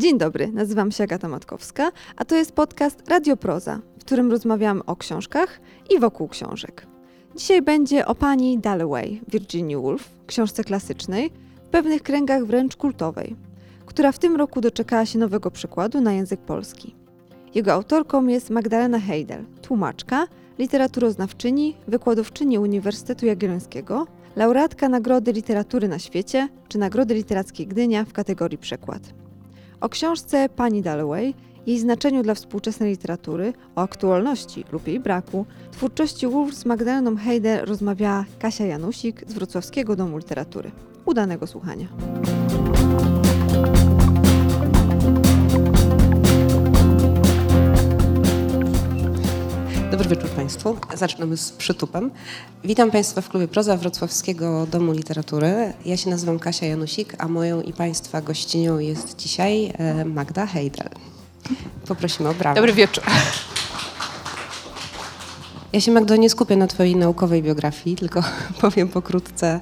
Dzień 0.00 0.18
dobry, 0.18 0.52
nazywam 0.52 0.90
się 0.90 1.04
Agata 1.04 1.28
Matkowska, 1.28 1.92
a 2.16 2.24
to 2.24 2.34
jest 2.34 2.52
podcast 2.52 3.08
Radioproza, 3.08 3.80
w 3.98 4.00
którym 4.00 4.30
rozmawiamy 4.30 4.84
o 4.84 4.96
książkach 4.96 5.60
i 5.90 5.98
wokół 5.98 6.28
książek. 6.28 6.86
Dzisiaj 7.36 7.62
będzie 7.62 8.06
o 8.06 8.14
pani 8.14 8.58
Dalloway, 8.58 9.20
Virginia 9.28 9.78
Woolf, 9.78 10.10
książce 10.26 10.64
klasycznej, 10.64 11.30
w 11.64 11.68
pewnych 11.68 12.02
kręgach 12.02 12.44
wręcz 12.44 12.76
kultowej, 12.76 13.36
która 13.86 14.12
w 14.12 14.18
tym 14.18 14.36
roku 14.36 14.60
doczekała 14.60 15.06
się 15.06 15.18
nowego 15.18 15.50
przekładu 15.50 16.00
na 16.00 16.12
język 16.12 16.40
polski. 16.40 16.96
Jego 17.54 17.72
autorką 17.72 18.26
jest 18.26 18.50
Magdalena 18.50 19.00
Heidel, 19.00 19.44
tłumaczka, 19.62 20.26
literaturoznawczyni, 20.58 21.76
wykładowczyni 21.88 22.58
Uniwersytetu 22.58 23.26
Jagiellońskiego, 23.26 24.06
laureatka 24.36 24.88
Nagrody 24.88 25.32
Literatury 25.32 25.88
na 25.88 25.98
świecie 25.98 26.48
czy 26.68 26.78
Nagrody 26.78 27.14
Literackiej 27.14 27.66
Gdynia 27.66 28.04
w 28.04 28.12
kategorii 28.12 28.58
przekład. 28.58 29.20
O 29.80 29.88
książce 29.88 30.48
pani 30.48 30.82
Dalloway, 30.82 31.34
jej 31.66 31.78
znaczeniu 31.78 32.22
dla 32.22 32.34
współczesnej 32.34 32.90
literatury, 32.90 33.52
o 33.76 33.80
aktualności 33.80 34.64
lub 34.72 34.88
jej 34.88 35.00
braku, 35.00 35.46
twórczości 35.72 36.26
Woolf 36.26 36.54
z 36.54 36.64
Magdaleną 36.64 37.16
Heidel 37.16 37.64
rozmawiała 37.66 38.24
Kasia 38.38 38.64
Janusik 38.64 39.24
z 39.26 39.32
Wrocławskiego 39.32 39.96
Domu 39.96 40.18
Literatury. 40.18 40.70
Udanego 41.04 41.46
słuchania. 41.46 41.86
Dobry 50.00 50.16
wieczór 50.16 50.30
Państwu. 50.30 50.76
Zaczynamy 50.94 51.36
z 51.36 51.52
przytupem. 51.52 52.10
Witam 52.64 52.90
Państwa 52.90 53.20
w 53.20 53.28
klubie 53.28 53.48
Proza 53.48 53.76
Wrocławskiego 53.76 54.66
Domu 54.66 54.92
Literatury. 54.92 55.72
Ja 55.84 55.96
się 55.96 56.10
nazywam 56.10 56.38
Kasia 56.38 56.66
Janusik, 56.66 57.14
a 57.18 57.28
moją 57.28 57.60
i 57.62 57.72
Państwa 57.72 58.20
gościnią 58.20 58.78
jest 58.78 59.16
dzisiaj 59.16 59.72
e, 59.78 60.04
Magda 60.04 60.46
Heidel. 60.46 60.88
Poprosimy 61.86 62.28
o 62.28 62.34
brawo. 62.34 62.56
Dobry 62.56 62.72
wieczór. 62.72 63.04
Ja 65.72 65.80
się, 65.80 65.92
Magdo, 65.92 66.16
nie 66.16 66.30
skupię 66.30 66.56
na 66.56 66.66
Twojej 66.66 66.96
naukowej 66.96 67.42
biografii, 67.42 67.96
tylko 67.96 68.22
powiem 68.60 68.88
pokrótce 68.88 69.60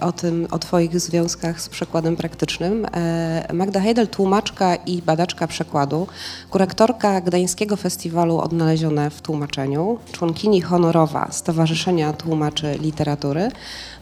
o 0.00 0.12
tym, 0.12 0.46
o 0.50 0.58
Twoich 0.58 1.00
związkach 1.00 1.60
z 1.60 1.68
przekładem 1.68 2.16
praktycznym. 2.16 2.86
E, 2.94 3.48
Magda 3.52 3.80
Heidel, 3.80 4.08
tłumaczka 4.08 4.74
i 4.76 5.02
badaczka 5.02 5.46
przekładu, 5.46 6.06
kurektorka 6.50 7.20
Gdańskiego 7.20 7.76
Festiwalu 7.76 8.38
Odnalezione 8.38 9.10
w 9.10 9.20
Tłumaczeniu, 9.20 9.98
członkini 10.12 10.60
honorowa 10.60 11.28
Stowarzyszenia 11.30 12.12
Tłumaczy 12.12 12.78
Literatury, 12.80 13.48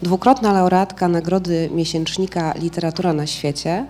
dwukrotna 0.03 0.53
laureatka 0.53 1.09
Nagrody 1.09 1.71
Miesięcznika 1.73 2.53
Literatura 2.53 3.13
na 3.13 3.27
Świecie, 3.27 3.87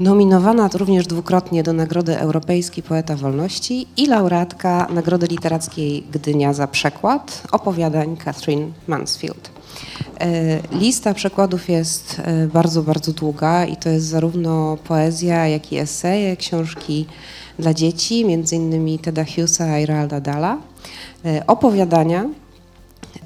Nominowana 0.00 0.68
również 0.74 1.06
dwukrotnie 1.06 1.62
do 1.62 1.72
Nagrody 1.72 2.18
Europejskiej 2.18 2.82
Poeta 2.82 3.16
Wolności 3.16 3.86
i 3.96 4.06
laureatka 4.06 4.86
Nagrody 4.90 5.26
Literackiej 5.26 6.02
Gdynia 6.12 6.52
za 6.52 6.66
przekład 6.66 7.42
opowiadań 7.52 8.16
Catherine 8.16 8.72
Mansfield. 8.86 9.50
E, 10.20 10.28
lista 10.72 11.14
przekładów 11.14 11.68
jest 11.68 12.22
e, 12.24 12.46
bardzo, 12.46 12.82
bardzo 12.82 13.12
długa 13.12 13.64
i 13.64 13.76
to 13.76 13.88
jest 13.88 14.06
zarówno 14.06 14.76
poezja, 14.84 15.46
jak 15.46 15.72
i 15.72 15.78
eseje, 15.78 16.36
książki 16.36 17.06
dla 17.58 17.74
dzieci, 17.74 18.24
między 18.24 18.56
innymi 18.56 18.98
Teda 18.98 19.24
Hughesa 19.24 19.78
i 19.78 19.86
Realda 19.86 20.20
Dalla, 20.20 20.58
e, 21.24 21.46
opowiadania 21.46 22.28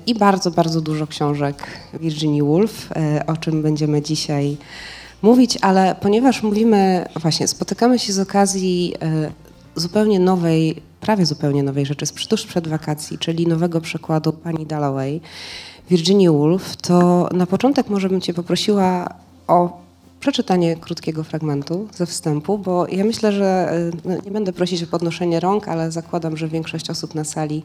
i 0.06 0.14
bardzo, 0.14 0.50
bardzo 0.50 0.80
dużo 0.80 1.06
książek 1.06 1.56
Virginia 2.00 2.45
Woolf, 2.45 2.89
o 3.27 3.36
czym 3.36 3.62
będziemy 3.62 4.02
dzisiaj 4.02 4.56
mówić, 5.25 5.58
ale 5.61 5.94
ponieważ 6.00 6.42
mówimy, 6.42 7.08
właśnie 7.17 7.48
spotykamy 7.48 7.98
się 7.98 8.12
z 8.12 8.19
okazji 8.19 8.94
e, 9.03 9.30
zupełnie 9.75 10.20
nowej, 10.20 10.83
prawie 11.01 11.27
zupełnie 11.27 11.62
nowej 11.62 11.86
rzeczy, 11.86 12.07
tuż 12.29 12.46
przed 12.46 12.68
wakacji, 12.68 13.18
czyli 13.18 13.46
nowego 13.46 13.80
przekładu 13.80 14.33
pani 14.33 14.67
Dalloway, 14.67 15.20
Virginia 15.90 16.33
Woolf, 16.33 16.77
to 16.77 17.29
na 17.33 17.46
początek 17.46 17.89
może 17.89 18.08
bym 18.08 18.20
Cię 18.20 18.34
poprosiła 18.34 19.14
o 19.48 19.83
przeczytanie 20.24 20.77
krótkiego 20.77 21.24
fragmentu 21.24 21.89
ze 21.95 22.07
wstępu, 22.07 22.58
bo 22.58 22.86
ja 22.89 23.05
myślę, 23.05 23.33
że 23.33 23.45
e, 23.45 23.90
no, 24.05 24.14
nie 24.24 24.30
będę 24.30 24.52
prosić 24.52 24.83
o 24.83 24.86
podnoszenie 24.86 25.40
rąk, 25.40 25.68
ale 25.68 25.90
zakładam, 25.90 26.36
że 26.36 26.48
większość 26.48 26.90
osób 26.90 27.14
na 27.14 27.24
sali 27.24 27.62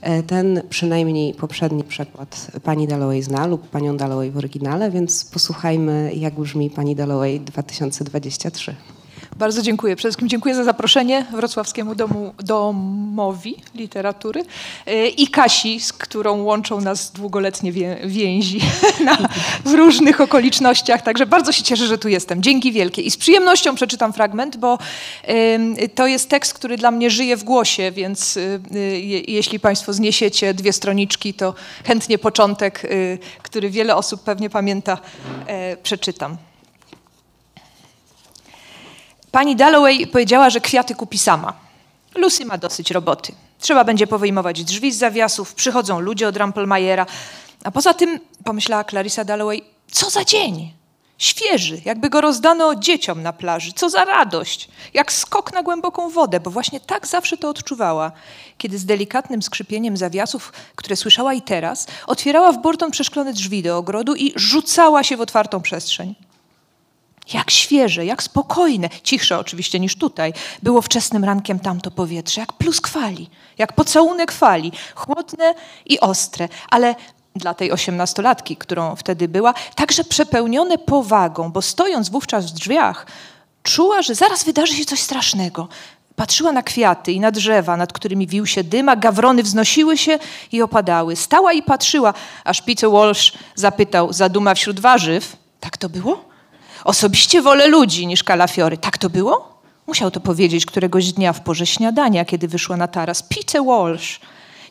e, 0.00 0.22
ten 0.22 0.62
przynajmniej 0.70 1.34
poprzedni 1.34 1.84
przekład 1.84 2.50
pani 2.62 2.86
Dalloway 2.86 3.22
zna 3.22 3.46
lub 3.46 3.68
panią 3.68 3.96
Dalloway 3.96 4.30
w 4.30 4.36
oryginale, 4.36 4.90
więc 4.90 5.24
posłuchajmy, 5.24 6.12
jak 6.14 6.34
brzmi 6.40 6.70
pani 6.70 6.96
Dalloway 6.96 7.40
2023. 7.40 8.74
Bardzo 9.40 9.62
dziękuję. 9.62 9.96
Przede 9.96 10.08
wszystkim 10.10 10.28
dziękuję 10.28 10.54
za 10.54 10.64
zaproszenie 10.64 11.26
Wrocławskiemu 11.32 11.94
Domu, 11.94 12.34
Domowi 12.38 13.56
Literatury 13.74 14.44
e, 14.86 15.06
i 15.08 15.28
Kasi, 15.28 15.80
z 15.80 15.92
którą 15.92 16.42
łączą 16.42 16.80
nas 16.80 17.12
długoletnie 17.12 17.72
więzi 18.04 18.60
na, 19.04 19.18
w 19.64 19.74
różnych 19.74 20.20
okolicznościach. 20.20 21.02
Także 21.02 21.26
bardzo 21.26 21.52
się 21.52 21.62
cieszę, 21.62 21.86
że 21.86 21.98
tu 21.98 22.08
jestem. 22.08 22.42
Dzięki 22.42 22.72
wielkie. 22.72 23.02
I 23.02 23.10
z 23.10 23.16
przyjemnością 23.16 23.74
przeczytam 23.74 24.12
fragment, 24.12 24.56
bo 24.56 24.78
y, 25.28 25.88
to 25.94 26.06
jest 26.06 26.28
tekst, 26.28 26.54
który 26.54 26.76
dla 26.76 26.90
mnie 26.90 27.10
żyje 27.10 27.36
w 27.36 27.44
głosie, 27.44 27.90
więc 27.90 28.36
y, 28.36 28.60
y, 28.74 29.00
jeśli 29.28 29.60
Państwo 29.60 29.92
zniesiecie 29.92 30.54
dwie 30.54 30.72
stroniczki, 30.72 31.34
to 31.34 31.54
chętnie 31.84 32.18
początek, 32.18 32.82
który 33.42 33.70
wiele 33.70 33.96
osób 33.96 34.22
pewnie 34.22 34.50
pamięta, 34.50 34.98
przeczytam. 35.82 36.49
Pani 39.32 39.56
Dalloway 39.56 40.06
powiedziała, 40.06 40.50
że 40.50 40.60
kwiaty 40.60 40.94
kupi 40.94 41.18
sama. 41.18 41.52
Lucy 42.14 42.44
ma 42.44 42.58
dosyć 42.58 42.90
roboty. 42.90 43.32
Trzeba 43.58 43.84
będzie 43.84 44.06
powyjmować 44.06 44.64
drzwi 44.64 44.92
z 44.92 44.98
zawiasów, 44.98 45.54
przychodzą 45.54 46.00
ludzie 46.00 46.28
od 46.28 46.36
Rampelmajera. 46.36 47.06
A 47.64 47.70
poza 47.70 47.94
tym, 47.94 48.20
pomyślała 48.44 48.84
Clarissa 48.84 49.24
Dalloway, 49.24 49.62
co 49.90 50.10
za 50.10 50.24
dzień! 50.24 50.72
Świeży, 51.18 51.80
jakby 51.84 52.10
go 52.10 52.20
rozdano 52.20 52.74
dzieciom 52.74 53.22
na 53.22 53.32
plaży. 53.32 53.72
Co 53.72 53.90
za 53.90 54.04
radość! 54.04 54.68
Jak 54.94 55.12
skok 55.12 55.52
na 55.52 55.62
głęboką 55.62 56.10
wodę, 56.10 56.40
bo 56.40 56.50
właśnie 56.50 56.80
tak 56.80 57.06
zawsze 57.06 57.36
to 57.36 57.48
odczuwała, 57.48 58.12
kiedy 58.58 58.78
z 58.78 58.84
delikatnym 58.84 59.42
skrzypieniem 59.42 59.96
zawiasów, 59.96 60.52
które 60.76 60.96
słyszała 60.96 61.34
i 61.34 61.42
teraz, 61.42 61.86
otwierała 62.06 62.52
w 62.52 62.62
Borton 62.62 62.90
przeszklone 62.90 63.32
drzwi 63.32 63.62
do 63.62 63.76
ogrodu 63.76 64.14
i 64.14 64.32
rzucała 64.36 65.04
się 65.04 65.16
w 65.16 65.20
otwartą 65.20 65.60
przestrzeń. 65.60 66.14
Jak 67.34 67.50
świeże, 67.50 68.06
jak 68.06 68.22
spokojne, 68.22 68.88
cichsze 69.02 69.38
oczywiście 69.38 69.80
niż 69.80 69.96
tutaj, 69.96 70.32
było 70.62 70.82
wczesnym 70.82 71.24
rankiem 71.24 71.60
tamto 71.60 71.90
powietrze, 71.90 72.40
jak 72.40 72.52
pluskwali, 72.52 73.30
jak 73.58 73.72
pocałunek 73.72 74.32
fali, 74.32 74.72
chłodne 74.94 75.54
i 75.86 76.00
ostre, 76.00 76.48
ale 76.70 76.94
dla 77.36 77.54
tej 77.54 77.72
osiemnastolatki, 77.72 78.56
którą 78.56 78.96
wtedy 78.96 79.28
była, 79.28 79.54
także 79.74 80.04
przepełnione 80.04 80.78
powagą, 80.78 81.52
bo 81.52 81.62
stojąc 81.62 82.08
wówczas 82.08 82.46
w 82.46 82.54
drzwiach, 82.54 83.06
czuła, 83.62 84.02
że 84.02 84.14
zaraz 84.14 84.44
wydarzy 84.44 84.74
się 84.74 84.84
coś 84.84 85.00
strasznego. 85.00 85.68
Patrzyła 86.16 86.52
na 86.52 86.62
kwiaty 86.62 87.12
i 87.12 87.20
na 87.20 87.30
drzewa, 87.30 87.76
nad 87.76 87.92
którymi 87.92 88.26
wił 88.26 88.46
się 88.46 88.64
dym, 88.64 88.88
a 88.88 88.96
gawrony 88.96 89.42
wznosiły 89.42 89.98
się 89.98 90.18
i 90.52 90.62
opadały. 90.62 91.16
Stała 91.16 91.52
i 91.52 91.62
patrzyła, 91.62 92.14
aż 92.44 92.62
Peter 92.62 92.90
Walsh 92.90 93.32
zapytał, 93.54 94.12
zaduma 94.12 94.54
wśród 94.54 94.80
warzyw, 94.80 95.36
tak 95.60 95.76
to 95.76 95.88
było? 95.88 96.29
Osobiście 96.84 97.42
wolę 97.42 97.66
ludzi 97.66 98.06
niż 98.06 98.24
kalafiory. 98.24 98.78
Tak 98.78 98.98
to 98.98 99.10
było? 99.10 99.60
Musiał 99.86 100.10
to 100.10 100.20
powiedzieć 100.20 100.66
któregoś 100.66 101.12
dnia 101.12 101.32
w 101.32 101.40
porze 101.40 101.66
śniadania, 101.66 102.24
kiedy 102.24 102.48
wyszła 102.48 102.76
na 102.76 102.88
taras. 102.88 103.22
Peter 103.22 103.64
Walsh. 103.64 104.20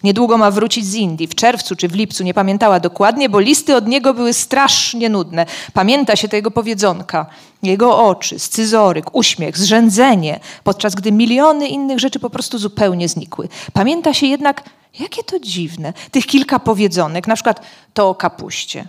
Niedługo 0.03 0.38
ma 0.38 0.52
wrócić 0.52 0.86
z 0.86 0.96
Indii, 0.96 1.28
w 1.28 1.36
czerwcu 1.36 1.75
czy 1.75 1.88
w 1.88 1.96
lipcu, 1.96 2.24
nie 2.24 2.34
pamiętała 2.34 2.80
dokładnie, 2.80 3.30
bo 3.30 3.40
listy 3.40 3.75
od 3.75 3.88
niego 3.88 4.14
były 4.14 4.34
strasznie 4.34 5.09
nudne. 5.09 5.46
Pamięta 5.74 6.16
się 6.16 6.28
tego 6.28 6.51
powiedzonka. 6.51 7.25
Jego 7.63 8.06
oczy, 8.06 8.39
scyzoryk, 8.39 9.16
uśmiech, 9.16 9.57
zrzędzenie, 9.57 10.39
podczas 10.63 10.95
gdy 10.95 11.12
miliony 11.12 11.68
innych 11.68 12.00
rzeczy 12.00 12.19
po 12.19 12.30
prostu 12.30 12.57
zupełnie 12.57 13.07
znikły. 13.07 13.50
Pamięta 13.74 14.13
się 14.13 14.28
jednak, 14.28 14.63
jakie 15.00 15.24
to 15.24 15.39
dziwne, 15.39 15.94
tych 16.12 16.25
kilka 16.25 16.60
powiedzonek, 16.60 17.28
na 17.28 17.36
przykład 17.36 17.62
to 17.94 18.10
o 18.10 18.16
kapuście, 18.16 18.88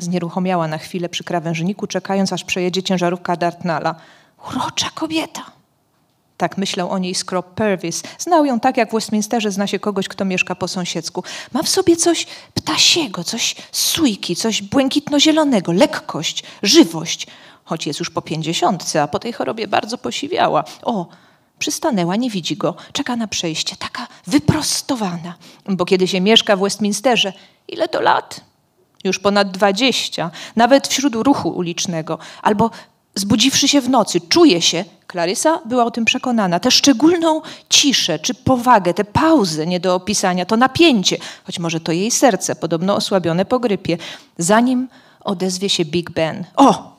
Znieruchomiała 0.00 0.68
na 0.68 0.78
chwilę 0.78 1.08
przy 1.08 1.24
krawężniku, 1.24 1.86
czekając, 1.86 2.32
aż 2.32 2.44
przejedzie 2.44 2.82
ciężarówka 2.82 3.36
Dartnala. 3.36 3.94
Urocza 4.50 4.90
kobieta! 4.94 5.42
Tak 6.36 6.58
myślał 6.58 6.90
o 6.90 6.98
niej 6.98 7.14
Scrop 7.14 7.54
Purvis. 7.54 8.02
Znał 8.18 8.44
ją 8.44 8.60
tak, 8.60 8.76
jak 8.76 8.90
w 8.90 8.92
Westminsterze 8.92 9.50
zna 9.50 9.66
się 9.66 9.78
kogoś, 9.78 10.08
kto 10.08 10.24
mieszka 10.24 10.54
po 10.54 10.68
sąsiedzku. 10.68 11.24
Ma 11.52 11.62
w 11.62 11.68
sobie 11.68 11.96
coś 11.96 12.26
ptasiego, 12.54 13.24
coś 13.24 13.56
sujki, 13.72 14.36
coś 14.36 14.62
błękitno-zielonego, 14.62 15.72
lekkość, 15.72 16.42
żywość. 16.62 17.26
Choć 17.64 17.86
jest 17.86 17.98
już 17.98 18.10
po 18.10 18.22
pięćdziesiątce, 18.22 19.02
a 19.02 19.08
po 19.08 19.18
tej 19.18 19.32
chorobie 19.32 19.68
bardzo 19.68 19.98
posiwiała. 19.98 20.64
O, 20.82 21.06
przystanęła, 21.58 22.16
nie 22.16 22.30
widzi 22.30 22.56
go, 22.56 22.74
czeka 22.92 23.16
na 23.16 23.26
przejście, 23.26 23.76
taka 23.76 24.06
wyprostowana. 24.26 25.34
Bo 25.68 25.84
kiedy 25.84 26.08
się 26.08 26.20
mieszka 26.20 26.56
w 26.56 26.60
Westminsterze, 26.60 27.32
ile 27.68 27.88
to 27.88 28.00
lat? 28.00 28.49
Już 29.04 29.18
ponad 29.18 29.50
dwadzieścia, 29.50 30.30
nawet 30.56 30.88
wśród 30.88 31.14
ruchu 31.14 31.48
ulicznego, 31.48 32.18
albo 32.42 32.70
zbudziwszy 33.14 33.68
się 33.68 33.80
w 33.80 33.88
nocy, 33.88 34.20
czuje 34.20 34.62
się, 34.62 34.84
Klarysa 35.06 35.58
była 35.64 35.84
o 35.84 35.90
tym 35.90 36.04
przekonana. 36.04 36.60
Tę 36.60 36.70
szczególną 36.70 37.40
ciszę, 37.68 38.18
czy 38.18 38.34
powagę, 38.34 38.94
tę 38.94 39.04
pauzę 39.04 39.66
nie 39.66 39.80
do 39.80 39.94
opisania, 39.94 40.46
to 40.46 40.56
napięcie, 40.56 41.16
choć 41.44 41.58
może 41.58 41.80
to 41.80 41.92
jej 41.92 42.10
serce, 42.10 42.56
podobno 42.56 42.96
osłabione 42.96 43.44
po 43.44 43.58
grypie, 43.58 43.98
zanim 44.38 44.88
odezwie 45.20 45.68
się 45.68 45.84
Big 45.84 46.10
Ben. 46.10 46.44
O! 46.56 46.90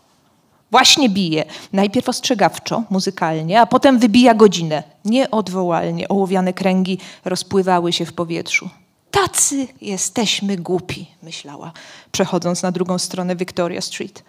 Właśnie 0.72 1.10
bije. 1.10 1.46
Najpierw 1.74 2.10
ostrzegawczo, 2.10 2.84
muzykalnie, 2.90 3.62
a 3.62 3.66
potem 3.66 4.00
wybija 4.00 4.34
godzinę. 4.34 4.84
Nieodwołalnie 5.06 6.08
ołowiane 6.08 6.54
kręgi 6.54 6.98
rozpływały 7.26 7.94
się 7.94 8.06
w 8.06 8.14
powietrzu. 8.14 8.70
Tacy 9.12 9.68
jesteśmy 9.82 10.58
głupi, 10.58 11.06
myślała, 11.24 11.72
przechodząc 12.12 12.64
na 12.64 12.72
drugą 12.72 13.00
stronę 13.00 13.36
Victoria 13.36 13.82
Street. 13.82 14.24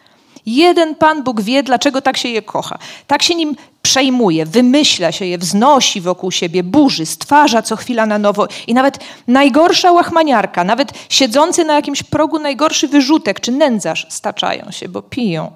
Jeden 0.46 0.94
Pan 0.94 1.22
Bóg 1.22 1.40
wie, 1.40 1.62
dlaczego 1.62 2.00
tak 2.00 2.16
się 2.16 2.28
je 2.28 2.42
kocha. 2.42 2.78
Tak 3.06 3.22
się 3.22 3.34
nim 3.34 3.56
przejmuje, 3.82 4.46
wymyśla 4.46 5.12
się 5.12 5.26
je, 5.26 5.38
wznosi 5.38 6.00
wokół 6.00 6.30
siebie, 6.30 6.62
burzy, 6.62 7.06
stwarza 7.06 7.62
co 7.62 7.76
chwila 7.76 8.06
na 8.06 8.18
nowo. 8.18 8.46
I 8.66 8.74
nawet 8.74 8.98
najgorsza 9.28 9.92
łachmaniarka, 9.92 10.64
nawet 10.64 10.92
siedzący 11.08 11.64
na 11.64 11.74
jakimś 11.74 12.02
progu 12.02 12.38
najgorszy 12.38 12.88
wyrzutek 12.88 13.40
czy 13.40 13.52
nędzarz 13.52 14.06
staczają 14.10 14.70
się, 14.70 14.88
bo 14.88 15.02
piją. 15.02 15.52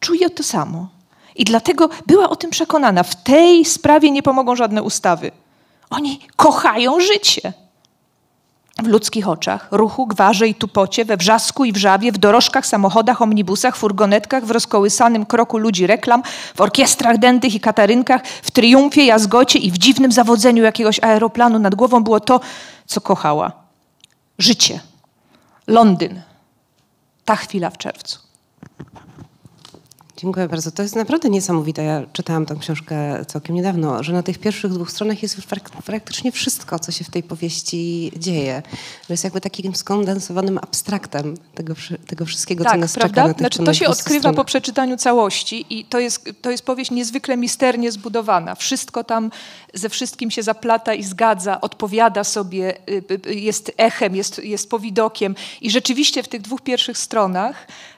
Czuje 0.00 0.30
to 0.30 0.42
samo. 0.42 0.88
I 1.36 1.44
dlatego 1.44 1.88
była 2.06 2.30
o 2.30 2.36
tym 2.36 2.50
przekonana. 2.50 3.02
W 3.02 3.22
tej 3.22 3.64
sprawie 3.64 4.10
nie 4.10 4.22
pomogą 4.22 4.56
żadne 4.56 4.82
ustawy. 4.82 5.30
Oni 5.90 6.20
kochają 6.36 7.00
życie 7.00 7.52
w 8.82 8.86
ludzkich 8.86 9.28
oczach, 9.28 9.68
ruchu, 9.70 10.06
gwarze 10.06 10.48
i 10.48 10.54
tupocie, 10.54 11.04
we 11.04 11.16
wrzasku 11.16 11.64
i 11.64 11.72
wrzawie, 11.72 12.12
w 12.12 12.18
dorożkach, 12.18 12.66
samochodach, 12.66 13.22
omnibusach, 13.22 13.76
furgonetkach, 13.76 14.44
w 14.44 14.50
rozkołysanym 14.50 15.26
kroku 15.26 15.58
ludzi 15.58 15.86
reklam, 15.86 16.22
w 16.54 16.60
orkiestrach 16.60 17.18
dętych 17.18 17.54
i 17.54 17.60
katarynkach, 17.60 18.26
w 18.26 18.50
triumfie, 18.50 19.04
jazgocie 19.04 19.58
i 19.58 19.70
w 19.70 19.78
dziwnym 19.78 20.12
zawodzeniu 20.12 20.62
jakiegoś 20.62 21.00
aeroplanu 21.02 21.58
nad 21.58 21.74
głową 21.74 22.04
było 22.04 22.20
to, 22.20 22.40
co 22.86 23.00
kochała. 23.00 23.52
Życie. 24.38 24.80
Londyn. 25.66 26.20
Ta 27.24 27.36
chwila 27.36 27.70
w 27.70 27.78
czerwcu. 27.78 28.18
Dziękuję 30.20 30.48
bardzo. 30.48 30.70
To 30.70 30.82
jest 30.82 30.96
naprawdę 30.96 31.30
niesamowite. 31.30 31.84
Ja 31.84 32.02
czytałam 32.12 32.46
tę 32.46 32.56
książkę 32.60 33.24
całkiem 33.26 33.56
niedawno, 33.56 34.02
że 34.02 34.12
na 34.12 34.22
tych 34.22 34.38
pierwszych 34.38 34.72
dwóch 34.72 34.90
stronach 34.90 35.22
jest 35.22 35.36
już 35.36 35.46
praktycznie 35.84 36.32
wszystko, 36.32 36.78
co 36.78 36.92
się 36.92 37.04
w 37.04 37.10
tej 37.10 37.22
powieści 37.22 38.12
dzieje. 38.16 38.62
Że 39.08 39.12
jest 39.12 39.24
jakby 39.24 39.40
takim 39.40 39.74
skondensowanym 39.74 40.58
abstraktem 40.58 41.34
tego, 41.54 41.74
tego 42.06 42.26
wszystkiego, 42.26 42.64
tak, 42.64 42.72
co 42.72 42.78
nas 42.78 42.94
prawda? 42.94 43.14
czeka 43.14 43.28
na 43.28 43.34
tych 43.34 43.40
znaczy, 43.40 43.64
To 43.64 43.74
się 43.74 43.88
odkrywa 43.88 44.20
stronach. 44.20 44.36
po 44.36 44.44
przeczytaniu 44.44 44.96
całości 44.96 45.66
i 45.70 45.84
to 45.84 45.98
jest, 45.98 46.30
to 46.42 46.50
jest 46.50 46.64
powieść 46.64 46.90
niezwykle 46.90 47.36
misternie 47.36 47.92
zbudowana. 47.92 48.54
Wszystko 48.54 49.04
tam 49.04 49.30
ze 49.74 49.88
wszystkim 49.88 50.30
się 50.30 50.42
zaplata 50.42 50.94
i 50.94 51.02
zgadza, 51.02 51.60
odpowiada 51.60 52.24
sobie, 52.24 52.76
y, 52.90 53.02
y, 53.26 53.34
jest 53.34 53.72
echem, 53.76 54.16
jest, 54.16 54.44
jest 54.44 54.70
powidokiem 54.70 55.34
i 55.60 55.70
rzeczywiście 55.70 56.22
w 56.22 56.28
tych 56.28 56.40
dwóch 56.40 56.60
pierwszych 56.60 56.98
stronach 56.98 57.66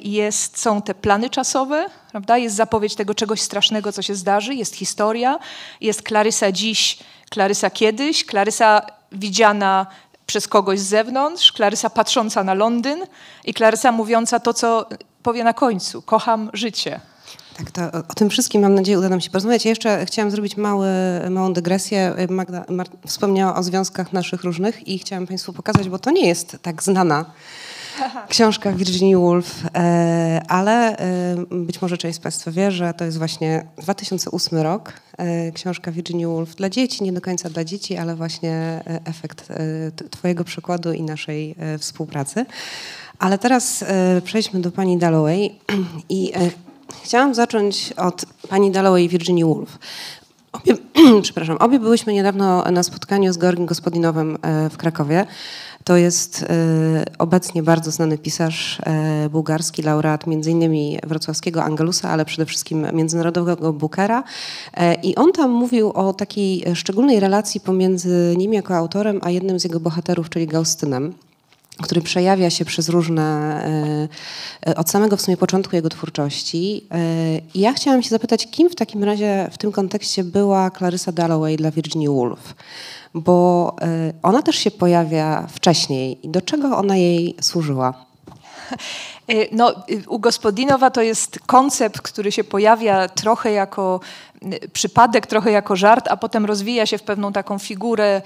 jest, 0.00 0.58
są 0.58 0.82
te 0.82 0.94
plany 0.94 1.30
czasowe, 1.30 1.86
prawda? 2.10 2.38
jest 2.38 2.56
zapowiedź 2.56 2.94
tego 2.94 3.14
czegoś 3.14 3.40
strasznego, 3.40 3.92
co 3.92 4.02
się 4.02 4.14
zdarzy, 4.14 4.54
jest 4.54 4.76
historia, 4.76 5.38
jest 5.80 6.02
Klarysa 6.02 6.52
dziś, 6.52 6.98
Klarysa 7.30 7.70
kiedyś, 7.70 8.24
Klarysa 8.24 8.82
widziana 9.12 9.86
przez 10.26 10.48
kogoś 10.48 10.80
z 10.80 10.88
zewnątrz, 10.88 11.52
Klarysa 11.52 11.90
patrząca 11.90 12.44
na 12.44 12.54
Londyn 12.54 12.98
i 13.44 13.54
Klarysa 13.54 13.92
mówiąca 13.92 14.40
to, 14.40 14.54
co 14.54 14.88
powie 15.22 15.44
na 15.44 15.52
końcu. 15.52 16.02
Kocham 16.02 16.50
życie. 16.52 17.00
Tak, 17.56 17.70
to 17.70 17.82
o, 18.08 18.14
tym 18.14 18.30
wszystkim 18.30 18.62
mam 18.62 18.74
nadzieję 18.74 18.98
uda 18.98 19.08
nam 19.08 19.20
się 19.20 19.30
porozmawiać. 19.30 19.64
Ja 19.64 19.68
jeszcze 19.68 20.06
chciałam 20.06 20.30
zrobić 20.30 20.56
mały, 20.56 20.88
małą 21.30 21.52
dygresję. 21.52 22.14
Magda 22.28 22.64
wspomniała 23.06 23.56
o 23.56 23.62
związkach 23.62 24.12
naszych 24.12 24.44
różnych 24.44 24.88
i 24.88 24.98
chciałam 24.98 25.26
Państwu 25.26 25.52
pokazać, 25.52 25.88
bo 25.88 25.98
to 25.98 26.10
nie 26.10 26.28
jest 26.28 26.56
tak 26.62 26.82
znana 26.82 27.24
książka 28.28 28.72
Virginia 28.72 29.18
Woolf, 29.18 29.62
e, 29.74 30.42
ale 30.48 30.96
e, 30.98 31.36
być 31.50 31.82
może 31.82 31.98
część 31.98 32.16
z 32.16 32.20
Państwa 32.20 32.50
wie, 32.50 32.70
że 32.70 32.94
to 32.94 33.04
jest 33.04 33.18
właśnie 33.18 33.66
2008 33.82 34.58
rok. 34.58 34.92
E, 35.18 35.52
książka 35.52 35.92
Virginia 35.92 36.28
Woolf 36.28 36.54
dla 36.54 36.70
dzieci, 36.70 37.04
nie 37.04 37.12
do 37.12 37.20
końca 37.20 37.50
dla 37.50 37.64
dzieci, 37.64 37.96
ale 37.96 38.16
właśnie 38.16 38.82
efekt 39.04 39.48
Twojego 40.10 40.44
przykładu 40.44 40.92
i 40.92 41.02
naszej 41.02 41.54
współpracy. 41.78 42.46
Ale 43.18 43.38
teraz 43.38 43.84
przejdźmy 44.24 44.60
do 44.60 44.70
pani 44.70 44.98
Dalloway 44.98 45.58
i 46.08 46.32
chciałam 47.02 47.34
zacząć 47.34 47.92
od 47.96 48.26
pani 48.48 48.70
Dalloway 48.70 49.04
i 49.04 49.08
Virginia 49.08 49.46
Woolf. 49.46 49.78
Obie, 50.52 50.74
przepraszam, 51.22 51.56
obie 51.56 51.78
byłyśmy 51.78 52.12
niedawno 52.12 52.64
na 52.70 52.82
spotkaniu 52.82 53.32
z 53.32 53.38
Georgiem 53.38 53.66
Gospodinowym 53.66 54.38
w 54.70 54.76
Krakowie. 54.76 55.26
To 55.88 55.96
jest 55.96 56.42
e, 56.42 57.04
obecnie 57.18 57.62
bardzo 57.62 57.90
znany 57.90 58.18
pisarz 58.18 58.78
e, 58.80 59.28
bułgarski, 59.28 59.82
laureat 59.82 60.24
m.in. 60.26 60.98
wrocławskiego 61.06 61.64
Angelusa, 61.64 62.10
ale 62.10 62.24
przede 62.24 62.46
wszystkim 62.46 62.86
międzynarodowego 62.92 63.72
Bookera. 63.72 64.24
E, 64.74 64.94
I 64.94 65.16
on 65.16 65.32
tam 65.32 65.50
mówił 65.50 65.92
o 65.92 66.12
takiej 66.12 66.64
szczególnej 66.74 67.20
relacji 67.20 67.60
pomiędzy 67.60 68.34
nim 68.38 68.52
jako 68.52 68.76
autorem, 68.76 69.20
a 69.22 69.30
jednym 69.30 69.60
z 69.60 69.64
jego 69.64 69.80
bohaterów, 69.80 70.30
czyli 70.30 70.46
Gaustynem 70.46 71.14
który 71.82 72.00
przejawia 72.00 72.50
się 72.50 72.64
przez 72.64 72.88
różne, 72.88 73.62
od 74.76 74.90
samego 74.90 75.16
w 75.16 75.20
sumie 75.20 75.36
początku 75.36 75.76
jego 75.76 75.88
twórczości. 75.88 76.86
I 77.54 77.60
ja 77.60 77.72
chciałam 77.72 78.02
się 78.02 78.08
zapytać, 78.08 78.50
kim 78.50 78.70
w 78.70 78.74
takim 78.74 79.04
razie 79.04 79.48
w 79.52 79.58
tym 79.58 79.72
kontekście 79.72 80.24
była 80.24 80.70
Clarissa 80.70 81.12
Dalloway 81.12 81.56
dla 81.56 81.70
Virginia 81.70 82.10
Woolf? 82.10 82.54
Bo 83.20 83.76
y, 83.82 84.14
ona 84.22 84.42
też 84.42 84.56
się 84.56 84.70
pojawia 84.70 85.46
wcześniej. 85.46 86.20
Do 86.24 86.40
czego 86.40 86.76
ona 86.76 86.96
jej 86.96 87.36
służyła? 87.40 87.94
Y, 89.30 89.48
no, 89.52 89.74
y, 89.90 90.08
u 90.08 90.18
Gospodinowa 90.18 90.90
to 90.90 91.02
jest 91.02 91.38
koncept, 91.46 92.00
który 92.00 92.32
się 92.32 92.44
pojawia 92.44 93.08
trochę 93.08 93.52
jako 93.52 94.00
przypadek 94.72 95.26
trochę 95.26 95.50
jako 95.50 95.76
żart, 95.76 96.08
a 96.08 96.16
potem 96.16 96.46
rozwija 96.46 96.86
się 96.86 96.98
w 96.98 97.02
pewną 97.02 97.32
taką 97.32 97.58
figurę 97.58 98.22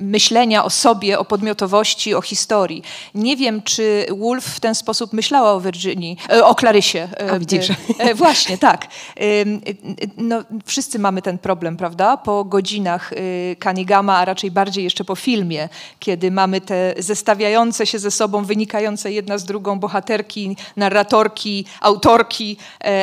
myślenia 0.00 0.64
o 0.64 0.70
sobie, 0.70 1.18
o 1.18 1.24
podmiotowości, 1.24 2.14
o 2.14 2.22
historii. 2.22 2.82
Nie 3.14 3.36
wiem, 3.36 3.62
czy 3.62 4.06
Woolf 4.18 4.44
w 4.44 4.60
ten 4.60 4.74
sposób 4.74 5.12
myślała 5.12 5.52
o 5.52 5.60
Virginii, 5.60 6.16
o 6.44 6.54
Klarysie. 6.54 7.08
A 7.32 7.38
widzisz. 7.38 7.68
Właśnie, 8.14 8.58
tak. 8.58 8.86
No, 10.16 10.42
wszyscy 10.64 10.98
mamy 10.98 11.22
ten 11.22 11.38
problem, 11.38 11.76
prawda? 11.76 12.16
Po 12.16 12.44
godzinach 12.44 13.10
Kanigama, 13.58 14.16
a 14.18 14.24
raczej 14.24 14.50
bardziej 14.50 14.84
jeszcze 14.84 15.04
po 15.04 15.14
filmie, 15.14 15.68
kiedy 15.98 16.30
mamy 16.30 16.60
te 16.60 16.94
zestawiające 16.98 17.86
się 17.86 17.98
ze 17.98 18.10
sobą, 18.10 18.44
wynikające 18.44 19.12
jedna 19.12 19.38
z 19.38 19.44
drugą 19.44 19.73
bohaterki, 19.80 20.56
narratorki, 20.76 21.66
autorki, 21.80 22.56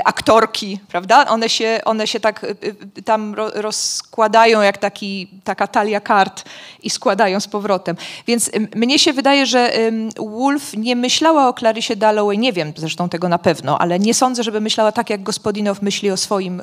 aktorki, 0.05 0.79
prawda? 0.87 1.25
One 1.27 1.49
się 1.49 1.79
one 1.85 2.07
się 2.07 2.19
tak 2.19 2.43
y, 2.43 2.55
y, 2.97 3.03
tam 3.03 3.35
rozkładają 3.53 4.61
jak 4.61 4.77
taki, 4.77 5.27
taka 5.43 5.67
talia 5.67 5.99
kart 5.99 6.43
i 6.83 6.89
składają 6.89 7.39
z 7.39 7.47
powrotem. 7.47 7.95
Więc 8.27 8.51
mnie 8.75 8.99
się 8.99 9.13
wydaje, 9.13 9.45
że 9.45 9.73
Wolf 10.17 10.73
nie 10.77 10.95
myślała 10.95 11.47
o 11.47 11.53
Clarisie 11.53 11.95
Dalloway, 11.95 12.37
nie 12.37 12.53
wiem 12.53 12.73
zresztą 12.75 13.09
tego 13.09 13.29
na 13.29 13.37
pewno, 13.37 13.79
ale 13.79 13.99
nie 13.99 14.13
sądzę, 14.13 14.43
żeby 14.43 14.61
myślała 14.61 14.91
tak, 14.91 15.09
jak 15.09 15.23
Gospodinow 15.23 15.81
myśli 15.81 16.11
o 16.11 16.17
swoim, 16.17 16.61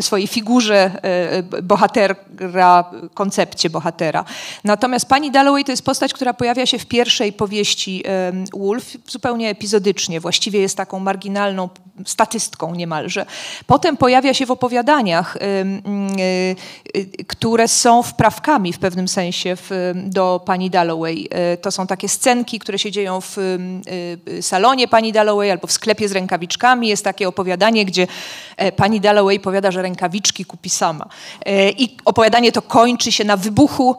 swojej 0.00 0.26
figurze 0.26 0.90
bohatera, 1.62 2.14
koncepcie 3.14 3.70
bohatera. 3.70 4.24
Natomiast 4.64 5.08
pani 5.08 5.30
Dalloway 5.30 5.64
to 5.64 5.72
jest 5.72 5.84
postać, 5.84 6.12
która 6.12 6.34
pojawia 6.34 6.66
się 6.66 6.78
w 6.78 6.86
pierwszej 6.86 7.32
powieści 7.32 8.04
Wolf 8.56 8.81
zupełnie 9.08 9.50
epizodycznie, 9.50 10.20
właściwie 10.20 10.60
jest 10.60 10.76
taką 10.76 10.98
marginalną 10.98 11.68
statystką 12.06 12.74
niemalże. 12.74 13.26
Potem 13.66 13.96
pojawia 13.96 14.34
się 14.34 14.46
w 14.46 14.50
opowiadaniach, 14.50 15.36
y, 15.36 15.40
y, 16.96 17.24
które 17.26 17.68
są 17.68 18.02
wprawkami 18.02 18.72
w 18.72 18.78
pewnym 18.78 19.08
sensie 19.08 19.56
do 19.94 20.40
pani 20.46 20.70
Dalloway. 20.70 21.28
Y, 21.54 21.56
to 21.56 21.70
są 21.70 21.86
takie 21.86 22.08
scenki, 22.08 22.58
które 22.58 22.78
się 22.78 22.90
dzieją 22.90 23.20
w 23.20 23.36
salonie 24.40 24.88
pani 24.88 25.12
Dalloway 25.12 25.50
albo 25.50 25.66
w 25.66 25.72
sklepie 25.72 26.08
z 26.08 26.12
rękawiczkami. 26.12 26.88
Jest 26.88 27.04
takie 27.04 27.28
opowiadanie, 27.28 27.84
gdzie 27.84 28.06
e, 28.56 28.72
pani 28.72 29.00
Dalloway 29.00 29.40
powiada, 29.40 29.70
że 29.70 29.82
rękawiczki 29.82 30.44
kupi 30.44 30.70
sama. 30.70 31.08
E, 31.46 31.70
I 31.70 31.96
opowiadanie 32.04 32.52
to 32.52 32.62
kończy 32.62 33.12
się 33.12 33.24
na 33.24 33.36
wybuchu. 33.36 33.96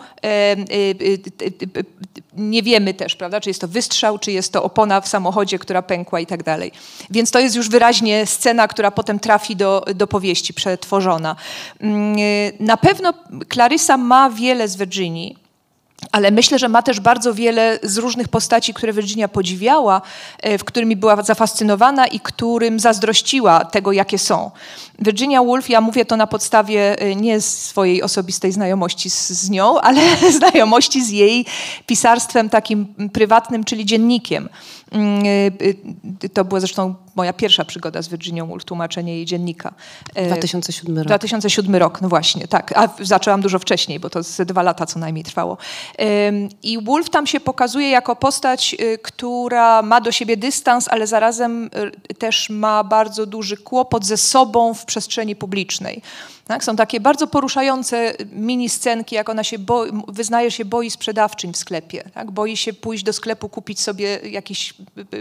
Nie 2.37 2.63
wiemy 2.63 2.93
też, 2.93 3.15
prawda, 3.15 3.41
czy 3.41 3.49
jest 3.49 3.61
to 3.61 3.67
wystrzał, 3.67 4.19
czy 4.19 4.31
jest 4.31 4.53
to 4.53 4.63
opona 4.63 5.01
w 5.01 5.07
samochodzie, 5.07 5.59
która 5.59 5.81
pękła 5.81 6.19
i 6.19 6.25
tak 6.25 6.43
dalej. 6.43 6.71
Więc 7.09 7.31
to 7.31 7.39
jest 7.39 7.55
już 7.55 7.69
wyraźnie 7.69 8.25
scena, 8.25 8.67
która 8.67 8.91
potem 8.91 9.19
trafi 9.19 9.55
do, 9.55 9.85
do 9.95 10.07
powieści, 10.07 10.53
przetworzona. 10.53 11.35
Mm, 11.79 12.15
na 12.59 12.77
pewno 12.77 13.13
Clarissa 13.53 13.97
ma 13.97 14.29
wiele 14.29 14.67
z 14.67 14.75
Virginii, 14.75 15.42
ale 16.11 16.31
myślę, 16.31 16.59
że 16.59 16.69
ma 16.69 16.81
też 16.81 16.99
bardzo 16.99 17.33
wiele 17.33 17.79
z 17.83 17.97
różnych 17.97 18.27
postaci, 18.27 18.73
które 18.73 18.93
Virginia 18.93 19.27
podziwiała, 19.27 20.01
e, 20.41 20.57
w 20.57 20.63
którymi 20.63 20.95
była 20.95 21.23
zafascynowana 21.23 22.07
i 22.07 22.19
którym 22.19 22.79
zazdrościła 22.79 23.65
tego, 23.65 23.91
jakie 23.91 24.17
są. 24.17 24.51
Virginia 24.99 25.43
Woolf, 25.43 25.69
ja 25.69 25.81
mówię 25.81 26.05
to 26.05 26.17
na 26.17 26.27
podstawie 26.27 26.99
e, 26.99 27.15
nie 27.15 27.41
swojej 27.41 28.03
osobistej 28.03 28.51
znajomości 28.51 29.09
z, 29.09 29.29
z 29.29 29.49
nią, 29.49 29.79
ale 29.79 30.01
znajomości 30.39 31.05
z 31.05 31.09
jej 31.09 31.45
pisarstwem 31.85 32.49
takim 32.49 32.85
prywatnym, 33.13 33.63
czyli 33.63 33.85
dziennikiem. 33.85 34.49
Mm, 34.93 35.23
e, 36.23 36.29
to 36.29 36.45
była 36.45 36.59
zresztą 36.59 36.95
moja 37.15 37.33
pierwsza 37.33 37.65
przygoda 37.65 38.01
z 38.01 38.07
Virginią 38.07 38.47
Woolf, 38.47 38.65
tłumaczenie 38.65 39.15
jej 39.15 39.25
dziennika. 39.25 39.73
2007 40.25 40.97
rok. 40.97 41.05
2007 41.05 41.75
rok, 41.75 42.01
no 42.01 42.09
właśnie, 42.09 42.47
tak. 42.47 42.73
A 42.77 42.89
zaczęłam 43.01 43.41
dużo 43.41 43.59
wcześniej, 43.59 43.99
bo 43.99 44.09
to 44.09 44.23
ze 44.23 44.45
dwa 44.45 44.63
lata 44.63 44.85
co 44.85 44.99
najmniej 44.99 45.23
trwało. 45.23 45.57
I 46.63 46.83
Wolf 46.83 47.09
tam 47.09 47.27
się 47.27 47.39
pokazuje 47.39 47.89
jako 47.89 48.15
postać, 48.15 48.75
y, 48.79 48.97
która 48.97 49.81
ma 49.81 50.01
do 50.01 50.11
siebie 50.11 50.37
dystans, 50.37 50.87
ale 50.87 51.07
zarazem 51.07 51.69
y, 52.11 52.13
też 52.13 52.49
ma 52.49 52.83
bardzo 52.83 53.25
duży 53.25 53.57
kłopot 53.57 54.05
ze 54.05 54.17
sobą 54.17 54.73
w 54.73 54.85
przestrzeni 54.85 55.35
publicznej. 55.35 56.01
Tak? 56.47 56.63
Są 56.63 56.75
takie 56.75 56.99
bardzo 56.99 57.27
poruszające 57.27 58.13
mini 58.31 58.69
scenki, 58.69 59.15
jak 59.15 59.29
ona 59.29 59.43
się 59.43 59.59
boi, 59.59 59.91
wyznaje 60.07 60.51
się 60.51 60.65
boi 60.65 60.91
sprzedawczyń 60.91 61.53
w 61.53 61.57
sklepie. 61.57 62.03
Tak? 62.13 62.31
Boi 62.31 62.57
się 62.57 62.73
pójść 62.73 63.03
do 63.03 63.13
sklepu, 63.13 63.49
kupić 63.49 63.81
sobie 63.81 64.19
jakieś 64.23 64.73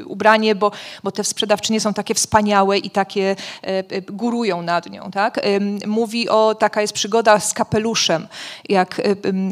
ubranie, 0.06 0.54
bo, 0.54 0.72
bo 1.02 1.12
te 1.12 1.24
sprzedawczynie 1.24 1.80
są 1.80 1.94
takie 1.94 2.14
wspaniałe 2.14 2.78
i 2.78 2.90
takie 2.90 3.36
e, 3.62 3.66
e, 3.66 4.02
górują 4.02 4.62
nad 4.62 4.90
nią. 4.90 5.10
Tak? 5.10 5.40
Mówi 5.86 6.28
o, 6.28 6.54
taka 6.54 6.80
jest 6.80 6.92
przygoda 6.92 7.40
z 7.40 7.54
kapeluszem, 7.54 8.26
jak, 8.68 9.00
e, 9.00 9.02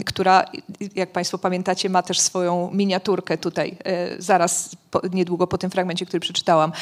która, 0.07 0.45
jak 0.95 1.13
Państwo 1.13 1.39
pamiętacie, 1.39 1.91
ma 1.91 2.03
też 2.03 2.21
swoją 2.21 2.71
miniaturkę 2.73 3.39
tutaj, 3.39 3.77
zaraz 4.19 4.77
po, 4.91 5.01
niedługo 5.13 5.47
po 5.47 5.59
tym 5.59 5.71
fragmencie, 5.71 6.07
który 6.07 6.21
przeczytałam, 6.21 6.73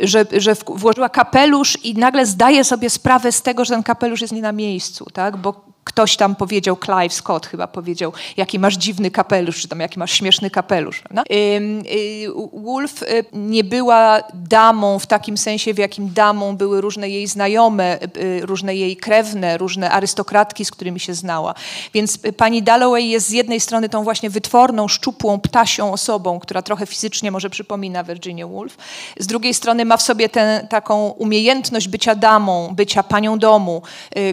że, 0.00 0.26
że 0.36 0.54
włożyła 0.66 1.08
kapelusz 1.08 1.78
i 1.84 1.94
nagle 1.94 2.26
zdaje 2.26 2.64
sobie 2.64 2.90
sprawę 2.90 3.32
z 3.32 3.42
tego, 3.42 3.64
że 3.64 3.74
ten 3.74 3.82
kapelusz 3.86 4.20
jest 4.20 4.32
nie 4.32 4.42
na 4.42 4.52
miejscu, 4.52 5.06
tak? 5.12 5.36
bo 5.36 5.64
ktoś 5.86 6.16
tam 6.16 6.36
powiedział, 6.36 6.76
Clive 6.84 7.14
Scott 7.14 7.46
chyba 7.46 7.66
powiedział, 7.66 8.12
jaki 8.36 8.58
masz 8.58 8.74
dziwny 8.74 9.10
kapelusz, 9.10 9.60
czy 9.60 9.68
tam 9.68 9.80
jaki 9.80 9.98
masz 9.98 10.12
śmieszny 10.12 10.50
kapelusz. 10.50 11.02
Y, 11.32 12.26
Wolf 12.52 13.02
y, 13.02 13.24
nie 13.32 13.64
była 13.64 14.20
damą 14.34 14.98
w 14.98 15.06
takim 15.06 15.38
sensie, 15.38 15.74
w 15.74 15.78
jakim 15.78 16.12
damą 16.12 16.56
były 16.56 16.80
różne 16.80 17.08
jej 17.08 17.26
znajome, 17.26 17.98
y, 18.16 18.46
różne 18.46 18.76
jej 18.76 18.96
krewne, 18.96 19.58
różne 19.58 19.90
arystokratki, 19.90 20.64
z 20.64 20.70
którymi 20.70 21.00
się 21.00 21.14
znała. 21.14 21.54
Więc 21.94 22.18
pani 22.36 22.62
Dalloway 22.62 23.08
jest 23.08 23.28
z 23.28 23.30
jednej 23.30 23.60
strony 23.60 23.88
tą 23.88 24.04
właśnie 24.04 24.30
wytworną, 24.30 24.88
szczupłą, 24.88 25.40
ptasią 25.40 25.92
osobą, 25.92 26.40
która 26.40 26.62
trochę 26.62 26.86
fizycznie 26.86 27.30
może 27.30 27.50
przypomina 27.50 28.04
Virginia 28.04 28.46
Woolf. 28.46 28.76
Z 29.18 29.26
drugiej 29.26 29.54
strony 29.54 29.84
ma 29.84 29.96
w 29.96 30.02
sobie 30.02 30.28
tę 30.28 30.66
taką 30.70 31.08
umiejętność 31.08 31.88
bycia 31.88 32.14
damą, 32.14 32.74
bycia 32.74 33.02
panią 33.02 33.38
domu, 33.38 33.82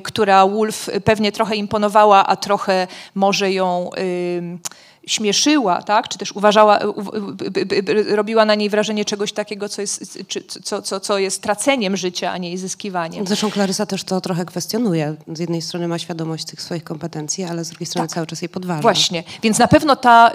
która 0.04 0.48
Woolf 0.48 0.90
pewnie 1.04 1.32
trochę 1.32 1.43
trochę 1.44 1.56
imponowała, 1.56 2.28
a 2.28 2.36
trochę 2.36 2.88
może 3.16 3.52
ją 3.52 3.90
śmieszyła, 5.08 5.82
tak? 5.82 6.08
czy 6.08 6.18
też 6.18 6.32
uważała, 6.32 6.80
robiła 8.08 8.46
na 8.46 8.56
niej 8.56 8.70
wrażenie 8.70 9.06
czegoś 9.06 9.34
takiego, 9.34 9.70
co 9.70 9.82
jest, 9.82 10.20
czy, 10.28 10.44
co, 10.64 10.82
co, 10.82 11.00
co 11.00 11.18
jest 11.18 11.42
traceniem 11.42 11.98
życia, 11.98 12.32
a 12.32 12.38
nie 12.38 12.58
zyskiwaniem. 12.58 13.28
Zresztą 13.28 13.52
Klarysa 13.52 13.86
też 13.86 14.04
to 14.04 14.22
trochę 14.22 14.46
kwestionuje. 14.46 15.16
Z 15.34 15.40
jednej 15.40 15.62
strony 15.62 15.88
ma 15.88 16.00
świadomość 16.00 16.46
tych 16.46 16.62
swoich 16.62 16.84
kompetencji, 16.84 17.44
ale 17.44 17.66
z 17.66 17.70
drugiej 17.70 17.88
strony 17.88 18.08
tak. 18.08 18.16
cały 18.16 18.28
czas 18.28 18.42
jej 18.42 18.50
podważa. 18.50 18.82
Właśnie, 18.82 19.24
więc 19.44 19.60
na 19.60 19.68
pewno 19.68 19.96
ta 19.96 20.32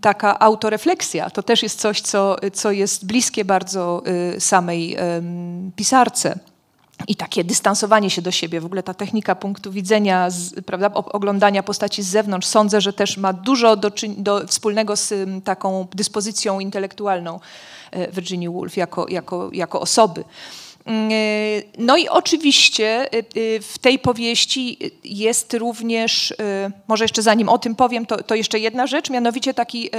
taka 0.00 0.38
autorefleksja 0.38 1.30
to 1.30 1.42
też 1.42 1.62
jest 1.62 1.80
coś, 1.80 2.00
co, 2.00 2.36
co 2.52 2.70
jest 2.70 3.06
bliskie 3.06 3.44
bardzo 3.44 4.02
y, 4.36 4.40
samej 4.40 4.96
pisarce 5.76 6.38
i 7.08 7.16
takie 7.16 7.44
dystansowanie 7.44 8.10
się 8.10 8.22
do 8.22 8.30
siebie, 8.30 8.60
w 8.60 8.64
ogóle 8.64 8.82
ta 8.82 8.94
technika 8.94 9.34
punktu 9.34 9.72
widzenia, 9.72 10.30
z, 10.30 10.54
prawda, 10.66 10.94
oglądania 10.94 11.62
postaci 11.62 12.02
z 12.02 12.06
zewnątrz, 12.06 12.46
sądzę, 12.46 12.80
że 12.80 12.92
też 12.92 13.16
ma 13.16 13.32
dużo 13.32 13.76
do, 13.76 13.90
do 14.16 14.46
wspólnego 14.46 14.96
z 14.96 15.14
taką 15.44 15.86
dyspozycją 15.94 16.60
intelektualną 16.60 17.40
e, 17.90 18.12
Virginia 18.12 18.50
Woolf 18.50 18.76
jako, 18.76 19.08
jako, 19.08 19.50
jako 19.52 19.80
osoby. 19.80 20.24
No 21.78 21.96
i 21.96 22.08
oczywiście 22.08 23.12
e, 23.12 23.22
w 23.60 23.78
tej 23.80 23.98
powieści 23.98 24.78
jest 25.04 25.54
również, 25.54 26.34
może 26.88 27.04
jeszcze 27.04 27.22
zanim 27.22 27.48
o 27.48 27.58
tym 27.58 27.74
powiem, 27.74 28.06
to, 28.06 28.22
to 28.22 28.34
jeszcze 28.34 28.58
jedna 28.58 28.86
rzecz, 28.86 29.10
mianowicie 29.10 29.54
taki, 29.54 29.90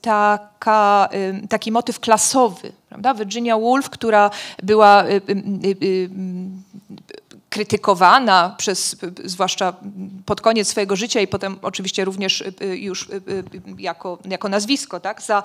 taka, 0.00 1.08
taki 1.48 1.72
motyw 1.72 2.00
klasowy. 2.00 2.72
Prawda? 2.88 3.14
Virginia 3.14 3.58
Woolf, 3.58 3.90
która 3.90 4.30
była 4.62 5.04
krytykowana 7.50 8.54
przez, 8.58 8.96
zwłaszcza 9.24 9.74
pod 10.26 10.40
koniec 10.40 10.68
swojego 10.68 10.96
życia 10.96 11.20
i 11.20 11.26
potem 11.26 11.58
oczywiście 11.62 12.04
również 12.04 12.40
y, 12.40 12.54
y, 12.62 12.76
już 12.76 13.08
y, 13.08 13.22
jako, 13.78 14.18
jako 14.24 14.48
nazwisko, 14.48 15.00
tak? 15.00 15.22
za, 15.22 15.42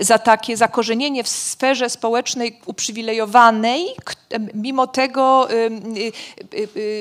za 0.00 0.18
takie 0.18 0.56
zakorzenienie 0.56 1.24
w 1.24 1.28
sferze 1.28 1.90
społecznej 1.90 2.60
uprzywilejowanej, 2.66 3.86
mimo 4.54 4.86
tego, 4.86 5.48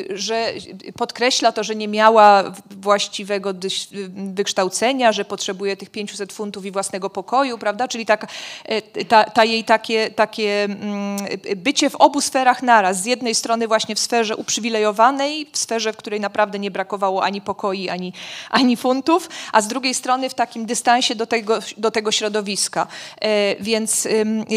że 0.09 0.53
podkreśla 0.97 1.51
to, 1.51 1.63
że 1.63 1.75
nie 1.75 1.87
miała 1.87 2.43
właściwego 2.71 3.53
wykształcenia, 4.15 5.11
że 5.11 5.25
potrzebuje 5.25 5.77
tych 5.77 5.89
500 5.89 6.33
funtów 6.33 6.65
i 6.65 6.71
własnego 6.71 7.09
pokoju, 7.09 7.57
prawda? 7.57 7.87
Czyli 7.87 8.05
tak, 8.05 8.27
ta, 9.07 9.23
ta 9.23 9.43
jej 9.43 9.63
takie, 9.63 10.11
takie 10.11 10.63
mm, 10.63 11.17
bycie 11.55 11.89
w 11.89 11.95
obu 11.95 12.21
sferach 12.21 12.63
naraz. 12.63 13.01
Z 13.01 13.05
jednej 13.05 13.35
strony 13.35 13.67
właśnie 13.67 13.95
w 13.95 13.99
sferze 13.99 14.26
sferze 14.27 14.35
uprzywilejowanej, 14.35 15.47
w 15.51 15.57
sferze, 15.57 15.93
w 15.93 15.97
której 15.97 16.19
naprawdę 16.19 16.59
nie 16.59 16.71
brakowało 16.71 17.23
ani 17.23 17.41
pokoi, 17.41 17.89
ani, 17.89 18.13
ani 18.49 18.77
funtów, 18.77 19.29
a 19.51 19.61
z 19.61 19.67
drugiej 19.67 19.93
strony 19.93 20.29
w 20.29 20.33
takim 20.33 20.65
dystansie 20.65 21.15
do 21.15 21.27
tego, 21.27 21.59
do 21.77 21.91
tego 21.91 22.11
środowiska. 22.11 22.87
E, 23.21 23.55
więc 23.63 24.07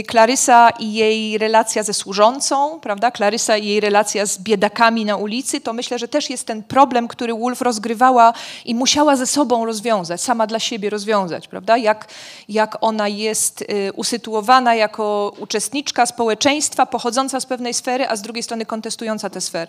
Klarysa 0.07 0.71
i 0.71 0.93
jej 0.93 1.39
relacja 1.39 1.83
ze 1.83 1.95
służącą, 1.95 2.81
prawda? 2.81 3.11
Klarysa 3.11 3.57
i 3.57 3.67
jej 3.67 3.81
relacja 3.81 4.27
z 4.27 4.39
biedakami 4.39 5.05
na 5.05 5.17
ulicy, 5.17 5.61
to 5.61 5.73
myślę, 5.73 5.99
że 5.99 6.09
też 6.09 6.31
jest 6.31 6.47
ten 6.47 6.63
problem, 6.63 7.09
który 7.09 7.35
Wolf 7.35 7.61
rozgrywała 7.61 8.33
i 8.65 8.75
musiała 8.75 9.17
ze 9.17 9.27
sobą 9.27 9.67
rozwiązać, 9.67 10.21
sama 10.21 10.47
dla 10.47 10.59
siebie 10.59 10.91
rozwiązać, 10.91 11.49
prawda? 11.49 11.77
Jak, 11.77 12.09
jak 12.49 12.77
ona 12.81 13.09
jest 13.09 13.63
y, 13.63 13.93
usytuowana 13.93 14.75
jako 14.75 15.33
uczestniczka 15.39 16.07
społeczeństwa, 16.07 16.87
pochodząca 16.87 17.41
z 17.41 17.47
pewnej 17.47 17.75
sfery, 17.75 18.09
a 18.09 18.17
z 18.17 18.23
drugiej 18.23 18.43
strony 18.43 18.67
kontestująca 18.67 19.31
tę 19.31 19.41
sferę. 19.41 19.60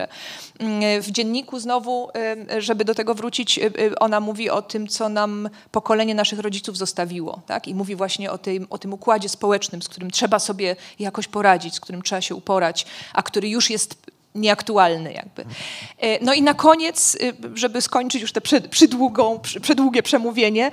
Mm, 0.59 1.01
w 1.01 1.11
dzienniku 1.11 1.59
znowu, 1.59 2.09
żeby 2.57 2.85
do 2.85 2.95
tego 2.95 3.15
wrócić, 3.15 3.57
y, 3.57 3.61
y, 3.79 3.99
ona 3.99 4.19
mówi 4.19 4.49
o 4.49 4.61
tym, 4.61 4.87
co 4.87 5.09
nam 5.09 5.49
pokolenie 5.71 6.15
naszych 6.15 6.39
rodziców 6.39 6.77
zostawiło. 6.77 7.41
Tak? 7.47 7.67
I 7.67 7.75
mówi 7.75 7.95
właśnie 7.95 8.31
o 8.31 8.37
tym, 8.37 8.67
o 8.69 8.77
tym 8.77 8.93
układzie 8.93 9.29
społecznym, 9.29 9.81
z 9.81 9.89
którym 9.89 10.11
trzeba 10.11 10.39
sobie 10.39 10.75
jakoś 10.99 11.27
poradzić, 11.27 11.75
z 11.75 11.79
którym 11.79 12.01
trzeba 12.01 12.21
się 12.21 12.35
uporać, 12.35 12.85
a 13.13 13.23
który 13.23 13.49
już 13.49 13.69
jest 13.69 13.95
nieaktualny 14.35 15.13
jakby. 15.13 15.45
No 16.21 16.33
i 16.33 16.41
na 16.41 16.53
koniec, 16.53 17.15
y, 17.15 17.33
żeby 17.55 17.81
skończyć 17.81 18.21
już 18.21 18.31
te 18.31 18.41
przydługą, 18.69 19.39
przydługie 19.61 20.03
przemówienie, 20.03 20.71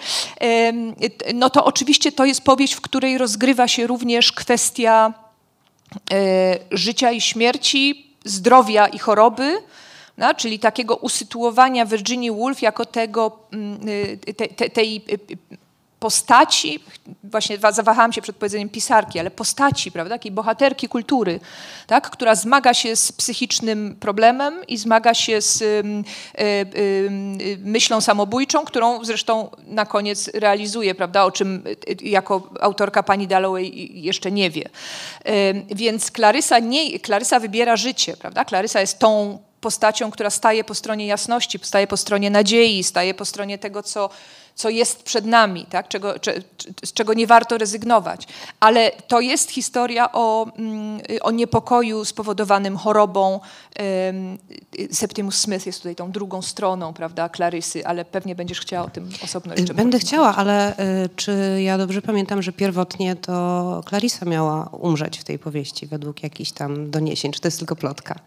no 1.34 1.50
to 1.50 1.64
oczywiście 1.64 2.12
to 2.12 2.24
jest 2.24 2.40
powieść, 2.40 2.74
w 2.74 2.80
której 2.80 3.18
rozgrywa 3.18 3.68
się 3.68 3.86
również 3.86 4.32
kwestia 4.32 5.14
e, 6.12 6.58
życia 6.70 7.10
i 7.10 7.20
śmierci 7.20 8.07
zdrowia 8.24 8.86
i 8.86 8.98
choroby, 8.98 9.62
no, 10.18 10.34
czyli 10.34 10.58
takiego 10.58 10.96
usytuowania 10.96 11.86
Virginia 11.86 12.32
Woolf 12.32 12.62
jako 12.62 12.84
tego, 12.84 13.38
mm, 13.52 13.88
y, 14.28 14.34
te, 14.34 14.48
te, 14.48 14.70
tej 14.70 14.96
y, 14.96 15.57
postaci, 16.00 16.80
właśnie 17.24 17.58
zawahałam 17.70 18.12
się 18.12 18.22
przed 18.22 18.36
powiedzeniem 18.36 18.68
pisarki, 18.68 19.18
ale 19.18 19.30
postaci, 19.30 19.92
prawda, 19.92 20.14
takiej 20.14 20.32
bohaterki 20.32 20.88
kultury, 20.88 21.40
tak, 21.86 22.10
która 22.10 22.34
zmaga 22.34 22.74
się 22.74 22.96
z 22.96 23.12
psychicznym 23.12 23.96
problemem 24.00 24.66
i 24.68 24.76
zmaga 24.76 25.14
się 25.14 25.40
z 25.40 25.62
y, 25.62 25.84
y, 26.40 27.58
myślą 27.64 28.00
samobójczą, 28.00 28.64
którą 28.64 29.04
zresztą 29.04 29.50
na 29.66 29.86
koniec 29.86 30.30
realizuje, 30.34 30.94
prawda, 30.94 31.24
o 31.24 31.30
czym 31.30 31.64
jako 32.02 32.50
autorka 32.60 33.02
pani 33.02 33.26
Dalloway 33.26 33.88
jeszcze 34.02 34.30
nie 34.30 34.50
wie. 34.50 34.64
Y, 35.28 35.64
więc 35.70 36.10
Klarysa, 36.10 36.58
nie, 36.58 37.00
Klarysa 37.00 37.40
wybiera 37.40 37.76
życie, 37.76 38.16
prawda, 38.16 38.44
Klarysa 38.44 38.80
jest 38.80 38.98
tą 38.98 39.38
postacią, 39.60 40.10
która 40.10 40.30
staje 40.30 40.64
po 40.64 40.74
stronie 40.74 41.06
jasności, 41.06 41.58
staje 41.62 41.86
po 41.86 41.96
stronie 41.96 42.30
nadziei, 42.30 42.84
staje 42.84 43.14
po 43.14 43.24
stronie 43.24 43.58
tego, 43.58 43.82
co, 43.82 44.10
co 44.58 44.68
jest 44.68 45.02
przed 45.02 45.26
nami, 45.26 45.66
tak? 45.70 45.88
czego, 45.88 46.14
z 46.84 46.92
czego 46.92 47.14
nie 47.14 47.26
warto 47.26 47.58
rezygnować. 47.58 48.26
Ale 48.60 48.92
to 49.08 49.20
jest 49.20 49.50
historia 49.50 50.12
o, 50.12 50.46
mm, 50.56 51.00
o 51.20 51.30
niepokoju 51.30 52.04
spowodowanym 52.04 52.76
chorobą. 52.76 53.40
Septimus 54.92 55.36
Smith 55.38 55.66
jest 55.66 55.78
tutaj 55.78 55.96
tą 55.96 56.10
drugą 56.12 56.42
stroną, 56.42 56.92
prawda, 56.92 57.28
Clarysy, 57.28 57.86
ale 57.86 58.04
pewnie 58.04 58.34
będziesz 58.34 58.60
chciała 58.60 58.86
o 58.86 58.90
tym 58.90 59.10
osobno 59.24 59.54
jeszcze 59.54 59.74
Będę 59.74 59.98
chciała, 59.98 60.36
ale 60.36 60.72
y, 60.72 61.08
czy 61.16 61.60
ja 61.62 61.78
dobrze 61.78 62.02
pamiętam, 62.02 62.42
że 62.42 62.52
pierwotnie 62.52 63.16
to 63.16 63.82
Clarissa 63.88 64.26
miała 64.26 64.68
umrzeć 64.72 65.18
w 65.18 65.24
tej 65.24 65.38
powieści 65.38 65.86
według 65.86 66.22
jakichś 66.22 66.52
tam 66.52 66.90
doniesień, 66.90 67.32
czy 67.32 67.40
to 67.40 67.48
jest 67.48 67.58
tylko 67.58 67.76
plotka? 67.76 68.18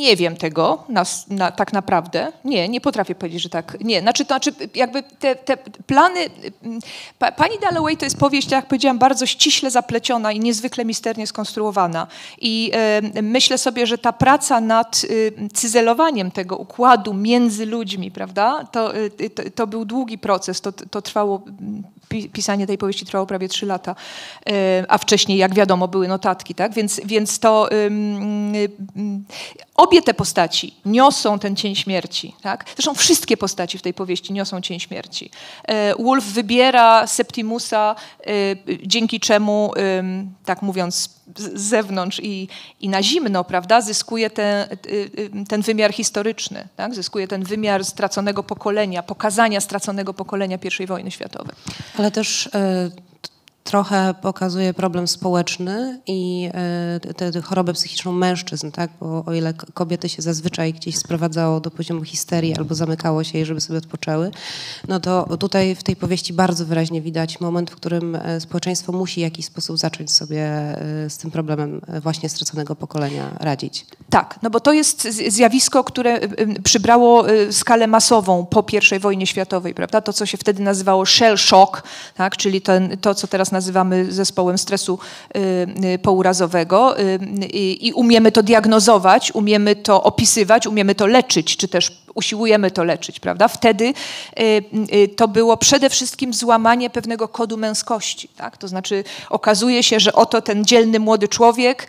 Nie 0.00 0.16
wiem 0.16 0.36
tego 0.36 0.84
na, 0.88 1.04
na, 1.28 1.50
tak 1.50 1.72
naprawdę. 1.72 2.32
Nie, 2.44 2.68
nie 2.68 2.80
potrafię 2.80 3.14
powiedzieć, 3.14 3.42
że 3.42 3.48
tak. 3.48 3.76
Nie, 3.80 4.00
znaczy, 4.00 4.24
to 4.24 4.28
znaczy 4.28 4.52
jakby 4.74 5.02
te, 5.02 5.36
te 5.36 5.56
plany... 5.86 6.20
Mm, 6.62 6.80
pa, 7.18 7.32
Pani 7.32 7.58
Dalloway 7.58 7.96
to 7.96 8.04
jest 8.06 8.18
powieść, 8.18 8.50
jak 8.50 8.66
powiedziałam, 8.66 8.98
bardzo 8.98 9.26
ściśle 9.26 9.70
zapleciona 9.70 10.32
i 10.32 10.40
niezwykle 10.40 10.84
misternie 10.84 11.26
skonstruowana. 11.26 12.06
I 12.40 12.72
myślę 13.22 13.58
sobie, 13.58 13.86
że 13.86 13.98
ta 13.98 14.12
praca 14.12 14.60
nad 14.60 15.04
y, 15.04 15.32
cyzelowaniem 15.54 16.30
tego 16.30 16.56
układu 16.56 17.14
między 17.14 17.66
ludźmi, 17.66 18.10
prawda, 18.10 18.64
to, 18.72 18.96
y, 18.96 19.30
to, 19.30 19.42
to, 19.54 19.66
był 19.66 19.84
długi 19.84 20.18
proces. 20.18 20.60
To, 20.60 20.72
to 20.72 21.02
trwało 21.02 21.42
pisanie 22.32 22.66
tej 22.66 22.78
powieści 22.78 23.06
trwało 23.06 23.26
prawie 23.26 23.48
trzy 23.48 23.66
lata, 23.66 23.94
a 24.88 24.98
wcześniej, 24.98 25.38
jak 25.38 25.54
wiadomo, 25.54 25.88
były 25.88 26.08
notatki, 26.08 26.54
tak? 26.54 26.74
Więc, 26.74 27.00
więc 27.04 27.38
to 27.38 27.68
obie 29.76 30.02
te 30.02 30.14
postaci 30.14 30.74
niosą 30.84 31.38
ten 31.38 31.56
cień 31.56 31.74
śmierci, 31.74 32.34
tak? 32.42 32.64
Zresztą 32.76 32.94
wszystkie 32.94 33.36
postaci 33.36 33.78
w 33.78 33.82
tej 33.82 33.94
powieści 33.94 34.32
niosą 34.32 34.60
cień 34.60 34.80
śmierci. 34.80 35.30
E, 35.64 35.94
Wolf 35.94 36.24
wybiera 36.24 37.06
Septimusa, 37.06 37.94
e, 38.20 38.32
dzięki 38.86 39.20
czemu, 39.20 39.72
tak 40.44 40.62
mówiąc 40.62 41.19
z 41.36 41.60
zewnątrz 41.60 42.20
i, 42.22 42.48
i 42.80 42.88
na 42.88 43.02
zimno, 43.02 43.44
prawda, 43.44 43.80
zyskuje 43.80 44.30
ten, 44.30 44.66
ten 45.48 45.62
wymiar 45.62 45.92
historyczny, 45.92 46.68
tak? 46.76 46.94
zyskuje 46.94 47.28
ten 47.28 47.42
wymiar 47.42 47.84
straconego 47.84 48.42
pokolenia, 48.42 49.02
pokazania 49.02 49.60
straconego 49.60 50.14
pokolenia 50.14 50.58
I 50.80 50.86
wojny 50.86 51.10
światowej. 51.10 51.54
Ale 51.98 52.10
też 52.10 52.46
e, 52.54 52.90
trochę 53.70 54.14
pokazuje 54.22 54.74
problem 54.74 55.08
społeczny 55.08 56.00
i 56.06 56.50
e, 56.54 57.14
tę 57.14 57.42
chorobę 57.42 57.72
psychiczną 57.72 58.12
mężczyzn, 58.12 58.70
tak? 58.70 58.90
Bo 59.00 59.24
o 59.26 59.34
ile 59.34 59.54
kobiety 59.54 60.08
się 60.08 60.22
zazwyczaj 60.22 60.72
gdzieś 60.72 60.96
sprowadzało 60.98 61.60
do 61.60 61.70
poziomu 61.70 62.04
histerii 62.04 62.56
albo 62.56 62.74
zamykało 62.74 63.24
się 63.24 63.38
je, 63.38 63.46
żeby 63.46 63.60
sobie 63.60 63.78
odpoczęły, 63.78 64.30
no 64.88 65.00
to 65.00 65.36
tutaj 65.36 65.74
w 65.74 65.82
tej 65.82 65.96
powieści 65.96 66.32
bardzo 66.32 66.66
wyraźnie 66.66 67.02
widać 67.02 67.40
moment, 67.40 67.70
w 67.70 67.76
którym 67.76 68.16
e, 68.16 68.40
społeczeństwo 68.40 68.92
musi 68.92 69.20
w 69.20 69.22
jakiś 69.22 69.46
sposób 69.46 69.78
zacząć 69.78 70.12
sobie 70.12 70.42
e, 70.42 71.10
z 71.10 71.18
tym 71.18 71.30
problemem 71.30 71.80
właśnie 72.02 72.28
straconego 72.28 72.76
pokolenia 72.76 73.30
radzić. 73.40 73.86
Tak, 74.10 74.38
no 74.42 74.50
bo 74.50 74.60
to 74.60 74.72
jest 74.72 75.08
zjawisko, 75.28 75.84
które 75.84 76.20
przybrało 76.64 77.24
skalę 77.50 77.86
masową 77.86 78.46
po 78.46 78.64
I 78.96 78.98
wojnie 78.98 79.26
światowej, 79.26 79.74
prawda? 79.74 80.00
To, 80.00 80.12
co 80.12 80.26
się 80.26 80.38
wtedy 80.38 80.62
nazywało 80.62 81.06
shell 81.06 81.38
shock, 81.38 81.82
tak? 82.14 82.36
czyli 82.36 82.60
ten, 82.60 82.98
to, 82.98 83.14
co 83.14 83.26
teraz 83.26 83.52
nazywamy 83.52 83.59
zespołem 84.08 84.58
stresu 84.58 84.98
y, 85.36 85.40
y, 85.94 85.98
pourazowego 85.98 87.00
y, 87.00 87.18
i 87.52 87.92
umiemy 87.92 88.32
to 88.32 88.42
diagnozować, 88.42 89.34
umiemy 89.34 89.76
to 89.76 90.02
opisywać, 90.02 90.66
umiemy 90.66 90.94
to 90.94 91.06
leczyć, 91.06 91.56
czy 91.56 91.68
też 91.68 92.00
usiłujemy 92.14 92.70
to 92.70 92.84
leczyć, 92.84 93.20
prawda? 93.20 93.48
Wtedy 93.48 93.94
to 95.16 95.28
było 95.28 95.56
przede 95.56 95.90
wszystkim 95.90 96.34
złamanie 96.34 96.90
pewnego 96.90 97.28
kodu 97.28 97.56
męskości, 97.56 98.28
tak? 98.28 98.56
To 98.56 98.68
znaczy 98.68 99.04
okazuje 99.30 99.82
się, 99.82 100.00
że 100.00 100.12
oto 100.12 100.42
ten 100.42 100.64
dzielny 100.64 101.00
młody 101.00 101.28
człowiek 101.28 101.88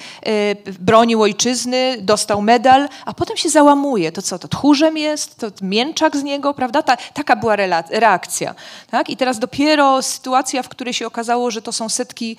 bronił 0.80 1.22
ojczyzny, 1.22 1.98
dostał 2.02 2.42
medal, 2.42 2.90
a 3.06 3.14
potem 3.14 3.38
się 3.38 3.50
załamuje. 3.50 4.12
To 4.12 4.22
co, 4.22 4.40
to 4.40 4.48
tchórzem 4.48 4.98
jest? 4.98 5.38
To 5.38 5.48
mięczak 5.62 6.18
z 6.18 6.24
niego, 6.24 6.54
prawda? 6.54 6.82
Ta, 6.82 6.98
taka 7.14 7.36
była 7.36 7.56
reakcja, 7.90 8.56
tak? 8.92 9.10
I 9.10 9.18
teraz 9.18 9.40
dopiero 9.40 10.02
sytuacja, 10.02 10.64
w 10.64 10.70
której 10.70 10.94
się 10.94 11.08
okazało, 11.08 11.52
że 11.52 11.61
to 11.62 11.72
są 11.72 11.90
setki 11.90 12.38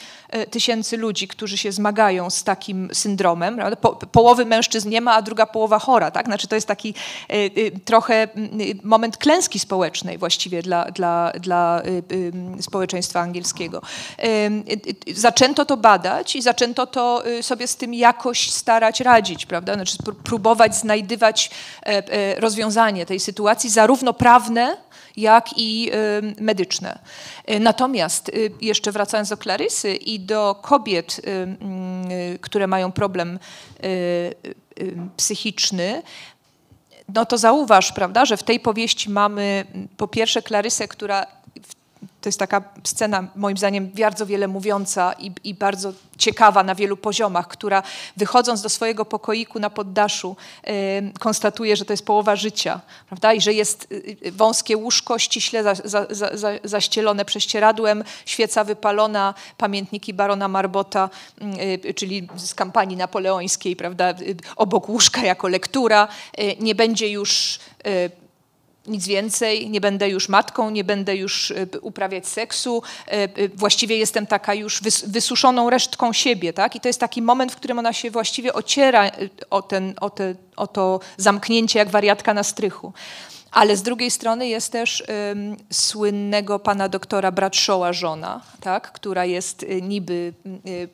tysięcy 0.51 0.97
ludzi, 0.97 1.29
którzy 1.29 1.59
się 1.59 1.73
zmagają 1.73 2.31
z 2.31 2.45
takim 2.45 2.89
syndromem? 2.93 3.61
Po, 3.81 3.93
połowy 3.93 4.47
mężczyzn 4.47 4.89
nie 4.89 5.01
ma, 5.01 5.15
a 5.15 5.23
druga 5.23 5.47
połowa 5.47 5.79
chora, 5.79 6.11
tak? 6.11 6.27
Znaczy 6.27 6.49
to 6.49 6.55
jest 6.55 6.67
taki 6.67 6.95
trochę 7.85 8.15
mm, 8.35 8.61
y, 8.61 8.75
moment 8.83 9.17
klęski 9.17 9.59
społecznej 9.59 10.19
właściwie 10.19 10.63
dla, 10.63 10.85
dla, 10.85 11.33
dla 11.41 11.83
społeczeństwa 12.61 13.21
angielskiego. 13.21 13.83
Zaczęto 15.15 15.65
to 15.65 15.77
badać 15.77 16.37
i 16.37 16.43
zaczęto 16.43 16.87
to 16.87 17.23
sobie 17.43 17.69
z 17.69 17.77
tym 17.77 17.95
jakoś 17.95 18.51
starać 18.51 19.01
radzić, 19.01 19.47
prawda? 19.47 19.75
Znaczy 19.75 19.97
próbować 20.25 20.77
znajdywać 20.77 21.51
e, 21.83 21.87
e, 21.87 22.41
rozwiązanie 22.41 23.07
tej 23.07 23.21
sytuacji, 23.21 23.71
zarówno 23.71 24.13
prawne, 24.13 24.77
jak 25.17 25.49
i 25.57 25.91
medyczne. 26.41 26.99
E, 27.47 27.61
natomiast 27.61 28.31
jeszcze 28.61 28.93
wracając 28.93 29.29
do 29.29 29.37
Klarysy 29.37 29.95
i 29.95 30.21
do 30.21 30.55
kobiet, 30.63 31.21
które 32.41 32.67
mają 32.67 32.93
problem 32.93 33.39
psychiczny, 35.17 36.03
no 37.15 37.27
to 37.27 37.39
zauważ, 37.39 37.93
prawda, 37.93 38.25
że 38.25 38.37
w 38.37 38.43
tej 38.43 38.61
powieści 38.61 39.11
mamy 39.11 39.65
po 39.97 40.09
pierwsze 40.09 40.43
Klarysę, 40.43 40.89
która 40.89 41.27
to 42.23 42.29
jest 42.29 42.39
taka 42.39 42.63
scena, 42.85 43.29
moim 43.37 43.57
zdaniem, 43.57 43.91
bardzo 43.99 44.27
wiele 44.27 44.49
mówiąca 44.49 45.13
i, 45.13 45.33
i, 45.45 45.55
bardzo 45.55 45.93
ciekawa 46.19 46.63
na 46.63 46.75
wielu 46.75 46.97
poziomach, 46.97 47.49
która 47.49 47.83
wychodząc 48.17 48.63
do 48.63 48.69
swojego 48.69 49.05
pokoiku 49.05 49.59
na 49.59 49.71
poddaszu 49.71 50.37
konstatuje, 51.19 51.77
że 51.77 51.85
to 51.85 51.93
jest 51.93 52.07
połowa 52.07 52.37
życia, 52.37 52.81
prawda? 53.07 53.33
I 53.33 53.41
że 53.41 53.53
jest 53.53 53.89
yy, 54.23 54.33
wąskie 54.33 54.77
łóżko 54.77 55.19
ściśle 55.19 55.63
za, 55.63 55.75
za, 55.75 56.07
za, 56.11 56.51
zaścielone 56.65 57.25
prześcieradłem, 57.25 58.05
świeca 58.27 58.65
wypalona, 58.65 59.35
pamiętniki 59.57 60.15
barona 60.15 60.49
Marbota, 60.49 61.11
yy, 61.85 61.95
czyli 61.95 62.29
z 62.37 62.55
kampanii 62.55 62.97
napoleońskiej, 62.97 63.77
prawda? 63.77 64.11
Y, 64.11 64.37
obok 64.57 64.89
łóżka 64.89 65.25
jako 65.25 65.49
lektura. 65.49 66.09
Y, 66.39 66.57
nie 66.61 66.75
będzie 66.75 67.11
już 67.11 67.59
y, 67.87 68.22
nic 68.87 69.07
więcej, 69.07 69.71
nie 69.71 69.81
będę 69.81 70.09
już 70.09 70.29
matką, 70.29 70.71
nie 70.71 70.85
będę 70.85 71.17
już 71.17 71.51
e, 71.51 71.67
uprawiać 71.81 72.29
seksu, 72.29 72.83
e, 73.07 73.11
e, 73.13 73.29
właściwie 73.55 73.97
jestem 73.97 74.27
taka 74.27 74.55
już 74.55 74.81
wysuszoną 75.07 75.71
resztką 75.71 76.13
siebie, 76.13 76.53
tak? 76.53 76.77
I 76.77 76.81
to 76.81 76.89
jest 76.89 77.01
taki 77.01 77.23
moment, 77.23 77.53
w 77.53 77.57
którym 77.57 77.79
ona 77.79 77.93
się 77.93 78.11
właściwie 78.11 78.53
ociera 78.53 79.11
o, 79.51 79.63
ten, 79.63 79.95
o, 80.01 80.11
te, 80.11 80.35
o 80.57 80.67
to 80.67 81.01
zamknięcie 81.17 81.79
jak 81.79 81.91
wariatka 81.91 82.35
na 82.35 82.43
strychu. 82.43 82.93
Ale 83.53 83.77
z 83.77 83.83
drugiej 83.83 84.11
strony 84.11 84.49
jest 84.49 84.73
też 84.73 85.05
um, 85.29 85.57
słynnego 85.73 86.59
pana 86.59 86.89
doktora 86.89 87.33
Bradshawa 87.33 87.93
żona, 87.93 88.41
tak, 88.61 88.93
która 88.93 89.25
jest 89.25 89.63
y, 89.63 89.83
niby 89.83 90.33
y, 90.67 90.89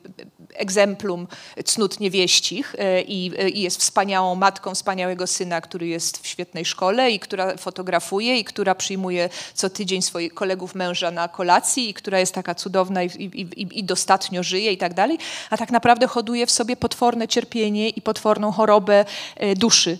egzemplum 0.55 1.27
cnót 1.64 2.01
niewieścich 2.01 2.75
y, 2.75 3.03
i, 3.03 3.31
jest 3.62 3.81
wspaniałą 3.81 4.35
matką 4.35 4.75
wspaniałego 4.75 5.27
syna, 5.27 5.61
który 5.61 5.87
jest 5.87 6.18
w 6.18 6.27
świetnej 6.27 6.64
szkole 6.64 7.11
i 7.11 7.18
która 7.18 7.57
fotografuje 7.57 8.38
i 8.38 8.44
która 8.44 8.75
przyjmuje 8.75 9.29
co 9.55 9.71
tydzień 9.71 10.03
swoich 10.03 10.35
kolegów 10.35 10.75
męża 10.75 11.11
na 11.11 11.29
kolacji 11.29 11.90
i 11.90 11.94
która 11.94 12.18
jest 12.18 12.35
taka 12.35 12.55
cudowna 12.55 13.03
i, 13.03 13.07
i, 13.07 13.79
i 13.79 13.85
dostatnio 13.85 14.42
żyje 14.42 14.73
i 14.73 14.79
tak 14.79 14.94
dalej, 14.94 15.18
a 15.51 15.57
tak 15.57 15.71
naprawdę 15.71 16.07
hoduje 16.07 16.47
w 16.47 16.51
sobie 16.51 16.77
potworne 16.77 17.29
cierpienie 17.29 17.88
i 17.88 18.03
potworną 18.03 18.53
chorobę 18.53 19.05
duszy. 19.57 19.99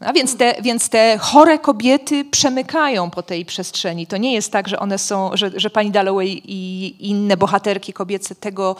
A 0.00 0.12
więc 0.12 0.36
te, 0.36 0.54
więc 0.62 0.88
te 0.88 1.18
chore 1.18 1.58
kobiety 1.58 2.24
przemykają 2.24 3.10
po 3.10 3.22
tej 3.22 3.44
przestrzeni. 3.44 4.06
To 4.06 4.16
nie 4.16 4.34
jest 4.34 4.52
tak, 4.52 4.68
że 4.68 4.78
one 4.78 4.98
są, 4.98 5.30
że, 5.34 5.50
że 5.56 5.70
pani 5.70 5.90
Dalloway 5.90 6.42
i 6.44 6.94
inne 7.10 7.36
bohaterki 7.36 7.92
kobiece 7.92 8.34
tego 8.34 8.76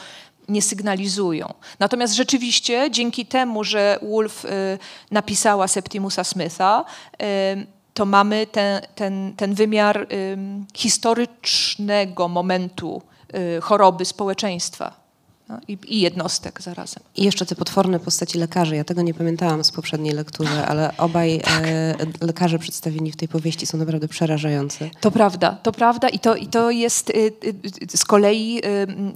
nie 0.49 0.63
sygnalizują. 0.63 1.55
Natomiast 1.79 2.15
rzeczywiście 2.15 2.91
dzięki 2.91 3.27
temu, 3.27 3.65
że 3.65 3.99
Woolf 4.03 4.45
y, 4.45 4.49
napisała 5.11 5.69
Septimusa 5.69 6.25
Smitha, 6.25 6.85
y, 7.23 7.67
to 7.95 8.07
mamy 8.07 8.47
ten, 8.47 8.81
ten, 8.95 9.35
ten 9.37 9.55
wymiar 9.55 10.07
y, 10.13 10.39
historycznego 10.75 12.29
momentu 12.29 13.03
y, 13.35 13.61
choroby 13.61 14.05
społeczeństwa 14.05 15.06
no, 15.49 15.59
i, 15.69 15.79
i 15.87 16.01
jednostek 16.01 16.63
zarazem. 16.63 17.03
I 17.17 17.25
jeszcze 17.25 17.47
te 17.47 17.55
potworne 17.55 18.01
postaci 18.01 18.39
lekarzy. 18.39 18.77
Ja 18.77 18.85
tego 18.85 19.03
nie 19.03 19.15
pamiętałam 19.15 19.65
z 19.65 19.73
poprzedniej 19.73 20.15
lektury, 20.15 20.51
ale 20.69 20.97
obaj 20.99 21.41
Tak. 21.45 21.63
e, 21.67 21.97
lekarze 22.21 22.59
przedstawieni 22.59 23.13
w 23.13 23.17
tej 23.17 23.29
powieści 23.29 23.67
są 23.67 23.79
naprawdę 23.79 24.09
przerażający. 24.09 24.91
To 25.01 25.11
prawda, 25.11 25.59
to 25.63 25.73
prawda 25.73 26.09
i 26.09 26.19
to, 26.19 26.37
i 26.37 26.47
to 26.47 26.71
jest 26.71 27.11
y, 27.11 27.33
y, 27.93 27.97
z 27.97 28.05
kolei 28.05 28.59
y, 28.59 28.69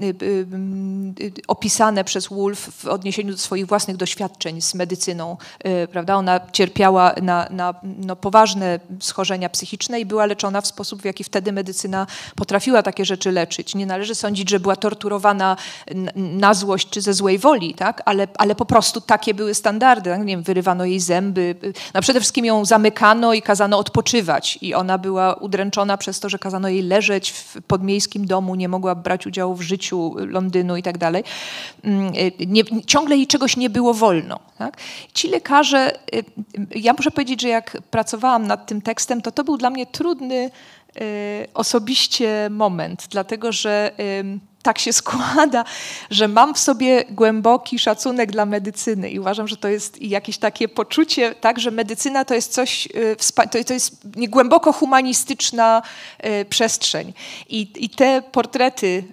y, 0.04 0.24
y, 0.24 1.24
y, 1.24 1.32
opisane 1.48 2.04
przez 2.04 2.28
Woolf 2.28 2.60
w 2.60 2.86
odniesieniu 2.86 3.32
do 3.32 3.38
swoich 3.38 3.66
własnych 3.66 3.96
doświadczeń 3.96 4.60
z 4.60 4.74
medycyną. 4.74 5.36
Prawda? 5.92 6.16
Ona 6.16 6.40
cierpiała 6.52 7.14
na, 7.22 7.46
na 7.50 7.74
no, 7.82 8.16
poważne 8.16 8.80
schorzenia 9.00 9.48
psychiczne 9.48 10.00
i 10.00 10.06
była 10.06 10.26
leczona 10.26 10.60
w 10.60 10.66
sposób, 10.66 11.02
w 11.02 11.04
jaki 11.04 11.24
wtedy 11.24 11.52
medycyna 11.52 12.06
potrafiła 12.36 12.82
takie 12.82 13.04
rzeczy 13.04 13.32
leczyć. 13.32 13.74
Nie 13.74 13.86
należy 13.86 14.14
sądzić, 14.14 14.50
że 14.50 14.60
była 14.60 14.76
torturowana 14.76 15.56
na 16.20 16.54
złość 16.54 16.88
czy 16.90 17.00
ze 17.00 17.14
złej 17.14 17.38
woli, 17.38 17.74
tak? 17.74 18.02
ale, 18.04 18.28
ale 18.38 18.54
po 18.54 18.64
prostu 18.64 19.00
takie 19.00 19.34
były 19.34 19.54
standardy. 19.54 20.10
Tak? 20.10 20.20
Nie 20.20 20.26
wiem, 20.26 20.42
wyrywano 20.42 20.84
jej 20.84 21.00
zęby. 21.00 21.54
y, 21.64 21.72
No 21.94 22.00
przede 22.00 22.20
wszystkim 22.20 22.44
ją 22.44 22.64
zamykano 22.64 23.34
i 23.34 23.42
kazano 23.42 23.78
odpoczywać. 23.78 24.58
I 24.62 24.74
ona 24.74 24.98
była 24.98 25.34
udręczona 25.34 25.96
przez 25.96 26.20
to, 26.20 26.28
że 26.28 26.38
kazano 26.38 26.68
jej 26.68 26.82
leżeć 26.82 27.30
w 27.30 27.62
podmiejskim 27.66 28.26
domu, 28.26 28.54
nie 28.54 28.68
mogła 28.68 28.94
brać 28.94 29.26
udziału 29.26 29.54
w 29.54 29.62
życiu 29.62 30.14
Londynu 30.18 30.76
i 30.76 30.82
tak 30.82 30.98
dalej. 30.98 31.24
Mm, 31.84 32.12
y, 32.14 32.84
ciągle 32.86 33.16
jej 33.16 33.26
czegoś 33.26 33.56
nie 33.56 33.70
było 33.70 33.94
wolno. 33.94 34.40
Tak? 34.58 34.76
Ci 35.14 35.28
lekarze, 35.28 35.98
y, 36.14 36.24
ja 36.74 36.92
muszę 36.92 37.10
powiedzieć, 37.10 37.42
że 37.42 37.48
jak 37.48 37.78
pracowałam 37.90 38.46
nad 38.46 38.66
tym 38.66 38.82
tekstem, 38.82 39.22
to 39.22 39.32
to 39.32 39.44
był 39.44 39.56
dla 39.56 39.70
mnie 39.70 39.86
trudny 39.86 40.50
osobiście 41.54 42.48
moment, 42.50 43.06
dlatego 43.10 43.52
że 43.52 43.92
tak 44.62 44.78
się 44.78 44.92
składa, 45.02 45.64
że 46.10 46.28
mam 46.28 46.54
w 46.54 46.58
sobie 46.58 47.04
głęboki 47.10 47.78
szacunek 47.78 48.32
dla 48.32 48.46
medycyny 48.46 49.10
i 49.10 49.18
uważam, 49.18 49.48
że 49.48 49.56
to 49.56 49.68
jest 49.68 50.02
jakieś 50.02 50.38
takie 50.38 50.68
poczucie, 50.68 51.34
tak, 51.34 51.60
że 51.60 51.70
medycyna 51.70 52.24
to 52.24 52.34
jest 52.34 52.52
coś, 52.52 52.86
y, 52.86 53.64
to, 53.66 53.72
jest 53.72 54.08
głęboko 54.28 54.72
humanistyczna 54.72 55.82
y, 56.24 56.44
przestrzeń. 56.44 57.12
I, 57.48 57.90
te 57.90 58.22
portrety 58.22 59.04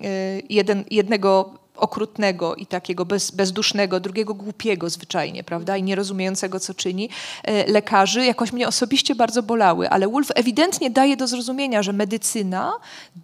y, 0.00 0.06
y, 0.06 0.86
jednego 0.90 1.54
okrutnego 1.76 2.54
i 2.54 2.66
takiego 2.66 3.04
bez, 3.04 3.30
bezdusznego, 3.30 4.00
drugiego 4.00 4.34
głupiego 4.34 4.90
zwyczajnie, 4.90 5.44
prawda, 5.44 5.76
i 5.76 5.82
nierozumiejącego, 5.82 6.60
co 6.60 6.74
czyni, 6.74 7.08
e, 7.44 7.72
lekarzy 7.72 8.24
jakoś 8.24 8.52
mnie 8.52 8.68
osobiście 8.68 9.14
bardzo 9.14 9.42
bolały, 9.42 9.90
ale 9.90 10.08
Wolf 10.08 10.28
ewidentnie 10.34 10.90
daje 10.90 11.16
do 11.16 11.26
zrozumienia, 11.26 11.82
że 11.82 11.92
medycyna 11.92 12.72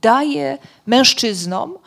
daje 0.03 0.59
mężczyznom 0.87 1.79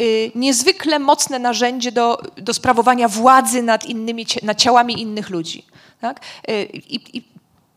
y, 0.00 0.30
niezwykle 0.34 0.98
mocne 0.98 1.38
narzędzie 1.38 1.92
do, 1.92 2.18
do 2.36 2.54
sprawowania 2.54 3.08
władzy 3.08 3.62
nad 3.62 3.86
innymi, 3.86 4.26
nad 4.42 4.58
ciałami 4.58 5.02
innych 5.02 5.30
ludzi. 5.30 5.64
Tak? 6.00 6.20
Y, 6.50 6.64
I, 6.72 7.18
i 7.18 7.31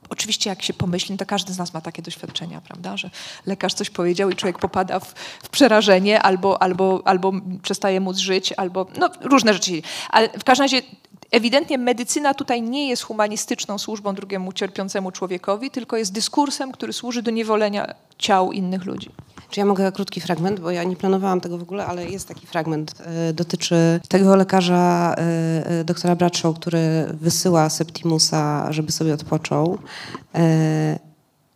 Oczywiście, 0.10 0.50
jak 0.50 0.62
się 0.62 0.74
pomyśli, 0.74 1.18
to 1.18 1.26
każdy 1.26 1.54
z 1.54 1.58
nas 1.58 1.74
ma 1.74 1.82
takie 1.82 2.02
doświadczenia, 2.02 2.62
prawda? 2.62 2.98
Że 2.98 3.10
lekarz 3.46 3.74
coś 3.74 3.90
powiedział 3.90 4.30
i 4.30 4.36
człowiek 4.36 4.60
popada 4.60 5.00
w, 5.00 5.14
w 5.44 5.50
przerażenie, 5.50 6.22
albo, 6.22 6.62
albo, 6.62 7.02
albo 7.06 7.32
przestaje 7.62 8.00
móc 8.00 8.18
żyć, 8.18 8.54
albo 8.58 8.88
no, 8.98 9.10
różne 9.22 9.54
rzeczy. 9.54 9.82
Ale 10.10 10.30
w 10.30 10.44
każdym 10.44 10.64
razie 10.64 10.82
ewidentnie 11.32 11.78
medycyna 11.78 12.34
tutaj 12.34 12.62
nie 12.62 12.90
jest 12.90 13.04
humanistyczną 13.04 13.78
służbą 13.78 14.16
drugiemu 14.16 14.54
cierpiącemu 14.54 15.12
człowiekowi, 15.12 15.72
tylko 15.72 15.98
jest 15.98 16.14
dyskursem, 16.14 16.72
który 16.72 16.94
służy 16.94 17.22
do 17.22 17.32
niewolenia 17.32 17.96
ciał 18.18 18.52
innych 18.52 18.86
ludzi. 18.86 19.10
Czy 19.50 19.60
ja 19.60 19.66
mogę 19.66 19.92
krótki 19.92 20.22
fragment, 20.22 20.60
bo 20.60 20.72
ja 20.72 20.84
nie 20.84 20.96
planowałam 20.96 21.42
tego 21.42 21.58
w 21.58 21.62
ogóle, 21.62 21.86
ale 21.86 22.06
jest 22.06 22.28
taki 22.28 22.48
fragment. 22.48 22.94
e, 23.06 23.34
Dotyczy 23.34 24.00
tego 24.10 24.36
lekarza, 24.36 25.16
e, 25.18 25.70
e, 25.80 25.84
doktora 25.84 26.16
Bradshaw, 26.16 26.56
który 26.56 27.08
wysyła 27.14 27.70
Septimusa, 27.70 28.74
żeby 28.74 28.92
sobie 28.92 29.14
odpoczął. 29.14 29.78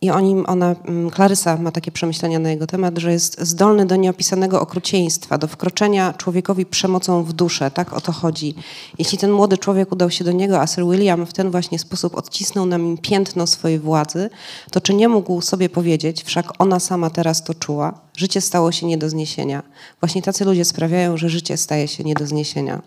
I 0.02 0.10
o 0.10 0.20
nim 0.20 0.44
ona, 0.46 0.76
mm, 0.84 1.10
Klarysa 1.10 1.56
ma 1.56 1.72
takie 1.72 1.92
przemyślenia 1.92 2.38
na 2.38 2.50
jego 2.50 2.66
temat, 2.66 2.98
że 2.98 3.12
jest 3.12 3.40
zdolny 3.40 3.86
do 3.86 3.96
nieopisanego 3.96 4.60
okrucieństwa, 4.60 5.38
do 5.38 5.48
wkroczenia 5.48 6.12
człowiekowi 6.12 6.66
przemocą 6.66 7.24
w 7.24 7.32
duszę. 7.32 7.70
Tak 7.70 7.92
o 7.92 8.00
to 8.00 8.12
chodzi. 8.12 8.54
Jeśli 8.98 9.18
ten 9.18 9.32
młody 9.32 9.58
człowiek 9.58 9.92
udał 9.92 10.10
się 10.10 10.24
do 10.24 10.32
niego, 10.32 10.60
a 10.60 10.66
Sir 10.66 10.84
William 10.84 11.26
w 11.26 11.32
ten 11.32 11.50
właśnie 11.50 11.78
sposób 11.78 12.14
odcisnął 12.14 12.66
na 12.66 12.76
nim 12.76 12.98
piętno 12.98 13.46
swojej 13.46 13.78
władzy, 13.78 14.30
to 14.70 14.80
czy 14.80 14.94
nie 14.94 15.08
mógł 15.08 15.40
sobie 15.40 15.68
powiedzieć, 15.68 16.24
wszak 16.24 16.52
ona 16.58 16.80
sama 16.80 17.10
teraz 17.10 17.44
to 17.44 17.54
czuła, 17.54 18.00
życie 18.16 18.40
stało 18.40 18.72
się 18.72 18.86
nie 18.86 18.98
do 18.98 19.10
zniesienia. 19.10 19.62
Właśnie 20.00 20.22
tacy 20.22 20.44
ludzie 20.44 20.64
sprawiają, 20.64 21.16
że 21.16 21.28
życie 21.28 21.56
staje 21.56 21.88
się 21.88 22.04
nie 22.04 22.14
do 22.14 22.26
zniesienia. 22.26 22.82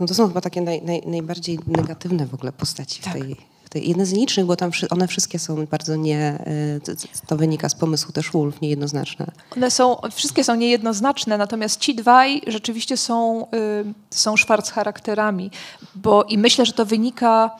No 0.00 0.06
to 0.06 0.14
są 0.14 0.28
chyba 0.28 0.40
takie 0.40 0.60
naj, 0.60 0.82
naj, 0.82 1.02
najbardziej 1.06 1.58
negatywne 1.66 2.26
w 2.26 2.34
ogóle 2.34 2.52
postaci 2.52 3.02
w 3.02 3.12
tej, 3.12 3.36
tej. 3.74 3.88
Jedne 3.88 4.06
z 4.06 4.12
nielicznych, 4.12 4.46
bo 4.46 4.56
tam 4.56 4.70
one 4.90 5.08
wszystkie 5.08 5.38
są 5.38 5.66
bardzo 5.66 5.96
nie. 5.96 6.38
y, 6.86 6.96
to- 7.28 7.36
wynika 7.36 7.68
z 7.68 7.74
pomysłu 7.74 8.12
też 8.12 8.30
Wolf, 8.30 8.60
niejednoznaczne. 8.60 9.26
One 9.56 9.70
są, 9.70 9.96
wszystkie 10.12 10.44
są 10.44 10.54
niejednoznaczne, 10.54 11.38
natomiast 11.38 11.80
ci 11.80 11.94
dwaj 11.94 12.42
rzeczywiście 12.46 12.96
są, 12.96 13.46
y, 13.46 13.94
są 14.10 14.36
szwarc 14.36 14.70
charakterami, 14.70 15.50
bo 15.94 16.24
i 16.24 16.38
myślę, 16.38 16.66
że 16.66 16.72
to 16.72 16.86
wynika 16.86 17.50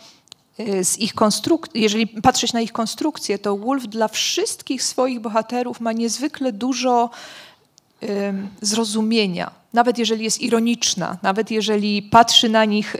y, 0.60 0.84
z 0.84 0.98
ich 0.98 1.14
konstrukcji. 1.14 1.82
Jeżeli 1.82 2.06
patrzeć 2.06 2.52
na 2.52 2.60
ich 2.60 2.72
konstrukcję, 2.72 3.38
to 3.38 3.56
Wolf 3.56 3.86
dla 3.86 4.08
wszystkich 4.08 4.82
swoich 4.82 5.20
bohaterów 5.20 5.80
ma 5.80 5.92
niezwykle 5.92 6.52
dużo 6.52 7.10
zrozumienia. 8.60 9.50
Nawet 9.74 9.98
jeżeli 9.98 10.24
jest 10.24 10.40
ironiczna, 10.40 11.16
nawet 11.22 11.50
jeżeli 11.50 12.02
patrzy 12.02 12.48
na 12.48 12.64
nich 12.64 12.96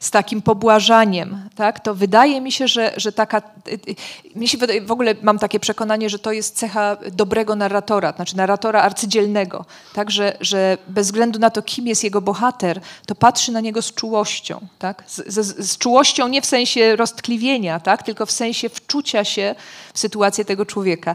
z 0.00 0.10
takim 0.10 0.42
pobłażaniem, 0.42 1.48
tak, 1.54 1.80
to 1.80 1.94
wydaje 1.94 2.40
mi 2.40 2.52
się, 2.52 2.68
że, 2.68 2.92
że 2.96 3.12
taka. 3.12 3.42
y, 3.68 3.72
y, 3.72 3.96
Mi 4.34 4.48
się 4.48 4.58
wydaje, 4.58 4.82
w 4.82 4.90
ogóle 4.90 5.14
mam 5.22 5.38
takie 5.38 5.60
przekonanie, 5.60 6.10
że 6.10 6.18
to 6.18 6.32
jest 6.32 6.56
cecha 6.56 6.96
dobrego 7.12 7.56
narratora, 7.56 8.12
znaczy 8.12 8.36
narratora 8.36 8.82
arcydzielnego. 8.82 9.64
Tak, 9.94 10.10
że, 10.10 10.36
że 10.40 10.78
bez 10.88 11.06
względu 11.06 11.38
na 11.38 11.50
to, 11.50 11.62
kim 11.62 11.86
jest 11.86 12.04
jego 12.04 12.20
bohater, 12.20 12.80
to 13.06 13.14
patrzy 13.14 13.52
na 13.52 13.60
niego 13.60 13.82
z 13.82 13.94
czułością. 13.94 14.66
Tak? 14.78 15.04
Z, 15.06 15.34
z, 15.34 15.70
z 15.70 15.78
czułością 15.78 16.28
nie 16.28 16.42
w 16.42 16.46
sensie 16.46 16.96
roztkliwienia, 16.96 17.80
tak? 17.80 18.02
tylko 18.02 18.26
w 18.26 18.30
sensie 18.30 18.68
wczucia 18.68 19.24
się 19.24 19.54
sytuację 19.98 20.44
tego 20.44 20.66
człowieka. 20.66 21.14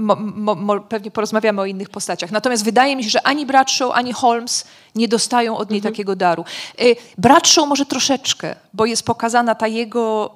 Mo, 0.00 0.16
mo, 0.16 0.54
mo, 0.54 0.80
pewnie 0.80 1.10
porozmawiamy 1.10 1.60
o 1.60 1.66
innych 1.66 1.90
postaciach. 1.90 2.30
Natomiast 2.30 2.64
wydaje 2.64 2.96
mi 2.96 3.04
się, 3.04 3.10
że 3.10 3.26
ani 3.26 3.46
Bradshaw, 3.46 3.90
ani 3.92 4.12
Holmes 4.12 4.64
nie 4.94 5.08
dostają 5.08 5.56
od 5.56 5.70
niej 5.70 5.82
takiego 5.82 6.16
daru. 6.16 6.44
Y, 6.80 6.96
Bradshaw 7.18 7.68
może 7.68 7.86
troszeczkę, 7.86 8.56
bo 8.74 8.86
jest 8.86 9.02
pokazana 9.02 9.54
ta 9.54 9.66
jego... 9.66 10.32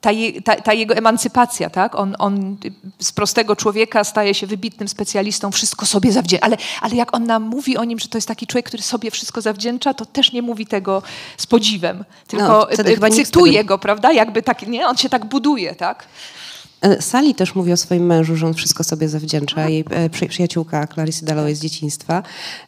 ta, 0.00 0.10
je, 0.10 0.42
ta, 0.42 0.56
ta 0.56 0.72
jego 0.72 0.94
emancypacja, 0.94 1.70
tak? 1.70 1.94
On, 1.94 2.16
on 2.18 2.56
z 2.98 3.12
prostego 3.12 3.56
człowieka 3.56 4.04
staje 4.04 4.34
się 4.34 4.46
wybitnym 4.46 4.88
specjalistą, 4.88 5.50
wszystko 5.50 5.86
sobie 5.86 6.12
zawdzięcza. 6.12 6.46
Ale, 6.46 6.56
ale 6.80 6.94
jak 6.96 7.14
on 7.14 7.24
nam 7.24 7.42
mówi 7.42 7.76
o 7.76 7.84
nim, 7.84 7.98
że 7.98 8.08
to 8.08 8.18
jest 8.18 8.28
taki 8.28 8.46
człowiek, 8.46 8.66
który 8.66 8.82
sobie 8.82 9.10
wszystko 9.10 9.40
zawdzięcza, 9.40 9.94
to 9.94 10.06
też 10.06 10.32
nie 10.32 10.42
mówi 10.42 10.66
tego 10.66 11.02
z 11.36 11.46
podziwem, 11.46 12.04
tylko 12.26 12.68
chyba 12.86 13.08
nikt 13.08 13.20
z 13.20 13.26
cytuje 13.26 13.58
tego- 13.58 13.68
go, 13.68 13.78
prawda? 13.78 14.12
Jakby 14.12 14.42
tak, 14.42 14.66
nie? 14.66 14.86
On 14.86 14.96
się 14.96 15.08
tak 15.08 15.24
buduje, 15.24 15.74
tak? 15.74 16.06
E, 16.82 17.02
Sally 17.02 17.34
też 17.34 17.54
mówi 17.54 17.72
o 17.72 17.76
swoim 17.76 18.06
mężu, 18.06 18.36
że 18.36 18.46
on 18.46 18.54
wszystko 18.54 18.84
sobie 18.84 19.08
zawdzięcza. 19.08 19.68
Jej 19.68 19.84
e, 19.90 20.10
przy, 20.10 20.26
przyjaciółka 20.26 20.86
Clarice 20.86 21.26
Dalloway 21.26 21.54
z 21.54 21.60
dzieciństwa. 21.60 22.22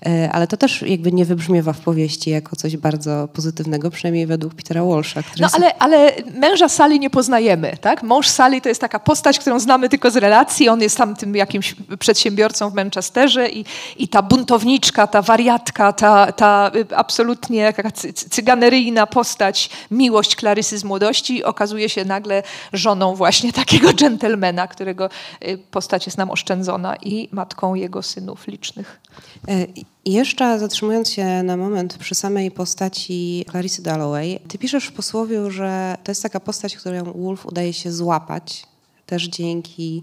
E, 0.07 0.31
Ale 0.33 0.47
to 0.47 0.57
też 0.57 0.83
jakby 0.83 1.13
nie 1.13 1.25
wybrzmiewa 1.25 1.73
w 1.73 1.81
powieści 1.81 2.31
jako 2.31 2.57
coś 2.57 2.77
bardzo 2.77 3.29
pozytywnego, 3.33 3.91
przynajmniej 3.91 4.27
według 4.27 4.55
Petera 4.55 4.85
Walsha, 4.85 5.21
No 5.39 5.47
jest 5.47 5.55
ale, 5.55 5.79
ale 5.79 6.13
męża 6.35 6.69
Sally 6.69 6.99
nie 6.99 7.11
poznajemy, 7.11 7.77
tak? 7.81 8.03
Mąż 8.03 8.29
Sally 8.29 8.61
to 8.61 8.69
jest 8.69 8.81
taka 8.81 8.99
postać, 8.99 9.39
którą 9.39 9.61
znamy 9.61 9.89
tylko 9.89 10.11
z 10.11 10.17
relacji. 10.17 10.69
On 10.69 10.81
jest 10.83 10.97
tam 10.97 11.17
tym 11.17 11.37
jakimś 11.37 11.75
przedsiębiorcą 11.99 12.71
w 12.71 12.75
Manchesterze 12.75 13.49
i, 13.49 13.65
i 13.97 14.09
ta 14.09 14.23
buntowniczka, 14.23 15.07
ta 15.07 15.23
wariatka, 15.23 15.93
ta, 15.93 16.33
ta 16.33 16.71
absolutnie 16.97 17.73
taka 17.73 17.91
cy, 17.91 18.13
cy- 18.13 18.31
cyganeryjna 18.31 19.07
postać, 19.07 19.71
miłość 19.91 20.37
Klarysy 20.37 20.79
z 20.79 20.85
młodości 20.85 21.45
okazuje 21.45 21.89
się 21.89 22.05
nagle 22.05 22.43
żoną 22.73 23.15
właśnie 23.15 23.53
takiego 23.63 23.93
dżentelmena, 24.03 24.69
którego 24.69 25.09
y, 25.45 25.59
postać 25.71 26.07
jest 26.07 26.19
nam 26.19 26.31
oszczędzona 26.31 26.97
i 26.97 27.29
matką 27.33 27.75
jego 27.75 28.03
synów 28.03 28.47
licznych. 28.47 29.01
E, 29.49 29.65
I 30.05 30.13
jeszcze 30.13 30.59
zatrzymując 30.59 31.11
się 31.11 31.43
na 31.43 31.57
moment 31.57 31.99
przy 31.99 32.15
samej 32.15 32.51
postaci 32.51 33.45
Clarice 33.51 33.83
Dalloway, 33.83 34.41
ty 34.49 34.59
piszesz 34.59 34.87
w 34.87 34.93
posłowiu, 34.93 35.51
że 35.51 35.97
to 36.05 36.11
jest 36.11 36.23
taka 36.23 36.41
postać, 36.41 36.77
którą 36.77 37.05
Wolf 37.05 37.47
udaje 37.47 37.73
się 37.73 37.93
złapać. 37.93 38.72
Też 39.13 39.29
dzięki 39.29 40.03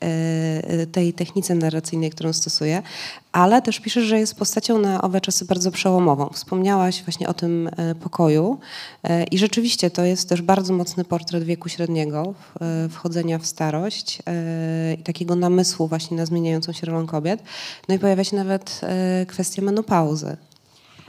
e, 0.00 0.86
tej 0.86 1.12
technice 1.12 1.54
narracyjnej, 1.54 2.10
którą 2.10 2.32
stosuje, 2.32 2.82
ale 3.32 3.62
też 3.62 3.80
piszesz, 3.80 4.04
że 4.04 4.18
jest 4.18 4.34
postacią 4.34 4.78
na 4.78 5.02
owe 5.02 5.20
czasy 5.20 5.44
bardzo 5.44 5.70
przełomową. 5.70 6.28
Wspomniałaś 6.32 7.02
właśnie 7.02 7.28
o 7.28 7.34
tym 7.34 7.70
e, 7.76 7.94
pokoju 7.94 8.58
e, 9.04 9.24
i 9.24 9.38
rzeczywiście 9.38 9.90
to 9.90 10.04
jest 10.04 10.28
też 10.28 10.42
bardzo 10.42 10.72
mocny 10.72 11.04
portret 11.04 11.44
wieku 11.44 11.68
średniego, 11.68 12.34
wchodzenia 12.90 13.38
w 13.38 13.46
starość 13.46 14.18
i 14.98 15.02
takiego 15.02 15.36
namysłu 15.36 15.88
właśnie 15.88 16.16
na 16.16 16.26
zmieniającą 16.26 16.72
się 16.72 16.86
rolę 16.86 17.06
kobiet. 17.06 17.42
No 17.88 17.94
i 17.94 17.98
pojawia 17.98 18.24
się 18.24 18.36
nawet 18.36 18.80
kwestia 19.26 19.62
menopauzy. 19.62 20.36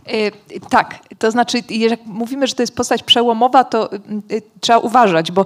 Y, 0.08 0.32
tak, 0.70 1.00
to 1.20 1.32
znaczy, 1.32 1.64
jak 1.70 2.06
mówimy, 2.06 2.48
że 2.48 2.56
to 2.56 2.64
jest 2.64 2.76
postać 2.76 3.04
przełomowa, 3.04 3.64
to 3.64 3.94
y, 3.94 4.00
y, 4.32 4.42
trzeba 4.60 4.80
uważać, 4.80 5.32
bo 5.32 5.46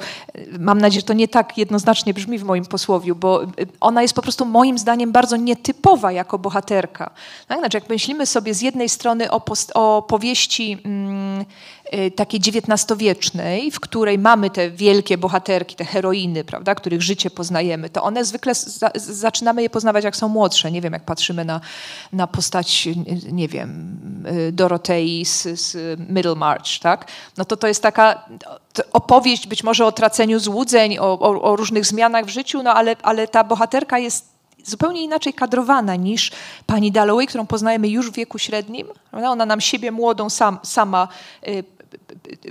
mam 0.59 0.81
nadzieję, 0.81 1.01
że 1.01 1.07
to 1.07 1.13
nie 1.13 1.27
tak 1.27 1.57
jednoznacznie 1.57 2.13
brzmi 2.13 2.37
w 2.39 2.43
moim 2.43 2.65
posłowiu, 2.65 3.15
bo 3.15 3.41
ona 3.79 4.01
jest 4.01 4.13
po 4.13 4.21
prostu 4.21 4.45
moim 4.45 4.77
zdaniem 4.77 5.11
bardzo 5.11 5.35
nietypowa 5.35 6.11
jako 6.11 6.39
bohaterka. 6.39 7.09
Tak? 7.47 7.59
Znaczy, 7.59 7.77
jak 7.77 7.89
myślimy 7.89 8.25
sobie 8.25 8.53
z 8.53 8.61
jednej 8.61 8.89
strony 8.89 9.31
o, 9.31 9.39
post- 9.39 9.71
o 9.73 10.01
powieści 10.01 10.77
mm, 10.85 11.45
takiej 12.15 12.39
XIX-wiecznej, 12.39 13.71
w 13.71 13.79
której 13.79 14.19
mamy 14.19 14.49
te 14.49 14.71
wielkie 14.71 15.17
bohaterki, 15.17 15.75
te 15.75 15.85
heroiny, 15.85 16.43
prawda, 16.43 16.75
których 16.75 17.01
życie 17.01 17.29
poznajemy, 17.29 17.89
to 17.89 18.03
one 18.03 18.25
zwykle 18.25 18.55
za- 18.55 18.91
zaczynamy 18.95 19.61
je 19.61 19.69
poznawać, 19.69 20.03
jak 20.03 20.15
są 20.15 20.27
młodsze. 20.27 20.71
Nie 20.71 20.81
wiem, 20.81 20.93
jak 20.93 21.05
patrzymy 21.05 21.45
na, 21.45 21.61
na 22.13 22.27
postać, 22.27 22.87
nie 23.31 23.47
wiem, 23.47 23.97
Dorotei 24.51 25.25
z, 25.25 25.43
z 25.59 25.99
Middlemarch, 26.09 26.79
tak? 26.81 27.07
No 27.37 27.45
to 27.45 27.57
to 27.57 27.67
jest 27.67 27.83
taka 27.83 28.25
opowieść 28.93 29.47
być 29.47 29.63
może 29.63 29.85
o 29.85 29.91
traceniu 29.91 30.39
złudzeń, 30.39 30.97
o, 30.99 31.19
o, 31.19 31.41
o 31.41 31.55
różnych 31.55 31.85
zmianach 31.85 32.25
w 32.25 32.29
życiu, 32.29 32.63
no 32.63 32.73
ale, 32.73 32.95
ale 33.03 33.27
ta 33.27 33.43
bohaterka 33.43 33.99
jest 33.99 34.33
zupełnie 34.63 35.01
inaczej 35.03 35.33
kadrowana 35.33 35.95
niż 35.95 36.31
pani 36.65 36.91
Dalloway, 36.91 37.27
którą 37.27 37.45
poznajemy 37.47 37.87
już 37.87 38.11
w 38.11 38.13
wieku 38.13 38.39
średnim. 38.39 38.87
Ona 39.11 39.45
nam 39.45 39.61
siebie 39.61 39.91
młodą 39.91 40.29
sam, 40.29 40.59
sama 40.63 41.07
y, 41.47 41.63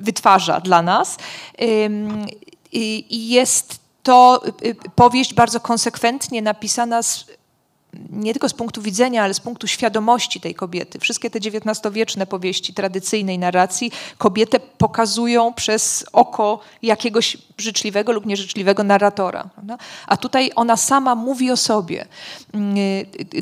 wytwarza 0.01 0.61
dla 0.61 0.83
nas. 0.83 1.16
I 2.72 3.29
jest 3.29 3.81
to 4.03 4.42
y, 4.64 4.75
powieść 4.94 5.35
bardzo 5.35 5.61
konsekwentnie 5.61 6.42
napisana 6.42 7.03
z 7.03 7.27
nie 8.11 8.33
tylko 8.33 8.48
z 8.48 8.55
punktu 8.55 8.83
widzenia, 8.83 9.22
ale 9.22 9.35
z 9.35 9.40
punktu 9.40 9.66
świadomości 9.66 10.40
tej 10.40 10.55
kobiety. 10.55 10.98
Wszystkie 10.98 11.31
te 11.31 11.38
XIX-wieczne 11.38 12.26
powieści 12.26 12.74
tradycyjnej 12.74 13.38
narracji 13.38 13.92
kobietę 14.18 14.61
pokazują 14.61 15.55
przez 15.55 16.05
oko 16.12 16.61
jakiegoś 16.83 17.37
życzliwego 17.59 18.12
lub 18.12 18.26
nieżyczliwego 18.26 18.83
narratora. 18.83 19.44
Prawda? 19.55 19.78
A 20.07 20.16
tutaj 20.16 20.50
ona 20.57 20.76
sama 20.76 21.14
mówi 21.14 21.50
o 21.50 21.57
sobie. 21.57 22.07
Mm, 22.52 22.76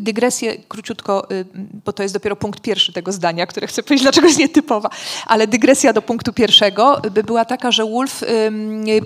dygresję 0.00 0.56
króciutko, 0.68 1.30
y, 1.30 1.44
bo 1.84 1.92
to 1.92 2.02
jest 2.02 2.14
dopiero 2.14 2.36
punkt 2.36 2.60
pierwszy 2.60 2.92
tego 2.92 3.12
zdania, 3.12 3.46
które 3.46 3.66
chcę 3.66 3.82
powiedzieć, 3.82 4.02
dlaczego 4.02 4.26
jest 4.26 4.38
nietypowa. 4.38 4.90
Ale 5.26 5.46
dygresja 5.46 5.92
do 5.92 6.02
punktu 6.02 6.32
pierwszego 6.32 7.02
by 7.12 7.24
była 7.24 7.44
taka, 7.44 7.72
że 7.72 7.84
Wolf 7.84 8.22
y, 8.22 8.26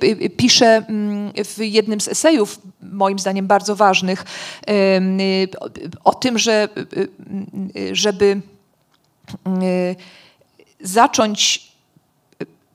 y, 0.04 0.30
pisze 0.30 0.66
mm, 0.76 1.32
w 1.44 1.58
jednym 1.58 2.00
z 2.00 2.08
esejów, 2.08 2.60
moim 2.92 3.18
zdaniem 3.18 3.46
bardzo 3.46 3.76
ważnych, 3.76 4.24
o 6.04 6.14
tym, 6.14 6.38
że 6.38 6.68
żeby 7.92 8.40
zacząć 10.80 11.72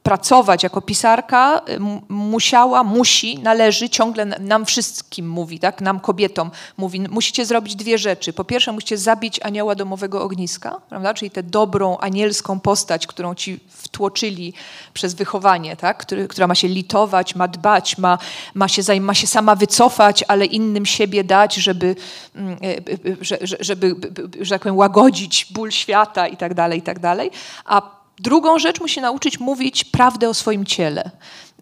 pracować 0.09 0.63
jako 0.63 0.81
pisarka, 0.81 1.61
musiała, 2.09 2.83
musi, 2.83 3.39
należy, 3.39 3.89
ciągle 3.89 4.25
nam 4.25 4.65
wszystkim 4.65 5.29
mówi, 5.29 5.59
tak, 5.59 5.81
nam 5.81 5.99
kobietom 5.99 6.51
mówi, 6.77 6.99
musicie 7.09 7.45
zrobić 7.45 7.75
dwie 7.75 7.97
rzeczy. 7.97 8.33
Po 8.33 8.43
pierwsze 8.43 8.71
musicie 8.71 8.97
zabić 8.97 9.39
anioła 9.43 9.75
domowego 9.75 10.21
ogniska, 10.21 10.81
prawda, 10.89 11.13
czyli 11.13 11.31
tę 11.31 11.43
dobrą, 11.43 11.97
anielską 11.97 12.59
postać, 12.59 13.07
którą 13.07 13.35
ci 13.35 13.59
wtłoczyli 13.69 14.53
przez 14.93 15.13
wychowanie, 15.13 15.75
tak, 15.75 15.97
Który, 15.97 16.27
która 16.27 16.47
ma 16.47 16.55
się 16.55 16.67
litować, 16.67 17.35
ma 17.35 17.47
dbać, 17.47 17.97
ma, 17.97 18.17
ma, 18.53 18.67
się, 18.67 18.81
ma 19.01 19.13
się 19.13 19.27
sama 19.27 19.55
wycofać, 19.55 20.23
ale 20.27 20.45
innym 20.45 20.85
siebie 20.85 21.23
dać, 21.23 21.55
żeby, 21.55 21.95
mm, 22.35 22.57
e, 22.63 23.15
żeby, 23.21 23.47
żeby 23.59 23.95
że 24.41 24.49
tak 24.55 24.61
powiem, 24.61 24.77
łagodzić 24.77 25.47
ból 25.51 25.71
świata 25.71 26.27
i 26.27 26.37
tak 26.37 26.53
dalej, 26.53 26.79
i 26.79 26.81
tak 26.81 26.99
dalej. 26.99 27.31
A 27.65 27.98
Drugą 28.19 28.59
rzecz 28.59 28.79
musi 28.79 29.01
nauczyć 29.01 29.39
mówić 29.39 29.83
prawdę 29.83 30.29
o 30.29 30.33
swoim 30.33 30.65
ciele. 30.65 31.11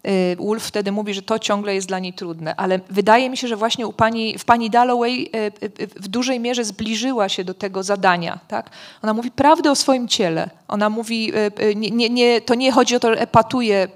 Y, 0.06 0.36
Wolf 0.36 0.64
wtedy 0.64 0.92
mówi, 0.92 1.14
że 1.14 1.22
to 1.22 1.38
ciągle 1.38 1.74
jest 1.74 1.88
dla 1.88 1.98
niej 1.98 2.12
trudne, 2.12 2.56
ale 2.56 2.80
wydaje 2.90 3.30
mi 3.30 3.36
się, 3.36 3.48
że 3.48 3.56
właśnie 3.56 3.86
u 3.86 3.92
pani, 3.92 4.38
w 4.38 4.44
pani 4.44 4.70
Dalloway 4.70 5.30
y, 5.34 5.52
y, 5.82 5.86
w 5.86 6.08
dużej 6.08 6.40
mierze 6.40 6.64
zbliżyła 6.64 7.28
się 7.28 7.44
do 7.44 7.54
tego 7.54 7.82
zadania. 7.82 8.38
Tak? 8.48 8.70
Ona 9.02 9.14
mówi 9.14 9.30
prawdę 9.30 9.70
o 9.70 9.74
swoim 9.74 10.08
ciele. 10.08 10.50
Ona 10.68 10.90
mówi, 10.90 11.32
nie, 11.76 12.10
nie, 12.10 12.40
to 12.40 12.54
nie 12.54 12.72
chodzi 12.72 12.96
o 12.96 13.00
to, 13.00 13.14
że 13.14 13.20
epatuje 13.20 13.88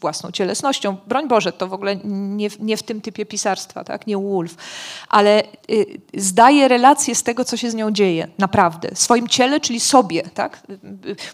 własną 0.00 0.30
cielesnością. 0.30 0.96
Broń 1.06 1.28
Boże, 1.28 1.52
to 1.52 1.68
w 1.68 1.72
ogóle 1.72 1.96
nie, 2.04 2.48
nie 2.60 2.76
w 2.76 2.82
tym 2.82 3.00
typie 3.00 3.26
pisarstwa, 3.26 3.84
tak? 3.84 4.06
nie 4.06 4.18
Wolf. 4.18 4.56
Ale 5.08 5.42
zdaje 6.14 6.68
relację 6.68 7.14
z 7.14 7.22
tego, 7.22 7.44
co 7.44 7.56
się 7.56 7.70
z 7.70 7.74
nią 7.74 7.90
dzieje, 7.90 8.28
naprawdę. 8.38 8.90
Swoim 8.94 9.28
ciele, 9.28 9.60
czyli 9.60 9.80
sobie. 9.80 10.22
Tak? 10.22 10.62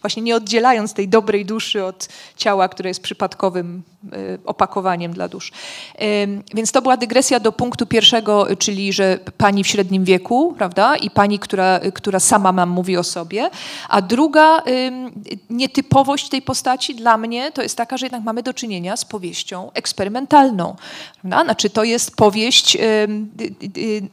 Właśnie 0.01 0.23
nie 0.23 0.37
oddzielając 0.37 0.95
tej 0.95 1.09
dobrej 1.09 1.47
duszy 1.47 1.85
od 1.85 2.09
ciała, 2.37 2.69
które 2.69 2.91
jest 2.91 3.03
przypadkowym 3.03 3.83
Y, 4.13 4.39
opakowaniem 4.45 5.13
dla 5.13 5.29
dusz. 5.29 5.53
Więc 6.55 6.73
to 6.73 6.83
była 6.83 6.97
dygresja 6.97 7.41
do 7.41 7.53
punktu 7.53 7.87
pierwszego, 7.87 8.47
czyli 8.59 8.93
że 8.93 9.19
pani 9.37 9.65
w 9.65 9.67
średnim 9.67 10.05
wieku, 10.05 10.55
prawda, 10.59 10.97
i 10.97 11.11
pani, 11.11 11.39
która, 11.39 11.81
która 11.95 12.21
sama 12.21 12.53
nam 12.53 12.69
mówi 12.69 12.97
o 12.97 13.05
sobie. 13.05 13.51
A 13.89 14.03
druga 14.03 14.63
nietypowość 15.51 16.29
tej 16.29 16.43
postaci 16.43 16.95
dla 16.95 17.19
mnie 17.19 17.53
to 17.53 17.63
jest 17.63 17.77
taka, 17.77 17.97
że 17.97 18.07
jednak 18.07 18.23
mamy 18.35 18.43
do 18.43 18.55
czynienia 18.55 18.97
z 18.97 19.05
powieścią 19.05 19.71
eksperymentalną. 19.73 20.77
Prawda? 21.21 21.45
Znaczy 21.45 21.71
to 21.71 21.85
jest 21.85 22.17
powieść 22.17 22.77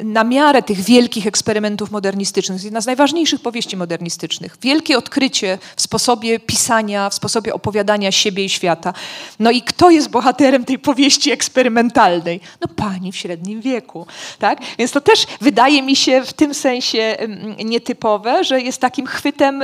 na 0.03 0.23
miarę 0.23 0.63
tych 0.63 0.79
wielkich 0.79 1.27
eksperymentów 1.27 1.91
modernistycznych. 1.91 2.63
Jedna 2.63 2.81
z 2.81 2.86
najważniejszych 2.86 3.41
powieści 3.41 3.77
modernistycznych. 3.77 4.57
Wielkie 4.62 4.97
odkrycie 4.97 5.57
w 5.75 5.81
sposobie 5.81 6.39
pisania, 6.39 7.10
w 7.10 7.13
sposobie 7.13 7.53
opowiadania 7.53 8.12
siebie 8.12 8.45
i 8.45 8.49
świata. 8.49 8.93
No 9.39 9.51
i 9.51 9.62
kto 9.62 9.89
jest 9.89 10.10
bohaterem 10.10 10.65
tej 10.65 10.79
powieści 10.79 11.31
eksperymentalnej? 11.31 12.39
No 12.62 12.67
pani 12.75 13.12
w 13.12 13.15
średnim 13.15 13.62
wieku. 13.62 14.07
Tak? 14.39 14.60
Więc 14.77 14.91
to 14.91 15.01
też 15.01 15.25
wydaje 15.41 15.81
mi 15.81 15.95
się 15.95 16.23
w 16.25 16.34
tym 16.34 16.53
sensie 16.53 17.17
nietypowe, 17.65 18.43
że 18.43 18.62
jest 18.62 18.81
takim 18.81 19.05
chwytem 19.05 19.63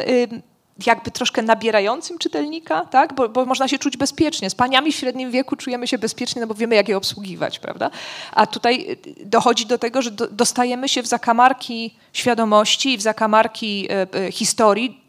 jakby 0.86 1.12
troszkę 1.12 1.42
nabierającym 1.42 2.18
czytelnika, 2.18 2.86
tak? 2.86 3.14
Bo, 3.14 3.30
bo, 3.30 3.46
można 3.46 3.68
się 3.68 3.80
czuć 3.80 3.98
bezpiecznie. 3.98 4.50
Z 4.50 4.56
paniami 4.56 4.92
w 4.92 4.96
średnim 4.96 5.32
wieku 5.32 5.56
czujemy 5.56 5.88
się 5.88 5.98
bezpiecznie, 5.98 6.42
no 6.42 6.48
bo 6.48 6.54
wiemy, 6.54 6.76
jak 6.76 6.90
je 6.90 6.98
obsługiwać, 6.98 7.60
prawda? 7.60 7.92
A 8.32 8.48
tutaj 8.48 8.98
y, 9.08 9.26
dochodzi 9.26 9.66
do 9.66 9.78
tego, 9.78 10.02
że 10.02 10.12
do, 10.12 10.28
dostajemy 10.28 10.90
się 10.90 11.02
w 11.02 11.08
zakamarki 11.08 11.96
świadomości 12.14 12.94
i 12.94 12.98
w 12.98 13.02
zakamarki 13.02 13.88
y, 14.16 14.28
y, 14.28 14.32
historii, 14.32 15.02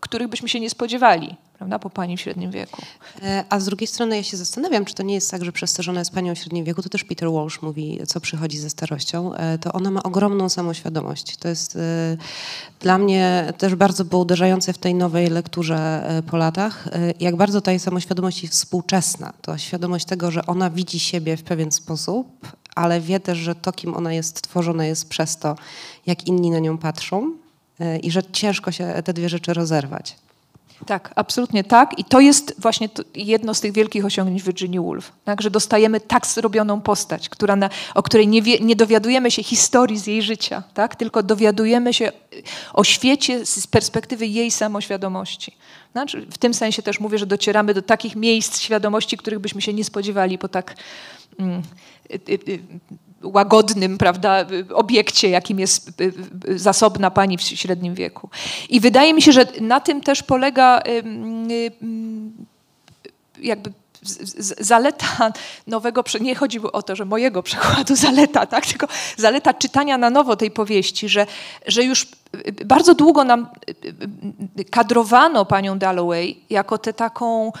których 0.00 0.28
byśmy 0.28 0.48
się 0.48 0.60
nie 0.60 0.70
spodziewali 0.70 1.36
prawda, 1.58 1.78
po 1.78 1.90
pani 1.90 2.16
w 2.16 2.20
średnim 2.20 2.50
wieku. 2.50 2.82
E, 3.22 3.44
a 3.48 3.60
z 3.60 3.64
drugiej 3.64 3.86
strony 3.86 4.16
ja 4.16 4.22
się 4.22 4.36
zastanawiam, 4.36 4.84
czy 4.84 4.94
to 4.94 5.02
nie 5.02 5.14
jest 5.14 5.30
tak, 5.30 5.44
że 5.44 5.52
przez 5.52 5.78
jest 5.94 6.10
panią 6.10 6.34
w 6.34 6.38
średnim 6.38 6.64
wieku, 6.64 6.82
to 6.82 6.88
też 6.88 7.04
Peter 7.04 7.32
Walsh 7.32 7.62
mówi, 7.62 8.00
co 8.06 8.20
przychodzi 8.20 8.58
ze 8.58 8.70
starością, 8.70 9.34
e, 9.34 9.58
to 9.58 9.72
ona 9.72 9.90
ma 9.90 10.02
ogromną 10.02 10.48
samoświadomość. 10.48 11.36
To 11.36 11.48
jest 11.48 11.76
e, 11.76 12.16
dla 12.80 12.98
mnie 12.98 13.52
też 13.58 13.74
bardzo 13.74 14.04
było 14.04 14.22
uderzające 14.22 14.72
w 14.72 14.78
tej 14.78 14.94
nowej 14.94 15.30
lekturze 15.30 16.08
po 16.30 16.36
latach, 16.36 16.88
jak 17.20 17.36
bardzo 17.36 17.60
ta 17.60 17.70
jej 17.70 17.80
samoświadomość 17.80 18.42
jest 18.42 18.54
współczesna. 18.54 19.32
To 19.42 19.58
świadomość 19.58 20.04
tego, 20.04 20.30
że 20.30 20.46
ona 20.46 20.70
widzi 20.70 21.00
siebie 21.00 21.36
w 21.36 21.42
pewien 21.42 21.72
sposób, 21.72 22.56
ale 22.74 23.00
wie 23.00 23.20
też, 23.20 23.38
że 23.38 23.54
to, 23.54 23.72
kim 23.72 23.96
ona 23.96 24.12
jest 24.12 24.42
tworzona 24.42 24.86
jest 24.86 25.08
przez 25.08 25.36
to, 25.36 25.56
jak 26.06 26.26
inni 26.26 26.50
na 26.50 26.58
nią 26.58 26.78
patrzą 26.78 27.32
i 28.02 28.10
że 28.10 28.22
ciężko 28.22 28.72
się 28.72 29.02
te 29.04 29.12
dwie 29.12 29.28
rzeczy 29.28 29.54
rozerwać. 29.54 30.16
Tak, 30.86 31.12
absolutnie 31.16 31.64
tak. 31.64 31.98
I 31.98 32.04
to 32.04 32.20
jest 32.20 32.54
właśnie 32.58 32.88
jedno 33.14 33.54
z 33.54 33.60
tych 33.60 33.72
wielkich 33.72 34.04
osiągnięć 34.04 34.42
Virginia 34.42 34.80
Woolf, 34.80 35.12
tak? 35.24 35.42
że 35.42 35.50
dostajemy 35.50 36.00
tak 36.00 36.26
zrobioną 36.26 36.80
postać, 36.80 37.28
która 37.28 37.56
na, 37.56 37.70
o 37.94 38.02
której 38.02 38.28
nie, 38.28 38.42
wie, 38.42 38.58
nie 38.58 38.76
dowiadujemy 38.76 39.30
się 39.30 39.42
historii 39.42 39.98
z 39.98 40.06
jej 40.06 40.22
życia, 40.22 40.62
tak? 40.74 40.96
tylko 40.96 41.22
dowiadujemy 41.22 41.94
się 41.94 42.12
o 42.72 42.84
świecie 42.84 43.46
z 43.46 43.66
perspektywy 43.66 44.26
jej 44.26 44.50
samoświadomości. 44.50 45.56
Znaczy, 45.92 46.26
w 46.30 46.38
tym 46.38 46.54
sensie 46.54 46.82
też 46.82 47.00
mówię, 47.00 47.18
że 47.18 47.26
docieramy 47.26 47.74
do 47.74 47.82
takich 47.82 48.16
miejsc 48.16 48.60
świadomości, 48.60 49.16
których 49.16 49.38
byśmy 49.38 49.62
się 49.62 49.72
nie 49.72 49.84
spodziewali 49.84 50.38
po 50.38 50.48
tak 50.48 50.74
mm, 51.38 51.62
y, 52.10 52.20
y, 52.28 52.38
y, 52.48 52.58
łagodnym 53.22 53.98
prawda, 53.98 54.46
obiekcie, 54.74 55.30
jakim 55.30 55.60
jest 55.60 56.00
y, 56.00 56.12
y, 56.48 56.58
zasobna 56.58 57.10
pani 57.10 57.38
w 57.38 57.42
średnim 57.42 57.94
wieku. 57.94 58.30
I 58.68 58.80
wydaje 58.80 59.14
mi 59.14 59.22
się, 59.22 59.32
że 59.32 59.46
na 59.60 59.80
tym 59.80 60.00
też 60.00 60.22
polega 60.22 60.82
jakby 63.40 63.72
zaleta 64.58 65.32
nowego, 65.66 66.04
nie 66.20 66.34
chodzi 66.34 66.60
o 66.72 66.82
to, 66.82 66.96
że 66.96 67.04
mojego 67.04 67.42
przekładu 67.42 67.96
zaleta, 68.06 68.46
tak, 68.46 68.66
tylko 68.66 68.86
zaleta 69.16 69.54
czytania 69.54 69.98
na 69.98 70.10
nowo 70.10 70.36
tej 70.36 70.50
powieści, 70.50 71.08
że, 71.08 71.26
że 71.66 71.84
już 71.84 72.06
y, 72.34 72.64
bardzo 72.64 72.94
długo 72.94 73.24
nam 73.24 73.46
kadrowano 74.70 75.44
panią 75.44 75.78
Dalloway 75.78 76.40
jako 76.50 76.78
tę 76.78 76.92
taką, 76.92 77.52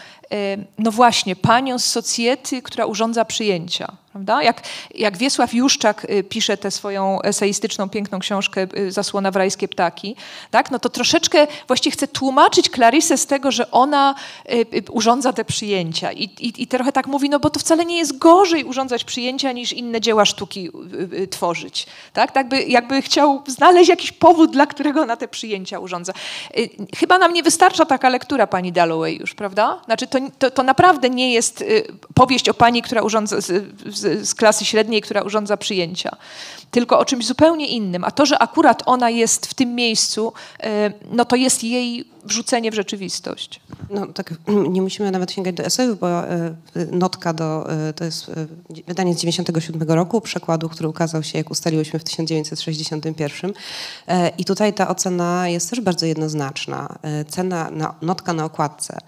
no 0.78 0.90
właśnie, 0.90 1.36
panią 1.36 1.78
z 1.78 1.84
socjety, 1.84 2.62
która 2.62 2.86
urządza 2.86 3.24
przyjęcia. 3.24 3.96
Prawda? 4.12 4.42
Jak, 4.42 4.62
jak 4.94 5.16
Wiesław 5.16 5.54
Juszczak 5.54 6.06
y, 6.10 6.24
pisze 6.24 6.56
tę 6.56 6.70
swoją 6.70 7.22
eseistyczną, 7.22 7.88
piękną 7.88 8.18
książkę 8.18 8.66
y, 8.78 8.92
Zasłona 8.92 9.30
w 9.30 9.36
rajskie 9.36 9.68
ptaki, 9.68 10.16
tak? 10.50 10.70
no 10.70 10.78
to 10.78 10.88
troszeczkę 10.88 11.46
właściwie 11.66 11.92
chce 11.92 12.08
tłumaczyć 12.08 12.70
Clarissę 12.70 13.18
z 13.18 13.26
tego, 13.26 13.52
że 13.52 13.70
ona 13.70 14.14
y, 14.52 14.82
urządza 14.90 15.32
te 15.32 15.44
przyjęcia. 15.44 16.12
I, 16.12 16.22
i, 16.22 16.62
I 16.62 16.66
trochę 16.66 16.92
tak 16.92 17.06
mówi, 17.06 17.30
no 17.30 17.40
bo 17.40 17.50
to 17.50 17.60
wcale 17.60 17.84
nie 17.84 17.98
jest 17.98 18.18
gorzej 18.18 18.64
urządzać 18.64 19.04
przyjęcia 19.04 19.52
niż 19.52 19.72
inne 19.72 20.00
dzieła 20.00 20.24
sztuki 20.24 20.70
tworzyć. 21.30 21.86
Tak? 22.12 22.32
tak 22.32 22.48
by, 22.48 22.62
jakby 22.62 23.02
chciał 23.02 23.42
znaleźć 23.46 23.88
jakiś 23.88 24.12
powód, 24.12 24.50
dla 24.50 24.66
którego 24.66 25.02
ona 25.02 25.16
te 25.16 25.28
przyjęcia 25.28 25.78
urządza. 25.78 26.12
Chyba 26.96 27.18
nam 27.18 27.32
nie 27.32 27.42
wystarcza 27.42 27.84
taka 27.84 28.08
lektura 28.08 28.46
pani 28.46 28.72
Dalloway 28.72 29.16
już, 29.16 29.34
prawda? 29.34 29.80
Znaczy 29.84 30.06
to, 30.06 30.18
to, 30.38 30.50
to 30.50 30.62
naprawdę 30.62 31.10
nie 31.10 31.32
jest 31.32 31.64
powieść 32.14 32.48
o 32.48 32.54
pani, 32.54 32.82
która 32.82 33.02
urządza 33.02 33.36
z, 33.98 34.34
klasy 34.34 34.64
średniej, 34.64 35.02
która 35.02 35.22
urządza 35.22 35.56
przyjęcia, 35.56 36.16
tylko 36.70 36.98
o 36.98 37.04
czymś 37.04 37.26
zupełnie 37.26 37.66
innym. 37.66 38.04
A 38.04 38.10
to, 38.10 38.26
że 38.26 38.38
akurat 38.38 38.82
ona 38.86 39.10
jest 39.10 39.46
w 39.46 39.54
tym 39.54 39.74
miejscu, 39.74 40.32
y, 40.64 40.66
no 41.10 41.24
to 41.24 41.36
jest 41.36 41.64
jej 41.64 42.04
wrzucenie 42.24 42.70
w 42.70 42.74
rzeczywistość. 42.74 43.60
No 43.90 44.06
tak, 44.06 44.34
nie 44.74 44.82
musimy 44.82 45.10
nawet 45.10 45.32
sięgać 45.32 45.54
do 45.54 45.64
esejów, 45.64 45.98
bo 45.98 46.28
e, 46.28 46.54
notka 46.92 47.32
do, 47.32 47.72
e, 47.72 47.92
to 47.92 48.04
jest 48.04 48.28
e, 48.28 48.46
wydanie 48.86 49.14
z 49.14 49.20
97 49.20 49.82
roku, 49.82 50.20
przekładu, 50.20 50.68
który 50.68 50.88
ukazał 50.88 51.22
się, 51.22 51.38
jak 51.38 51.50
ustaliłyśmy, 51.50 51.98
w 51.98 52.04
1961. 52.04 53.52
E, 54.08 54.28
I 54.38 54.44
tutaj 54.44 54.74
ta 54.74 54.88
ocena 54.88 55.48
jest 55.48 55.70
też 55.70 55.80
bardzo 55.80 56.06
jednoznaczna. 56.06 56.98
E, 57.02 57.24
Cena, 57.24 57.70
na, 57.70 57.94
notka 58.02 58.32
na 58.32 58.44
okładce. 58.44 58.98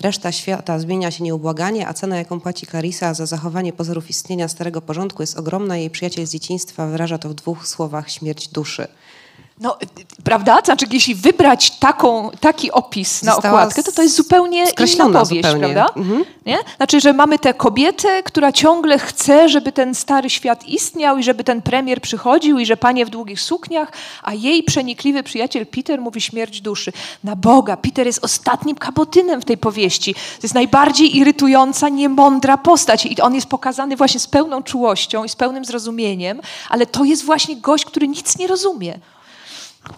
Reszta 0.00 0.32
świata 0.32 0.78
zmienia 0.78 1.10
się 1.10 1.24
nieubłaganie, 1.24 1.88
a 1.88 1.94
cena, 1.94 2.16
jaką 2.16 2.40
płaci 2.40 2.66
Clarissa 2.66 3.14
za 3.14 3.26
zachowanie 3.26 3.72
pozorów 3.72 4.10
istnienia 4.10 4.48
starego 4.48 4.82
porządku 4.82 5.22
jest 5.22 5.38
ogromna. 5.38 5.76
Jej 5.76 5.90
przyjaciel 5.90 6.26
z 6.26 6.32
dzieciństwa 6.32 6.86
wyraża 6.86 7.09
to 7.18 7.28
w 7.28 7.34
dwóch 7.34 7.66
słowach 7.66 8.10
śmierć 8.10 8.48
duszy. 8.48 8.88
No, 9.60 9.76
y, 9.82 9.84
y, 9.84 10.22
prawda? 10.24 10.60
Znaczy, 10.64 10.86
jeśli 10.90 11.14
wybrać 11.14 11.70
taką, 11.70 12.30
taki 12.40 12.72
opis 12.72 13.22
na 13.22 13.34
Została 13.34 13.54
okładkę, 13.54 13.82
to 13.82 13.92
to 13.92 14.02
jest 14.02 14.16
zupełnie 14.16 14.64
inna 14.94 15.20
powieść, 15.20 15.46
zupełnie. 15.46 15.74
prawda? 15.74 15.94
Mhm. 15.96 16.24
Nie? 16.46 16.58
Znaczy, 16.76 17.00
że 17.00 17.12
mamy 17.12 17.38
tę 17.38 17.54
kobietę, 17.54 18.22
która 18.22 18.52
ciągle 18.52 18.98
chce, 18.98 19.48
żeby 19.48 19.72
ten 19.72 19.94
stary 19.94 20.30
świat 20.30 20.68
istniał 20.68 21.18
i 21.18 21.22
żeby 21.22 21.44
ten 21.44 21.62
premier 21.62 22.00
przychodził 22.00 22.58
i 22.58 22.66
że 22.66 22.76
panie 22.76 23.06
w 23.06 23.10
długich 23.10 23.40
sukniach, 23.40 23.92
a 24.22 24.34
jej 24.34 24.62
przenikliwy 24.62 25.22
przyjaciel 25.22 25.66
Peter 25.66 26.00
mówi 26.00 26.20
śmierć 26.20 26.60
duszy. 26.60 26.92
Na 27.24 27.36
Boga, 27.36 27.76
Peter 27.76 28.06
jest 28.06 28.24
ostatnim 28.24 28.76
kabotynem 28.76 29.40
w 29.40 29.44
tej 29.44 29.58
powieści. 29.58 30.14
To 30.14 30.42
jest 30.42 30.54
najbardziej 30.54 31.16
irytująca, 31.16 31.88
niemądra 31.88 32.56
postać 32.56 33.06
i 33.06 33.20
on 33.20 33.34
jest 33.34 33.46
pokazany 33.46 33.96
właśnie 33.96 34.20
z 34.20 34.26
pełną 34.26 34.62
czułością 34.62 35.24
i 35.24 35.28
z 35.28 35.36
pełnym 35.36 35.64
zrozumieniem, 35.64 36.40
ale 36.68 36.86
to 36.86 37.04
jest 37.04 37.24
właśnie 37.24 37.56
gość, 37.56 37.84
który 37.84 38.08
nic 38.08 38.38
nie 38.38 38.46
rozumie. 38.46 38.98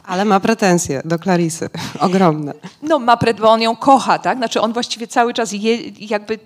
Ale 0.04 0.24
ma 0.24 0.40
pretensje 0.40 1.02
do 1.04 1.18
Clarissy, 1.18 1.70
ogromne. 2.00 2.54
No 2.82 2.98
ma 2.98 3.16
pred, 3.16 3.40
bo 3.40 3.50
on 3.50 3.62
ją 3.62 3.76
kocha, 3.76 4.18
tak? 4.18 4.38
Znaczy 4.38 4.60
on 4.60 4.72
właściwie 4.72 5.06
cały 5.06 5.34
czas 5.34 5.52
je, 5.52 5.76
jakby 6.00 6.38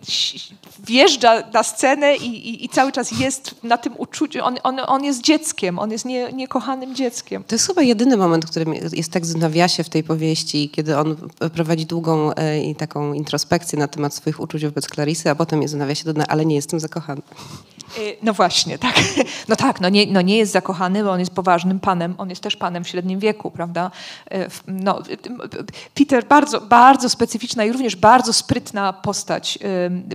wjeżdża 0.86 1.42
na 1.52 1.62
scenę 1.62 2.16
i, 2.16 2.48
i, 2.48 2.64
i 2.64 2.68
cały 2.68 2.92
czas 2.92 3.12
jest 3.12 3.54
na 3.62 3.78
tym 3.78 3.92
uczuciu. 3.96 4.44
On, 4.44 4.56
on, 4.62 4.80
on 4.86 5.04
jest 5.04 5.20
dzieckiem, 5.20 5.78
on 5.78 5.90
jest 5.90 6.04
nie, 6.04 6.32
niekochanym 6.32 6.94
dzieckiem. 6.94 7.44
To 7.44 7.54
jest 7.54 7.66
chyba 7.66 7.82
jedyny 7.82 8.16
moment, 8.16 8.44
w 8.44 8.50
którym 8.50 8.74
jest 8.74 9.12
tekst 9.12 9.34
w 9.34 9.40
nawiasie 9.40 9.84
w 9.84 9.88
tej 9.88 10.04
powieści, 10.04 10.70
kiedy 10.70 10.98
on 10.98 11.16
prowadzi 11.54 11.86
długą 11.86 12.34
e, 12.34 12.60
i 12.60 12.74
taką 12.74 13.12
introspekcję 13.12 13.78
na 13.78 13.88
temat 13.88 14.14
swoich 14.14 14.40
uczuć 14.40 14.64
wobec 14.64 14.86
Clarissy, 14.86 15.30
a 15.30 15.34
potem 15.34 15.62
jest 15.62 15.74
w 15.74 15.78
nawiasie 15.78 16.04
dodane, 16.04 16.26
ale 16.26 16.46
nie 16.46 16.54
jestem 16.54 16.80
zakochany. 16.80 17.22
Y, 17.98 18.16
No 18.22 18.32
właśnie, 18.32 18.78
tak. 18.86 18.94
No 19.48 19.56
tak, 19.56 19.80
no 19.80 19.88
nie, 19.88 20.06
no 20.06 20.20
nie 20.20 20.36
jest 20.36 20.52
zakochany, 20.52 21.04
bo 21.04 21.10
on 21.10 21.20
jest 21.20 21.34
poważnym 21.34 21.80
panem, 21.80 22.14
on 22.18 22.30
jest 22.30 22.42
też 22.42 22.56
panem 22.56 22.84
w 22.84 22.88
średnim 22.88 23.18
wieku, 23.18 23.50
prawda? 23.50 23.90
Y, 24.34 24.48
No, 24.66 25.02
y, 25.08 25.16
Peter 25.94 26.26
bardzo, 26.26 26.60
bardzo 26.60 27.08
specyficzna 27.08 27.64
i 27.64 27.72
również 27.72 27.96
bardzo 27.96 28.32
sprytna 28.32 28.92
postać. 28.92 29.58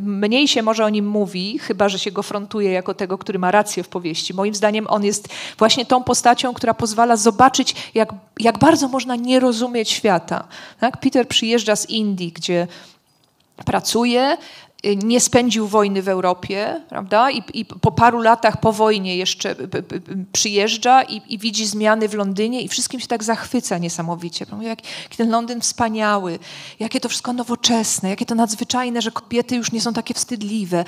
Mniej 0.02 0.48
się 0.48 0.62
może 0.62 0.86
o 0.86 0.90
nim 0.90 1.08
mówi, 1.08 1.60
chyba 1.60 1.90
że 1.90 2.00
się 2.00 2.12
go 2.12 2.24
frontuje 2.24 2.72
jako 2.72 2.94
tego, 2.94 3.18
który 3.18 3.40
ma 3.40 3.52
rację 3.52 3.84
w 3.84 3.88
powieści. 3.88 4.34
Moim 4.34 4.56
zdaniem 4.56 4.88
on 4.90 5.04
jest 5.04 5.28
właśnie 5.58 5.86
tą 5.86 6.04
postacią, 6.04 6.54
która 6.54 6.74
pozwala 6.74 7.16
zobaczyć, 7.16 7.76
jak, 7.94 8.14
jak 8.40 8.58
bardzo 8.58 8.88
można 8.88 9.16
nie 9.16 9.40
rozumieć 9.40 9.90
świata. 9.90 10.48
Tak? 10.80 10.98
Peter 10.98 11.28
przyjeżdża 11.28 11.76
z 11.76 11.90
Indii, 11.90 12.32
gdzie 12.32 12.68
pracuje, 13.66 14.38
nie 15.04 15.20
spędził 15.22 15.68
wojny 15.68 16.02
w 16.02 16.08
Europie, 16.08 16.82
prawda? 16.90 17.32
I, 17.32 17.44
I 17.54 17.66
po 17.66 17.92
paru 17.92 18.22
latach 18.22 18.60
po 18.60 18.74
wojnie 18.74 19.16
jeszcze 19.16 19.56
p- 19.56 19.68
p- 19.68 20.00
przyjeżdża 20.32 21.04
i, 21.04 21.22
i 21.30 21.38
widzi 21.38 21.66
zmiany 21.66 22.10
w 22.10 22.14
Londynie 22.14 22.62
i 22.62 22.68
wszystkim 22.68 23.00
się 23.00 23.08
tak 23.08 23.24
zachwyca 23.24 23.78
niesamowicie. 23.78 24.46
Mówi, 24.52 24.66
Jak, 24.66 24.80
ten 25.18 25.30
Londyn 25.30 25.62
wspaniały, 25.62 26.40
jakie 26.80 27.00
to 27.00 27.10
wszystko 27.10 27.34
nowoczesne, 27.34 28.10
jakie 28.10 28.26
to 28.26 28.36
nadzwyczajne, 28.36 29.02
że 29.02 29.12
kobiety 29.12 29.56
już 29.56 29.72
nie 29.72 29.82
są 29.82 29.94
takie 29.94 30.14
wstydliwe. 30.14 30.86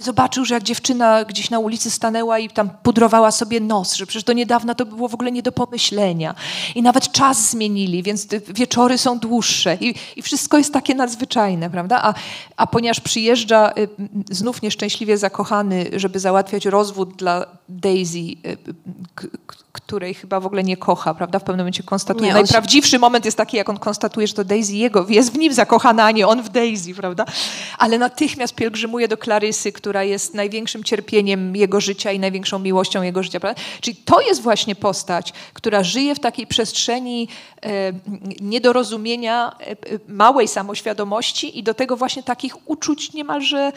Zobaczył, 0.00 0.44
że 0.44 0.54
jak 0.54 0.62
dziewczyna 0.62 1.24
gdzieś 1.24 1.50
na 1.50 1.58
ulicy 1.58 1.90
stanęła 1.90 2.38
i 2.38 2.48
tam 2.48 2.70
pudrowała 2.82 3.30
sobie 3.30 3.60
nos, 3.60 3.94
że 3.94 4.06
przecież 4.06 4.24
do 4.24 4.32
niedawna 4.32 4.74
to 4.74 4.86
było 4.86 5.08
w 5.08 5.14
ogóle 5.14 5.32
nie 5.32 5.42
do 5.42 5.52
pomyślenia. 5.52 6.34
I 6.74 6.82
nawet 6.82 7.12
czas 7.12 7.50
zmienili, 7.50 8.02
więc 8.02 8.26
wieczory 8.48 8.98
są 8.98 9.18
dłuższe 9.18 9.78
i, 9.80 9.94
i 10.16 10.22
wszystko 10.22 10.58
jest 10.58 10.72
takie 10.72 10.94
nadzwyczajne, 10.94 11.70
prawda? 11.70 12.02
A, 12.02 12.14
a 12.56 12.66
ponieważ 12.66 13.00
przyjeżdża 13.00 13.29
y, 13.78 13.88
znów 14.30 14.62
nieszczęśliwie 14.62 15.18
zakochany, 15.18 15.86
żeby 15.96 16.18
załatwiać 16.20 16.66
rozwód 16.66 17.16
dla 17.16 17.46
Daisy, 17.68 18.18
y, 18.18 18.56
k- 19.14 19.28
której 19.72 20.14
chyba 20.14 20.40
w 20.40 20.46
ogóle 20.46 20.62
nie 20.62 20.76
kocha, 20.76 21.14
prawda? 21.14 21.38
W 21.38 21.42
pewnym 21.42 21.58
momencie 21.58 21.82
konstatuje. 21.82 22.26
Nie, 22.26 22.30
on 22.30 22.36
się- 22.36 22.42
Najprawdziwszy 22.42 22.98
moment 22.98 23.24
jest 23.24 23.36
taki, 23.36 23.56
jak 23.56 23.68
on 23.68 23.78
konstatuje, 23.78 24.26
że 24.26 24.34
to 24.34 24.44
Daisy 24.44 24.72
jego, 24.74 25.06
jest 25.08 25.32
w 25.32 25.38
nim 25.38 25.52
zakochana, 25.52 26.04
a 26.04 26.10
nie 26.10 26.26
on 26.26 26.42
w 26.42 26.48
Daisy, 26.48 26.94
prawda? 26.94 27.24
Ale 27.78 27.98
natychmiast 27.98 28.54
pielgrzymuje 28.54 29.08
do 29.08 29.16
Clarysy, 29.16 29.72
która 29.72 30.04
jest 30.04 30.34
największym 30.34 30.84
cierpieniem 30.84 31.56
jego 31.56 31.80
życia 31.80 32.12
i 32.12 32.18
największą 32.18 32.58
miłością 32.58 33.02
jego 33.02 33.22
życia, 33.22 33.40
prawda? 33.40 33.62
Czyli 33.80 33.96
to 33.96 34.20
jest 34.20 34.42
właśnie 34.42 34.74
postać, 34.74 35.32
która 35.54 35.82
żyje 35.84 36.14
w 36.14 36.20
takiej 36.20 36.46
przestrzeni 36.46 37.28
e, 37.62 37.92
niedorozumienia, 38.40 39.56
e, 39.60 39.70
e, 39.70 39.76
małej 40.08 40.48
samoświadomości 40.48 41.58
i 41.58 41.62
do 41.62 41.74
tego 41.74 41.96
właśnie 41.96 42.22
takich 42.22 42.70
uczuć 42.70 43.12
niemalże 43.12 43.72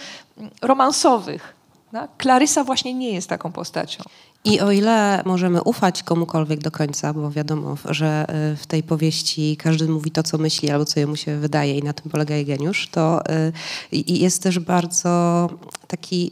romansowych. 0.62 1.53
Tak? 1.91 2.17
Klarysa 2.17 2.63
właśnie 2.63 2.93
nie 2.93 3.12
jest 3.12 3.29
taką 3.29 3.51
postacią. 3.51 4.03
I 4.45 4.60
o 4.60 4.71
ile 4.71 5.23
możemy 5.25 5.62
ufać 5.62 6.03
komukolwiek 6.03 6.60
do 6.60 6.71
końca, 6.71 7.13
bo 7.13 7.32
wiadomo, 7.32 7.77
że 7.89 8.25
y, 8.53 8.58
w 8.58 8.67
tej 8.67 8.84
powieści 8.84 9.58
każdy 9.58 9.88
mówi 9.88 10.12
to, 10.12 10.23
co 10.23 10.38
myśli 10.38 10.69
albo 10.69 10.86
co 10.86 10.99
jemu 10.99 11.15
się 11.15 11.38
wydaje 11.38 11.77
i 11.77 11.84
na 11.84 11.93
tym 11.93 12.12
polega 12.12 12.36
jej 12.36 12.45
geniusz, 12.45 12.89
to 12.91 13.21
y, 13.32 13.51
jest 13.91 14.43
też 14.43 14.60
bardzo 14.60 15.49
taki, 15.88 16.29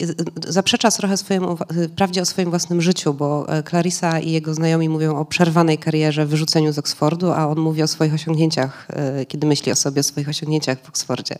zaprzecza 0.48 0.90
trochę 0.90 1.16
swojemu, 1.16 1.58
y, 1.76 1.88
prawdzie 1.88 2.22
o 2.22 2.24
swoim 2.24 2.50
własnym 2.50 2.82
życiu, 2.82 3.14
bo 3.14 3.46
Clarissa 3.68 4.20
i 4.20 4.30
jego 4.30 4.54
znajomi 4.54 4.88
mówią 4.88 5.16
o 5.16 5.24
przerwanej 5.24 5.78
karierze, 5.78 6.26
wyrzuceniu 6.26 6.72
z 6.72 6.78
Oksfordu, 6.78 7.32
a 7.32 7.46
on 7.46 7.58
mówi 7.58 7.82
o 7.82 7.86
swoich 7.86 8.14
osiągnięciach, 8.14 8.88
kiedy 9.28 9.46
myśli 9.46 9.72
o 9.72 9.76
sobie, 9.76 10.00
o 10.00 10.02
swoich 10.02 10.28
osiągnięciach 10.28 10.78
w 10.82 10.88
Oksfordzie. 10.88 11.36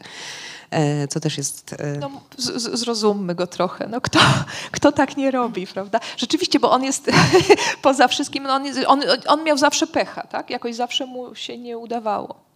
Y, 1.05 1.09
Co 1.09 1.21
też 1.21 1.39
jest... 1.39 1.73
y, 1.73 1.99
No, 2.01 2.11
z, 2.37 2.79
zrozummy 2.79 3.35
go 3.35 3.47
trochę. 3.47 3.89
No, 3.89 4.01
kto, 4.01 4.19
kto 4.73 4.93
tak 4.93 5.17
nie 5.17 5.31
robi, 5.31 5.67
prawda? 5.67 6.01
Rzeczywiście, 6.17 6.61
bo 6.61 6.71
on 6.71 6.85
jest 6.85 7.11
poza 7.83 8.09
wszystkim, 8.09 8.43
no 8.45 8.55
on, 8.55 8.65
jest, 8.65 8.81
on, 8.87 9.03
on 9.27 9.45
miał 9.45 9.59
zawsze 9.59 9.87
pecha, 9.87 10.23
tak? 10.23 10.51
Jakoś 10.51 10.75
zawsze 10.75 11.07
mu 11.07 11.35
się 11.35 11.59
nie 11.59 11.79
udawało. 11.79 12.52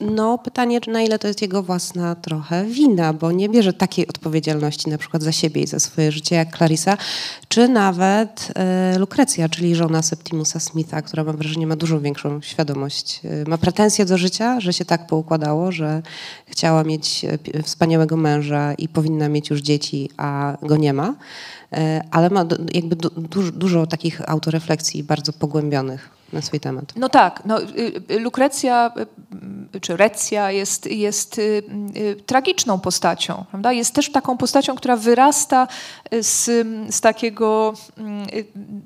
No, 0.00 0.38
pytanie, 0.38 0.80
na 0.86 1.02
ile 1.02 1.18
to 1.18 1.28
jest 1.28 1.42
jego 1.42 1.62
własna 1.62 2.14
trochę 2.14 2.64
wina, 2.64 3.12
bo 3.12 3.32
nie 3.32 3.48
bierze 3.48 3.72
takiej 3.72 4.08
odpowiedzialności 4.08 4.90
na 4.90 4.98
przykład 4.98 5.22
za 5.22 5.32
siebie 5.32 5.62
i 5.62 5.66
za 5.66 5.80
swoje 5.80 6.12
życie 6.12 6.36
jak 6.36 6.56
Clarissa, 6.56 6.96
czy 7.48 7.68
nawet 7.68 8.48
e, 8.54 8.98
Lukrecja, 8.98 9.48
czyli 9.48 9.74
żona 9.74 10.02
Septimusa 10.02 10.60
Smitha, 10.60 11.02
która 11.02 11.24
mam 11.24 11.36
wrażenie 11.36 11.66
ma 11.66 11.76
dużo 11.76 12.00
większą 12.00 12.40
świadomość. 12.40 13.20
E, 13.24 13.48
ma 13.50 13.58
pretensje 13.58 14.04
do 14.04 14.18
życia, 14.18 14.60
że 14.60 14.72
się 14.72 14.84
tak 14.84 15.06
poukładało, 15.06 15.72
że 15.72 16.02
chciała 16.46 16.84
mieć 16.84 17.26
pi- 17.42 17.62
wspaniałego 17.62 18.16
męża 18.16 18.74
i 18.74 18.88
powinna 18.88 19.28
mieć 19.28 19.50
już 19.50 19.60
dzieci, 19.60 20.10
a 20.16 20.56
go 20.62 20.76
nie 20.76 20.92
ma. 20.92 21.14
E, 21.72 22.04
ale 22.10 22.30
ma 22.30 22.44
du- 22.44 22.64
jakby 22.74 22.96
du, 22.96 23.10
dużo, 23.10 23.52
dużo 23.52 23.86
takich 23.86 24.30
autorefleksji 24.30 25.02
bardzo 25.04 25.32
pogłębionych 25.32 26.08
na 26.32 26.42
swój 26.42 26.60
temat. 26.60 26.92
No 26.96 27.08
tak, 27.08 27.42
no, 27.46 27.62
y, 27.62 27.66
y, 28.10 28.20
Lukrecja 28.20 28.92
y, 28.98 29.06
czy 29.80 29.96
Recja 29.96 30.50
jest, 30.50 30.86
jest 30.86 31.38
y, 31.38 31.62
y, 31.96 32.16
tragiczną 32.26 32.80
postacią. 32.80 33.44
Prawda? 33.50 33.72
Jest 33.72 33.94
też 33.94 34.12
taką 34.12 34.36
postacią, 34.36 34.74
która 34.74 34.96
wyrasta 34.96 35.68
z, 36.20 36.44
z 36.94 37.00
takiego 37.00 37.74
y, 38.32 38.44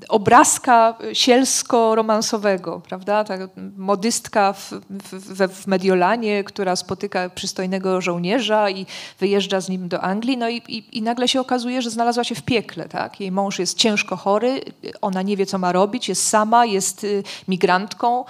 obrazka 0.09 0.95
sielsko-romansowego. 1.13 2.81
Prawda? 2.81 3.25
Ta 3.25 3.35
modystka 3.77 4.53
w, 4.53 4.73
w, 5.13 5.63
w 5.63 5.67
Mediolanie, 5.67 6.45
która 6.45 6.77
spotyka 6.77 7.29
przystojnego 7.29 8.01
żołnierza 8.01 8.71
i 8.71 8.87
wyjeżdża 9.21 9.61
z 9.61 9.69
nim 9.69 9.89
do 9.89 10.01
Anglii, 10.01 10.37
no 10.37 10.49
i, 10.49 10.57
i, 10.69 10.99
i 10.99 11.03
nagle 11.03 11.29
się 11.29 11.41
okazuje, 11.41 11.83
że 11.83 11.91
znalazła 11.91 12.25
się 12.25 12.35
w 12.35 12.43
piekle. 12.43 12.89
Tak? 12.89 13.21
Jej 13.21 13.33
mąż 13.33 13.59
jest 13.59 13.79
ciężko 13.79 14.17
chory, 14.17 14.61
ona 15.01 15.23
nie 15.23 15.37
wie, 15.37 15.47
co 15.47 15.59
ma 15.59 15.73
robić, 15.73 16.09
jest 16.09 16.29
sama, 16.29 16.67
jest 16.67 17.07
migrantką, 17.49 18.25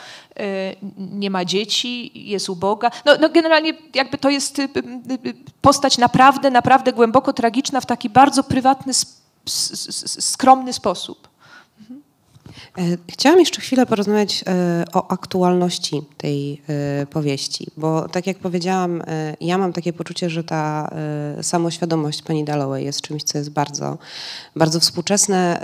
nie 0.96 1.30
ma 1.30 1.44
dzieci, 1.44 2.10
jest 2.30 2.48
uboga. 2.48 2.90
No, 3.04 3.12
no 3.20 3.28
generalnie 3.28 3.72
jakby 3.94 4.18
to 4.18 4.30
jest 4.30 4.58
y, 4.58 4.62
y, 4.62 4.68
y, 5.28 5.34
postać 5.60 5.98
naprawdę, 5.98 6.50
naprawdę 6.50 6.92
głęboko 6.92 7.32
tragiczna 7.32 7.80
w 7.80 7.86
taki 7.86 8.10
bardzo 8.10 8.44
prywatny, 8.44 8.92
skromny 9.44 10.72
sposób. 10.72 11.28
E, 12.78 12.82
chciałam 13.10 13.40
jeszcze 13.40 13.60
chwilę 13.60 13.86
porozmawiać 13.86 14.44
e, 14.46 14.84
o 14.92 15.10
aktualności 15.10 16.02
tej 16.16 16.62
e, 16.68 17.06
powieści, 17.06 17.66
bo 17.76 18.08
tak 18.08 18.26
jak 18.26 18.38
powiedziałam, 18.38 19.02
ja 19.40 19.58
mam 19.58 19.72
takie 19.72 19.92
poczucie, 19.92 20.30
że 20.30 20.44
ta 20.44 20.90
samoświadomość 21.42 22.22
pani 22.22 22.44
Dalloway 22.44 22.84
jest 22.84 23.00
czymś, 23.00 23.22
co 23.22 23.38
jest 23.38 23.50
bardzo, 23.50 23.98
bardzo 24.56 24.80
współczesne. 24.80 25.60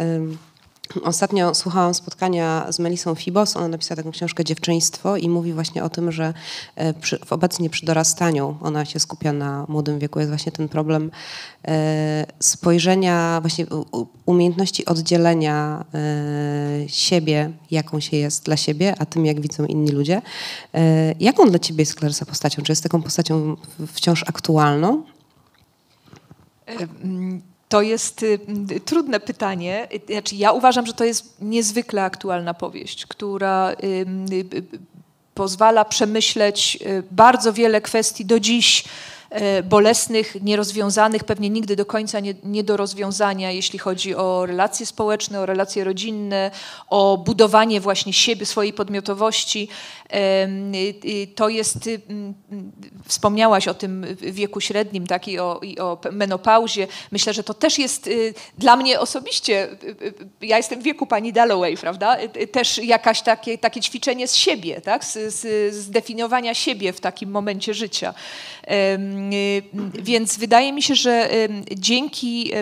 Ostatnio 1.03 1.55
słuchałam 1.55 1.95
spotkania 1.95 2.73
z 2.73 2.79
Melisą 2.79 3.15
Fibos. 3.15 3.57
Ona 3.57 3.69
napisała 3.69 3.97
taką 3.97 4.11
książkę 4.11 4.45
Dziewczyństwo 4.45 5.17
i 5.17 5.29
mówi 5.29 5.53
właśnie 5.53 5.85
o 5.85 5.91
tym, 5.91 6.13
że 6.13 6.35
e, 6.77 6.95
przy, 6.95 7.19
obecnie 7.31 7.71
przy 7.71 7.87
dorastaniu 7.87 8.57
ona 8.61 8.85
się 8.85 9.01
skupia 9.01 9.33
na 9.33 9.67
młodym 9.69 9.99
wieku. 9.99 10.19
Jest 10.19 10.31
właśnie 10.31 10.53
ten 10.53 10.69
problem 10.69 11.11
e, 11.69 12.27
spojrzenia, 12.41 13.39
właśnie 13.41 13.67
umiejętności 14.27 14.87
oddzielenia 14.87 15.85
e, 15.95 16.89
siebie, 16.89 17.51
jaką 17.71 18.01
się 18.01 18.17
jest 18.17 18.45
dla 18.45 18.57
siebie, 18.57 18.95
a 18.99 19.07
tym, 19.07 19.27
jak 19.27 19.41
widzą 19.41 19.65
inni 19.65 19.91
ludzie. 19.91 20.23
Jaką 21.21 21.51
dla 21.51 21.59
ciebie 21.59 21.83
jest 21.83 21.95
Klarysa 21.95 22.27
postacią? 22.27 22.63
Czy 22.63 22.73
jest 22.73 22.83
taką 22.83 23.03
postacią 23.03 23.57
wciąż 23.87 24.23
aktualną? 24.23 25.03
To 27.71 27.83
jest 27.83 28.23
y, 28.23 28.39
y, 28.71 28.81
trudne 28.81 29.21
pytanie. 29.21 29.89
Znaczy, 30.11 30.35
ja 30.35 30.53
uważam, 30.53 30.87
że 30.87 30.93
to 30.93 31.05
jest 31.05 31.41
niezwykle 31.41 32.05
aktualna 32.05 32.55
powieść, 32.55 33.07
która 33.07 33.73
y, 33.85 34.07
pozwala 35.35 35.85
przemyśleć 35.85 36.79
bardzo 37.11 37.53
wiele 37.53 37.81
kwestii 37.81 38.25
do 38.25 38.41
dziś 38.41 38.85
E, 39.31 39.63
bolesnych, 39.63 40.43
nierozwiązanych, 40.43 41.25
pewnie 41.25 41.51
nigdy 41.51 41.77
do 41.77 41.87
końca 41.87 42.21
nie, 42.21 42.35
nie, 42.45 42.65
do 42.65 42.77
rozwiązania, 42.77 43.51
jeśli 43.51 43.79
chodzi 43.79 44.15
o 44.15 44.47
relacje 44.47 44.87
społeczne, 44.87 45.41
o 45.41 45.47
relacje 45.47 45.85
rodzinne, 45.85 46.51
o 46.89 47.19
budowanie 47.19 47.81
właśnie 47.81 48.13
siebie, 48.13 48.47
swojej 48.47 48.73
podmiotowości. 48.73 49.69
To 51.35 51.49
jest, 51.49 51.87
y, 51.87 52.01
wspomniałaś 53.05 53.69
o 53.69 53.75
tym 53.75 54.07
wieku 54.21 54.61
średnim 54.61 55.07
tak, 55.07 55.29
i, 55.29 55.39
o, 55.39 55.61
i 55.63 55.79
o 55.79 55.99
menopauzie. 56.13 56.87
Myślę, 57.13 57.33
że 57.33 57.45
to 57.45 57.55
też 57.55 57.79
jest 57.79 58.07
y, 58.07 58.35
dla 58.59 58.77
mnie 58.77 59.01
osobiście, 59.01 59.69
y, 59.85 60.15
ja 60.41 60.57
jestem 60.57 60.81
w 60.81 60.83
wieku 60.83 61.07
pani 61.07 61.33
Dalloway, 61.33 61.77
prawda? 61.77 62.17
Też 62.53 62.79
jakaś 62.79 63.23
takie, 63.23 63.59
takie 63.59 63.81
ćwiczenie 63.81 64.29
z 64.29 64.35
siebie, 64.35 64.81
tak? 64.81 65.05
z, 65.05 65.35
z 65.35 65.75
zdefiniowania 65.75 66.55
siebie 66.55 66.93
w 66.93 67.01
takim 67.01 67.31
momencie 67.31 67.75
życia. 67.75 68.15
Więc 69.95 70.37
wydaje 70.37 70.73
mi 70.73 70.83
się, 70.83 70.95
że 70.95 71.31
dzięki 71.71 72.53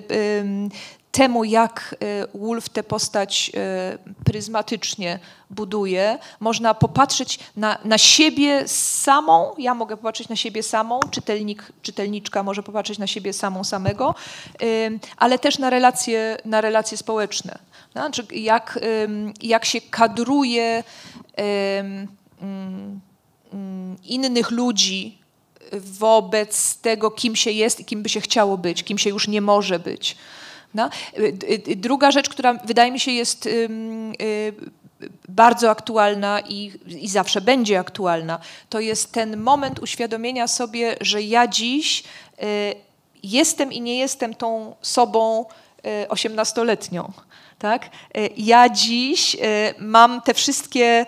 temu, 1.19 1.45
jak 1.45 1.95
y, 2.35 2.39
Wolf 2.39 2.69
tę 2.69 2.83
postać 2.83 3.51
y, 3.55 4.25
pryzmatycznie 4.25 5.19
buduje, 5.51 6.19
można 6.41 6.75
popatrzeć 6.75 7.39
na, 7.57 7.79
na 7.85 7.99
siebie 7.99 8.69
samą, 8.69 9.55
ja 9.59 9.75
mogę 9.75 9.97
popatrzeć 9.97 10.29
na 10.29 10.37
siebie 10.37 10.63
samą, 10.63 11.01
czytelnik, 11.11 11.73
czytelniczka 11.83 12.43
może 12.43 12.63
popatrzeć 12.63 12.99
na 12.99 13.07
siebie 13.07 13.33
samą 13.33 13.65
samego, 13.65 14.15
ale 15.17 15.39
też 15.39 15.59
na 15.59 15.71
relacje, 15.71 16.37
na 16.45 16.61
relacje 16.61 16.99
społeczne. 16.99 17.59
Znaczy, 17.93 18.27
jak, 18.31 18.79
jak 19.43 19.65
się 19.65 19.81
kadruje 19.81 20.85
mm, 21.37 22.09
mm, 23.53 23.97
innych 24.05 24.51
ludzi 24.51 25.19
wobec 25.73 26.77
tego, 26.77 27.11
kim 27.11 27.37
się 27.37 27.51
jest 27.51 27.81
i 27.81 27.85
kim 27.85 28.03
by 28.03 28.09
się 28.09 28.21
chciało 28.21 28.59
być, 28.59 28.85
kim 28.85 28.99
się 28.99 29.11
już 29.11 29.29
nie 29.29 29.41
może 29.41 29.79
być. 29.79 30.17
No? 30.75 30.91
Druga 31.77 32.11
rzecz, 32.11 32.29
która 32.29 32.55
wydaje 32.55 32.93
mi 32.93 33.01
się 33.01 33.11
jest 33.11 33.47
y, 33.47 33.69
bardzo 35.29 35.71
aktualna 35.71 36.41
i, 36.41 36.73
i 36.87 37.09
zawsze 37.09 37.41
będzie 37.41 37.79
aktualna, 37.79 38.39
to 38.69 38.81
jest 38.81 39.13
ten 39.13 39.37
moment 39.37 39.79
uświadomienia 39.79 40.49
sobie, 40.49 40.97
że 41.01 41.23
ja 41.23 41.47
dziś 41.49 42.03
y, 42.03 42.75
jestem 43.23 43.73
i 43.73 43.81
nie 43.81 43.99
jestem 43.99 44.35
tą 44.35 44.75
sobą 44.83 45.45
osiemnastoletnią. 46.09 47.13
Tak? 47.59 47.91
Ja 48.37 48.69
dziś 48.69 49.37
mam 49.79 50.23
te 50.23 50.35
wszystkie 50.35 51.07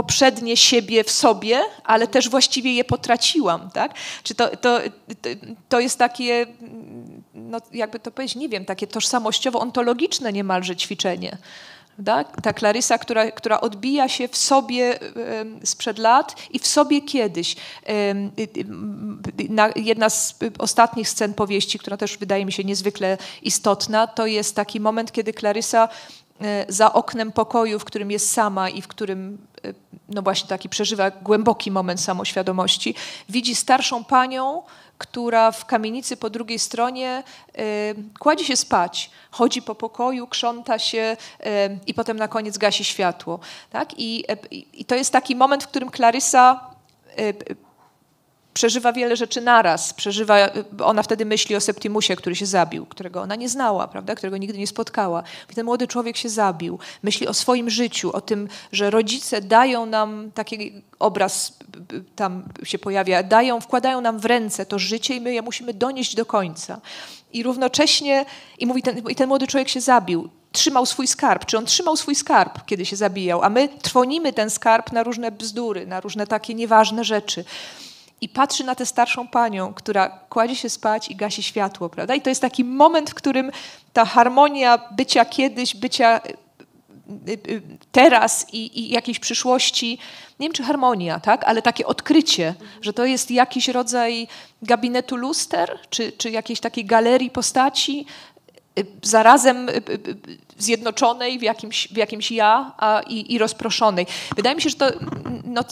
poprzednie 0.00 0.56
siebie 0.56 1.04
w 1.04 1.10
sobie, 1.10 1.60
ale 1.84 2.06
też 2.06 2.28
właściwie 2.28 2.74
je 2.74 2.84
potraciłam, 2.84 3.70
tak? 3.70 3.94
Czy 4.22 4.34
to, 4.34 4.56
to, 4.56 4.80
to 5.68 5.80
jest 5.80 5.98
takie, 5.98 6.46
no 7.34 7.58
jakby 7.72 7.98
to 7.98 8.10
powiedzieć, 8.10 8.36
nie 8.36 8.48
wiem, 8.48 8.64
takie 8.64 8.86
tożsamościowo-ontologiczne 8.86 10.32
niemalże 10.32 10.76
ćwiczenie. 10.76 11.38
Tak? 12.04 12.40
Ta 12.42 12.52
Klarysa, 12.52 12.98
która, 12.98 13.30
która 13.30 13.60
odbija 13.60 14.08
się 14.08 14.28
w 14.28 14.36
sobie 14.36 14.98
sprzed 15.64 15.98
lat 15.98 16.36
i 16.50 16.58
w 16.58 16.66
sobie 16.66 17.02
kiedyś. 17.02 17.56
Jedna 19.76 20.10
z 20.10 20.34
ostatnich 20.58 21.08
scen 21.08 21.34
powieści, 21.34 21.78
która 21.78 21.96
też 21.96 22.18
wydaje 22.18 22.46
mi 22.46 22.52
się 22.52 22.64
niezwykle 22.64 23.18
istotna, 23.42 24.06
to 24.06 24.26
jest 24.26 24.56
taki 24.56 24.80
moment, 24.80 25.12
kiedy 25.12 25.32
Klarysa 25.32 25.88
za 26.68 26.92
oknem 26.92 27.32
pokoju, 27.32 27.78
w 27.78 27.84
którym 27.84 28.10
jest 28.10 28.30
sama 28.32 28.68
i 28.68 28.82
w 28.82 28.88
którym 28.88 29.38
e, 29.64 29.74
no 30.08 30.22
właśnie 30.22 30.48
taki 30.48 30.68
przeżywa 30.68 31.10
głęboki 31.10 31.70
moment 31.70 32.00
samoświadomości, 32.00 32.94
widzi 33.28 33.54
starszą 33.54 34.04
panią, 34.04 34.62
która 34.98 35.52
w 35.52 35.66
kamienicy 35.66 36.16
po 36.16 36.30
drugiej 36.30 36.58
stronie 36.58 37.22
y, 37.58 37.94
kładzie 38.18 38.44
się 38.44 38.56
spać, 38.56 39.10
chodzi 39.30 39.62
po 39.62 39.74
pokoju, 39.74 40.26
krząta 40.26 40.78
się 40.78 41.16
i 41.86 41.94
potem 41.94 42.16
na 42.16 42.28
koniec 42.28 42.58
gasi 42.58 42.84
światło. 42.84 43.40
Tak? 43.70 43.98
I, 43.98 44.24
I, 44.72 44.84
to 44.84 44.94
jest 44.94 45.12
taki 45.12 45.36
moment, 45.36 45.64
w 45.64 45.68
którym 45.68 45.90
Klarysa 45.90 46.60
przeżywa 48.54 48.92
wiele 48.92 49.16
rzeczy 49.16 49.40
naraz. 49.40 49.94
Przeżywa, 49.94 50.36
ona 50.84 51.02
wtedy 51.02 51.24
myśli 51.24 51.56
o 51.56 51.60
Septimusie, 51.60 52.16
który 52.16 52.36
się 52.36 52.46
zabił, 52.46 52.86
którego 52.86 53.22
ona 53.22 53.36
nie 53.36 53.48
znała, 53.48 53.88
prawda? 53.88 54.14
którego 54.14 54.36
nigdy 54.36 54.58
nie 54.58 54.66
spotkała. 54.66 55.22
Ten 55.54 55.64
młody 55.64 55.86
człowiek 55.86 56.16
się 56.16 56.28
zabił. 56.28 56.78
Myśli 57.02 57.28
o 57.28 57.34
swoim 57.34 57.70
życiu, 57.70 58.12
o 58.12 58.20
tym, 58.20 58.48
że 58.72 58.90
rodzice 58.90 59.40
dają 59.40 59.86
nam 59.86 60.30
taki 60.34 60.72
obraz 60.98 61.58
tam 62.16 62.42
się 62.62 62.78
pojawia, 62.78 63.22
dają, 63.22 63.60
wkładają 63.60 64.00
nam 64.00 64.18
w 64.18 64.24
ręce 64.24 64.66
to 64.66 64.78
życie 64.78 65.14
i 65.14 65.20
my 65.20 65.32
je 65.32 65.42
musimy 65.42 65.74
donieść 65.74 66.14
do 66.14 66.26
końca. 66.26 66.80
I 67.32 67.42
równocześnie, 67.42 68.24
i 68.58 68.66
mówi, 68.66 68.82
ten, 68.82 68.98
i 69.08 69.14
ten 69.14 69.28
młody 69.28 69.46
człowiek 69.46 69.68
się 69.68 69.80
zabił 69.80 70.28
trzymał 70.52 70.86
swój 70.86 71.06
skarb, 71.06 71.44
czy 71.46 71.58
on 71.58 71.66
trzymał 71.66 71.96
swój 71.96 72.14
skarb, 72.14 72.66
kiedy 72.66 72.86
się 72.86 72.96
zabijał, 72.96 73.42
a 73.42 73.50
my 73.50 73.68
trwonimy 73.82 74.32
ten 74.32 74.50
skarb 74.50 74.92
na 74.92 75.02
różne 75.02 75.30
bzdury, 75.30 75.86
na 75.86 76.00
różne 76.00 76.26
takie 76.26 76.54
nieważne 76.54 77.04
rzeczy 77.04 77.44
i 78.20 78.28
patrzy 78.28 78.64
na 78.64 78.74
tę 78.74 78.86
starszą 78.86 79.28
panią, 79.28 79.74
która 79.74 80.08
kładzie 80.08 80.56
się 80.56 80.68
spać 80.68 81.10
i 81.10 81.16
gasi 81.16 81.42
światło, 81.42 81.88
prawda? 81.88 82.14
I 82.14 82.20
to 82.20 82.28
jest 82.28 82.40
taki 82.40 82.64
moment, 82.64 83.10
w 83.10 83.14
którym 83.14 83.50
ta 83.92 84.04
harmonia 84.04 84.78
bycia 84.96 85.24
kiedyś, 85.24 85.76
bycia 85.76 86.20
y, 87.28 87.32
y, 87.32 87.52
y, 87.52 87.62
teraz 87.92 88.46
i, 88.52 88.80
i 88.80 88.90
jakiejś 88.90 89.18
przyszłości, 89.18 89.98
nie 90.40 90.46
wiem 90.46 90.52
czy 90.52 90.62
harmonia, 90.62 91.20
tak, 91.20 91.44
ale 91.44 91.62
takie 91.62 91.86
odkrycie, 91.86 92.54
że 92.80 92.92
to 92.92 93.04
jest 93.04 93.30
jakiś 93.30 93.68
rodzaj 93.68 94.28
gabinetu 94.62 95.16
luster, 95.16 95.78
czy, 95.90 96.12
czy 96.12 96.30
jakiejś 96.30 96.60
takiej 96.60 96.84
galerii 96.84 97.30
postaci, 97.30 98.06
zarazem 99.02 99.68
zjednoczonej 100.58 101.38
w 101.38 101.42
jakimś, 101.42 101.88
w 101.88 101.96
jakimś 101.96 102.30
ja 102.30 102.72
a, 102.78 103.02
i, 103.06 103.34
i 103.34 103.38
rozproszonej. 103.38 104.06
Wydaje 104.36 104.56
mi 104.56 104.62
się, 104.62 104.70
że 104.70 104.76
to, 104.76 104.86
no, 105.44 105.64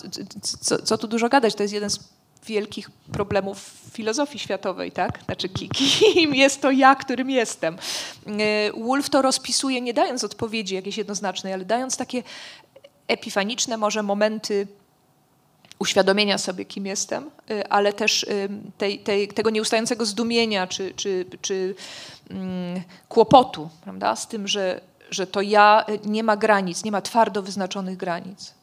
co, 0.61 0.83
co 0.83 0.99
tu 0.99 1.09
dużo 1.09 1.29
gadać, 1.29 1.55
to 1.55 1.63
jest 1.63 1.75
jeden 1.75 1.91
z 1.91 1.99
wielkich 2.47 2.91
problemów 3.13 3.59
filozofii 3.93 4.39
światowej, 4.39 4.93
tak? 4.93 5.19
Znaczy, 5.25 5.49
kim 5.49 6.35
jest 6.45 6.63
to 6.63 6.71
ja, 6.71 6.95
którym 6.95 7.31
jestem? 7.31 7.77
E, 8.27 8.73
Wolf 8.73 9.11
to 9.11 9.23
rozpisuje, 9.23 9.81
nie 9.81 9.95
dając 9.95 10.25
odpowiedzi 10.25 10.75
jakiejś 10.75 10.99
jednoznacznej, 10.99 11.53
ale 11.53 11.65
dając 11.65 11.97
takie 11.97 12.23
epifaniczne 13.09 13.77
może 13.77 14.03
momenty 14.03 14.67
uświadomienia 15.79 16.39
sobie, 16.39 16.65
kim 16.65 16.87
jestem, 16.87 17.31
y, 17.51 17.69
ale 17.69 17.93
też 17.93 18.23
y, 18.23 18.49
tej, 18.79 18.99
tej, 18.99 19.29
tego 19.29 19.51
nieustającego 19.51 20.07
zdumienia 20.07 20.67
czy, 20.67 20.95
czy, 20.95 21.27
czy 21.43 21.75
mm, 22.31 22.83
kłopotu 23.09 23.69
prawda? 23.85 24.17
z 24.17 24.29
tym, 24.29 24.49
że, 24.49 24.81
że 25.11 25.27
to 25.27 25.41
ja 25.41 25.87
nie 26.05 26.23
ma 26.25 26.37
granic, 26.37 26.85
nie 26.85 26.93
ma 26.93 27.01
twardo 27.01 27.43
wyznaczonych 27.43 27.97
granic. 27.97 28.58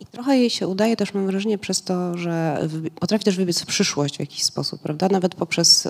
I 0.00 0.06
trochę 0.06 0.38
jej 0.38 0.50
się 0.50 0.68
udaje 0.68 0.96
też, 0.96 1.14
mam 1.14 1.26
wrażenie, 1.26 1.58
przez 1.58 1.82
to, 1.82 2.18
że 2.18 2.68
potrafi 3.00 3.24
też 3.24 3.36
wybiec 3.36 3.60
w 3.60 3.66
przyszłość 3.66 4.16
w 4.16 4.20
jakiś 4.20 4.42
sposób, 4.42 4.82
prawda? 4.82 5.08
Nawet 5.08 5.34
poprzez 5.34 5.88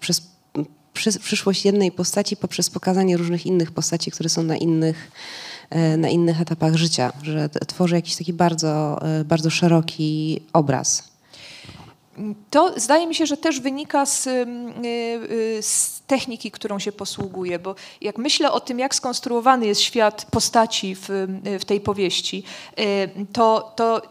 przez, 0.00 0.22
przez 0.92 1.18
przyszłość 1.18 1.64
jednej 1.64 1.92
postaci, 1.92 2.36
poprzez 2.36 2.70
pokazanie 2.70 3.16
różnych 3.16 3.46
innych 3.46 3.72
postaci, 3.72 4.10
które 4.10 4.28
są 4.28 4.42
na 4.42 4.56
innych 4.56 5.10
E, 5.70 5.96
na 5.96 6.08
innych 6.08 6.40
etapach 6.40 6.74
życia, 6.74 7.12
że 7.22 7.48
tworzy 7.48 7.94
jakiś 7.94 8.16
taki 8.16 8.32
bardzo, 8.32 9.02
e, 9.02 9.24
bardzo 9.24 9.50
szeroki 9.50 10.40
obraz. 10.52 11.15
To 12.50 12.72
zdaje 12.76 13.06
mi 13.06 13.14
się, 13.14 13.26
że 13.26 13.36
też 13.36 13.60
wynika 13.60 14.06
z, 14.06 14.26
e, 14.26 14.32
z, 15.62 16.02
techniki, 16.06 16.50
którą 16.50 16.78
się 16.78 16.92
posługuje, 16.92 17.58
bo 17.58 17.74
jak 18.00 18.18
myślę 18.18 18.52
o 18.52 18.60
tym, 18.60 18.78
jak 18.78 18.94
skonstruowany 18.94 19.66
jest 19.66 19.80
świat 19.80 20.26
postaci 20.30 20.94
w, 20.94 21.08
w 21.60 21.64
tej 21.64 21.80
powieści, 21.80 22.42
to, 23.32 23.72
to 23.76 24.02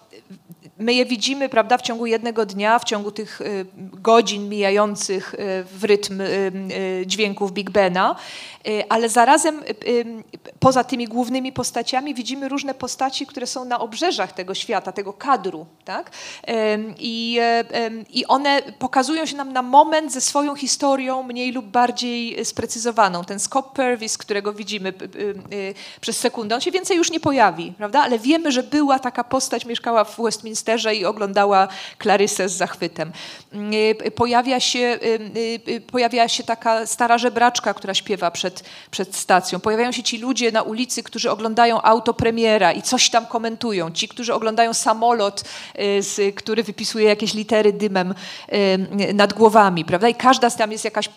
my 0.77 0.93
je 0.93 1.05
widzimy, 1.05 1.49
prawda, 1.49 1.77
w 1.77 1.81
ciągu 1.81 2.05
jednego 2.05 2.45
dnia, 2.45 2.79
w 2.79 2.83
ciągu 2.83 3.11
tych 3.11 3.41
y, 3.41 3.65
godzin 3.75 4.49
mijających 4.49 5.33
y, 5.33 5.37
w 5.63 5.83
rytm 5.83 6.21
y, 6.21 7.03
dźwięków 7.05 7.51
Big 7.51 7.69
Bena, 7.69 8.15
ale 8.89 9.09
zarazem 9.09 9.61
poza 10.59 10.83
tymi 10.83 11.07
głównymi 11.07 11.53
postaciami 11.53 12.13
widzimy 12.13 12.49
różne 12.49 12.73
postaci, 12.73 13.27
które 13.27 13.47
są 13.47 13.65
na 13.65 13.79
obrzeżach 13.79 14.31
tego 14.31 14.53
świata, 14.53 14.91
tego 14.91 15.13
kadru, 15.13 15.65
tak? 15.85 16.11
I, 16.97 17.39
i 18.13 18.25
one 18.25 18.61
pokazują 18.79 19.25
się 19.25 19.35
nam 19.35 19.53
na 19.53 19.61
moment 19.61 20.13
ze 20.13 20.21
swoją 20.21 20.55
historią 20.55 21.23
mniej 21.23 21.51
lub 21.51 21.65
bardziej 21.65 22.45
sprecyzowaną. 22.45 23.23
Ten 23.23 23.39
Scott 23.39 23.65
Purvis, 23.65 24.17
którego 24.17 24.53
widzimy 24.53 24.93
przez 26.01 26.17
sekundę, 26.17 26.55
on 26.55 26.61
się 26.61 26.71
więcej 26.71 26.97
już 26.97 27.11
nie 27.11 27.19
pojawi, 27.19 27.73
prawda? 27.77 28.01
Ale 28.01 28.19
wiemy, 28.19 28.51
że 28.51 28.63
była 28.63 28.99
taka 28.99 29.23
postać, 29.23 29.65
mieszkała 29.65 30.03
w 30.03 30.21
Westminster 30.21 30.64
Westminsterze 30.65 30.95
i 30.95 31.05
oglądała 31.05 31.67
Clarysę 32.01 32.49
z 32.49 32.53
zachwytem. 32.53 33.11
Y, 34.05 34.11
pojawia 34.11 34.59
się, 34.59 34.79
y, 34.79 35.59
y, 35.69 35.81
pojawia 35.81 36.27
się 36.27 36.43
taka 36.43 36.85
stara 36.85 37.17
żebraczka, 37.17 37.73
która 37.73 37.93
śpiewa 37.93 38.31
przed, 38.31 38.63
przed 38.91 39.15
stacją. 39.15 39.59
Pojawiają 39.59 39.91
się 39.91 40.03
ci 40.03 40.17
ludzie 40.17 40.51
na 40.51 40.61
ulicy, 40.61 41.03
którzy 41.03 41.31
oglądają 41.31 41.81
autopremiera 41.81 42.71
i 42.71 42.81
coś 42.81 43.09
tam 43.09 43.25
komentują. 43.25 43.91
Ci, 43.91 44.07
którzy 44.07 44.33
oglądają 44.33 44.73
samolot, 44.73 45.43
który 46.35 46.63
wypisuje 46.63 47.07
jakieś 47.07 47.33
litery 47.33 47.73
dymem 47.73 48.13
nad 49.13 49.33
głowami, 49.33 49.85
prawda? 49.85 50.09
I 50.09 50.15
każda 50.15 50.49
z 50.49 50.55
tam 50.55 50.71
jest 50.71 50.85
jakaś, 50.85 51.09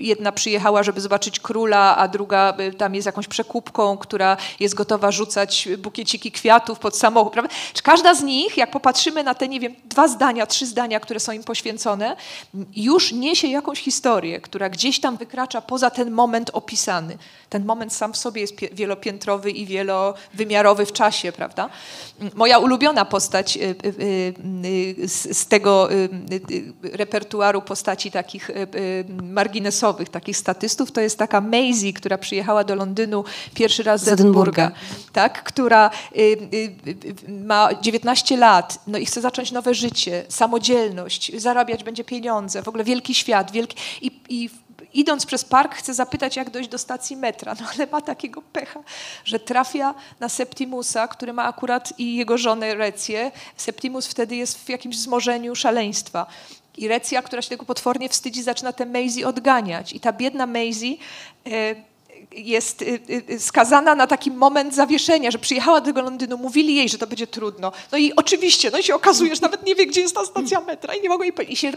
jedna 0.00 0.32
przyjechała, 0.32 0.82
żeby 0.82 1.00
zobaczyć 1.00 1.40
króla, 1.40 1.96
a 1.96 2.08
druga 2.08 2.54
tam 2.78 2.94
jest 2.94 3.06
jakąś 3.06 3.28
przekupką, 3.28 3.96
która 3.96 4.36
jest 4.60 4.74
gotowa 4.74 5.10
rzucać 5.10 5.68
bukieciki 5.78 6.32
kwiatów 6.32 6.78
pod 6.78 6.96
samochód, 6.96 7.32
prawda? 7.32 7.54
Każda 7.82 8.14
z 8.14 8.22
nich, 8.22 8.56
jak 8.56 8.70
popatrzymy 8.70 8.93
patrzymy 8.94 9.24
na 9.24 9.34
te, 9.34 9.48
nie 9.48 9.60
wiem, 9.60 9.74
dwa 9.84 10.08
zdania, 10.08 10.46
trzy 10.46 10.66
zdania, 10.66 11.00
które 11.00 11.20
są 11.20 11.32
im 11.32 11.44
poświęcone, 11.44 12.16
już 12.76 13.12
niesie 13.12 13.48
jakąś 13.48 13.80
historię, 13.80 14.40
która 14.40 14.68
gdzieś 14.68 15.00
tam 15.00 15.16
wykracza 15.16 15.60
poza 15.60 15.90
ten 15.90 16.10
moment 16.10 16.50
opisany. 16.52 17.18
Ten 17.48 17.64
moment 17.64 17.92
sam 17.92 18.12
w 18.12 18.16
sobie 18.16 18.40
jest 18.40 18.54
wielopiętrowy 18.72 19.50
i 19.50 19.66
wielowymiarowy 19.66 20.86
w 20.86 20.92
czasie, 20.92 21.32
prawda? 21.32 21.70
Moja 22.34 22.58
ulubiona 22.58 23.04
postać 23.04 23.56
y, 23.56 23.60
y, 23.60 24.34
y, 24.98 25.08
z 25.34 25.46
tego 25.46 25.88
repertuaru 26.82 27.62
postaci 27.62 28.10
takich 28.10 28.50
marginesowych, 29.22 30.08
takich 30.08 30.36
statystów, 30.36 30.92
to 30.92 31.00
jest 31.00 31.18
taka 31.18 31.40
Maisie, 31.40 31.92
która 31.92 32.18
przyjechała 32.18 32.64
do 32.64 32.74
Londynu 32.74 33.24
pierwszy 33.54 33.82
raz 33.82 34.04
z 34.04 34.08
Edynburga, 34.08 34.70
tak? 35.12 35.42
która 35.42 35.90
ma 37.28 37.68
19 37.82 38.36
lat, 38.36 38.78
no 38.86 38.98
i 38.98 39.06
chce 39.06 39.20
zacząć 39.20 39.52
nowe 39.52 39.74
życie, 39.74 40.24
samodzielność, 40.28 41.32
zarabiać 41.40 41.84
będzie 41.84 42.04
pieniądze, 42.04 42.62
w 42.62 42.68
ogóle 42.68 42.84
wielki 42.84 43.14
świat, 43.14 43.50
wielki... 43.50 43.76
I, 44.02 44.20
i 44.28 44.50
idąc 44.94 45.26
przez 45.26 45.44
park 45.44 45.74
chce 45.74 45.94
zapytać, 45.94 46.36
jak 46.36 46.50
dojść 46.50 46.68
do 46.68 46.78
stacji 46.78 47.16
metra, 47.16 47.54
no 47.60 47.66
ale 47.74 47.86
ma 47.86 48.00
takiego 48.00 48.42
pecha, 48.42 48.80
że 49.24 49.40
trafia 49.40 49.94
na 50.20 50.28
Septimusa, 50.28 51.08
który 51.08 51.32
ma 51.32 51.44
akurat 51.44 51.98
i 51.98 52.16
jego 52.16 52.38
żonę 52.38 52.74
Recję. 52.74 53.32
Septimus 53.56 54.06
wtedy 54.06 54.36
jest 54.36 54.58
w 54.58 54.68
jakimś 54.68 54.96
wzmożeniu 54.96 55.56
szaleństwa. 55.56 56.26
I 56.76 56.88
Recja, 56.88 57.22
która 57.22 57.42
się 57.42 57.48
tego 57.48 57.64
potwornie 57.64 58.08
wstydzi, 58.08 58.42
zaczyna 58.42 58.72
tę 58.72 58.86
Maisie 58.86 59.24
odganiać. 59.24 59.92
I 59.92 60.00
ta 60.00 60.12
biedna 60.12 60.46
Maisie... 60.46 60.96
E, 61.46 61.93
jest 62.32 62.82
y, 62.82 62.84
y, 62.84 63.22
y, 63.30 63.40
skazana 63.40 63.94
na 63.94 64.06
taki 64.06 64.30
moment 64.30 64.74
zawieszenia, 64.74 65.30
że 65.30 65.38
przyjechała 65.38 65.80
do 65.80 66.02
Londynu, 66.02 66.38
mówili 66.38 66.74
jej, 66.74 66.88
że 66.88 66.98
to 66.98 67.06
będzie 67.06 67.26
trudno. 67.26 67.72
No 67.92 67.98
i 67.98 68.12
oczywiście, 68.16 68.70
no 68.70 68.78
i 68.78 68.82
się 68.82 68.94
okazuje, 68.94 69.34
że 69.34 69.40
nawet 69.40 69.66
nie 69.66 69.74
wie, 69.74 69.86
gdzie 69.86 70.00
jest 70.00 70.14
ta 70.14 70.26
stacja 70.26 70.60
metra 70.60 70.94
i 70.94 71.02
nie 71.02 71.08
mogą 71.08 71.22
jej 71.22 71.32
powiedzieć. 71.32 71.54
I 71.54 71.56
się 71.56 71.72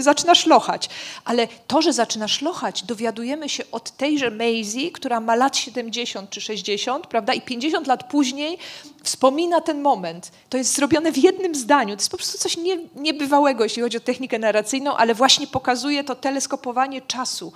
zaczyna 0.00 0.34
szlochać. 0.34 0.88
Ale 1.24 1.48
to, 1.66 1.82
że 1.82 1.92
zaczyna 1.92 2.28
szlochać, 2.28 2.82
dowiadujemy 2.82 3.48
się 3.48 3.64
od 3.72 3.90
tejże 3.90 4.30
Maisie, 4.30 4.90
która 4.90 5.20
ma 5.20 5.34
lat 5.34 5.56
70 5.56 6.30
czy 6.30 6.40
60, 6.40 7.06
prawda, 7.06 7.34
i 7.34 7.40
50 7.40 7.86
lat 7.86 8.10
później 8.10 8.58
wspomina 9.02 9.60
ten 9.60 9.80
moment. 9.80 10.32
To 10.48 10.56
jest 10.56 10.74
zrobione 10.74 11.12
w 11.12 11.18
jednym 11.18 11.54
zdaniu. 11.54 11.96
To 11.96 12.00
jest 12.00 12.10
po 12.10 12.16
prostu 12.16 12.38
coś 12.38 12.56
nie, 12.56 12.78
niebywałego, 12.96 13.64
jeśli 13.64 13.82
chodzi 13.82 13.96
o 13.96 14.00
technikę 14.00 14.38
narracyjną, 14.38 14.96
ale 14.96 15.14
właśnie 15.14 15.46
pokazuje 15.46 16.04
to 16.04 16.14
teleskopowanie 16.14 17.00
czasu. 17.00 17.52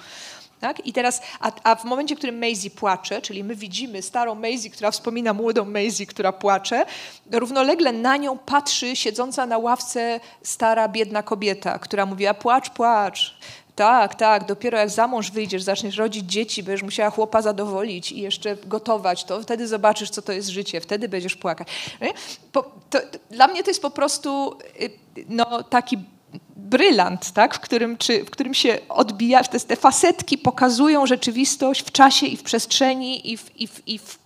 Tak? 0.63 0.87
I 0.87 0.93
teraz, 0.93 1.23
a, 1.41 1.53
a, 1.65 1.75
w 1.75 1.85
momencie, 1.85 2.15
w 2.15 2.19
którym 2.19 2.39
Maisie 2.39 2.71
płacze, 2.71 3.23
czyli 3.23 3.45
my 3.45 3.55
widzimy 3.55 4.03
starą 4.03 4.35
Maisie, 4.35 4.71
która 4.71 4.91
wspomina 4.91 5.33
młodą 5.33 5.65
Maisie, 5.65 6.07
która 6.07 6.33
płacze, 6.33 6.85
równolegle 7.31 7.93
na 7.93 8.17
nią 8.17 8.39
patrzy 8.39 8.97
siedząca 8.97 9.47
na 9.47 9.59
ławce 9.59 10.21
stara, 10.43 10.89
biedna 10.89 11.23
kobieta, 11.23 11.79
która 11.79 12.07
mówi, 12.07 12.27
a 12.27 12.35
płacz, 12.35 12.71
płacz. 12.71 13.37
Tak, 13.75 14.15
tak, 14.15 14.47
dopiero 14.47 14.79
jak 14.79 14.91
za 14.91 15.07
mąż 15.07 15.31
wyjdziesz, 15.31 15.63
zaczniesz 15.63 15.97
rodzić 15.97 16.25
dzieci, 16.31 16.63
będziesz 16.63 16.83
musiała 16.83 17.11
chłopa 17.11 17.43
zadowolić 17.43 18.13
i 18.13 18.21
jeszcze 18.21 18.57
gotować, 18.57 19.25
to 19.25 19.43
wtedy 19.43 19.69
zobaczysz, 19.69 20.11
co 20.11 20.23
to 20.23 20.33
jest 20.33 20.49
życie, 20.49 20.81
wtedy 20.81 21.09
będziesz 21.09 21.37
płakać. 21.37 21.69
Po, 22.53 22.63
to, 22.91 22.99
dla 23.31 23.49
mnie 23.49 23.63
to 23.63 23.71
jest 23.71 23.83
po 23.83 23.91
prostu 23.91 24.59
y, 24.81 24.91
no, 25.29 25.63
taki 25.63 25.99
brylant, 26.57 27.33
tak? 27.33 27.55
w, 27.55 27.61
którym, 27.61 27.97
czy, 27.97 28.25
w 28.25 28.31
którym 28.31 28.55
się 28.55 28.79
odbija, 28.89 29.45
te, 29.45 29.61
te 29.61 29.77
facetki 29.77 30.39
pokazują 30.39 31.07
rzeczywistość 31.07 31.83
w 31.83 31.93
czasie 31.93 32.27
i 32.27 32.37
w 32.37 32.43
przestrzeni 32.43 33.33
i 33.33 33.37
w, 33.37 33.61
i 33.61 33.67
w, 33.67 33.89
i 33.89 33.99
w 33.99 34.19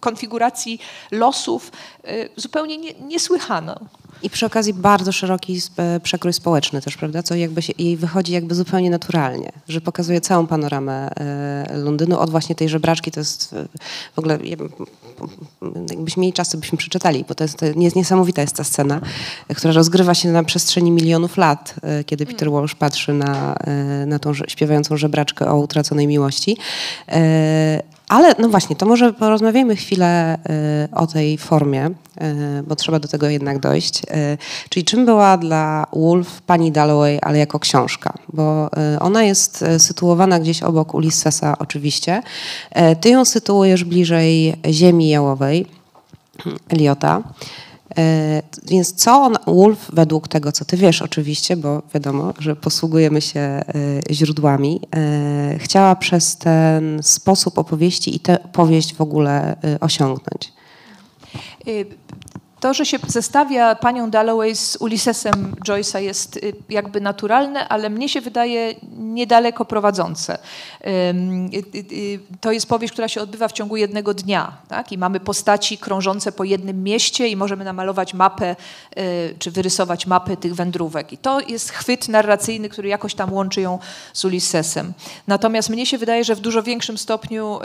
konfiguracji 0.00 0.80
losów 1.10 1.72
y, 2.08 2.28
zupełnie 2.36 2.78
nie, 2.78 2.94
niesłychaną. 2.94 3.74
I 4.22 4.30
przy 4.30 4.46
okazji 4.46 4.74
bardzo 4.74 5.12
szeroki 5.12 5.60
e, 5.76 6.00
przekrój 6.00 6.32
społeczny 6.32 6.82
też, 6.82 6.96
prawda? 6.96 7.22
Co 7.22 7.34
jakby 7.34 7.62
się, 7.62 7.72
jej 7.78 7.96
wychodzi 7.96 8.32
jakby 8.32 8.54
zupełnie 8.54 8.90
naturalnie, 8.90 9.52
że 9.68 9.80
pokazuje 9.80 10.20
całą 10.20 10.46
panoramę 10.46 11.10
e, 11.16 11.76
Londynu 11.78 12.18
od 12.18 12.30
właśnie 12.30 12.54
tej 12.54 12.68
żebraczki. 12.68 13.10
To 13.10 13.20
jest 13.20 13.54
w 14.14 14.18
ogóle, 14.18 14.38
jakbyśmy 15.90 16.20
mieli 16.20 16.32
czas, 16.32 16.48
to 16.48 16.58
byśmy 16.58 16.78
przeczytali, 16.78 17.24
bo 17.28 17.34
to 17.34 17.44
jest, 17.44 17.58
to 17.58 17.66
jest 17.66 17.96
niesamowita 17.96 18.42
jest 18.42 18.56
ta 18.56 18.64
scena, 18.64 19.00
która 19.56 19.72
rozgrywa 19.72 20.14
się 20.14 20.28
na 20.28 20.44
przestrzeni 20.44 20.90
milionów 20.90 21.36
lat, 21.36 21.74
kiedy 22.06 22.26
Peter 22.26 22.50
Walsh 22.50 22.74
patrzy 22.74 23.12
na, 23.12 23.56
na 24.06 24.18
tą 24.18 24.34
śpiewającą 24.34 24.96
żebraczkę 24.96 25.50
o 25.50 25.56
utraconej 25.58 26.06
miłości. 26.06 26.56
Ale 28.08 28.34
no 28.38 28.48
właśnie, 28.48 28.76
to 28.76 28.86
może 28.86 29.12
porozmawiajmy 29.12 29.76
chwilę 29.76 30.38
y, 30.92 30.94
o 30.94 31.06
tej 31.06 31.38
formie, 31.38 31.86
y, 31.86 31.92
bo 32.62 32.76
trzeba 32.76 32.98
do 32.98 33.08
tego 33.08 33.28
jednak 33.28 33.58
dojść. 33.58 34.02
Y, 34.02 34.38
czyli 34.68 34.84
czym 34.84 35.06
była 35.06 35.36
dla 35.36 35.86
Wolf 35.92 36.42
pani 36.42 36.72
Dalloway, 36.72 37.18
ale 37.22 37.38
jako 37.38 37.58
książka? 37.58 38.14
Bo 38.32 38.70
ona 39.00 39.22
jest 39.22 39.64
sytuowana 39.78 40.40
gdzieś 40.40 40.62
obok 40.62 40.94
Ulyssesa 40.94 41.58
oczywiście. 41.58 42.22
Ty 43.00 43.08
ją 43.08 43.24
sytuujesz 43.24 43.84
bliżej 43.84 44.56
ziemi 44.70 45.08
jałowej 45.08 45.66
Eliota. 46.68 47.22
E, 47.98 48.42
więc 48.68 48.92
co 48.92 49.22
on, 49.22 49.34
Wolf, 49.46 49.90
według 49.92 50.28
tego, 50.28 50.52
co 50.52 50.64
ty 50.64 50.76
wiesz 50.76 51.02
oczywiście, 51.02 51.56
bo 51.56 51.82
wiadomo, 51.94 52.34
że 52.38 52.56
posługujemy 52.56 53.20
się 53.20 53.40
e, 53.40 53.64
źródłami, 54.10 54.80
e, 54.96 55.58
chciała 55.58 55.96
przez 55.96 56.36
ten 56.36 57.02
sposób 57.02 57.58
opowieści 57.58 58.16
i 58.16 58.20
tę 58.20 58.38
powieść 58.52 58.94
w 58.94 59.00
ogóle 59.00 59.56
osiągnąć? 59.80 60.52
To, 62.60 62.74
że 62.74 62.86
się 62.86 62.98
zestawia 63.06 63.74
panią 63.74 64.10
Dalloway 64.10 64.56
z 64.56 64.76
Ulyssesem 64.76 65.54
Joyce'a 65.68 65.98
jest 65.98 66.36
y, 66.36 66.52
jakby 66.68 67.00
naturalne, 67.00 67.68
ale 67.68 67.90
mnie 67.90 68.08
się 68.08 68.20
wydaje 68.20 68.74
niedaleko 68.98 69.64
prowadzące. 69.64 70.38
Y, 70.86 70.88
y, 71.92 72.20
To 72.40 72.52
jest 72.52 72.68
powieść, 72.68 72.92
która 72.92 73.08
się 73.08 73.20
odbywa 73.20 73.48
w 73.48 73.52
ciągu 73.52 73.76
jednego 73.76 74.14
dnia. 74.14 74.52
Tak? 74.68 74.92
I 74.92 74.98
mamy 74.98 75.20
postaci 75.20 75.78
krążące 75.78 76.32
po 76.32 76.44
jednym 76.44 76.82
mieście 76.82 77.28
i 77.28 77.36
możemy 77.36 77.64
namalować 77.64 78.14
mapę, 78.14 78.56
czy 79.38 79.50
wyrysować 79.50 80.06
mapę 80.06 80.36
tych 80.36 80.54
wędrówek. 80.54 81.12
I 81.12 81.18
to 81.18 81.40
jest 81.40 81.70
chwyt 81.70 82.08
narracyjny, 82.08 82.68
który 82.68 82.88
jakoś 82.88 83.14
tam 83.14 83.32
łączy 83.32 83.60
ją 83.60 83.78
z 84.12 84.24
Ulyssesem. 84.24 84.92
Natomiast 85.26 85.70
mnie 85.70 85.86
się 85.86 85.98
wydaje, 85.98 86.24
że 86.24 86.34
w 86.34 86.40
dużo 86.40 86.62
większym 86.62 86.98
stopniu 86.98 87.58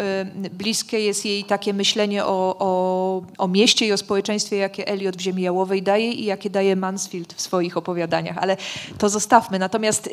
bliskie 0.52 1.00
jest 1.00 1.26
jej 1.26 1.44
takie 1.44 1.74
myślenie 1.74 2.26
o, 2.26 2.56
o, 2.60 3.22
o 3.38 3.48
mieście 3.48 3.86
i 3.86 3.92
o 3.92 3.98
społeczeństwie, 3.98 4.58
jakie 4.58 4.91
Eliot 4.92 5.18
w 5.18 5.22
Ziemi 5.22 5.42
Jałowej 5.42 5.84
daje 5.84 6.12
i 6.12 6.26
jakie 6.26 6.50
daje 6.50 6.76
Mansfield 6.76 7.34
w 7.34 7.42
swoich 7.42 7.78
opowiadaniach. 7.78 8.38
Ale 8.38 8.58
to 8.98 9.10
zostawmy. 9.10 9.60
Natomiast 9.60 10.10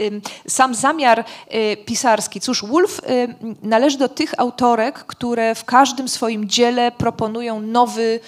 sam 0.49 0.75
zamiar 0.75 1.25
y, 1.55 1.77
pisarski, 1.77 2.41
cóż, 2.41 2.65
Woolf 2.65 2.99
y, 2.99 3.35
należy 3.63 3.99
do 3.99 4.09
tych 4.09 4.41
autorek, 4.41 4.99
które 4.99 5.55
w 5.55 5.65
każdym 5.65 6.09
swoim 6.09 6.49
dziele 6.49 6.93
proponują 6.93 7.61
nowy 7.61 8.21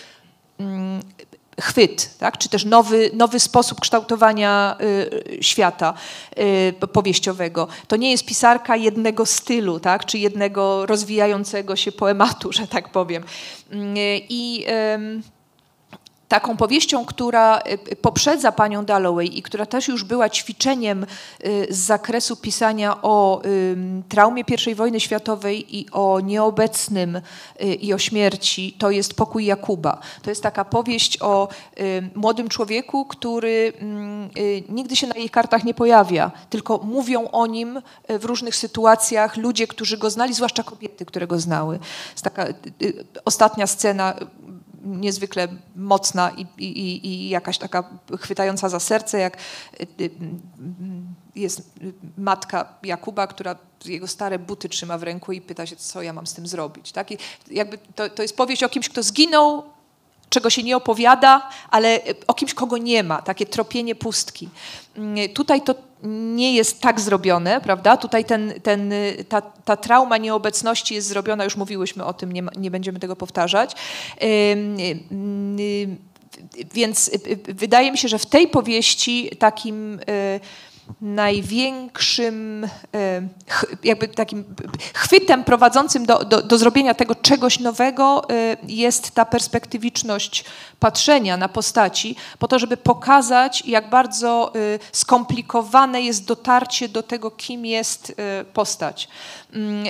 chwyt, 1.60 2.18
tak? 2.18 2.38
czy 2.38 2.48
też 2.48 2.64
nowy, 2.64 3.10
nowy 3.14 3.40
sposób 3.40 3.80
kształtowania 3.80 4.76
y, 4.80 5.38
świata 5.42 5.94
y, 6.82 6.86
powieściowego. 6.92 7.68
To 7.88 7.96
nie 7.96 8.10
jest 8.10 8.26
pisarka 8.26 8.76
jednego 8.76 9.26
stylu, 9.26 9.80
tak? 9.80 10.04
czy 10.04 10.18
jednego 10.18 10.86
rozwijającego 10.86 11.76
się 11.76 11.92
poematu, 11.92 12.52
że 12.58 12.66
tak 12.66 12.92
powiem. 12.92 13.24
I 14.28 14.66
ym, 14.94 15.22
taką 16.30 16.56
powieścią, 16.56 17.04
która 17.04 17.60
y, 17.92 17.96
poprzedza 17.96 18.52
panią 18.52 18.84
Dalloway 18.84 19.38
i 19.38 19.42
która 19.42 19.66
też 19.66 19.88
już 19.88 20.04
była 20.04 20.28
ćwiczeniem 20.28 21.06
y, 21.44 21.66
z 21.70 21.78
zakresu 21.78 22.36
pisania 22.36 23.02
o 23.02 23.42
traumie 24.08 24.44
I 24.66 24.74
wojny 24.74 25.00
światowej 25.00 25.76
i 25.78 25.90
o 25.90 26.20
nieobecnym 26.20 27.16
y, 27.16 27.74
i 27.74 27.94
o 27.94 27.98
śmierci, 27.98 28.76
to 28.78 28.90
jest 28.90 29.14
Pokój 29.14 29.46
Jakuba. 29.46 29.98
To 30.22 30.30
jest 30.30 30.42
taka 30.42 30.64
powieść 30.64 31.22
o 31.22 31.48
y, 31.80 32.10
młodym 32.14 32.48
człowieku, 32.48 33.04
który 33.04 33.72
mm, 33.78 34.30
y, 34.38 34.62
nigdy 34.68 34.96
się 34.96 35.06
na 35.06 35.14
jej 35.14 35.30
kartach 35.30 35.64
nie 35.64 35.74
pojawia, 35.74 36.30
tylko 36.50 36.78
mówią 36.78 37.28
o 37.28 37.46
nim 37.46 37.82
y, 38.10 38.18
w 38.18 38.24
różnych 38.24 38.56
sytuacjach 38.56 39.36
ludzie, 39.36 39.66
którzy 39.66 39.98
go 39.98 40.10
znali, 40.10 40.34
zwłaszcza 40.34 40.62
kobiety, 40.62 41.04
które 41.04 41.26
go 41.26 41.38
znały. 41.38 41.78
Jest 42.12 42.24
taka 42.24 42.46
y, 42.46 42.54
y, 42.82 43.04
ostatnia 43.24 43.66
scena 43.66 44.14
niezwykle 44.84 45.48
mocna 45.76 46.30
i, 46.30 46.46
i, 46.64 47.06
i 47.06 47.28
jakaś 47.28 47.58
taka 47.58 47.84
chwytająca 48.20 48.68
za 48.68 48.80
serce, 48.80 49.18
jak 49.18 49.36
y, 49.80 49.86
y, 50.00 50.10
jest 51.34 51.72
matka 52.18 52.74
Jakuba, 52.82 53.26
która 53.26 53.56
jego 53.84 54.06
stare 54.06 54.38
buty 54.38 54.68
trzyma 54.68 54.98
w 54.98 55.02
ręku 55.02 55.32
i 55.32 55.40
pyta 55.40 55.66
się, 55.66 55.76
co 55.76 56.02
ja 56.02 56.12
mam 56.12 56.26
z 56.26 56.34
tym 56.34 56.46
zrobić. 56.46 56.92
Tak? 56.92 57.10
I 57.10 57.18
jakby 57.50 57.78
to, 57.94 58.08
to 58.08 58.22
jest 58.22 58.36
powieść 58.36 58.62
o 58.62 58.68
kimś, 58.68 58.88
kto 58.88 59.02
zginął, 59.02 59.62
czego 60.30 60.50
się 60.50 60.62
nie 60.62 60.76
opowiada, 60.76 61.48
ale 61.70 62.00
o 62.26 62.34
kimś, 62.34 62.54
kogo 62.54 62.78
nie 62.78 63.02
ma, 63.02 63.22
takie 63.22 63.46
tropienie 63.46 63.94
pustki. 63.94 64.48
Mm, 64.96 65.28
Tutaj 65.28 65.62
to 65.62 65.74
nie 66.02 66.54
jest 66.54 66.80
tak 66.80 67.00
zrobione, 67.00 67.60
prawda? 67.60 67.96
Tutaj 67.96 68.24
ten, 68.24 68.54
ten, 68.62 68.92
ta, 69.28 69.40
ta 69.40 69.76
trauma 69.76 70.16
nieobecności 70.16 70.94
jest 70.94 71.08
zrobiona, 71.08 71.44
już 71.44 71.56
mówiłyśmy 71.56 72.04
o 72.04 72.12
tym, 72.12 72.32
nie, 72.32 72.42
ma- 72.42 72.52
nie 72.56 72.70
będziemy 72.70 72.98
tego 73.00 73.16
powtarzać. 73.16 73.72
Więc 76.74 77.08
y, 77.08 77.14
y, 77.48 77.54
wydaje 77.54 77.92
mi 77.92 77.98
się, 77.98 78.08
że 78.08 78.18
w 78.18 78.26
tej 78.26 78.48
powieści 78.48 79.30
takim 79.38 79.94
y, 80.08 80.40
największym 81.00 82.68
ch- 83.48 83.64
jakby 83.84 84.08
takim 84.08 84.44
chwytem 84.94 85.44
prowadzącym 85.44 86.06
do, 86.06 86.24
do, 86.24 86.42
do 86.42 86.58
zrobienia 86.58 86.94
tego 86.94 87.14
czegoś 87.14 87.58
nowego 87.60 88.30
y, 88.30 88.56
jest 88.68 89.10
ta 89.10 89.24
perspektywiczność 89.24 90.44
patrzenia 90.80 91.36
na 91.36 91.48
postaci, 91.48 92.16
po 92.38 92.48
to, 92.48 92.58
żeby 92.58 92.76
pokazać, 92.76 93.62
jak 93.66 93.90
bardzo 93.90 94.52
y, 94.56 94.78
skomplikowane 94.92 96.02
jest 96.02 96.24
dotarcie 96.24 96.88
do 96.88 97.02
tego, 97.02 97.30
kim 97.30 97.66
jest 97.66 98.14
postać. 98.52 99.08
Mm, 99.52 99.84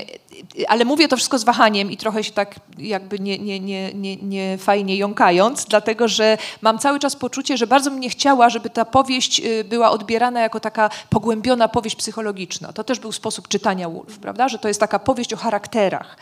Ale 0.69 0.85
mówię 0.85 1.09
to 1.09 1.17
wszystko 1.17 1.39
z 1.39 1.45
wahaniem 1.45 1.91
i 1.91 1.97
trochę 1.97 2.25
się 2.25 2.33
tak 2.33 2.55
jakby 2.79 3.19
nie, 3.19 3.39
nie, 3.39 3.61
nie, 3.61 3.95
nie, 3.95 4.17
nie 4.17 4.59
fajnie 4.59 4.97
jąkając, 4.97 5.65
dlatego 5.65 6.09
że 6.09 6.39
mam 6.63 6.79
cały 6.79 6.99
czas 6.99 7.17
poczucie, 7.17 7.57
że 7.57 7.67
bardzo 7.67 7.91
bym 7.91 8.01
nie 8.01 8.11
chciała, 8.11 8.51
żeby 8.51 8.71
ta 8.71 8.85
powieść 8.85 9.43
była 9.65 9.91
odbierana 9.91 10.41
jako 10.41 10.61
taka 10.61 10.90
pogłębiona 11.11 11.69
powieść 11.69 11.97
psychologiczna. 11.97 12.73
To 12.73 12.85
też 12.85 12.99
był 12.99 13.13
sposób 13.13 13.49
czytania 13.49 13.89
Woolf, 13.89 14.19
prawda? 14.19 14.49
Że 14.49 14.59
to 14.59 14.69
jest 14.69 14.81
taka 14.81 14.99
powieść 14.99 15.33
o 15.33 15.37
charakterach 15.37 16.17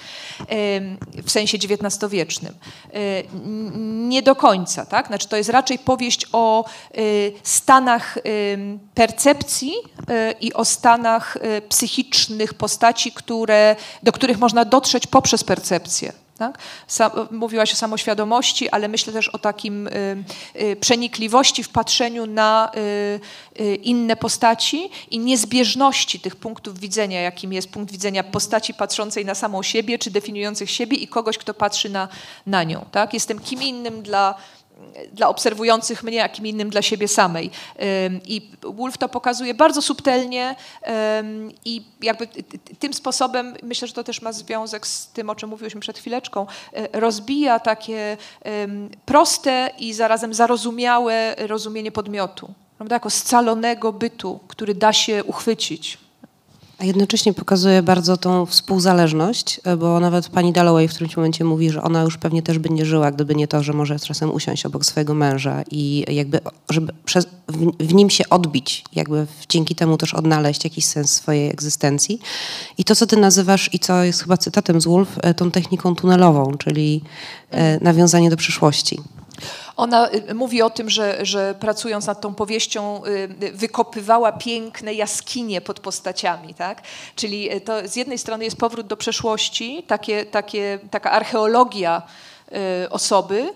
w 1.24 1.30
sensie 1.30 1.58
XIX-wiecznym. 1.58 2.54
Nie 4.08 4.22
do 4.22 4.36
końca, 4.36 4.86
tak? 4.86 5.06
Znaczy 5.06 5.28
to 5.28 5.36
jest 5.36 5.50
raczej 5.50 5.78
powieść 5.78 6.26
o 6.32 6.64
y, 6.98 7.32
stanach 7.42 8.18
percepcji 8.94 9.72
y, 9.72 10.34
i 10.40 10.52
o 10.52 10.64
stanach 10.64 11.36
y, 11.36 11.62
psychicznych 11.68 12.54
postaci, 12.54 13.12
które, 13.12 13.76
do 14.02 14.12
których 14.12 14.38
można 14.38 14.64
dotrzeć 14.64 15.06
poprzez 15.06 15.44
percepcję. 15.44 16.12
Tak? 16.38 16.58
Mówiłaś 17.30 17.72
o 17.72 17.76
samoświadomości, 17.76 18.70
ale 18.70 18.88
myślę 18.88 19.12
też 19.12 19.28
o 19.28 19.38
takim 19.38 19.86
y, 19.86 20.24
y, 20.60 20.76
przenikliwości 20.76 21.64
w 21.64 21.68
patrzeniu 21.68 22.26
na 22.26 22.72
y, 23.60 23.74
inne 23.74 24.16
postaci 24.16 24.90
i 25.10 25.18
niezbieżności 25.18 26.20
tych 26.20 26.36
punktów 26.36 26.78
widzenia, 26.78 27.20
jakim 27.20 27.52
jest 27.52 27.70
punkt 27.70 27.92
widzenia 27.92 28.24
postaci 28.24 28.74
patrzącej 28.74 29.24
na 29.24 29.34
samą 29.34 29.62
siebie, 29.62 29.98
czy 29.98 30.10
definiujących 30.10 30.70
siebie 30.70 30.96
i 30.96 31.08
kogoś, 31.08 31.38
kto 31.38 31.54
patrzy 31.54 31.88
na, 31.88 32.08
na 32.46 32.64
nią. 32.64 32.84
Tak? 32.92 33.14
Jestem 33.14 33.38
kim 33.38 33.62
innym 33.62 34.02
dla 34.02 34.34
dla 35.12 35.28
obserwujących 35.28 36.02
mnie, 36.02 36.24
a 36.24 36.28
kim 36.28 36.46
innym 36.46 36.70
dla 36.70 36.82
siebie 36.82 37.08
samej. 37.08 37.50
I 38.26 38.50
Wolf 38.62 38.98
to 38.98 39.08
pokazuje 39.08 39.54
bardzo 39.54 39.82
subtelnie 39.82 40.56
i 41.64 41.82
jakby 42.02 42.28
tym 42.78 42.94
sposobem, 42.94 43.54
myślę, 43.62 43.88
że 43.88 43.94
to 43.94 44.04
też 44.04 44.22
ma 44.22 44.32
związek 44.32 44.86
z 44.86 45.06
tym, 45.06 45.30
o 45.30 45.34
czym 45.34 45.50
mówiłyśmy 45.50 45.80
przed 45.80 45.98
chwileczką, 45.98 46.46
y, 46.94 47.00
rozbija 47.00 47.60
takie 47.60 48.16
proste 49.06 49.70
i 49.78 49.94
zarazem 49.94 50.34
zarozumiałe 50.34 51.34
rozumienie 51.38 51.92
podmiotu. 51.92 52.54
Prawda? 52.76 52.96
Jako 52.96 53.10
scalonego 53.10 53.92
bytu, 53.92 54.40
który 54.48 54.74
da 54.74 54.92
się 54.92 55.24
uchwycić. 55.24 55.98
A 56.78 56.84
jednocześnie 56.84 57.32
pokazuje 57.32 57.82
bardzo 57.82 58.16
tą 58.16 58.46
współzależność, 58.46 59.60
e, 59.64 59.76
bo 59.76 60.00
nawet 60.00 60.28
pani 60.28 60.52
Dalloway 60.52 60.88
w 60.88 60.90
którymś 60.90 61.16
momencie 61.16 61.44
mówi, 61.44 61.70
że 61.70 61.82
ona 61.82 62.02
już 62.02 62.16
pewnie 62.18 62.42
też 62.42 62.58
by 62.58 62.70
nie 62.70 62.84
żyła, 62.84 63.10
gdyby 63.10 63.34
nie 63.34 63.48
to, 63.48 63.62
że 63.62 63.72
może 63.72 63.98
czasem 63.98 64.34
usiąść 64.34 64.66
obok 64.66 64.86
swojego 64.86 65.14
męża 65.14 65.62
i 65.70 66.04
jakby, 66.08 66.40
żeby 66.70 66.92
przez, 67.04 67.26
w, 67.48 67.86
w 67.86 67.94
nim 67.94 68.10
się 68.10 68.28
odbić, 68.28 68.84
jakby 68.92 69.26
dzięki 69.48 69.74
temu 69.74 69.96
też 69.96 70.14
odnaleźć 70.14 70.64
jakiś 70.64 70.84
sens 70.84 71.12
swojej 71.12 71.50
egzystencji. 71.50 72.20
I 72.78 72.84
to, 72.84 72.96
co 72.96 73.06
ty 73.06 73.16
nazywasz 73.16 73.70
i 73.74 73.78
co 73.78 74.04
jest 74.04 74.22
chyba 74.22 74.36
cytatem 74.36 74.80
z 74.80 74.84
Wolf, 74.84 75.08
e, 75.22 75.34
tą 75.34 75.50
techniką 75.50 75.94
tunelową, 75.94 76.54
czyli 76.58 77.02
e, 77.50 77.84
nawiązanie 77.84 78.30
do 78.30 78.36
przyszłości. 78.36 79.00
Ona 79.78 80.08
y, 80.30 80.34
mówi 80.34 80.62
o 80.62 80.70
tym, 80.70 80.90
że, 80.90 81.18
że 81.22 81.54
pracując 81.60 82.06
nad 82.06 82.20
tą 82.20 82.34
powieścią 82.34 83.04
y, 83.04 83.10
y, 83.42 83.52
wykopywała 83.52 84.32
piękne 84.32 84.94
jaskinie 84.94 85.60
pod 85.60 85.80
postaciami. 85.80 86.54
Tak? 86.54 86.82
Czyli 87.16 87.48
to 87.60 87.88
z 87.88 87.96
jednej 87.96 88.18
strony 88.18 88.44
jest 88.44 88.56
powrót 88.56 88.86
do 88.86 88.96
przeszłości, 88.96 89.82
takie, 89.86 90.26
takie, 90.26 90.78
taka 90.90 91.10
archeologia 91.10 92.02
osoby, 92.90 93.54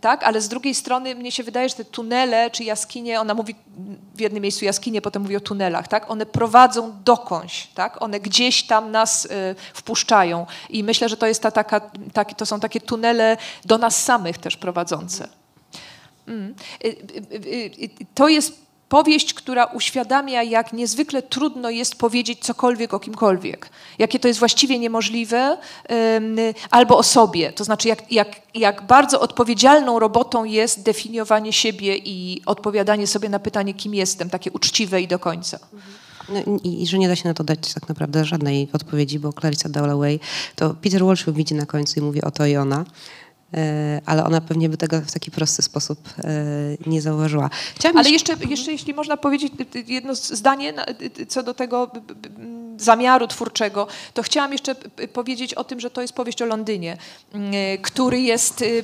tak, 0.00 0.24
ale 0.24 0.40
z 0.40 0.48
drugiej 0.48 0.74
strony 0.74 1.14
mnie 1.14 1.32
się 1.32 1.42
wydaje, 1.42 1.68
że 1.68 1.74
te 1.74 1.84
tunele 1.84 2.50
czy 2.50 2.64
jaskinie, 2.64 3.20
ona 3.20 3.34
mówi 3.34 3.54
w 4.14 4.20
jednym 4.20 4.42
miejscu 4.42 4.64
jaskinie, 4.64 5.02
potem 5.02 5.22
mówi 5.22 5.36
o 5.36 5.40
tunelach, 5.40 5.88
tak, 5.88 6.10
one 6.10 6.26
prowadzą 6.26 6.92
dokądś, 7.04 7.66
tak, 7.66 8.02
one 8.02 8.20
gdzieś 8.20 8.62
tam 8.62 8.90
nas 8.90 9.24
y, 9.24 9.28
wpuszczają 9.74 10.46
i 10.70 10.84
myślę, 10.84 11.08
że 11.08 11.16
to 11.16 11.26
jest 11.26 11.42
ta 11.42 11.50
taka, 11.50 11.80
to 12.36 12.46
są 12.46 12.60
takie 12.60 12.80
tunele 12.80 13.36
do 13.64 13.78
nas 13.78 14.04
samych 14.04 14.38
też 14.38 14.56
prowadzące. 14.56 15.28
Mm. 16.28 16.54
Y, 16.84 16.88
y, 17.32 17.90
To 18.14 18.28
jest 18.28 18.61
powieść, 18.92 19.34
która 19.34 19.64
uświadamia, 19.64 20.42
jak 20.42 20.72
niezwykle 20.72 21.22
trudno 21.22 21.70
jest 21.70 21.94
powiedzieć 21.94 22.38
cokolwiek 22.40 22.94
o 22.94 23.00
kimkolwiek. 23.00 23.70
Jakie 23.98 24.18
to 24.18 24.28
jest 24.28 24.40
właściwie 24.40 24.78
niemożliwe, 24.78 25.58
albo 26.70 26.98
o 26.98 27.02
sobie. 27.02 27.52
To 27.52 27.64
znaczy, 27.64 27.88
jak, 27.88 28.12
jak, 28.12 28.28
jak 28.54 28.86
bardzo 28.86 29.20
odpowiedzialną 29.20 29.98
robotą 29.98 30.44
jest 30.44 30.82
definiowanie 30.82 31.52
siebie 31.52 31.96
i 31.96 32.42
odpowiadanie 32.46 33.06
sobie 33.06 33.28
na 33.28 33.38
pytanie, 33.38 33.74
kim 33.74 33.94
jestem, 33.94 34.30
takie 34.30 34.50
uczciwe 34.50 35.02
i 35.02 35.08
do 35.08 35.18
końca. 35.18 35.58
No, 36.28 36.40
i, 36.64 36.82
I 36.82 36.86
że 36.86 36.98
nie 36.98 37.08
da 37.08 37.16
się 37.16 37.28
na 37.28 37.34
to 37.34 37.44
dać 37.44 37.74
tak 37.74 37.88
naprawdę 37.88 38.24
żadnej 38.24 38.68
odpowiedzi, 38.72 39.18
bo 39.18 39.32
Clarissa 39.32 39.68
Dalloway, 39.68 40.20
to 40.56 40.74
Peter 40.74 41.04
Walsh 41.04 41.24
widzi 41.28 41.54
na 41.54 41.66
końcu 41.66 42.00
i 42.00 42.02
mówi 42.02 42.22
oto 42.22 42.46
i 42.46 42.56
ona. 42.56 42.84
E, 43.54 44.00
ale 44.06 44.24
ona 44.24 44.40
pewnie 44.40 44.68
by 44.68 44.76
tego 44.76 45.00
w 45.00 45.12
taki 45.12 45.30
prosty 45.30 45.62
sposób 45.62 45.98
e, 46.18 46.32
nie 46.86 47.02
zauważyła. 47.02 47.50
Chciałabym 47.74 48.00
Ale 48.00 48.10
jeszcze, 48.10 48.34
jeszcze 48.48 48.72
jeśli 48.72 48.94
można 48.94 49.16
powiedzieć 49.16 49.52
jedno 49.86 50.14
zdanie 50.14 50.74
co 51.28 51.42
do 51.42 51.54
tego 51.54 51.90
zamiaru 52.76 53.26
twórczego, 53.26 53.86
to 54.14 54.22
chciałam 54.22 54.52
jeszcze 54.52 54.74
powiedzieć 55.12 55.54
o 55.54 55.64
tym, 55.64 55.80
że 55.80 55.90
to 55.90 56.02
jest 56.02 56.14
powieść 56.14 56.42
o 56.42 56.46
Londynie, 56.46 56.96
który 57.82 58.20
jest 58.20 58.62
y, 58.62 58.82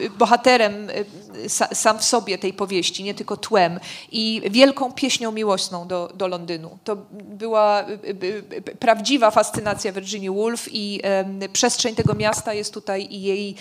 y, 0.00 0.10
bohaterem 0.18 0.90
y, 0.90 1.04
sa- 1.48 1.74
sam 1.74 1.98
w 1.98 2.04
sobie 2.04 2.38
tej 2.38 2.52
powieści, 2.52 3.04
nie 3.04 3.14
tylko 3.14 3.36
tłem 3.36 3.80
i 4.12 4.42
wielką 4.50 4.92
pieśnią 4.92 5.32
miłosną 5.32 5.88
do, 5.88 6.12
do 6.14 6.28
Londynu. 6.28 6.78
To 6.84 6.96
była 7.12 7.84
prawdziwa 8.78 9.30
fascynacja 9.30 9.92
Virginia 9.92 10.32
Woolf 10.32 10.68
i 10.72 11.00
przestrzeń 11.52 11.94
tego 11.94 12.14
miasta 12.14 12.54
jest 12.54 12.74
tutaj 12.74 13.08
i 13.10 13.22
jej 13.22 13.56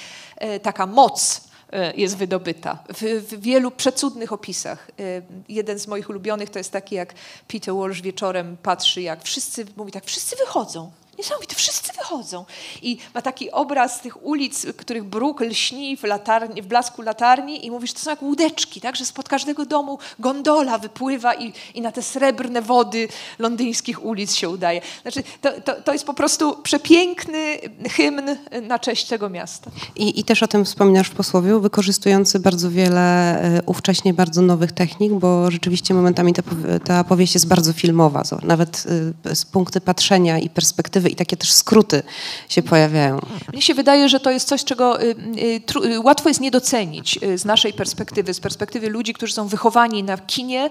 taka 0.59 0.85
moc 0.85 1.41
e, 1.71 1.93
jest 1.95 2.17
wydobyta 2.17 2.83
w, 2.93 3.01
w 3.01 3.41
wielu 3.41 3.71
przecudnych 3.71 4.33
opisach. 4.33 4.87
E, 4.99 5.21
Jeden 5.49 5.79
z 5.79 5.87
moich 5.87 6.09
ulubionych 6.09 6.49
to 6.49 6.59
jest 6.59 6.71
taki, 6.71 6.95
jak 6.95 7.13
Peter 7.47 7.73
Walsh 7.75 8.01
wieczorem 8.01 8.57
patrzy, 8.63 9.01
jak 9.01 9.23
wszyscy, 9.23 9.65
mówi 9.77 9.91
tak, 9.91 10.05
wszyscy 10.05 10.35
wychodzą. 10.35 10.91
Niesamowite, 11.21 11.55
wszyscy 11.55 11.93
wychodzą. 11.93 12.45
I 12.81 12.97
ma 13.15 13.21
taki 13.21 13.51
obraz 13.51 14.01
tych 14.01 14.25
ulic, 14.25 14.65
których 14.77 15.03
bruk 15.03 15.41
lśni 15.41 15.97
w, 15.97 16.03
latarni, 16.03 16.61
w 16.61 16.65
blasku 16.65 17.01
latarni 17.01 17.65
i 17.65 17.71
mówi, 17.71 17.87
że 17.87 17.93
to 17.93 17.99
są 17.99 18.09
jak 18.09 18.21
łódeczki, 18.21 18.81
tak? 18.81 18.95
że 18.95 19.05
spod 19.05 19.29
każdego 19.29 19.65
domu 19.65 19.99
gondola 20.19 20.77
wypływa 20.77 21.33
i, 21.33 21.53
i 21.73 21.81
na 21.81 21.91
te 21.91 22.01
srebrne 22.01 22.61
wody 22.61 23.07
londyńskich 23.39 24.05
ulic 24.05 24.35
się 24.35 24.49
udaje. 24.49 24.81
Znaczy, 25.01 25.23
to, 25.41 25.61
to, 25.61 25.81
to 25.81 25.93
jest 25.93 26.05
po 26.05 26.13
prostu 26.13 26.57
przepiękny 26.63 27.57
hymn 27.89 28.37
na 28.61 28.79
cześć 28.79 29.07
tego 29.07 29.29
miasta. 29.29 29.71
I, 29.95 30.19
I 30.19 30.23
też 30.23 30.43
o 30.43 30.47
tym 30.47 30.65
wspominasz 30.65 31.07
w 31.07 31.15
posłowiu, 31.15 31.61
wykorzystujący 31.61 32.39
bardzo 32.39 32.71
wiele 32.71 33.01
e, 33.41 33.61
ówcześnie 33.65 34.13
bardzo 34.13 34.41
nowych 34.41 34.71
technik, 34.71 35.13
bo 35.13 35.51
rzeczywiście 35.51 35.93
momentami 35.93 36.33
ta, 36.33 36.41
ta 36.85 37.03
powieść 37.03 37.33
jest 37.33 37.47
bardzo 37.47 37.73
filmowa. 37.73 38.23
Nawet 38.43 38.83
e, 39.25 39.35
z 39.35 39.45
punkty 39.45 39.81
patrzenia 39.81 40.39
i 40.39 40.49
perspektywy 40.49 41.10
i 41.11 41.15
takie 41.15 41.37
też 41.37 41.51
skróty 41.51 42.03
się 42.49 42.63
pojawiają. 42.63 43.19
Mnie 43.53 43.61
się 43.61 43.73
wydaje, 43.73 44.09
że 44.09 44.19
to 44.19 44.31
jest 44.31 44.47
coś, 44.47 44.63
czego 44.63 45.01
y, 45.01 45.15
y, 45.37 45.61
y, 45.85 45.99
łatwo 45.99 46.29
jest 46.29 46.41
nie 46.41 46.51
docenić 46.51 47.19
z 47.35 47.45
naszej 47.45 47.73
perspektywy, 47.73 48.33
z 48.33 48.39
perspektywy 48.39 48.89
ludzi, 48.89 49.13
którzy 49.13 49.33
są 49.33 49.47
wychowani 49.47 50.03
na 50.03 50.17
kinie, 50.17 50.69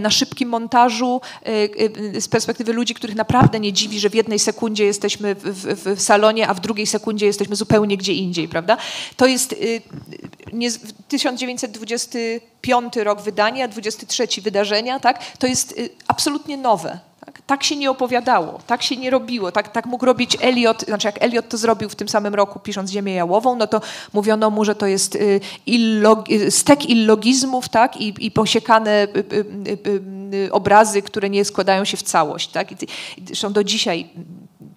na 0.00 0.10
szybkim 0.10 0.48
montażu, 0.48 1.20
z 2.20 2.28
perspektywy 2.28 2.72
ludzi, 2.72 2.94
których 2.94 3.16
naprawdę 3.16 3.60
nie 3.60 3.72
dziwi, 3.72 4.00
że 4.00 4.10
w 4.10 4.14
jednej 4.14 4.38
sekundzie 4.38 4.84
jesteśmy 4.84 5.34
w, 5.34 5.42
w, 5.42 5.96
w 5.96 6.02
salonie, 6.02 6.48
a 6.48 6.54
w 6.54 6.60
drugiej 6.60 6.86
sekundzie 6.86 7.26
jesteśmy 7.26 7.56
zupełnie 7.56 7.96
gdzie 7.96 8.12
indziej, 8.12 8.48
prawda? 8.48 8.76
To 9.16 9.26
jest 9.26 9.52
y, 9.52 9.82
nie, 10.52 10.70
1925 11.08 12.96
rok 12.96 13.22
wydania, 13.22 13.68
23 13.68 14.28
wydarzenia, 14.42 15.00
tak? 15.00 15.36
To 15.38 15.46
jest 15.46 15.80
absolutnie 16.08 16.56
nowe. 16.56 16.98
Tak? 17.36 17.46
tak 17.46 17.64
się 17.64 17.76
nie 17.76 17.90
opowiadało, 17.90 18.60
tak 18.66 18.82
się 18.82 18.96
nie 18.96 19.10
robiło, 19.10 19.52
tak, 19.52 19.68
tak 19.68 19.86
mógł 19.86 20.06
robić 20.06 20.36
Eliot, 20.40 20.82
znaczy 20.82 21.08
jak 21.08 21.22
Eliot 21.22 21.48
to 21.48 21.56
zrobił 21.56 21.88
w 21.88 21.94
tym 21.94 22.08
samym 22.08 22.34
roku, 22.34 22.58
pisząc 22.58 22.90
Ziemię 22.90 23.14
Jałową, 23.14 23.56
no 23.56 23.66
to 23.66 23.80
mówiono 24.12 24.50
mu, 24.50 24.64
że 24.64 24.74
to 24.74 24.86
jest 24.86 25.14
y, 25.14 25.40
illog, 25.66 26.30
y, 26.30 26.50
stek 26.50 26.90
illogizmów, 26.90 27.68
tak, 27.68 27.96
i, 27.96 28.14
i 28.26 28.30
posiekane 28.30 29.08
y, 30.34 30.52
obrazy, 30.52 31.02
które 31.02 31.30
nie 31.30 31.44
składają 31.44 31.84
się 31.84 31.96
w 31.96 32.02
całość, 32.02 32.48
tak, 32.48 32.68
zresztą 33.26 33.52
do 33.52 33.64
dzisiaj 33.64 34.08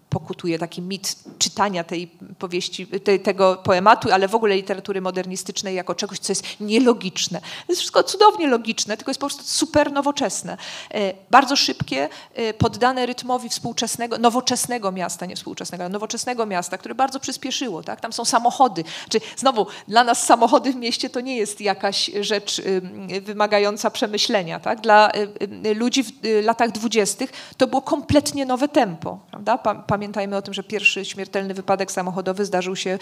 pokutuje 0.09 0.59
taki 0.59 0.81
mit 0.81 1.15
czytania 1.37 1.83
tej 1.83 2.07
powieści, 2.39 2.87
te, 2.87 3.19
tego 3.19 3.55
poematu, 3.55 4.11
ale 4.11 4.27
w 4.27 4.35
ogóle 4.35 4.55
literatury 4.55 5.01
modernistycznej 5.01 5.75
jako 5.75 5.95
czegoś, 5.95 6.19
co 6.19 6.31
jest 6.31 6.43
nielogiczne. 6.59 7.41
To 7.41 7.65
jest 7.69 7.79
wszystko 7.79 8.03
cudownie 8.03 8.47
logiczne, 8.47 8.97
tylko 8.97 9.09
jest 9.09 9.19
po 9.19 9.27
prostu 9.27 9.43
super 9.43 9.91
nowoczesne. 9.91 10.57
E, 10.93 11.13
Bardzo 11.31 11.55
szybkie, 11.55 12.09
e, 12.33 12.53
poddane 12.53 13.05
rytmowi 13.05 13.49
współczesnego, 13.49 14.17
nowoczesnego 14.17 14.91
miasta, 14.91 15.25
nie 15.25 15.35
współczesnego, 15.35 15.83
ale 15.83 15.93
nowoczesnego 15.93 16.45
miasta, 16.45 16.77
które 16.77 16.95
bardzo 16.95 17.19
przyspieszyło. 17.19 17.83
Tak? 17.83 18.01
Tam 18.01 18.13
są 18.13 18.25
samochody. 18.25 18.83
Czy 19.09 19.21
znowu, 19.37 19.67
dla 19.87 20.03
nas 20.03 20.25
samochody 20.25 20.73
w 20.73 20.75
mieście 20.75 21.09
to 21.09 21.21
nie 21.21 21.37
jest 21.37 21.61
jakaś 21.61 22.11
rzecz 22.21 22.59
ym, 22.59 23.07
wymagająca 23.21 23.91
przemyślenia. 23.91 24.59
Tak? 24.59 24.81
Dla 24.81 25.11
y, 25.11 25.67
y, 25.67 25.73
ludzi 25.73 26.03
w 26.03 26.25
y, 26.25 26.41
latach 26.41 26.71
dwudziestych 26.71 27.31
to 27.57 27.67
było 27.67 27.81
kompletnie 27.81 28.45
nowe 28.45 28.67
tempo. 28.67 29.19
Prawda? 29.31 29.57
Pa- 29.99 30.09
Pamiętajmy 30.09 30.37
o 30.37 30.41
tym, 30.41 30.53
że 30.53 30.63
pierwszy 30.63 31.05
śmiertelny 31.05 31.53
wypadek 31.53 31.91
samochodowy 31.91 32.45
zdarzył 32.45 32.75
się, 32.75 32.99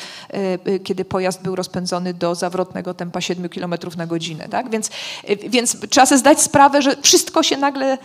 y, 0.67 0.71
y, 0.71 0.79
kiedy 0.79 1.05
pojazd 1.05 1.41
był 1.41 1.55
rozpędzony 1.55 2.13
do 2.13 2.35
zawrotnego 2.35 2.93
tempa 2.93 3.21
7 3.21 3.49
km 3.49 3.73
na 3.97 4.07
godzinę. 4.07 4.49
Tak? 4.49 4.69
Więc, 4.69 4.89
y, 5.29 5.49
więc 5.49 5.77
trzeba 5.89 6.05
sobie 6.05 6.19
zdać 6.19 6.41
sprawę, 6.41 6.81
że 6.81 6.95
wszystko 7.01 7.43
się 7.43 7.57
nagle 7.57 7.97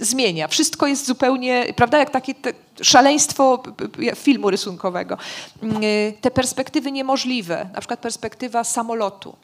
zmienia. 0.00 0.48
Wszystko 0.48 0.86
jest 0.86 1.06
zupełnie, 1.06 1.64
prawda, 1.76 1.98
jak 1.98 2.10
takie 2.10 2.34
szaleństwo 2.82 3.62
filmu 4.16 4.50
rysunkowego. 4.50 5.18
Y, 5.82 6.14
Te 6.20 6.30
perspektywy 6.30 6.92
niemożliwe, 6.92 7.68
na 7.74 7.80
przykład 7.80 8.00
perspektywa 8.00 8.64
samolotu. 8.64 9.36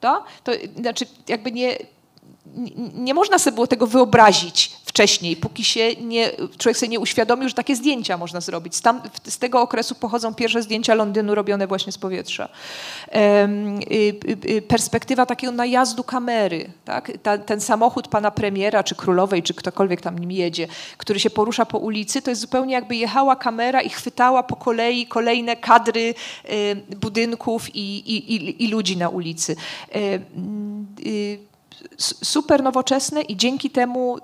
prawda? 0.00 0.24
To 0.44 0.52
znaczy 0.80 1.06
jakby 1.28 1.52
nie, 1.52 1.76
nie, 2.94 3.14
można 3.14 3.38
sobie 3.38 3.54
było 3.54 3.66
tego 3.66 3.86
wyobrazić 3.86 4.70
wcześniej, 4.84 5.36
póki 5.36 5.64
się 5.64 5.94
nie, 5.94 6.30
człowiek 6.58 6.76
sobie 6.76 6.88
nie 6.88 7.00
uświadomił, 7.00 7.48
że 7.48 7.54
takie 7.54 7.76
zdjęcia 7.76 8.18
można 8.18 8.40
zrobić. 8.40 8.80
Tam, 8.80 9.02
z 9.24 9.38
tego 9.38 9.60
okresu 9.60 9.94
pochodzą 9.94 10.34
pierwsze 10.34 10.62
zdjęcia 10.62 10.94
Londynu 10.94 11.34
robione 11.34 11.66
właśnie 11.66 11.92
z 11.92 11.98
powietrza. 11.98 12.48
Y, 13.08 13.18
y, 13.94 14.56
y, 14.56 14.62
perspektywa 14.62 15.26
takiego 15.26 15.52
najazdu 15.52 16.04
kamery. 16.04 16.70
Tak? 16.84 17.12
Ta, 17.22 17.38
ten 17.38 17.60
samochód 17.60 18.08
pana 18.08 18.30
premiera, 18.30 18.84
czy 18.84 18.94
królowej, 18.94 19.42
czy 19.42 19.54
ktokolwiek 19.54 20.00
tam 20.00 20.18
nim 20.18 20.30
jedzie, 20.30 20.68
który 20.96 21.20
się 21.20 21.30
porusza 21.30 21.66
po 21.66 21.78
ulicy, 21.78 22.22
to 22.22 22.30
jest 22.30 22.40
zupełnie 22.40 22.74
jakby 22.74 22.96
jechała 22.96 23.36
kamera 23.36 23.80
i 23.80 23.88
chwytała 23.88 24.42
po 24.42 24.56
kolei 24.56 25.06
kolejne 25.06 25.56
kadry 25.56 26.14
budynków 26.96 27.76
i, 27.76 27.98
i, 27.98 28.34
i, 28.34 28.64
i 28.64 28.68
ludzi 28.68 28.96
na 28.96 29.08
ulicy. 29.08 29.56
Super 32.24 32.62
nowoczesne 32.62 33.22
i 33.22 33.36
dzięki 33.36 33.70
temu 33.70 34.18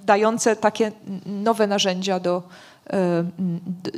dające 0.00 0.56
takie 0.56 0.92
nowe 1.26 1.66
narzędzia 1.66 2.20
do, 2.20 2.42
e, 2.90 3.24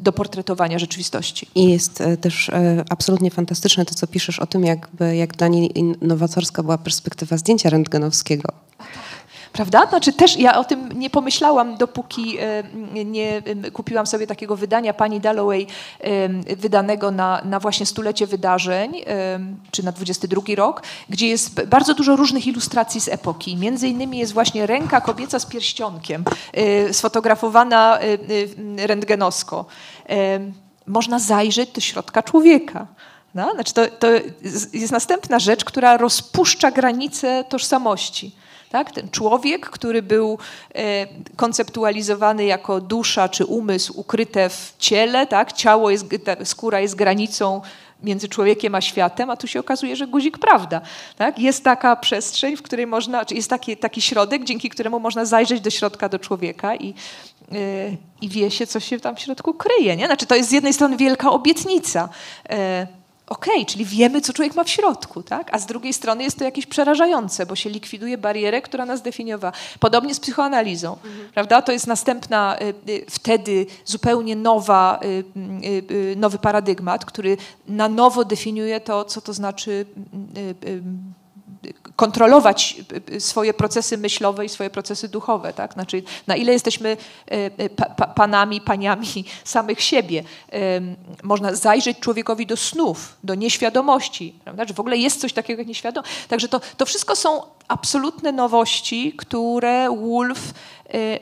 do 0.00 0.12
portretowania 0.12 0.78
rzeczywistości. 0.78 1.48
I 1.54 1.70
jest 1.70 2.00
e, 2.00 2.16
też 2.16 2.48
e, 2.48 2.84
absolutnie 2.90 3.30
fantastyczne 3.30 3.84
to, 3.84 3.94
co 3.94 4.06
piszesz 4.06 4.38
o 4.38 4.46
tym, 4.46 4.64
jakby, 4.64 5.16
jak 5.16 5.36
dla 5.36 5.48
niej 5.48 5.78
innowatorska 5.78 6.62
była 6.62 6.78
perspektywa 6.78 7.36
zdjęcia 7.36 7.70
rentgenowskiego. 7.70 8.52
Prawda? 9.57 9.86
Znaczy 9.86 10.12
też 10.12 10.36
ja 10.36 10.59
o 10.59 10.64
tym 10.64 10.92
nie 10.94 11.11
pomyślałam, 11.11 11.76
dopóki 11.76 12.38
e, 12.38 13.04
nie 13.04 13.42
kupiłam 13.72 14.07
sobie 14.07 14.26
takiego 14.26 14.57
wydania 14.57 14.94
pani 14.94 15.20
Dalloway, 15.20 15.66
wydanego 16.57 17.11
na, 17.11 17.40
na 17.44 17.61
właśnie 17.61 17.86
stulecie 17.86 18.26
wydarzeń, 18.26 19.04
czy 19.70 19.84
na 19.84 19.92
22 19.92 20.42
rok, 20.57 20.82
gdzie 21.09 21.28
jest 21.28 21.64
bardzo 21.64 21.94
dużo 21.94 22.16
różnych 22.16 22.46
ilustracji 22.46 23.00
z 23.00 23.09
epoki. 23.09 23.57
Między 23.57 23.88
innymi 23.88 24.18
jest 24.18 24.32
właśnie 24.32 24.66
ręka 24.66 25.00
kobieca 25.00 25.38
z 25.38 25.46
pierścionkiem, 25.46 26.24
e, 26.52 26.94
sfotografowana 26.94 27.98
e, 27.98 28.86
rentgenowsko. 28.86 29.64
Można 30.86 31.18
zajrzeć 31.18 31.70
do 31.70 31.80
środka 31.80 32.22
człowieka. 32.22 32.86
No? 33.34 33.52
Znaczy 33.54 33.74
to, 33.74 33.86
to 33.86 34.09
jest 34.72 34.92
następna 34.92 35.38
rzecz, 35.38 35.64
która 35.64 35.96
rozpuszcza 35.96 36.70
granice 36.70 37.44
tożsamości. 37.48 38.32
Tak? 38.76 38.92
Ten 38.92 39.10
człowiek, 39.10 39.70
który 39.70 40.02
był 40.02 40.38
e, 40.74 41.06
konceptualizowany 41.36 42.44
jako 42.44 42.80
dusza 42.80 43.28
czy 43.28 43.44
umysł 43.44 44.00
ukryte 44.00 44.48
w 44.48 44.74
ciele, 44.78 45.26
tak? 45.26 45.52
ciało 45.52 45.90
jest, 45.90 46.06
skóra 46.44 46.80
jest 46.80 46.94
granicą 46.94 47.60
między 48.02 48.28
człowiekiem 48.28 48.74
a 48.74 48.80
światem, 48.80 49.30
a 49.30 49.36
tu 49.36 49.46
się 49.46 49.60
okazuje, 49.60 49.96
że 49.96 50.06
guzik 50.06 50.38
prawda. 50.38 50.80
Tak? 51.16 51.38
Jest 51.38 51.64
taka 51.64 51.96
przestrzeń, 51.96 52.56
w 52.56 52.62
której 52.62 52.86
można, 52.86 53.24
jest 53.30 53.50
taki, 53.50 53.76
taki 53.76 54.02
środek, 54.02 54.44
dzięki 54.44 54.70
któremu 54.70 55.00
można 55.00 55.24
zajrzeć 55.24 55.60
do 55.60 55.70
środka 55.70 56.08
do 56.08 56.18
człowieka 56.18 56.74
i, 56.74 56.94
e, 57.52 57.56
i 58.20 58.28
wie 58.28 58.50
się, 58.50 58.66
co 58.66 58.80
się 58.80 59.00
tam 59.00 59.16
w 59.16 59.20
środku 59.20 59.54
kryje. 59.54 59.96
Nie? 59.96 60.06
Znaczy, 60.06 60.26
to 60.26 60.34
jest 60.34 60.48
z 60.48 60.52
jednej 60.52 60.72
strony 60.72 60.96
wielka 60.96 61.30
obietnica. 61.30 62.08
E, 62.50 62.86
Okej, 63.28 63.66
czyli 63.66 63.84
wiemy, 63.84 64.20
co 64.20 64.32
człowiek 64.32 64.54
ma 64.54 64.64
w 64.64 64.68
środku, 64.70 65.22
tak? 65.22 65.54
a 65.54 65.58
z 65.58 65.66
drugiej 65.66 65.92
strony 65.92 66.22
jest 66.22 66.38
to 66.38 66.44
jakieś 66.44 66.66
przerażające, 66.66 67.46
bo 67.46 67.56
się 67.56 67.70
likwiduje 67.70 68.18
barierę, 68.18 68.62
która 68.62 68.86
nas 68.86 69.02
definiowała. 69.02 69.52
Podobnie 69.80 70.14
z 70.14 70.20
psychoanalizą, 70.20 70.96
prawda? 71.34 71.62
To 71.62 71.72
jest 71.72 71.86
następna 71.86 72.56
y, 72.60 72.92
y, 72.92 73.04
wtedy 73.10 73.66
zupełnie 73.84 74.36
nowa, 74.36 75.00
y, 75.04 76.16
nowy 76.16 76.38
paradygmat, 76.38 77.04
który 77.04 77.36
na 77.68 77.88
nowo 77.88 78.24
definiuje 78.24 78.80
to, 78.80 79.04
co 79.04 79.20
to 79.20 79.32
znaczy 79.32 79.86
kontrolować 81.96 82.76
y, 83.10 83.20
swoje 83.20 83.54
procesy 83.54 83.98
myślowe 83.98 84.44
i 84.44 84.48
swoje 84.48 84.70
procesy 84.70 85.08
duchowe, 85.08 85.52
tak? 85.52 85.72
Znaczy, 85.72 86.02
na 86.26 86.36
ile 86.36 86.52
jesteśmy 86.52 86.96
pa, 87.76 88.06
panami, 88.06 88.60
paniami 88.60 89.24
samych 89.44 89.82
siebie. 89.82 90.24
Można 91.22 91.54
zajrzeć 91.54 91.98
człowiekowi 91.98 92.46
do 92.46 92.56
snów, 92.56 93.16
do 93.24 93.34
nieświadomości, 93.34 94.34
prawda? 94.44 94.64
W 94.74 94.80
ogóle 94.80 94.96
jest 94.96 95.20
coś 95.20 95.32
takiego 95.32 95.60
jak 95.60 95.68
nieświadomość. 95.68 96.12
Także 96.28 96.48
to, 96.48 96.60
to 96.76 96.86
wszystko 96.86 97.16
są 97.16 97.42
absolutne 97.68 98.32
nowości, 98.32 99.12
które 99.16 99.88
Wolf 99.90 100.38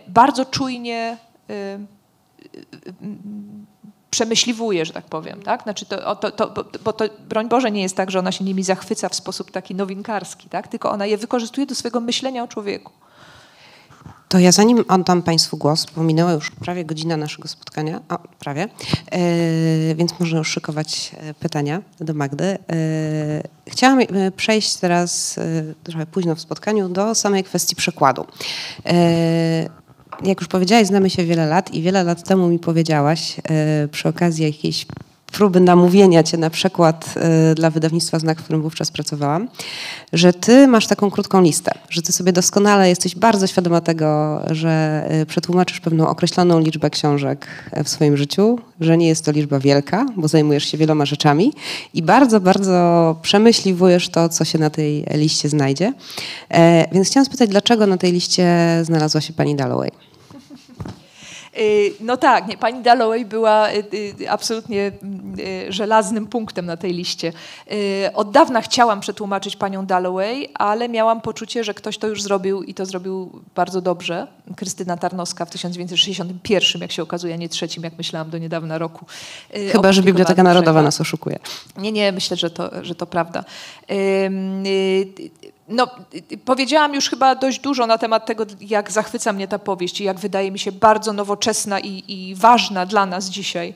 bardzo 0.09 0.45
czujnie 0.45 1.17
przemyśliwuje, 4.15 4.85
że 4.85 4.93
tak 4.93 5.05
powiem. 5.05 5.43
Tak? 5.43 5.63
Znaczy 5.63 5.87
to, 5.87 6.17
to, 6.17 6.31
to, 6.31 6.65
bo, 6.85 6.93
to, 6.93 7.05
broń 7.29 7.49
Boże, 7.49 7.71
nie 7.71 7.83
jest 7.83 7.97
tak, 7.97 8.11
że 8.11 8.19
ona 8.19 8.33
się 8.33 8.45
nimi 8.45 8.63
zachwyca 8.63 9.09
w 9.09 9.15
sposób 9.15 9.51
taki 9.51 9.75
nowinkarski, 9.75 10.49
tak? 10.49 10.69
tylko 10.69 10.91
ona 10.91 11.07
je 11.07 11.19
wykorzystuje 11.19 11.67
do 11.67 11.75
swojego 11.75 12.01
myślenia 12.01 12.43
o 12.43 12.49
człowieku. 12.49 12.93
To 14.29 14.39
ja 14.39 14.53
zanim 14.53 14.85
oddam 14.89 15.23
Państwu 15.23 15.57
głos, 15.57 15.87
bo 15.97 16.03
minęła 16.03 16.33
już 16.33 16.51
prawie 16.51 16.85
godzina 16.85 17.17
naszego 17.17 17.49
spotkania, 17.49 18.01
o, 18.09 18.19
prawie, 18.39 18.63
e, 19.11 19.95
więc 19.95 20.21
można 20.21 20.39
już 20.39 20.49
szykować 20.49 21.11
e, 21.19 21.35
pytania 21.35 21.83
do 22.01 22.15
Magdy. 22.15 22.45
E, 22.45 22.59
chciałam 23.69 24.01
e, 24.01 24.07
przejść 24.31 24.77
teraz, 24.77 25.39
e, 25.39 25.75
trochę 25.85 26.07
późno 26.07 26.35
w 26.35 26.41
spotkaniu, 26.41 26.89
do 26.89 27.15
samej 27.15 27.45
kwestii 27.45 27.77
przekładu. 27.77 28.27
Jak 30.25 30.41
już 30.41 30.49
powiedziałaś, 30.49 30.87
znamy 30.87 31.11
się 31.11 31.25
wiele 31.25 31.47
lat 31.47 31.75
i 31.75 31.83
wiele 31.83 32.05
lat 32.05 32.23
temu 32.23 32.49
mi 32.49 32.59
powiedziałaś 32.59 33.37
e, 33.51 33.89
przy 33.89 34.09
okazji 34.09 34.45
jakiejś 34.45 34.87
próby 35.35 35.61
namówienia 35.61 36.23
cię 36.23 36.37
na 36.37 36.51
przekład 36.51 37.15
y, 37.53 37.55
dla 37.55 37.71
wydawnictwa 37.71 38.19
Znak, 38.19 38.41
w 38.41 38.45
którym 38.45 38.63
wówczas 38.63 38.91
pracowałam, 38.91 39.49
że 40.13 40.33
ty 40.33 40.69
masz 40.69 40.87
taką 40.87 41.11
krótką 41.11 41.43
listę, 41.43 41.73
że 41.91 42.03
ty 42.03 42.13
sobie 42.13 42.33
doskonale 42.33 42.89
jesteś 42.89 43.17
bardzo 43.17 43.47
świadoma 43.47 43.81
tego, 43.81 44.41
że 44.51 45.05
y, 45.23 45.27
przetłumaczysz 45.27 45.81
pewną 45.81 46.09
określoną 46.09 46.61
liczbę 46.61 46.91
książek 46.91 47.47
w 47.85 47.89
swoim 47.89 48.17
życiu, 48.17 48.59
że 48.81 48.97
nie 48.97 49.09
jest 49.09 49.25
to 49.25 49.33
liczba 49.33 49.59
wielka, 49.59 50.07
bo 50.17 50.29
zajmujesz 50.29 50.65
się 50.65 50.79
wieloma 50.79 51.07
rzeczami 51.07 51.53
i 51.95 52.03
bardzo, 52.03 52.41
bardzo 52.41 53.17
przemyśliwujesz 53.23 54.09
to, 54.09 54.29
co 54.29 54.45
się 54.45 54.59
na 54.59 54.71
tej 54.71 55.05
liście 55.15 55.49
znajdzie. 55.49 55.93
E, 56.51 56.87
więc 56.93 57.09
chciałam 57.09 57.27
spytać, 57.27 57.51
dlaczego 57.51 57.87
na 57.87 57.97
tej 57.97 58.13
liście 58.13 58.47
znalazła 58.83 59.21
się 59.21 59.33
pani 59.33 59.57
Dalloway? 59.57 60.14
Y, 61.59 61.95
no 62.01 62.17
tak, 62.17 62.49
nie, 62.49 62.57
pani 62.57 62.83
Dalloway 62.83 63.25
była 63.25 63.71
y, 63.71 63.85
y, 64.21 64.31
absolutnie 64.31 64.93
żelaznym 65.69 66.27
punktem 66.27 66.67
na 66.67 66.77
tej 66.77 66.93
liście. 66.93 67.33
Od 68.15 68.31
dawna 68.31 68.63
chciałam 68.63 69.01
przetłumaczyć 69.01 69.57
panią 69.57 69.87
Dalloway, 69.87 70.49
ale 70.55 70.89
miałam 70.89 71.21
poczucie, 71.21 71.65
że 71.65 71.75
ktoś 71.75 71.99
to 71.99 72.09
już 72.09 72.23
zrobił 72.23 72.63
i 72.63 72.75
to 72.75 72.87
zrobił 72.87 73.43
bardzo 73.55 73.81
dobrze. 73.81 74.27
Krystyna 74.57 74.97
Tarnowska 74.97 75.45
w 75.45 75.51
1961, 75.51 76.83
jak 76.83 76.93
się 76.93 77.03
okazuje, 77.03 77.35
a 77.35 77.37
nie 77.37 77.49
trzecim, 77.49 77.83
jak 77.83 77.99
myślałam 77.99 78.31
do 78.31 78.39
niedawna 78.39 78.79
roku. 78.79 79.07
Chyba, 79.73 79.93
że 79.93 80.03
Biblioteka 80.03 80.43
Narodowa 80.43 80.83
nas 80.83 81.01
oszukuje. 81.01 81.39
Nie, 81.79 81.93
nie, 81.93 82.13
myślę, 82.13 82.37
że 82.37 82.51
to, 82.51 82.71
że 82.83 82.95
to 82.95 83.07
prawda. 83.07 83.45
No, 85.69 85.89
powiedziałam 86.45 86.95
już 86.95 87.11
chyba 87.11 87.35
dość 87.35 87.61
dużo 87.61 87.87
na 87.87 87.99
temat 87.99 88.27
tego, 88.27 88.47
jak 88.61 88.93
zachwyca 88.93 89.33
mnie 89.33 89.49
ta 89.49 89.59
powieść 89.59 90.01
i 90.01 90.05
jak 90.05 90.19
wydaje 90.19 90.51
mi 90.51 90.59
się 90.59 90.73
bardzo 90.73 91.13
nowoczesna 91.13 91.81
i, 91.81 92.05
i 92.09 92.35
ważna 92.35 92.87
dla 92.87 93.07
nas 93.07 93.25
dzisiaj. 93.25 93.75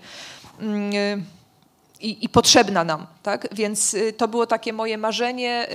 Mm, 0.61 0.93
y, 0.95 1.23
i, 2.01 2.25
i, 2.25 2.29
potrzebna 2.29 2.85
nam. 2.85 3.07
Tak? 3.23 3.49
Więc 3.53 3.95
y, 3.95 4.13
to 4.13 4.29
było 4.29 4.47
takie 4.47 4.73
moje 4.73 4.99
marzenie 4.99 5.67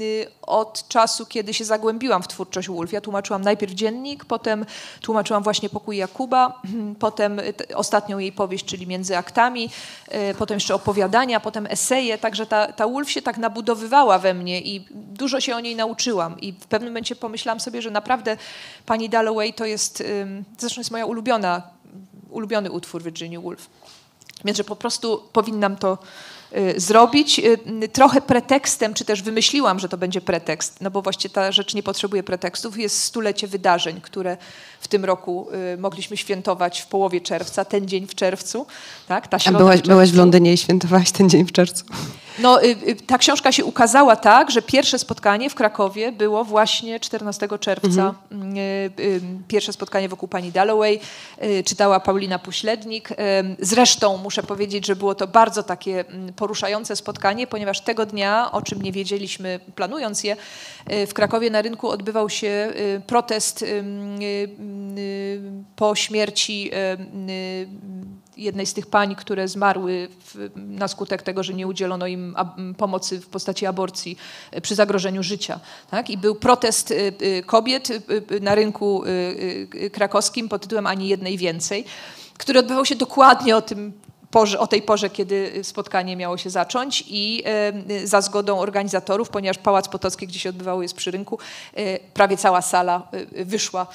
y, 0.00 0.26
od 0.42 0.88
czasu, 0.88 1.26
kiedy 1.26 1.54
się 1.54 1.64
zagłębiłam 1.64 2.22
w 2.22 2.28
twórczość 2.28 2.68
Wolf. 2.68 2.92
Ja 2.92 3.00
tłumaczyłam 3.00 3.42
najpierw 3.42 3.72
dziennik, 3.72 4.24
potem 4.24 4.66
tłumaczyłam 5.00 5.42
właśnie 5.42 5.68
Pokój 5.68 5.96
Jakuba, 5.96 6.62
potem 6.98 7.40
ostatnią 7.74 8.18
jej 8.18 8.32
powieść, 8.32 8.64
czyli 8.64 8.86
Między 8.86 9.16
aktami, 9.16 9.70
potem 10.38 10.56
jeszcze 10.56 10.74
opowiadania, 10.74 11.40
potem 11.40 11.66
eseje. 11.70 12.18
Także 12.18 12.46
ta, 12.46 12.72
ta 12.72 12.88
Wolf 12.88 13.10
się 13.10 13.22
tak 13.22 13.38
nabudowywała 13.38 14.18
we 14.18 14.34
mnie 14.34 14.60
i 14.60 14.88
dużo 15.20 15.40
się 15.40 15.56
o 15.56 15.60
niej 15.60 15.76
nauczyłam. 15.76 16.40
I 16.40 16.52
w 16.52 16.66
pewnym 16.66 16.92
momencie 16.92 17.16
pomyślałam 17.16 17.60
sobie, 17.60 17.82
że 17.82 17.90
naprawdę 17.90 18.36
pani 18.86 19.08
Dalloway 19.08 19.52
to 19.52 19.64
jest, 19.64 20.02
zresztą 20.58 20.80
jest 20.80 20.90
moja 20.90 21.06
ulubiona, 21.06 21.62
ulubiony 22.30 22.70
utwór 22.70 23.02
Virginia 23.02 23.40
Woolf. 23.40 23.70
Więc, 24.44 24.56
że 24.56 24.64
po 24.64 24.76
prostu 24.76 25.22
powinnam 25.32 25.76
to 25.76 25.98
zrobić. 26.76 27.38
Y, 27.38 27.88
trochę 27.88 28.20
pretekstem, 28.20 28.94
czy 28.94 29.04
też 29.04 29.22
wymyśliłam, 29.22 29.78
że 29.78 29.88
to 29.88 29.96
będzie 29.96 30.20
pretekst, 30.20 30.80
no 30.80 30.90
bo 30.90 31.02
właściwie 31.02 31.34
ta 31.34 31.52
rzecz 31.52 31.74
nie 31.74 31.82
potrzebuje 31.82 32.22
pretekstów, 32.22 32.78
jest 32.78 33.02
stulecie 33.02 33.46
wydarzeń, 33.46 34.00
które 34.00 34.36
w 34.80 34.88
tym 34.88 35.04
roku 35.04 35.48
y, 35.74 35.78
mogliśmy 35.78 36.16
świętować 36.16 36.80
w 36.80 36.86
połowie 36.86 37.20
czerwca, 37.20 37.64
ten 37.64 37.88
dzień 37.88 38.06
w 38.06 38.14
czerwcu. 38.14 38.66
Tak? 39.08 39.28
Ta 39.28 39.36
A 39.44 39.52
byłaś 39.52 39.80
w, 39.80 39.86
byłaś 39.86 40.10
w 40.10 40.16
Londynie 40.16 40.52
i 40.52 40.56
świętowałaś 40.56 41.10
ten 41.10 41.30
dzień 41.30 41.44
w 41.44 41.52
czerwcu? 41.52 41.84
No, 42.38 42.62
y, 42.62 42.66
y, 42.66 42.96
ta 43.06 43.18
książka 43.18 43.52
się 43.52 43.64
ukazała 43.64 44.16
tak, 44.16 44.50
że 44.50 44.62
pierwsze 44.62 44.98
spotkanie 44.98 45.50
w 45.50 45.54
Krakowie 45.54 46.12
było 46.12 46.44
właśnie 46.44 47.00
14 47.00 47.48
czerwca. 47.60 48.14
Mhm. 48.32 48.56
Y, 48.56 49.20
pierwsze 49.48 49.72
spotkanie 49.72 50.08
wokół 50.08 50.28
pani 50.28 50.52
Dalloway. 50.52 51.00
Czytała 51.64 52.00
Paulina 52.00 52.38
Puślednik. 52.38 53.08
Zresztą 53.58 54.16
muszę 54.16 54.42
powiedzieć, 54.42 54.86
że 54.86 54.96
było 54.96 55.14
to 55.14 55.26
bardzo 55.26 55.62
takie 55.62 56.04
mm, 56.08 56.32
poruszające 56.40 56.96
spotkanie, 56.96 57.46
ponieważ 57.46 57.80
tego 57.80 58.06
dnia, 58.06 58.52
o 58.52 58.62
czym 58.62 58.82
nie 58.82 58.92
wiedzieliśmy 58.92 59.60
planując 59.74 60.24
je, 60.24 60.36
w 61.06 61.14
Krakowie 61.14 61.50
na 61.50 61.62
rynku 61.62 61.88
odbywał 61.88 62.30
się 62.30 62.72
protest 63.06 63.64
po 65.76 65.94
śmierci 65.94 66.70
jednej 68.36 68.66
z 68.66 68.74
tych 68.74 68.86
pań, 68.86 69.14
które 69.14 69.48
zmarły 69.48 70.08
w, 70.20 70.50
na 70.56 70.88
skutek 70.88 71.22
tego, 71.22 71.42
że 71.42 71.54
nie 71.54 71.66
udzielono 71.66 72.06
im 72.06 72.36
pomocy 72.78 73.20
w 73.20 73.26
postaci 73.26 73.66
aborcji 73.66 74.18
przy 74.62 74.74
zagrożeniu 74.74 75.22
życia. 75.22 75.60
Tak? 75.90 76.10
I 76.10 76.18
był 76.18 76.34
protest 76.34 76.94
kobiet 77.46 77.88
na 78.40 78.54
rynku 78.54 79.02
krakowskim 79.92 80.48
pod 80.48 80.62
tytułem 80.62 80.86
Ani 80.86 81.08
jednej 81.08 81.38
więcej, 81.38 81.84
który 82.38 82.58
odbywał 82.58 82.84
się 82.84 82.96
dokładnie 82.96 83.56
o 83.56 83.62
tym 83.62 83.92
porze, 84.30 84.58
o 84.58 84.66
tej 84.66 84.82
porze, 84.82 85.10
kiedy 85.10 85.60
spotkanie 85.62 86.16
miało 86.16 86.36
się 86.36 86.50
zacząć 86.50 87.04
i 87.08 87.42
e, 87.90 88.06
za 88.06 88.20
zgodą 88.20 88.58
organizatorów, 88.58 89.28
ponieważ 89.28 89.58
Pałac 89.58 89.88
Potocki, 89.88 90.26
gdzie 90.26 90.38
się 90.38 90.48
odbywało, 90.48 90.82
jest 90.82 90.94
przy 90.94 91.10
rynku, 91.10 91.38
e, 91.74 91.98
prawie 91.98 92.36
cała 92.36 92.62
sala 92.62 93.08
wyszła 93.30 93.86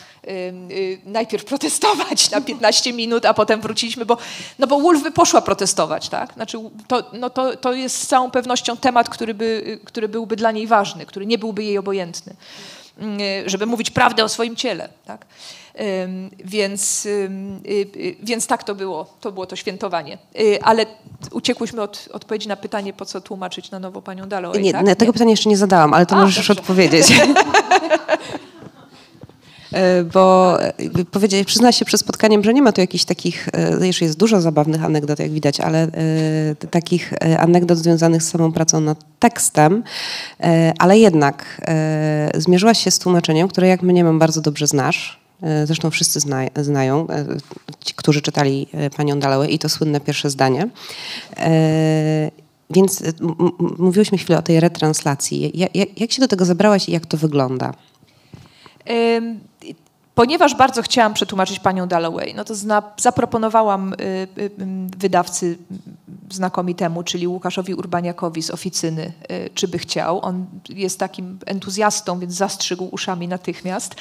najpierw 1.05 1.45
protestować 1.45 2.31
na 2.31 2.41
15 2.41 2.93
minut, 2.93 3.25
a 3.25 3.33
potem 3.33 3.61
wróciliśmy, 3.61 4.05
bo, 4.05 4.17
no 4.59 4.67
bo 4.67 4.79
Wolf 4.79 5.03
by 5.03 5.11
poszła 5.11 5.41
protestować, 5.41 6.09
tak? 6.09 6.33
Znaczy, 6.33 6.57
to, 6.87 7.03
no 7.13 7.29
to, 7.29 7.57
to 7.57 7.73
jest 7.73 8.01
z 8.01 8.07
całą 8.07 8.31
pewnością 8.31 8.77
temat, 8.77 9.09
który, 9.09 9.33
by, 9.33 9.79
który 9.85 10.09
byłby 10.09 10.35
dla 10.35 10.51
niej 10.51 10.67
ważny, 10.67 11.05
który 11.05 11.25
nie 11.25 11.37
byłby 11.37 11.63
jej 11.63 11.77
obojętny, 11.77 12.35
żeby 13.45 13.65
mówić 13.65 13.91
prawdę 13.91 14.23
o 14.23 14.29
swoim 14.29 14.55
ciele, 14.55 14.89
tak? 15.05 15.25
Więc, 16.45 17.05
y, 17.05 17.29
y, 17.67 18.15
więc 18.23 18.47
tak 18.47 18.63
to 18.63 18.75
było, 18.75 19.13
to 19.21 19.31
było 19.31 19.45
to 19.45 19.55
świętowanie. 19.55 20.17
Y, 20.39 20.63
ale 20.63 20.85
uciekłyśmy 21.31 21.81
od 21.81 22.09
odpowiedzi 22.11 22.47
na 22.47 22.55
pytanie, 22.55 22.93
po 22.93 23.05
co 23.05 23.21
tłumaczyć 23.21 23.71
na 23.71 23.79
nowo 23.79 24.01
panią 24.01 24.29
Dalloway, 24.29 24.61
Nie, 24.61 24.71
tak? 24.71 24.95
tego 24.95 25.13
pytania 25.13 25.31
jeszcze 25.31 25.49
nie 25.49 25.57
zadałam, 25.57 25.93
ale 25.93 26.05
to 26.05 26.15
A, 26.15 26.21
możesz 26.21 26.47
dobrze. 26.47 26.61
odpowiedzieć. 26.61 27.13
E, 29.73 30.03
bo 30.03 30.57
powiedzieć, 31.11 31.47
przyzna 31.47 31.71
się 31.71 31.85
przed 31.85 31.99
spotkaniem, 31.99 32.43
że 32.43 32.53
nie 32.53 32.61
ma 32.61 32.71
tu 32.71 32.81
jakichś 32.81 33.05
takich, 33.05 33.49
e, 33.53 33.87
jeszcze 33.87 34.05
jest 34.05 34.17
dużo 34.17 34.41
zabawnych 34.41 34.83
anegdot, 34.83 35.19
jak 35.19 35.31
widać, 35.31 35.59
ale 35.59 35.83
e, 35.83 35.87
takich 36.71 37.13
anegdot 37.39 37.77
związanych 37.77 38.23
z 38.23 38.29
samą 38.29 38.51
pracą 38.51 38.81
nad 38.81 38.97
tekstem, 39.19 39.83
ale 40.79 40.97
jednak 40.99 41.61
zmierzyłaś 42.35 42.83
się 42.83 42.91
z 42.91 42.99
tłumaczeniem, 42.99 43.47
które 43.47 43.67
jak 43.67 43.81
mnie 43.81 44.03
mam 44.03 44.19
bardzo 44.19 44.41
dobrze 44.41 44.67
znasz, 44.67 45.24
E, 45.24 45.24
zresztą 45.65 45.91
wszyscy 45.91 46.19
zna, 46.19 46.41
znają, 46.55 47.07
e, 47.09 47.25
ci, 47.85 47.93
którzy 47.93 48.21
czytali 48.21 48.67
e, 48.73 48.89
panią 48.89 49.19
Dalloway 49.19 49.53
i 49.53 49.59
to 49.59 49.69
słynne 49.69 49.99
pierwsze 49.99 50.29
zdanie. 50.29 50.69
Więc 52.69 53.03
mówiłyśmy 53.77 54.17
chwilę 54.17 54.39
o 54.39 54.41
tej 54.41 54.59
retranslacji. 54.59 55.51
Jak, 55.53 55.99
jak 55.99 56.11
się 56.11 56.21
do 56.21 56.27
tego 56.27 56.45
zabrałaś 56.45 56.89
i 56.89 56.91
jak 56.91 57.05
to 57.05 57.17
wygląda? 57.17 57.73
Ponieważ 60.15 60.55
bardzo 60.55 60.81
chciałam 60.81 61.13
przetłumaczyć 61.13 61.59
panią 61.59 61.87
Dalloway, 61.87 62.33
no 62.35 62.45
to 62.45 62.53
zaproponowałam 62.97 63.93
y, 63.93 63.97
y, 64.41 64.51
wydawcy 64.97 65.57
znakomitemu, 66.31 67.03
czyli 67.03 67.27
Łukaszowi 67.27 67.73
Urbaniakowi 67.73 68.43
z 68.43 68.51
Oficyny, 68.51 69.13
y, 69.31 69.49
czy 69.53 69.67
by 69.67 69.77
chciał. 69.79 70.25
On 70.25 70.45
jest 70.69 70.99
takim 70.99 71.39
entuzjastą, 71.45 72.19
więc 72.19 72.33
zastrzygł 72.33 72.87
uszami 72.91 73.27
natychmiast. 73.27 73.95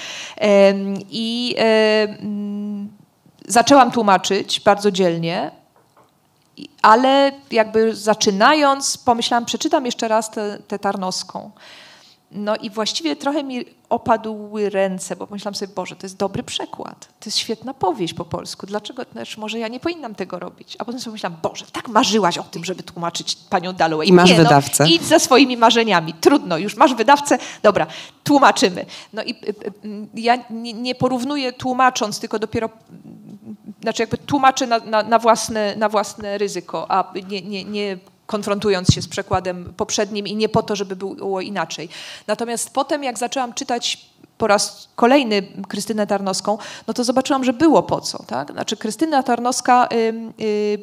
I 1.11 1.57
zaczęłam 3.49 3.91
tłumaczyć 3.91 4.61
bardzo 4.61 4.91
dzielnie, 4.91 5.51
ale 6.83 7.33
jakby 7.51 7.97
zaczynając, 7.97 8.99
pomyślałam, 8.99 9.45
przeczytam 9.45 9.87
jeszcze 9.87 10.09
raz 10.09 10.31
tę 10.69 10.79
Tarnowską. 10.79 11.51
No 12.31 12.57
i 12.57 12.71
właściwie 12.71 13.17
trochę 13.17 13.45
mi 13.45 13.65
opadły 13.95 14.71
ręce, 14.71 15.17
bo 15.17 15.27
pomyślałam 15.27 15.55
sobie, 15.55 15.75
Boże, 15.75 15.97
to 15.97 16.07
jest 16.07 16.17
dobry 16.17 16.43
przekład, 16.43 17.01
to 17.01 17.25
jest 17.27 17.39
świetna 17.39 17.75
powieść 17.75 18.15
po 18.15 18.25
polsku, 18.25 18.67
dlaczego, 18.67 19.03
znaczy 19.13 19.41
może 19.41 19.59
ja 19.59 19.69
nie 19.69 19.81
powinnam 19.81 20.15
tego 20.15 20.39
robić? 20.39 20.77
A 20.79 20.85
potem 20.85 21.01
sobie 21.01 21.13
myślałam, 21.13 21.39
Boże, 21.43 21.65
tak 21.73 21.89
marzyłaś 21.89 22.39
o 22.39 22.43
tym, 22.43 22.65
żeby 22.65 22.83
tłumaczyć 22.83 23.37
panią 23.51 23.73
Dalloway. 23.73 24.09
I 24.09 24.13
masz 24.13 24.31
nie, 24.31 24.37
wydawcę. 24.37 24.85
No, 24.85 24.91
idź 24.91 25.03
za 25.03 25.19
swoimi 25.19 25.57
marzeniami, 25.57 26.15
trudno, 26.15 26.59
już 26.59 26.77
masz 26.77 26.95
wydawcę, 26.95 27.39
dobra, 27.63 27.87
tłumaczymy. 28.25 28.87
No 29.13 29.23
i 29.23 29.31
y, 29.31 29.35
y, 29.49 29.89
y, 29.89 30.07
ja 30.15 30.39
nie, 30.51 30.73
nie 30.73 30.95
porównuję 30.95 31.53
tłumacząc, 31.53 32.21
tylko 32.21 32.39
dopiero 32.39 32.69
znaczy 33.83 34.03
jakby 34.03 34.19
tłumaczę 34.19 34.67
na, 34.67 34.79
na, 34.79 35.03
na, 35.03 35.19
własne, 35.19 35.77
na 35.77 35.89
własne 35.89 36.39
ryzyko, 36.39 36.91
a 36.91 37.13
nie, 37.29 37.43
nie, 37.43 37.65
nie 37.65 37.99
konfrontując 38.27 38.95
się 38.95 39.03
z 39.03 39.09
przekładem 39.09 39.75
poprzednim 39.77 40.27
i 40.27 40.37
nie 40.37 40.49
po 40.49 40.63
to, 40.63 40.77
żeby 40.77 40.97
było 40.97 41.41
inaczej. 41.41 41.89
Natomiast 42.27 42.71
potem, 42.71 43.05
jak 43.05 43.19
zaczęłam 43.19 43.55
czytać 43.55 44.07
po 44.39 44.47
raz 44.47 44.89
kolejny 44.97 45.43
Krystynę 45.69 46.07
Tarnowską, 46.07 46.59
no 46.87 46.95
to 46.95 47.05
zobaczyłam, 47.05 47.45
że 47.45 47.53
było 47.53 47.83
po 47.83 48.01
co. 48.01 48.23
Tak? 48.23 48.53
Znaczy 48.53 48.77
Krystyna 48.77 49.23
Tarnowska, 49.23 49.89
y, 50.41 50.79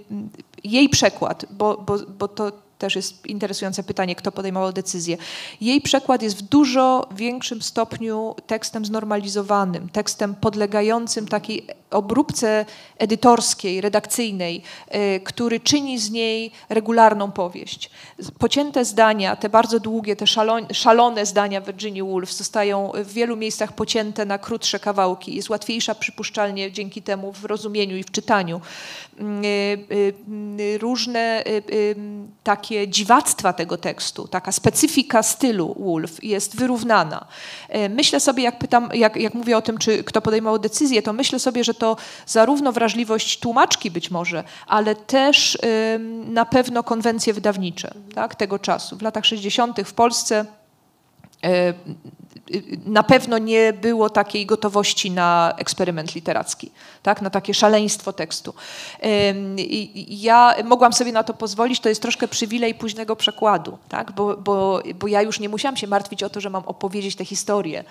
jej 0.63 0.89
przekład, 0.89 1.45
bo, 1.49 1.77
bo, 1.77 1.97
bo 2.19 2.27
to 2.27 2.51
też 2.81 2.95
jest 2.95 3.25
interesujące 3.25 3.83
pytanie, 3.83 4.15
kto 4.15 4.31
podejmował 4.31 4.73
decyzję. 4.73 5.17
Jej 5.61 5.81
przekład 5.81 6.21
jest 6.21 6.37
w 6.37 6.41
dużo 6.41 7.07
większym 7.15 7.61
stopniu 7.61 8.35
tekstem 8.47 8.85
znormalizowanym, 8.85 9.89
tekstem 9.89 10.35
podlegającym 10.35 11.27
takiej 11.27 11.67
obróbce 11.91 12.65
edytorskiej, 12.97 13.81
redakcyjnej, 13.81 14.61
y, 14.95 15.19
który 15.23 15.59
czyni 15.59 15.99
z 15.99 16.11
niej 16.11 16.51
regularną 16.69 17.31
powieść. 17.31 17.89
Pocięte 18.39 18.85
zdania, 18.85 19.35
te 19.35 19.49
bardzo 19.49 19.79
długie, 19.79 20.15
te 20.15 20.25
szalone, 20.73 21.25
zdania 21.25 21.61
Virginia 21.61 22.03
Woolf 22.03 22.33
zostają 22.33 22.91
w 22.95 23.13
wielu 23.13 23.37
miejscach 23.37 23.73
pocięte 23.73 24.25
na 24.25 24.37
krótsze 24.37 24.79
kawałki. 24.79 25.35
Jest 25.35 25.49
łatwiejsza 25.49 25.95
przypuszczalnie 25.95 26.71
dzięki 26.71 27.01
temu 27.01 27.31
w 27.31 27.45
rozumieniu 27.45 27.97
i 27.97 28.03
w 28.03 28.11
czytaniu. 28.11 28.61
Y, 29.19 29.23
y, 30.59 30.77
różne 30.77 31.43
takie 32.43 32.70
dziwactwa 32.87 33.53
tego 33.53 33.77
tekstu, 33.77 34.27
taka 34.27 34.51
specyfika 34.51 35.23
stylu 35.23 35.75
Woolf 35.79 36.23
jest 36.23 36.55
wyrównana. 36.55 37.27
Myślę 37.89 38.19
sobie, 38.19 38.43
jak 38.43 38.59
pytam, 38.59 38.89
jak, 38.93 39.15
jak 39.15 39.33
mówię 39.33 39.57
o 39.57 39.61
tym, 39.61 39.77
czy 39.77 40.03
kto 40.03 40.21
podejmował 40.21 40.59
decyzję, 40.59 41.01
to 41.01 41.13
myślę 41.13 41.39
sobie, 41.39 41.63
że 41.63 41.73
to 41.73 41.97
zarówno 42.25 42.71
wrażliwość 42.71 43.39
tłumaczki 43.39 43.91
być 43.91 44.11
może, 44.11 44.43
ale 44.67 44.95
też 44.95 45.57
na 46.25 46.45
pewno 46.45 46.83
konwencje 46.83 47.33
wydawnicze 47.33 47.93
tak, 48.15 48.35
tego 48.35 48.59
czasu. 48.59 48.97
W 48.97 49.01
latach 49.01 49.25
60. 49.25 49.81
w 49.85 49.93
Polsce 49.93 50.45
na 52.85 53.03
pewno 53.03 53.37
nie 53.37 53.73
było 53.73 54.09
takiej 54.09 54.45
gotowości 54.45 55.11
na 55.11 55.53
eksperyment 55.57 56.15
literacki, 56.15 56.71
tak? 57.03 57.21
na 57.21 57.29
takie 57.29 57.53
szaleństwo 57.53 58.13
tekstu. 58.13 58.53
Ja 60.07 60.55
mogłam 60.63 60.93
sobie 60.93 61.11
na 61.11 61.23
to 61.23 61.33
pozwolić, 61.33 61.79
to 61.79 61.89
jest 61.89 62.01
troszkę 62.01 62.27
przywilej 62.27 62.75
późnego 62.75 63.15
przekładu, 63.15 63.77
tak? 63.89 64.11
bo, 64.11 64.37
bo, 64.37 64.81
bo 64.95 65.07
ja 65.07 65.21
już 65.21 65.39
nie 65.39 65.49
musiałam 65.49 65.77
się 65.77 65.87
martwić 65.87 66.23
o 66.23 66.29
to, 66.29 66.41
że 66.41 66.49
mam 66.49 66.63
opowiedzieć 66.65 67.15
tę 67.15 67.25
historię, 67.25 67.83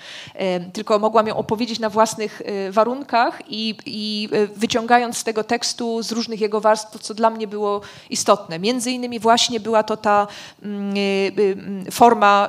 tylko 0.72 0.98
mogłam 0.98 1.26
ją 1.26 1.36
opowiedzieć 1.36 1.78
na 1.78 1.90
własnych 1.90 2.42
e, 2.44 2.72
warunkach 2.72 3.42
i, 3.48 3.74
i 3.86 4.28
e, 4.32 4.46
wyciągając 4.46 5.16
z 5.16 5.24
tego 5.24 5.44
tekstu 5.44 6.03
z 6.03 6.12
różnych 6.12 6.40
jego 6.40 6.61
warstw, 6.61 6.98
co 6.98 7.14
dla 7.14 7.30
mnie 7.30 7.46
było 7.46 7.80
istotne. 8.11 8.59
Między 8.59 8.90
innymi 8.90 9.20
właśnie 9.20 9.61
była 9.61 9.82
to 9.82 9.96
ta 9.96 10.26
mm, 10.62 10.94
e, 11.86 11.90
forma 11.90 12.48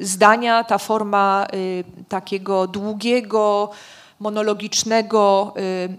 zdania, 0.00 0.25
ta 0.64 0.78
forma 0.78 1.46
Y, 1.54 1.84
takiego 2.08 2.66
długiego, 2.66 3.70
monologicznego, 4.20 5.54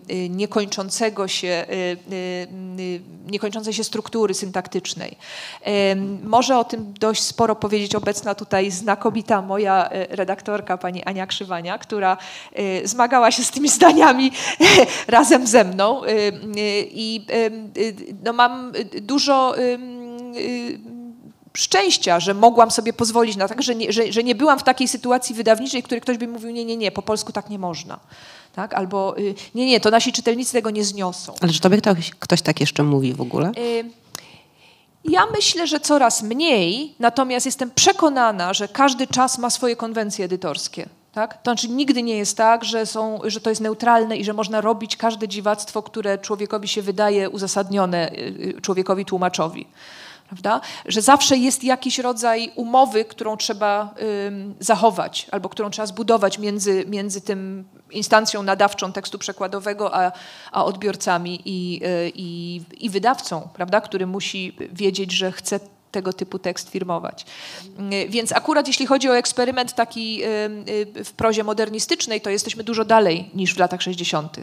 y, 0.10 0.14
y, 0.14 0.30
niekończącego 0.30 1.28
się, 1.28 1.66
niekończącej 3.28 3.74
się 3.74 3.84
struktury 3.84 4.34
syntaktycznej. 4.34 5.18
Może 6.24 6.58
o 6.58 6.64
tym 6.64 6.94
dość 7.00 7.24
sporo 7.24 7.56
powiedzieć 7.56 7.96
obecna 7.96 8.36
tutaj 8.36 8.72
znakomita 8.72 9.42
moja 9.42 9.90
redaktorka, 10.10 10.78
pani 10.78 11.04
Ania 11.04 11.28
Krzywania, 11.28 11.78
która 11.78 12.18
zmagała 12.84 13.32
się 13.32 13.44
z 13.44 13.52
tymi 13.52 13.70
zdaniami 13.70 14.32
razem 15.08 15.48
ze 15.48 15.64
mną 15.64 16.02
i 16.92 17.26
no 18.24 18.34
mam 18.34 18.74
dużo 19.02 19.56
szczęścia, 21.58 22.20
że 22.20 22.34
mogłam 22.34 22.72
sobie 22.72 22.94
pozwolić 22.94 23.36
na 23.36 23.48
tak, 23.48 23.62
że 23.62 23.76
nie, 23.76 23.92
że, 23.92 24.12
że 24.12 24.24
nie 24.24 24.36
byłam 24.36 24.60
w 24.60 24.64
takiej 24.64 24.88
sytuacji 24.88 25.36
wydawniczej, 25.36 25.82
w 25.82 25.86
której 25.86 26.02
ktoś 26.02 26.18
by 26.18 26.28
mówił, 26.28 26.50
nie, 26.50 26.66
nie, 26.66 26.78
nie, 26.78 26.92
po 26.92 27.02
polsku 27.02 27.32
tak 27.32 27.50
nie 27.50 27.60
można. 27.60 28.00
Tak? 28.56 28.74
Albo 28.74 29.18
y, 29.18 29.36
nie, 29.56 29.66
nie, 29.66 29.80
to 29.80 29.90
nasi 29.90 30.14
czytelnicy 30.14 30.54
tego 30.54 30.70
nie 30.70 30.84
zniosą. 30.84 31.34
Ale 31.42 31.54
czy 31.54 31.60
tobie 31.60 31.78
ktoś, 31.78 32.12
ktoś 32.20 32.42
tak 32.42 32.60
jeszcze 32.60 32.84
mówi 32.84 33.14
w 33.14 33.22
ogóle? 33.22 33.52
Y 33.58 34.08
ja 35.06 35.26
myślę, 35.36 35.68
że 35.68 35.80
coraz 35.80 36.24
mniej, 36.24 36.96
natomiast 37.00 37.46
jestem 37.46 37.72
przekonana, 37.72 38.54
że 38.54 38.68
każdy 38.68 39.08
czas 39.08 39.38
ma 39.38 39.50
swoje 39.50 39.76
konwencje 39.76 40.26
edytorskie. 40.26 40.90
Tak? 41.14 41.34
To 41.34 41.52
znaczy 41.52 41.70
nigdy 41.70 42.04
nie 42.04 42.18
jest 42.18 42.38
tak, 42.38 42.66
że, 42.66 42.86
są, 42.86 43.20
że 43.24 43.42
to 43.42 43.50
jest 43.50 43.62
neutralne 43.62 44.18
i 44.18 44.24
że 44.24 44.34
można 44.34 44.62
robić 44.62 44.98
każde 44.98 45.28
dziwactwo, 45.28 45.84
które 45.84 46.18
człowiekowi 46.18 46.68
się 46.68 46.82
wydaje 46.82 47.30
uzasadnione, 47.30 48.12
y, 48.12 48.62
człowiekowi 48.62 49.06
tłumaczowi 49.06 49.68
prawda? 50.28 50.62
że 50.86 51.02
zawsze 51.02 51.38
jest 51.38 51.64
jakiś 51.64 52.00
rodzaj 52.00 52.52
umowy, 52.56 53.06
którą 53.06 53.38
trzeba 53.38 53.94
zachować 54.60 55.28
albo 55.32 55.50
którą 55.50 55.70
trzeba 55.70 55.86
zbudować 55.86 56.40
między, 56.40 56.86
między 56.88 57.22
tym 57.22 57.66
instancją 57.92 58.44
nadawczą 58.44 58.92
tekstu 58.92 59.20
przekładowego 59.20 59.96
a, 59.96 60.12
a 60.52 60.66
odbiorcami 60.66 61.42
i, 61.46 61.82
y, 61.86 62.12
i, 62.16 62.62
i 62.80 62.90
wydawcą, 62.90 63.50
prawda? 63.54 63.82
który 63.82 64.08
musi 64.08 64.58
wiedzieć, 64.74 65.12
że 65.12 65.32
chce 65.32 65.60
tego 65.98 66.14
typu 66.14 66.40
tekst 66.40 66.70
firmować. 66.70 67.26
Mm, 67.78 68.12
więc 68.12 68.32
akurat 68.32 68.68
jeśli 68.68 68.86
chodzi 68.86 69.10
o 69.10 69.18
eksperyment 69.18 69.74
taki 69.74 70.24
y, 70.24 71.04
w 71.04 71.12
prozie 71.16 71.44
modernistycznej, 71.44 72.22
to 72.22 72.30
jesteśmy 72.30 72.64
dużo 72.64 72.86
dalej 72.86 73.30
niż 73.34 73.54
w 73.54 73.58
latach 73.58 73.82
60. 73.82 74.38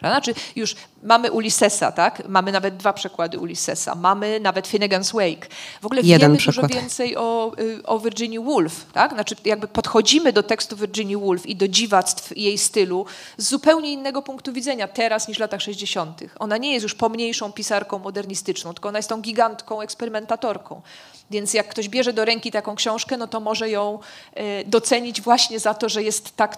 Znaczy 0.00 0.34
już 0.56 0.76
mamy 1.02 1.32
Ulyssesa, 1.32 1.92
tak? 1.92 2.28
Mamy 2.28 2.52
nawet 2.52 2.76
dwa 2.76 2.92
przekłady 2.92 3.38
Ulyssesa, 3.38 3.94
mamy 3.94 4.40
nawet 4.40 4.68
Finnegan's 4.68 5.12
Wake. 5.12 5.46
W 5.82 5.86
ogóle 5.86 6.00
Jeden 6.02 6.20
wiemy 6.20 6.38
przykład. 6.38 6.66
dużo 6.66 6.80
więcej 6.80 7.16
o, 7.16 7.52
y, 7.60 7.82
o 7.86 7.98
Virginia 7.98 8.40
Woolf, 8.40 8.92
tak? 8.92 9.12
Znaczy 9.12 9.36
jakby 9.44 9.68
podchodzimy 9.68 10.32
do 10.32 10.42
tekstu 10.42 10.76
Virginia 10.76 11.18
Woolf 11.18 11.46
i 11.46 11.56
do 11.56 11.68
dziwactw 11.68 12.36
jej 12.36 12.58
stylu 12.58 13.06
z 13.36 13.48
zupełnie 13.48 13.92
innego 13.92 14.22
punktu 14.22 14.52
widzenia 14.52 14.88
teraz 14.88 15.28
niż 15.28 15.36
w 15.36 15.40
latach 15.40 15.62
60. 15.62 16.20
Ona 16.38 16.56
nie 16.56 16.72
jest 16.72 16.82
już 16.82 16.94
pomniejszą 16.94 17.52
pisarką 17.52 17.98
modernistyczną, 17.98 18.74
tylko 18.74 18.88
ona 18.88 18.98
jest 18.98 19.08
tą 19.08 19.20
gigantką 19.20 19.80
eksperymentatorką. 19.80 20.82
Więc 21.30 21.54
jak 21.54 21.68
ktoś 21.68 21.88
bierze 21.88 22.12
do 22.12 22.24
ręki 22.24 22.50
taką 22.50 22.74
książkę, 22.74 23.16
no 23.16 23.26
to 23.26 23.40
może 23.40 23.70
ją 23.70 23.98
e, 24.34 24.64
docenić 24.64 25.20
właśnie 25.20 25.60
za 25.60 25.74
to, 25.74 25.88
że 25.88 26.02
jest 26.02 26.36
tak 26.36 26.56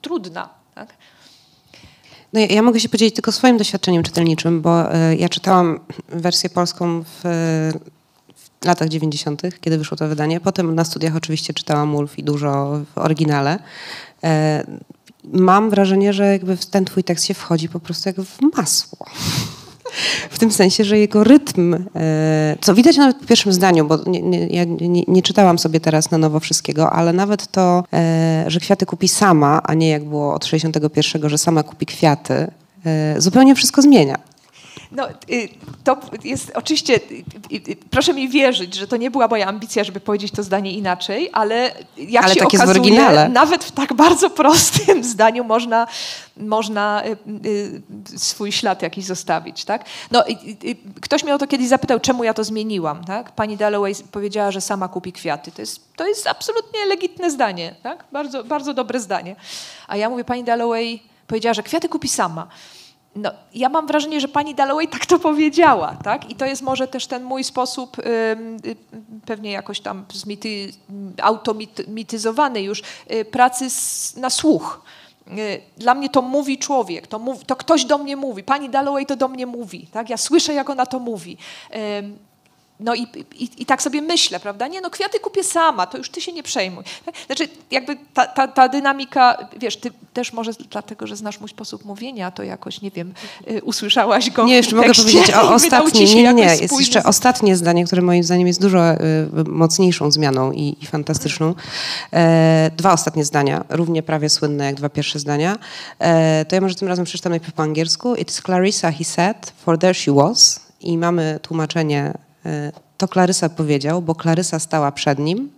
trudna. 0.00 0.48
Tak? 0.74 0.94
No 2.32 2.40
ja, 2.40 2.46
ja, 2.46 2.62
mogę 2.62 2.80
się 2.80 2.88
podzielić 2.88 3.14
tylko 3.14 3.32
swoim 3.32 3.56
doświadczeniem 3.56 4.02
czytelniczym, 4.02 4.62
bo 4.62 4.94
y, 4.94 5.16
ja 5.16 5.28
czytałam 5.28 5.80
wersję 6.08 6.50
polską 6.50 7.02
w, 7.02 7.20
w, 8.34 8.64
latach 8.64 8.88
90., 8.88 9.42
kiedy 9.60 9.78
wyszło 9.78 9.96
to 9.96 10.08
wydanie. 10.08 10.40
Potem 10.40 10.74
na 10.74 10.84
studiach 10.84 11.16
oczywiście 11.16 11.54
czytałam 11.54 11.92
Wolf 11.92 12.18
i 12.18 12.24
dużo 12.24 12.80
w 12.94 12.98
oryginale. 12.98 13.54
Y, 13.54 14.28
mam 15.24 15.70
wrażenie, 15.70 16.12
że 16.12 16.26
jakby 16.26 16.56
w 16.56 16.66
ten 16.66 16.84
twój 16.84 17.04
tekst 17.04 17.26
się 17.26 17.34
wchodzi 17.34 17.68
po 17.68 17.80
prostu 17.80 18.08
jak 18.08 18.16
w 18.16 18.56
masło. 18.56 19.06
W 20.30 20.38
tym 20.38 20.52
sensie, 20.52 20.84
że 20.84 20.98
jego 20.98 21.24
rytm, 21.24 21.74
e, 21.74 22.56
co 22.60 22.74
widać 22.74 22.96
nawet 22.96 23.16
w 23.16 23.26
pierwszym 23.26 23.52
zdaniu, 23.52 23.84
bo 23.84 23.98
nie, 24.06 24.22
nie, 24.22 24.46
ja 24.46 24.64
nie, 24.64 25.04
nie, 25.08 25.22
czytałam 25.22 25.58
sobie 25.58 25.80
teraz 25.80 26.10
na 26.10 26.18
nowo 26.18 26.40
wszystkiego, 26.40 26.90
ale 26.92 27.12
nawet 27.12 27.46
to, 27.46 27.84
e, 27.92 28.44
że 28.46 28.60
kwiaty 28.60 28.86
kupi 28.86 29.08
sama, 29.08 29.60
a 29.64 29.74
nie 29.74 29.88
jak 29.88 30.04
było 30.04 30.34
od 30.34 30.44
61, 30.46 31.28
że 31.28 31.38
sama 31.38 31.62
kupi 31.62 31.86
kwiaty, 31.86 32.50
e, 32.86 33.14
zupełnie 33.18 33.54
wszystko 33.54 33.82
zmienia. 33.82 34.29
No, 34.92 35.08
y, 35.08 35.48
to 35.84 36.00
jest 36.24 36.52
oczywiście, 36.54 36.94
y, 36.94 37.70
y, 37.70 37.76
proszę 37.90 38.14
mi 38.14 38.28
wierzyć, 38.28 38.74
że 38.74 38.86
to 38.86 38.96
nie 38.96 39.10
była 39.10 39.28
moja 39.28 39.46
ambicja, 39.46 39.84
żeby 39.84 40.00
powiedzieć 40.00 40.32
to 40.32 40.42
zdanie 40.42 40.72
inaczej, 40.72 41.30
ale 41.32 41.72
jak 41.96 42.24
ale 42.24 42.34
się 42.34 42.40
tak 42.40 42.54
okazuje, 42.54 43.28
nawet 43.28 43.64
w 43.64 43.72
tak 43.72 43.94
bardzo 43.94 44.30
prostym 44.30 45.04
zdaniu 45.14 45.44
można, 45.44 45.86
można 46.36 47.02
swój 48.16 48.52
ślad 48.52 48.82
jakiś 48.82 49.04
zostawić. 49.04 49.64
Tak? 49.64 49.84
No, 50.10 50.24
ktoś 51.00 51.24
mnie 51.24 51.34
o 51.34 51.38
to 51.38 51.46
kiedyś 51.46 51.68
zapytał, 51.68 52.00
czemu 52.00 52.24
ja 52.24 52.34
to 52.34 52.44
zmieniłam. 52.44 53.04
Tak? 53.04 53.32
Pani 53.32 53.56
Dalloway 53.56 53.94
powiedziała, 54.12 54.50
że 54.50 54.60
sama 54.60 54.88
kupi 54.88 55.12
kwiaty. 55.12 55.52
To 55.52 55.62
jest, 55.62 55.96
to 55.96 56.06
jest 56.06 56.26
absolutnie 56.26 56.86
legitne 56.86 57.30
zdanie, 57.30 57.74
tak? 57.82 58.04
bardzo, 58.12 58.44
bardzo 58.44 58.74
dobre 58.74 59.00
zdanie. 59.00 59.36
A 59.88 59.96
ja 59.96 60.10
mówię, 60.10 60.24
pani 60.24 60.44
Dalloway 60.44 61.02
powiedziała, 61.26 61.54
że 61.54 61.62
kwiaty 61.62 61.88
kupi 61.88 62.08
sama. 62.08 62.48
No, 63.16 63.30
ja 63.54 63.68
mam 63.68 63.86
wrażenie, 63.86 64.20
że 64.20 64.28
pani 64.28 64.54
Dalloway 64.54 64.88
tak 64.88 65.06
to 65.06 65.18
powiedziała, 65.18 65.96
tak? 66.04 66.30
I 66.30 66.34
to 66.34 66.46
jest 66.46 66.62
może 66.62 66.88
też 66.88 67.06
ten 67.06 67.24
mój 67.24 67.44
sposób, 67.44 67.98
y, 67.98 68.02
pewnie 69.26 69.50
jakoś 69.50 69.80
tam 69.80 70.04
zmity, 70.12 70.72
automityzowany 71.22 72.62
już, 72.62 72.82
y, 73.12 73.24
pracy 73.24 73.70
z, 73.70 74.16
na 74.16 74.30
słuch. 74.30 74.82
Y, 75.38 75.60
dla 75.76 75.94
mnie 75.94 76.08
to 76.08 76.22
mówi 76.22 76.58
człowiek, 76.58 77.06
to, 77.06 77.18
mów, 77.18 77.44
to 77.44 77.56
ktoś 77.56 77.84
do 77.84 77.98
mnie 77.98 78.16
mówi. 78.16 78.42
Pani 78.42 78.68
Dalloway 78.68 79.06
to 79.06 79.16
do 79.16 79.28
mnie 79.28 79.46
mówi, 79.46 79.86
tak? 79.92 80.10
Ja 80.10 80.16
słyszę, 80.16 80.54
jak 80.54 80.70
ona 80.70 80.86
to 80.86 80.98
mówi. 80.98 81.36
No 82.80 82.94
i, 82.94 83.06
i, 83.38 83.50
i, 83.58 83.66
tak 83.66 83.82
sobie 83.82 84.02
myślę, 84.02 84.40
prawda? 84.40 84.68
Nie, 84.68 84.80
no 84.80 84.90
kwiaty 84.90 85.20
kupię 85.20 85.44
sama, 85.44 85.86
to 85.86 85.98
już 85.98 86.10
ty 86.10 86.20
się 86.20 86.32
nie 86.32 86.42
przejmuj. 86.42 86.84
Znaczy, 87.26 87.48
jakby 87.70 87.96
ta, 88.14 88.26
ta, 88.26 88.48
ta 88.48 88.68
dynamika, 88.68 89.48
wiesz, 89.56 89.76
ty 89.76 89.90
też 90.12 90.32
może 90.32 90.52
dlatego, 90.70 91.06
że 91.06 91.16
znasz 91.16 91.40
mój 91.40 91.48
sposób 91.48 91.84
mówienia, 91.84 92.30
to 92.30 92.42
jakoś, 92.42 92.80
nie 92.80 92.90
wiem, 92.90 93.14
y, 93.50 93.62
usłyszałaś 93.62 94.30
go 94.30 94.44
Nie, 94.44 94.56
jeszcze 94.56 94.76
mogę 94.76 94.94
powiedzieć 94.94 95.30
o 95.30 95.52
ostatnim, 95.54 96.04
nie, 96.04 96.34
nie, 96.34 96.44
jest 96.44 96.80
jeszcze 96.80 97.02
ostatnie 97.02 97.56
zdanie, 97.56 97.84
które 97.84 98.02
moim 98.02 98.24
zdaniem 98.24 98.46
jest 98.46 98.60
dużo 98.60 98.92
y, 98.92 98.96
mocniejszą 99.46 100.10
zmianą 100.10 100.52
i, 100.52 100.76
i 100.80 100.86
fantastyczną. 100.86 101.54
E, 102.12 102.70
dwa 102.76 102.92
ostatnie 102.92 103.24
zdania, 103.24 103.64
równie 103.68 104.02
prawie 104.02 104.28
słynne 104.28 104.64
jak 104.64 104.74
dwa 104.74 104.88
pierwsze 104.88 105.18
zdania. 105.18 105.58
E, 105.98 106.44
to 106.44 106.54
ja 106.54 106.60
może 106.60 106.74
tym 106.74 106.88
razem 106.88 107.04
przeczytam 107.04 107.30
najpierw 107.30 107.52
po 107.52 107.62
angielsku. 107.62 108.14
It's 108.14 108.42
Clarissa, 108.42 108.92
he 108.92 109.04
said, 109.04 109.52
for 109.56 109.78
there 109.78 109.94
she 109.94 110.12
was. 110.12 110.60
I 110.80 110.98
mamy 110.98 111.38
tłumaczenie 111.42 112.14
to 112.98 113.08
Klarysa 113.08 113.48
powiedział, 113.48 114.02
bo 114.02 114.14
Klarysa 114.14 114.58
stała 114.58 114.92
przed 114.92 115.18
nim 115.18 115.50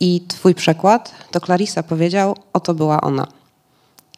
i 0.00 0.20
twój 0.28 0.54
przekład 0.54 1.14
to 1.30 1.40
Clarisa 1.40 1.82
powiedział, 1.82 2.36
oto 2.52 2.74
była 2.74 3.00
ona. 3.00 3.26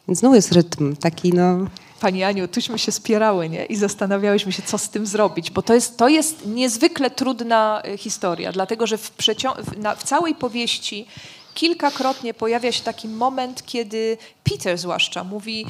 Więc 0.07 0.19
znowu 0.19 0.35
jest 0.35 0.51
rytm 0.51 0.95
taki, 0.95 1.33
no... 1.33 1.57
Pani 1.99 2.23
Aniu, 2.23 2.47
tuśmy 2.47 2.79
się 2.79 2.91
spierały 2.91 3.49
nie? 3.49 3.65
i 3.65 3.75
zastanawiałyśmy 3.75 4.51
się, 4.51 4.61
co 4.61 4.77
z 4.77 4.89
tym 4.89 5.05
zrobić, 5.05 5.51
bo 5.51 5.61
to 5.61 5.73
jest, 5.73 5.97
to 5.97 6.07
jest 6.07 6.45
niezwykle 6.45 7.11
trudna 7.11 7.81
e, 7.85 7.97
historia, 7.97 8.51
dlatego 8.51 8.87
że 8.87 8.97
w, 8.97 9.11
w, 9.11 9.77
na, 9.77 9.95
w 9.95 10.03
całej 10.03 10.35
powieści 10.35 11.07
kilkakrotnie 11.53 12.33
pojawia 12.33 12.71
się 12.71 12.83
taki 12.83 13.07
moment, 13.07 13.65
kiedy 13.65 14.17
Peter 14.43 14.77
zwłaszcza 14.77 15.23
mówi, 15.23 15.65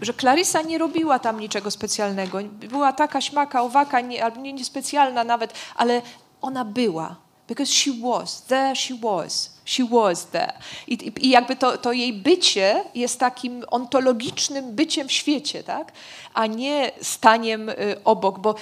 że 0.00 0.14
Clarissa 0.14 0.62
nie 0.62 0.78
robiła 0.78 1.18
tam 1.18 1.40
niczego 1.40 1.70
specjalnego. 1.70 2.38
Była 2.42 2.92
taka 2.92 3.20
śmaka, 3.20 3.62
owaka, 3.62 3.98
albo 4.22 4.40
nie, 4.40 4.52
niespecjalna 4.52 5.24
nawet, 5.24 5.54
ale 5.76 6.02
ona 6.42 6.64
była. 6.64 7.16
Because 7.48 7.72
she 7.72 7.90
was, 8.02 8.42
there 8.42 8.76
she 8.76 8.94
was, 8.94 9.50
she 9.64 9.84
was 9.84 10.26
there. 10.26 10.52
I, 10.86 10.94
i, 10.94 11.26
i 11.26 11.30
jakby 11.30 11.56
to, 11.56 11.78
to, 11.78 11.92
jej 11.92 12.12
bycie 12.12 12.84
jest 12.94 13.20
takim 13.20 13.64
ontologicznym 13.70 14.74
byciem 14.74 15.08
w 15.08 15.12
świecie, 15.12 15.64
tak? 15.64 15.92
a 16.34 16.46
nie 16.46 16.90
staniem 17.02 17.68
y, 17.68 17.74
obok, 18.04 18.38
bo 18.38 18.54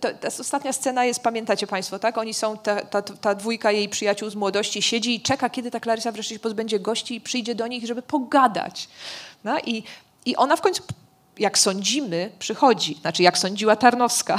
ta 0.00 0.28
ostatnia 0.28 0.72
scena 0.72 1.04
jest, 1.04 1.22
pamiętacie 1.22 1.66
Państwo, 1.66 1.98
tak? 1.98 2.18
Oni 2.18 2.34
są, 2.34 2.58
ta, 2.58 2.80
ta, 2.80 3.02
ta, 3.02 3.34
dwójka 3.34 3.72
jej 3.72 3.88
przyjaciół 3.88 4.30
z 4.30 4.34
młodości 4.34 4.82
siedzi 4.82 5.14
i 5.14 5.20
czeka, 5.20 5.50
kiedy 5.50 5.70
ta 5.70 5.80
Clarissa 5.80 6.12
wreszcie 6.12 6.34
się 6.34 6.40
pozbędzie 6.40 6.80
gości 6.80 7.14
i 7.14 7.20
przyjdzie 7.20 7.54
do 7.54 7.66
nich, 7.66 7.86
żeby 7.86 8.02
pogadać. 8.02 8.88
No? 9.44 9.58
I 9.58 9.82
i 10.26 10.36
ona 10.36 10.56
w 10.56 10.60
końcu, 10.60 10.82
jak 11.38 11.58
sądzimy, 11.58 12.30
przychodzi. 12.38 12.94
Znaczy, 13.00 13.22
jak 13.22 13.38
sądziła 13.38 13.76
Tarnowska. 13.76 14.38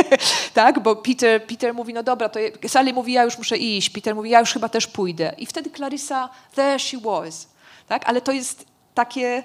tak? 0.54 0.82
Bo 0.82 0.96
Peter, 0.96 1.46
Peter 1.46 1.74
mówi, 1.74 1.94
no 1.94 2.02
dobra, 2.02 2.28
to 2.28 2.40
Sally 2.68 2.92
mówi, 2.92 3.12
ja 3.12 3.24
już 3.24 3.38
muszę 3.38 3.56
iść. 3.56 3.90
Peter 3.90 4.14
mówi, 4.14 4.30
ja 4.30 4.40
już 4.40 4.52
chyba 4.52 4.68
też 4.68 4.86
pójdę. 4.86 5.34
I 5.38 5.46
wtedy 5.46 5.70
Clarissa, 5.70 6.28
there 6.54 6.78
she 6.78 6.98
was. 6.98 7.48
Tak? 7.88 8.08
Ale 8.08 8.20
to 8.20 8.32
jest 8.32 8.64
takie 8.94 9.44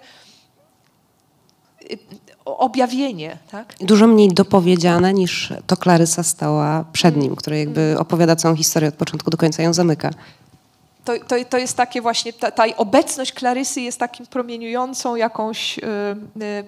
y, 1.92 1.98
objawienie. 2.46 3.38
Tak? 3.52 3.76
Dużo 3.80 4.08
mniej 4.08 4.30
dopowiedziane 4.30 5.14
niż 5.14 5.54
to 5.68 5.78
Klarysa 5.78 6.24
stała 6.24 6.86
przed 6.94 7.18
nim, 7.18 7.36
który 7.36 7.60
jakby 7.60 7.96
opowiada 8.00 8.36
całą 8.36 8.56
historię 8.56 8.90
od 8.90 8.96
początku 8.96 9.30
do 9.30 9.38
końca 9.38 9.64
ją 9.64 9.74
zamyka 9.74 10.10
to, 11.06 11.14
to, 11.28 11.36
to 11.50 11.58
jest 11.58 11.78
takie 11.78 12.02
właśnie, 12.02 12.34
ta, 12.34 12.52
ta, 12.52 12.64
obecność 12.78 13.34
Klarysy 13.34 13.82
jest 13.82 14.00
takim 14.00 14.26
promieniującą 14.26 15.16
jakąś 15.16 15.78
y, 15.78 15.82
y, 16.42 16.64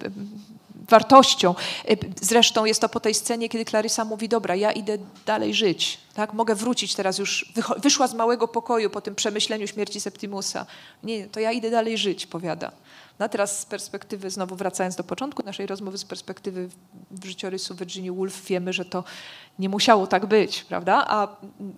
wartością. 0.90 1.56
Y, 1.90 1.98
zresztą 2.22 2.66
jest 2.66 2.82
to 2.82 2.90
po 2.90 3.00
tej 3.00 3.14
scenie, 3.14 3.50
kiedy 3.50 3.66
Klarysa 3.66 4.06
mówi, 4.06 4.30
dobra, 4.30 4.56
ja 4.56 4.72
idę 4.72 4.98
dalej 5.26 5.54
żyć, 5.54 6.00
tak? 6.14 6.34
mogę 6.34 6.56
wrócić 6.56 6.96
teraz 6.96 7.18
już, 7.18 7.54
wyszła 7.78 8.08
z 8.08 8.14
małego 8.14 8.48
pokoju 8.48 8.90
po 8.90 9.02
tym 9.02 9.16
przemyśleniu 9.16 9.68
śmierci 9.68 10.02
Septimusa. 10.02 10.66
Nie, 11.04 11.28
to 11.28 11.40
ja 11.40 11.52
idę 11.52 11.72
dalej 11.72 11.98
żyć, 11.98 12.28
powiada. 12.28 12.72
No 13.20 13.30
teraz 13.30 13.60
z 13.60 13.66
perspektywy, 13.66 14.30
znowu 14.30 14.56
wracając 14.56 14.96
do 14.96 15.04
początku 15.04 15.44
naszej 15.44 15.68
rozmowy, 15.68 15.98
z 15.98 16.06
perspektywy 16.06 16.70
życiorysu 17.24 17.76
Virginia 17.76 18.14
Woolf 18.14 18.46
wiemy, 18.46 18.74
że 18.74 18.86
to 18.86 19.04
nie 19.60 19.70
musiało 19.70 20.08
tak 20.08 20.26
być, 20.26 20.64
prawda? 20.64 21.06
A, 21.08 21.28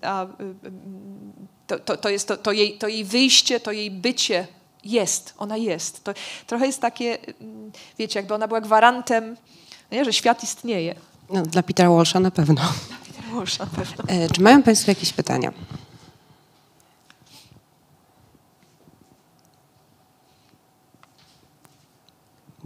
a 0.02 0.28
to, 1.68 1.80
to, 1.80 1.98
to 1.98 2.10
jest 2.10 2.28
to, 2.28 2.38
to, 2.38 2.52
jej, 2.52 2.78
to 2.78 2.88
jej 2.88 3.06
wyjście, 3.06 3.60
to 3.60 3.72
jej 3.72 3.92
bycie 3.92 4.48
jest, 4.84 5.34
ona 5.38 5.58
jest. 5.58 6.04
To 6.04 6.14
trochę 6.48 6.66
jest 6.66 6.82
takie, 6.82 7.18
mm, 7.42 7.72
wiecie, 8.00 8.20
jakby 8.20 8.34
ona 8.34 8.48
była 8.48 8.62
gwarantem, 8.62 9.38
nie, 9.92 10.06
że 10.06 10.14
świat 10.14 10.44
istnieje. 10.44 10.96
No, 11.30 11.42
dla 11.42 11.64
Petera 11.64 11.90
Walsha 11.90 12.20
na 12.20 12.32
pewno. 12.32 12.62
Dla 12.88 12.98
Petera 12.98 13.36
Walsha 13.36 13.66
na 13.66 13.84
pewno. 13.84 14.04
E, 14.08 14.30
czy 14.30 14.42
mają 14.42 14.64
Państwo 14.64 14.92
jakieś 14.92 15.14
pytania? 15.14 15.54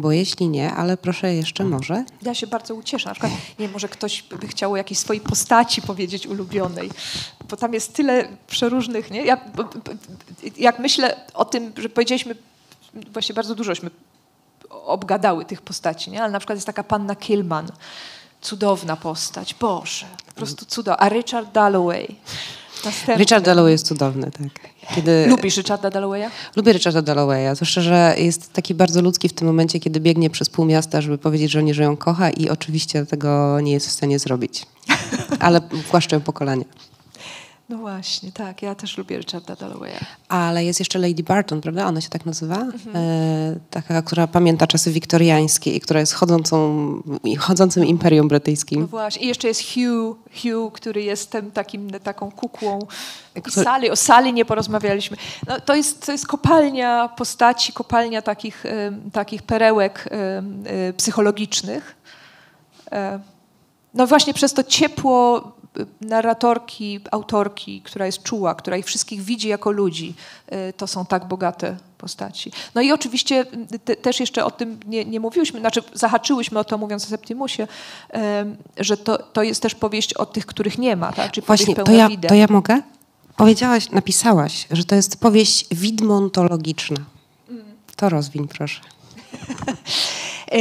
Bo 0.01 0.11
jeśli 0.11 0.49
nie, 0.49 0.73
ale 0.73 0.97
proszę 0.97 1.33
jeszcze 1.33 1.63
może. 1.63 2.05
Ja 2.21 2.33
się 2.35 2.47
bardzo 2.47 2.75
ucieszę. 2.75 3.09
Na 3.09 3.13
przykład, 3.13 3.33
nie 3.59 3.67
może 3.67 3.89
ktoś 3.89 4.23
by 4.23 4.47
chciał 4.47 4.71
o 4.71 4.77
jakiejś 4.77 4.99
swojej 4.99 5.21
postaci 5.21 5.81
powiedzieć 5.81 6.27
ulubionej, 6.27 6.91
bo 7.49 7.57
tam 7.57 7.73
jest 7.73 7.93
tyle 7.93 8.27
przeróżnych, 8.47 9.11
nie? 9.11 9.25
Ja, 9.25 9.37
jak 10.57 10.79
myślę 10.79 11.25
o 11.33 11.45
tym, 11.45 11.73
że 11.77 11.89
powiedzieliśmy, 11.89 12.35
właśnie 13.13 13.35
bardzo 13.35 13.55
dużośmy 13.55 13.89
obgadały 14.69 15.45
tych 15.45 15.61
postaci, 15.61 16.11
nie? 16.11 16.23
Ale 16.23 16.31
na 16.31 16.39
przykład 16.39 16.57
jest 16.57 16.67
taka 16.67 16.83
panna 16.83 17.15
Killman, 17.15 17.67
cudowna 18.41 18.97
postać, 18.97 19.53
Boże, 19.53 20.05
po 20.27 20.33
prostu 20.33 20.65
cudowna. 20.65 20.97
A 20.97 21.09
Richard 21.09 21.51
Dalloway, 21.51 22.15
Następny. 22.85 23.15
Richard 23.15 23.45
Dalloway 23.45 23.71
jest 23.71 23.87
cudowny, 23.87 24.31
tak. 24.31 24.71
Kiedy... 24.95 25.25
Lubisz 25.27 25.57
Richarda 25.57 25.89
Dallowaya? 25.89 26.29
Lubię 26.55 26.73
Richarda 26.73 27.01
Dallowaya, 27.01 27.55
zwłaszcza, 27.55 27.81
że 27.81 28.15
jest 28.17 28.53
taki 28.53 28.73
bardzo 28.73 29.01
ludzki 29.01 29.29
w 29.29 29.33
tym 29.33 29.47
momencie, 29.47 29.79
kiedy 29.79 29.99
biegnie 29.99 30.29
przez 30.29 30.49
pół 30.49 30.65
miasta, 30.65 31.01
żeby 31.01 31.17
powiedzieć 31.17 31.51
żonie, 31.51 31.73
że 31.73 31.83
ją 31.83 31.97
kocha 31.97 32.29
i 32.29 32.49
oczywiście 32.49 33.05
tego 33.05 33.59
nie 33.59 33.71
jest 33.71 33.87
w 33.87 33.91
stanie 33.91 34.19
zrobić. 34.19 34.65
Ale 35.39 35.61
głaszczę 35.91 36.19
pokolenie. 36.19 36.65
No 37.71 37.77
właśnie, 37.77 38.31
tak. 38.31 38.61
Ja 38.61 38.75
też 38.75 38.97
lubię 38.97 39.17
Richarda 39.17 39.55
Dallowaya. 39.55 39.99
Ale 40.29 40.65
jest 40.65 40.79
jeszcze 40.79 40.99
Lady 40.99 41.23
Barton, 41.23 41.61
prawda? 41.61 41.85
Ona 41.85 42.01
się 42.01 42.09
tak 42.09 42.25
nazywa? 42.25 42.55
Mhm. 42.55 42.95
E, 42.95 43.55
taka, 43.69 44.01
która 44.01 44.27
pamięta 44.27 44.67
czasy 44.67 44.91
wiktoriańskie 44.91 45.75
i 45.75 45.79
która 45.79 45.99
jest 45.99 46.13
chodzącą, 46.13 46.81
chodzącym 47.39 47.85
imperium 47.85 48.27
brytyjskim. 48.27 48.81
No 48.81 48.87
właśnie. 48.87 49.23
I 49.23 49.27
jeszcze 49.27 49.47
jest 49.47 49.61
Hugh, 49.61 50.17
Hugh 50.41 50.73
który 50.73 51.03
jest 51.03 51.31
tym, 51.31 51.51
takim, 51.51 51.89
taką 51.89 52.31
kukłą. 52.31 52.79
I 53.47 53.51
Sali, 53.51 53.89
o 53.89 53.95
Sali 53.95 54.33
nie 54.33 54.45
porozmawialiśmy. 54.45 55.17
No, 55.47 55.59
to, 55.59 55.75
jest, 55.75 56.05
to 56.05 56.11
jest 56.11 56.27
kopalnia 56.27 57.09
postaci, 57.17 57.73
kopalnia 57.73 58.21
takich, 58.21 58.63
takich 59.13 59.43
perełek 59.43 60.09
psychologicznych. 60.97 61.95
E, 62.91 63.19
no 63.93 64.07
właśnie 64.07 64.33
przez 64.33 64.53
to 64.53 64.63
ciepło 64.63 65.51
narratorki, 66.01 66.99
autorki, 67.11 67.81
która 67.81 68.05
jest 68.05 68.23
czuła, 68.23 68.55
która 68.55 68.77
ich 68.77 68.85
wszystkich 68.85 69.21
widzi 69.21 69.47
jako 69.47 69.71
ludzi, 69.71 70.13
y, 70.69 70.73
to 70.73 70.87
są 70.87 71.05
tak 71.05 71.27
bogate 71.27 71.77
postaci. 71.97 72.51
No 72.75 72.81
i 72.81 72.91
oczywiście 72.91 73.45
te, 73.85 73.95
też 73.95 74.19
jeszcze 74.19 74.45
o 74.45 74.51
tym 74.51 74.79
nie, 74.87 75.05
nie, 75.05 75.19
mówiłyśmy, 75.19 75.59
znaczy 75.59 75.83
zahaczyłyśmy 75.93 76.59
o 76.59 76.63
to 76.63 76.77
mówiąc 76.77 77.05
o 77.05 77.07
Septimusie, 77.07 77.67
że 78.77 78.97
to, 78.97 79.17
to 79.17 79.43
jest 79.43 79.61
też 79.61 79.75
powieść 79.75 80.13
o 80.13 80.25
tych, 80.25 80.45
których 80.45 80.77
nie 80.77 80.95
ma, 80.95 81.13
tak? 81.13 81.31
Czyli 81.31 81.47
Właśnie, 81.47 81.75
to 81.75 81.91
ja, 81.91 82.09
to 82.27 82.35
ja 82.35 82.47
mogę? 82.49 82.81
Powiedziałaś, 83.37 83.89
napisałaś, 83.89 84.67
że 84.71 84.83
to 84.83 84.95
jest 84.95 85.19
powieść 85.19 85.65
widmontologiczna. 85.71 86.97
To 87.95 88.09
rozwiń 88.09 88.47
proszę. 88.47 88.81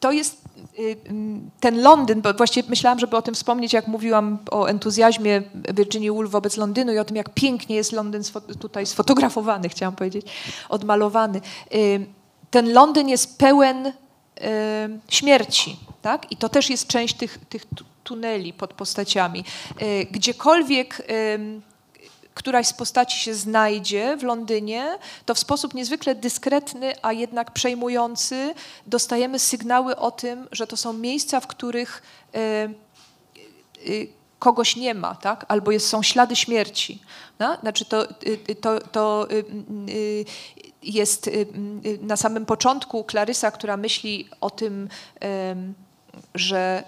to 0.00 0.12
jest 0.12 0.38
Y, 0.46 0.47
ten 1.60 1.82
Londyn, 1.82 2.20
bo 2.20 2.34
właściwie 2.34 2.68
myślałam, 2.68 2.98
żeby 2.98 3.16
o 3.16 3.22
tym 3.22 3.34
wspomnieć, 3.34 3.72
jak 3.72 3.86
mówiłam 3.86 4.38
o 4.50 4.66
entuzjazmie 4.66 5.42
Virginia 5.74 6.12
Woolf 6.12 6.30
wobec 6.30 6.56
Londynu 6.56 6.92
i 6.92 6.98
o 6.98 7.04
tym, 7.04 7.16
jak 7.16 7.34
pięknie 7.34 7.76
jest 7.76 7.92
Londyn 7.92 8.22
tutaj 8.60 8.86
sfotografowany, 8.86 9.68
chciałam 9.74 9.96
powiedzieć, 9.96 10.26
odmalowany. 10.68 11.40
Y, 11.74 12.06
ten 12.50 12.72
Londyn 12.72 13.08
jest 13.08 13.38
pełen 13.38 13.86
y, 13.86 13.92
śmierci, 15.08 15.76
tak? 16.02 16.32
I 16.32 16.36
to 16.36 16.48
też 16.48 16.70
jest 16.70 16.86
część 16.86 17.14
tych, 17.14 17.38
tych 17.48 17.66
tuneli 18.04 18.52
pod 18.52 18.74
postaciami. 18.74 19.44
Gdziekolwiek 20.10 21.02
któraś 22.38 22.66
z 22.66 22.72
postaci 22.72 23.18
się 23.18 23.34
znajdzie 23.34 24.16
w 24.16 24.22
Londynie, 24.22 24.98
to 25.26 25.34
w 25.34 25.38
sposób 25.38 25.74
niezwykle 25.74 26.14
dyskretny, 26.14 26.92
a 27.02 27.12
jednak 27.12 27.50
przejmujący 27.50 28.54
dostajemy 28.86 29.38
sygnały 29.38 29.96
o 29.96 30.10
tym, 30.10 30.48
że 30.52 30.66
to 30.66 30.76
są 30.76 30.92
miejsca, 30.92 31.40
w 31.40 31.46
których 31.46 32.02
y, 32.34 32.38
y, 33.90 34.08
kogoś 34.38 34.76
nie 34.76 34.94
ma, 34.94 35.14
tak? 35.14 35.44
albo 35.48 35.70
jest, 35.70 35.88
są 35.88 36.02
ślady 36.02 36.36
śmierci. 36.36 37.02
No? 37.38 37.56
Znaczy 37.60 37.84
to, 37.84 38.10
y, 38.50 38.54
to, 38.60 38.80
to 38.80 39.26
jest 40.82 41.30
na 42.00 42.16
samym 42.16 42.46
początku 42.46 43.04
Klarysa, 43.04 43.50
która 43.50 43.76
myśli 43.76 44.28
o 44.40 44.50
tym, 44.50 44.88
że 46.34 46.82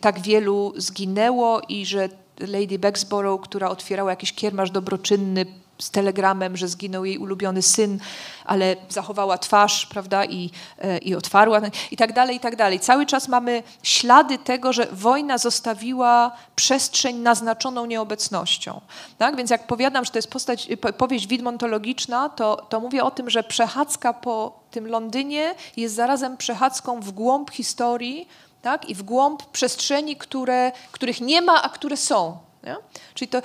tak 0.00 0.20
wielu 0.20 0.72
zginęło 0.76 1.60
i 1.68 1.86
że 1.86 2.08
Lady 2.40 2.78
Bexborough, 2.78 3.40
która 3.40 3.68
otwierała 3.68 4.10
jakiś 4.10 4.32
kiermasz 4.32 4.70
dobroczynny 4.70 5.46
z 5.78 5.90
telegramem, 5.90 6.56
że 6.56 6.68
zginął 6.68 7.04
jej 7.04 7.18
ulubiony 7.18 7.62
syn, 7.62 7.98
ale 8.44 8.76
zachowała 8.88 9.38
twarz, 9.38 9.86
prawda, 9.86 10.24
i, 10.24 10.50
e, 10.78 10.98
i 10.98 11.14
otwarła, 11.14 11.60
i 11.90 11.96
tak 11.96 12.12
dalej, 12.12 12.36
i 12.36 12.40
tak 12.40 12.56
dalej. 12.56 12.80
Cały 12.80 13.06
czas 13.06 13.28
mamy 13.28 13.62
ślady 13.82 14.38
tego, 14.38 14.72
że 14.72 14.86
wojna 14.92 15.38
zostawiła 15.38 16.32
przestrzeń 16.56 17.16
naznaczoną 17.16 17.86
nieobecnością. 17.86 18.80
Tak? 19.18 19.36
Więc 19.36 19.50
jak 19.50 19.66
powiadam, 19.66 20.04
że 20.04 20.10
to 20.10 20.18
jest 20.18 20.30
postać, 20.30 20.68
powieść 20.98 21.26
widmontologiczna, 21.26 22.28
to, 22.28 22.66
to 22.68 22.80
mówię 22.80 23.04
o 23.04 23.10
tym, 23.10 23.30
że 23.30 23.42
przechadzka 23.42 24.12
po 24.12 24.60
tym 24.70 24.86
Londynie 24.86 25.54
jest 25.76 25.94
zarazem 25.94 26.36
przechadzką 26.36 27.00
w 27.00 27.10
głąb 27.10 27.50
historii, 27.50 28.28
tak? 28.66 28.88
i 28.88 28.94
w 28.94 29.02
głąb 29.02 29.42
przestrzeni, 29.46 30.16
które, 30.16 30.72
których 30.92 31.20
nie 31.20 31.42
ma, 31.42 31.62
a 31.62 31.68
które 31.68 31.96
są. 31.96 32.38
Nie? 32.64 32.76
Czyli 33.14 33.28
to, 33.28 33.38
y, 33.38 33.42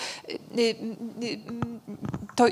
y, 0.59 0.75
y, 1.23 1.39
to, 2.35 2.45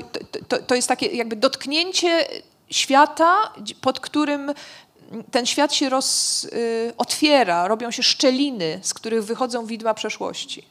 to, 0.48 0.58
to 0.58 0.74
jest 0.74 0.88
takie 0.88 1.06
jakby 1.06 1.36
dotknięcie 1.36 2.28
świata, 2.70 3.52
pod 3.80 4.00
którym 4.00 4.54
ten 5.30 5.46
świat 5.46 5.74
się 5.74 5.88
roz, 5.88 6.46
otwiera, 6.96 7.68
robią 7.68 7.90
się 7.90 8.02
szczeliny, 8.02 8.80
z 8.82 8.94
których 8.94 9.24
wychodzą 9.24 9.66
widma 9.66 9.94
przeszłości. 9.94 10.64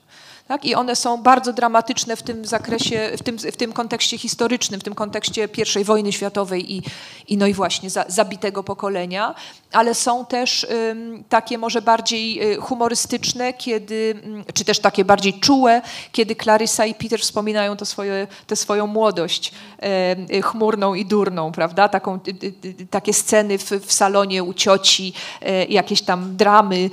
Tak? 0.49 0.65
I 0.65 0.75
one 0.75 0.95
są 0.95 1.17
bardzo 1.17 1.53
dramatyczne 1.53 2.15
w 2.15 2.23
tym 2.23 2.45
zakresie, 2.45 3.11
w 3.17 3.23
tym, 3.23 3.37
w 3.37 3.57
tym 3.57 3.73
kontekście 3.73 4.17
historycznym, 4.17 4.79
w 4.79 4.83
tym 4.83 4.95
kontekście 4.95 5.49
I 5.81 5.83
wojny 5.83 6.11
światowej 6.11 6.73
i, 6.73 6.81
i 7.27 7.37
no 7.37 7.47
i 7.47 7.53
właśnie 7.53 7.89
za, 7.89 8.05
zabitego 8.07 8.63
pokolenia, 8.63 9.35
ale 9.71 9.95
są 9.95 10.25
też 10.25 10.67
ym, 10.91 11.23
takie 11.29 11.57
może 11.57 11.81
bardziej 11.81 12.53
y, 12.53 12.55
humorystyczne, 12.55 13.53
kiedy, 13.53 14.15
mm, 14.23 14.43
czy 14.53 14.65
też 14.65 14.79
takie 14.79 15.05
bardziej 15.05 15.33
czułe, 15.33 15.81
kiedy 16.11 16.35
Clarissa 16.35 16.85
i 16.85 16.93
Peter 16.93 17.19
wspominają 17.19 17.77
to 17.77 17.85
swoje, 17.85 18.27
tę 18.47 18.55
swoją 18.55 18.87
młodość 18.87 19.51
y, 20.33 20.41
chmurną 20.41 20.93
i 20.93 21.05
durną, 21.05 21.51
prawda? 21.51 21.89
Taką, 21.89 22.19
y, 22.65 22.87
takie 22.89 23.13
sceny 23.13 23.57
w, 23.57 23.71
w, 23.71 23.93
salonie 23.93 24.43
u 24.43 24.53
cioci, 24.53 25.13
jakieś 25.69 26.01
tam 26.01 26.37
dramy 26.37 26.89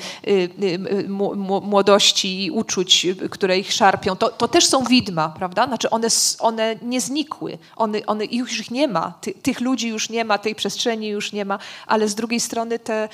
młodości 1.63 2.45
i 2.45 2.51
uczuć, 2.51 3.07
które 3.31 3.46
które 3.47 3.59
ich 3.59 3.73
szarpią, 3.73 4.17
to, 4.17 4.29
to 4.29 4.49
też 4.49 4.67
są 4.67 4.85
widma, 4.85 5.29
prawda? 5.29 5.67
Znaczy 5.67 5.91
one, 5.91 6.09
one 6.39 6.77
nie 6.83 7.01
znikły, 7.01 7.59
one, 7.77 8.07
one 8.07 8.25
już 8.25 8.61
ich 8.61 8.71
nie 8.71 8.89
ma, 8.89 9.15
Ty, 9.21 9.35
tych 9.35 9.61
ludzi 9.61 9.89
już 9.89 10.11
nie 10.11 10.25
ma, 10.25 10.39
tej 10.39 10.55
przestrzeni 10.55 11.09
już 11.09 11.33
nie 11.33 11.45
ma, 11.45 11.59
ale 11.87 12.09
z 12.09 12.15
drugiej 12.15 12.41
strony 12.41 12.79
te, 12.79 13.09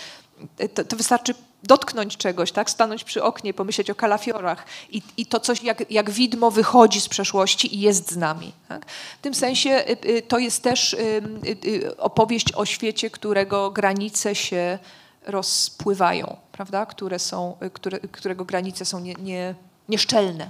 to, 0.75 0.85
to 0.85 0.97
wystarczy 0.97 1.35
dotknąć 1.63 2.17
czegoś, 2.17 2.53
tak? 2.53 2.71
stanąć 2.71 3.05
przy 3.05 3.23
oknie, 3.23 3.55
pomyśleć 3.55 3.91
o 3.91 3.95
kalafiorach 3.95 4.67
i, 4.91 5.03
i 5.17 5.27
to 5.27 5.41
coś 5.41 5.63
jak, 5.63 5.91
jak 5.91 6.11
widmo 6.11 6.51
wychodzi 6.51 7.01
z 7.01 7.09
przeszłości 7.09 7.77
i 7.77 7.81
jest 7.81 8.13
z 8.13 8.17
nami. 8.17 8.53
Tak? 8.69 8.87
W 9.19 9.23
tym 9.23 9.35
sensie 9.35 9.71
y, 9.71 10.09
y, 10.09 10.23
to 10.23 10.39
jest 10.39 10.63
też 10.63 10.93
y, 10.93 11.97
opowieść 11.99 12.53
o 12.53 12.65
świecie, 12.65 13.11
którego 13.11 13.71
granice 13.71 14.35
się 14.35 14.79
rozpływają, 15.27 16.37
prawda? 16.53 16.87
Które 16.87 17.19
są, 17.19 17.57
które, 17.73 18.01
którego 18.01 18.45
granice 18.45 18.85
są 18.85 19.01
nie, 19.01 19.15
nie, 19.15 19.55
nieszczelne. 19.89 20.49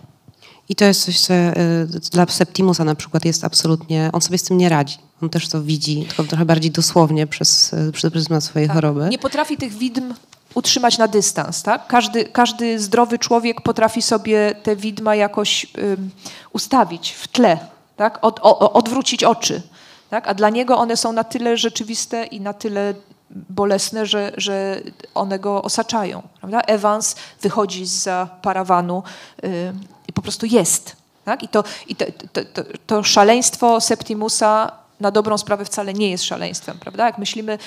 I 0.69 0.75
to 0.75 0.85
jest 0.85 1.05
coś, 1.05 1.21
co 1.21 1.35
y, 1.35 1.87
dla 2.13 2.27
Septimusa 2.27 2.85
na 2.85 2.95
przykład 2.95 3.25
jest 3.25 3.45
absolutnie, 3.45 4.11
on 4.13 4.21
sobie 4.21 4.39
z 4.39 4.43
tym 4.43 4.59
nie 4.59 4.69
radzi. 4.69 4.99
On 5.23 5.31
też 5.31 5.49
to 5.49 5.63
widzi, 5.63 6.05
tylko 6.09 6.25
trochę 6.25 6.45
bardziej 6.45 6.71
dosłownie 6.71 7.27
przez, 7.27 7.73
y, 7.73 7.93
przez 7.93 8.13
pryzmat 8.13 8.45
swojej 8.45 8.69
tak. 8.69 8.75
choroby. 8.75 9.09
Nie 9.09 9.19
potrafi 9.19 9.57
tych 9.57 9.73
widm 9.73 10.15
utrzymać 10.55 10.99
na 10.99 11.09
dystans. 11.09 11.63
Tak? 11.63 11.87
Każdy, 11.87 12.25
każdy 12.25 12.81
zdrowy 12.81 13.19
człowiek 13.19 13.61
potrafi 13.61 14.03
sobie 14.03 14.55
te 14.63 14.77
widma 14.77 15.15
jakoś 15.15 15.67
um, 15.67 16.11
ustawić 16.53 17.11
w 17.11 17.29
tle, 17.29 17.59
tak? 17.97 18.19
Od, 18.23 18.41
o, 18.43 18.73
odwrócić 18.73 19.25
oczy. 19.25 19.63
Tak? 20.11 20.29
A 20.29 20.35
dla 20.35 20.51
niego 20.51 20.79
one 20.79 20.97
są 20.97 21.13
na 21.13 21.25
tyle 21.25 21.57
rzeczywiste 21.57 22.25
i 22.25 22.41
na 22.41 22.53
tyle 22.53 22.95
bolesne, 23.33 24.07
że, 24.07 24.33
że 24.37 24.81
one 25.15 25.39
go 25.39 25.63
osaczają. 25.63 26.23
Prawda? 26.39 26.61
Evans 26.61 27.17
wychodzi 27.41 27.87
za 27.87 28.29
parawanu 28.43 29.03
y, 29.45 29.73
i 30.09 30.13
po 30.13 30.23
prostu 30.23 30.47
jest. 30.47 30.97
Tak? 31.25 31.43
I, 31.43 31.49
to, 31.49 31.65
i 31.89 31.97
to, 31.97 32.05
to, 32.33 32.63
to, 32.87 33.03
szaleństwo 33.03 33.81
Septimusa 33.81 34.73
na 35.01 35.11
dobrą 35.11 35.39
sprawę 35.39 35.65
wcale 35.65 35.93
nie 35.93 36.11
jest 36.11 36.25
szaleństwem. 36.25 36.79
Prawda? 36.79 37.07
Jak 37.07 37.19
myślimy, 37.19 37.59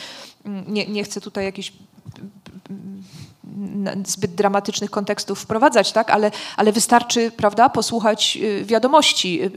mm, 0.45 0.73
nie, 0.73 0.87
nie 0.87 1.03
chcę 1.03 1.21
tutaj 1.21 1.45
jakichś 1.45 1.73
mm, 2.69 3.03
zbyt 4.05 4.35
dramatycznych 4.35 4.91
kontekstów 4.91 5.39
wprowadzać, 5.39 5.91
tak? 5.91 6.09
ale, 6.09 6.31
ale 6.57 6.71
wystarczy 6.71 7.31
prawda, 7.31 7.69
posłuchać 7.69 8.37
y, 8.41 8.65
wiadomości 8.65 9.41
y, 9.43 9.49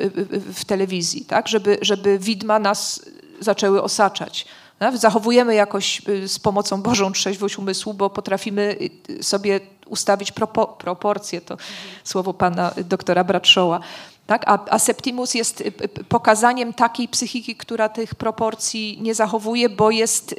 w 0.55 0.65
telewizji, 0.65 1.25
tak? 1.25 1.49
żeby, 1.49 1.79
żeby 1.83 2.19
widma 2.19 2.59
nas 2.59 3.01
zaczęły 3.41 3.83
osaczać. 3.83 4.47
Zachowujemy 4.95 5.55
jakoś 5.55 6.03
y, 6.09 6.29
z 6.29 6.39
pomocą 6.39 6.83
Bożą 6.83 7.13
trzeźwość 7.13 7.59
umysłu, 7.59 7.95
bo 7.95 8.11
potrafimy 8.11 8.77
y, 9.11 9.23
sobie 9.23 9.61
ustawić 9.87 10.33
propo, 10.33 10.67
proporcje, 10.67 11.41
to 11.41 11.57
słowo 12.05 12.35
pana 12.35 12.73
doktora 12.85 13.25
Bradshawa. 13.25 13.81
Tak? 14.27 14.43
A, 14.47 14.59
a 14.71 14.79
Septimus 14.79 15.35
jest 15.35 15.61
y, 15.61 15.73
pokazaniem 16.09 16.73
takiej 16.73 17.09
psychiki, 17.09 17.57
która 17.57 17.89
tych 17.89 18.15
proporcji 18.15 18.99
nie 19.03 19.15
zachowuje, 19.15 19.69
bo 19.69 19.91
jest 19.91 20.35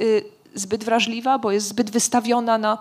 zbyt 0.56 0.84
wrażliwa, 0.84 1.40
bo 1.40 1.52
jest 1.52 1.68
zbyt 1.68 1.90
wystawiona 1.90 2.58
na, 2.58 2.78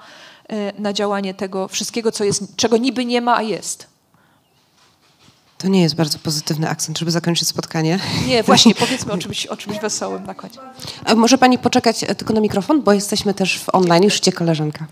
na 0.79 0.93
działanie 0.93 1.35
tego 1.35 1.69
wszystkiego, 1.69 2.13
co 2.13 2.25
jest, 2.25 2.57
czego 2.57 2.77
niby 2.77 3.05
nie 3.05 3.21
ma, 3.21 3.37
a 3.37 3.43
jest. 3.43 3.88
To 5.59 5.69
nie 5.69 5.83
jest 5.83 5.95
bardzo 5.95 6.19
pozytywny 6.19 6.69
akcent, 6.69 6.99
żeby 6.99 7.11
zakończyć 7.11 7.49
spotkanie. 7.49 7.99
Nie, 8.27 8.43
właśnie, 8.53 8.75
powiedzmy 8.75 9.13
o 9.13 9.19
czymś, 9.19 9.47
o 9.47 9.57
czymś 9.57 9.79
wesołym 9.79 10.27
na 10.27 10.35
koniec. 10.35 10.59
A 11.05 11.15
może 11.15 11.39
pani 11.39 11.59
poczekać 11.59 12.05
e, 12.05 12.15
tylko 12.15 12.35
na 12.35 12.41
mikrofon, 12.41 12.83
bo 12.83 12.93
jesteśmy 12.93 13.35
też 13.35 13.59
w 13.59 13.75
online, 13.75 14.05
już 14.05 14.21
cię 14.21 14.33
koleżanka. 14.33 14.87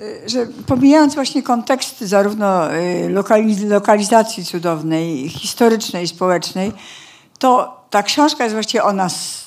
E, 0.00 0.24
e, 0.24 0.28
że 0.28 0.46
pomijając 0.66 1.14
właśnie 1.14 1.42
kontekst 1.42 2.00
zarówno 2.00 2.68
lokaliz 3.08 3.62
lokalizacji 3.62 4.44
cudownej, 4.44 5.28
historycznej, 5.28 6.08
społecznej, 6.08 6.72
to 7.38 7.80
ta 7.90 8.02
książka 8.02 8.44
jest 8.44 8.54
właściwie 8.54 8.84
o 8.84 8.92
nas 8.92 9.46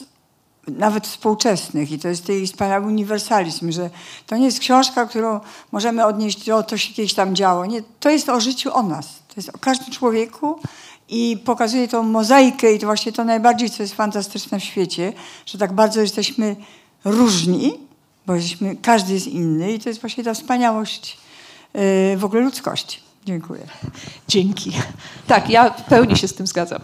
nawet 0.78 1.08
współczesnych. 1.08 1.92
I 1.92 2.00
to 2.00 2.08
jest 2.08 2.30
jej 2.30 2.48
wspaniały 2.48 2.86
uniwersalizm, 2.86 3.72
że 3.72 3.90
to 4.28 4.38
nie 4.38 4.46
jest 4.46 4.60
książka, 4.60 5.06
którą 5.06 5.40
możemy 5.72 6.06
odnieść 6.06 6.46
do 6.46 6.64
to 6.64 6.78
się 6.78 6.94
kiedyś 6.94 7.14
tam 7.14 7.36
działo. 7.36 7.66
Nie, 7.66 7.82
to 8.00 8.10
jest 8.10 8.30
o 8.30 8.40
życiu 8.40 8.74
o 8.74 8.84
nas. 8.84 9.08
To 9.28 9.34
jest 9.36 9.50
o 9.50 9.58
każdym 9.58 9.94
człowieku 9.94 10.60
i 11.10 11.38
pokazuje 11.46 11.88
tą 11.88 12.04
mozaikę 12.04 12.74
i 12.74 12.80
to 12.80 12.86
właśnie 12.86 13.12
to 13.12 13.24
najbardziej, 13.24 13.70
co 13.70 13.84
jest 13.84 13.96
fantastyczne 13.96 14.60
w 14.60 14.64
świecie, 14.64 15.14
że 15.46 15.58
tak 15.58 15.74
bardzo 15.74 16.02
jesteśmy 16.02 16.56
różni, 17.06 17.74
bo 18.26 18.36
jesteśmy, 18.36 18.76
każdy 18.76 19.14
jest 19.14 19.28
inny 19.28 19.72
i 19.74 19.80
to 19.80 19.90
jest 19.90 20.02
właśnie 20.02 20.24
ta 20.24 20.34
wspaniałość 20.34 21.18
yy, 21.74 22.18
w 22.18 22.26
ogóle 22.26 22.42
ludzkości. 22.42 23.09
Dziękuję. 23.26 23.68
Dzięki. 24.28 24.72
Tak, 25.28 25.50
ja 25.50 25.70
w 25.70 25.84
pełni 25.84 26.18
się 26.18 26.28
z 26.28 26.34
tym 26.34 26.48
zgadzam. 26.48 26.82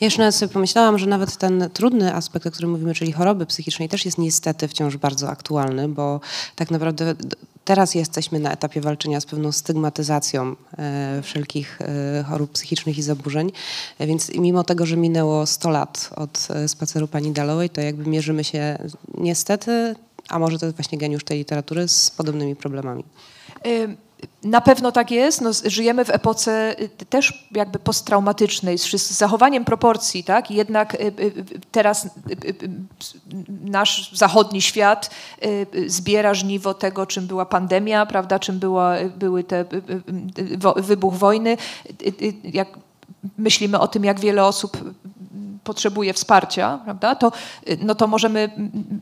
Ja 0.00 0.06
jeszcze 0.06 0.18
nawet 0.18 0.34
sobie 0.34 0.52
pomyślałam, 0.52 0.98
że 0.98 1.06
nawet 1.06 1.36
ten 1.36 1.70
trudny 1.72 2.14
aspekt, 2.14 2.46
o 2.46 2.50
którym 2.50 2.70
mówimy, 2.70 2.94
czyli 2.94 3.12
choroby 3.12 3.46
psychicznej, 3.46 3.88
też 3.88 4.04
jest 4.04 4.18
niestety 4.18 4.68
wciąż 4.68 4.96
bardzo 4.96 5.28
aktualny, 5.28 5.88
bo 5.88 6.20
tak 6.56 6.70
naprawdę 6.70 7.14
teraz 7.64 7.94
jesteśmy 7.94 8.40
na 8.40 8.52
etapie 8.52 8.80
walczenia 8.80 9.20
z 9.20 9.26
pewną 9.26 9.52
stygmatyzacją 9.52 10.56
e, 10.78 11.22
wszelkich 11.22 11.78
e, 11.80 12.22
chorób 12.22 12.52
psychicznych 12.52 12.98
i 12.98 13.02
zaburzeń, 13.02 13.52
więc 14.00 14.34
mimo 14.34 14.64
tego, 14.64 14.86
że 14.86 14.96
minęło 14.96 15.46
100 15.46 15.70
lat 15.70 16.10
od 16.16 16.48
e, 16.50 16.68
spaceru 16.68 17.08
pani 17.08 17.32
Dalloway, 17.32 17.70
to 17.70 17.80
jakby 17.80 18.10
mierzymy 18.10 18.44
się 18.44 18.78
niestety, 19.18 19.94
a 20.28 20.38
może 20.38 20.58
to 20.58 20.66
jest 20.66 20.76
właśnie 20.76 20.98
geniusz 20.98 21.24
tej 21.24 21.38
literatury, 21.38 21.88
z 21.88 22.10
podobnymi 22.10 22.56
problemami. 22.56 23.04
Na 24.42 24.60
pewno 24.60 24.92
tak 24.92 25.10
jest. 25.10 25.40
No, 25.40 25.50
żyjemy 25.64 26.04
w 26.04 26.10
epoce 26.10 26.80
y, 26.80 26.88
też 26.88 27.46
jakby 27.52 27.78
posttraumatycznej, 27.78 28.78
z, 28.78 29.10
zachowaniem 29.10 29.64
proporcji, 29.64 30.24
tak? 30.24 30.50
Jednak 30.50 30.94
y, 30.94 30.98
y, 30.98 31.44
teraz 31.70 32.08
nasz 33.64 34.16
zachodni 34.16 34.62
świat 34.62 35.10
zbiera 35.86 36.34
żniwo 36.34 36.74
tego, 36.74 37.06
czym 37.06 37.26
była 37.26 37.46
pandemia, 37.46 38.06
prawda? 38.06 38.38
Czym 38.38 38.58
była, 38.58 38.94
były 39.16 39.44
te 39.44 39.64
wybuch 40.76 41.14
wojny. 41.14 41.56
Jak 42.44 42.68
myślimy 43.38 43.80
o 43.80 43.88
tym, 43.88 44.04
jak 44.04 44.20
wiele 44.20 44.44
osób 44.44 44.76
potrzebuje 45.64 46.12
wsparcia, 46.12 46.78
prawda, 46.84 47.14
to, 47.14 47.32
no 47.80 47.94
to 47.94 48.06
możemy 48.06 48.50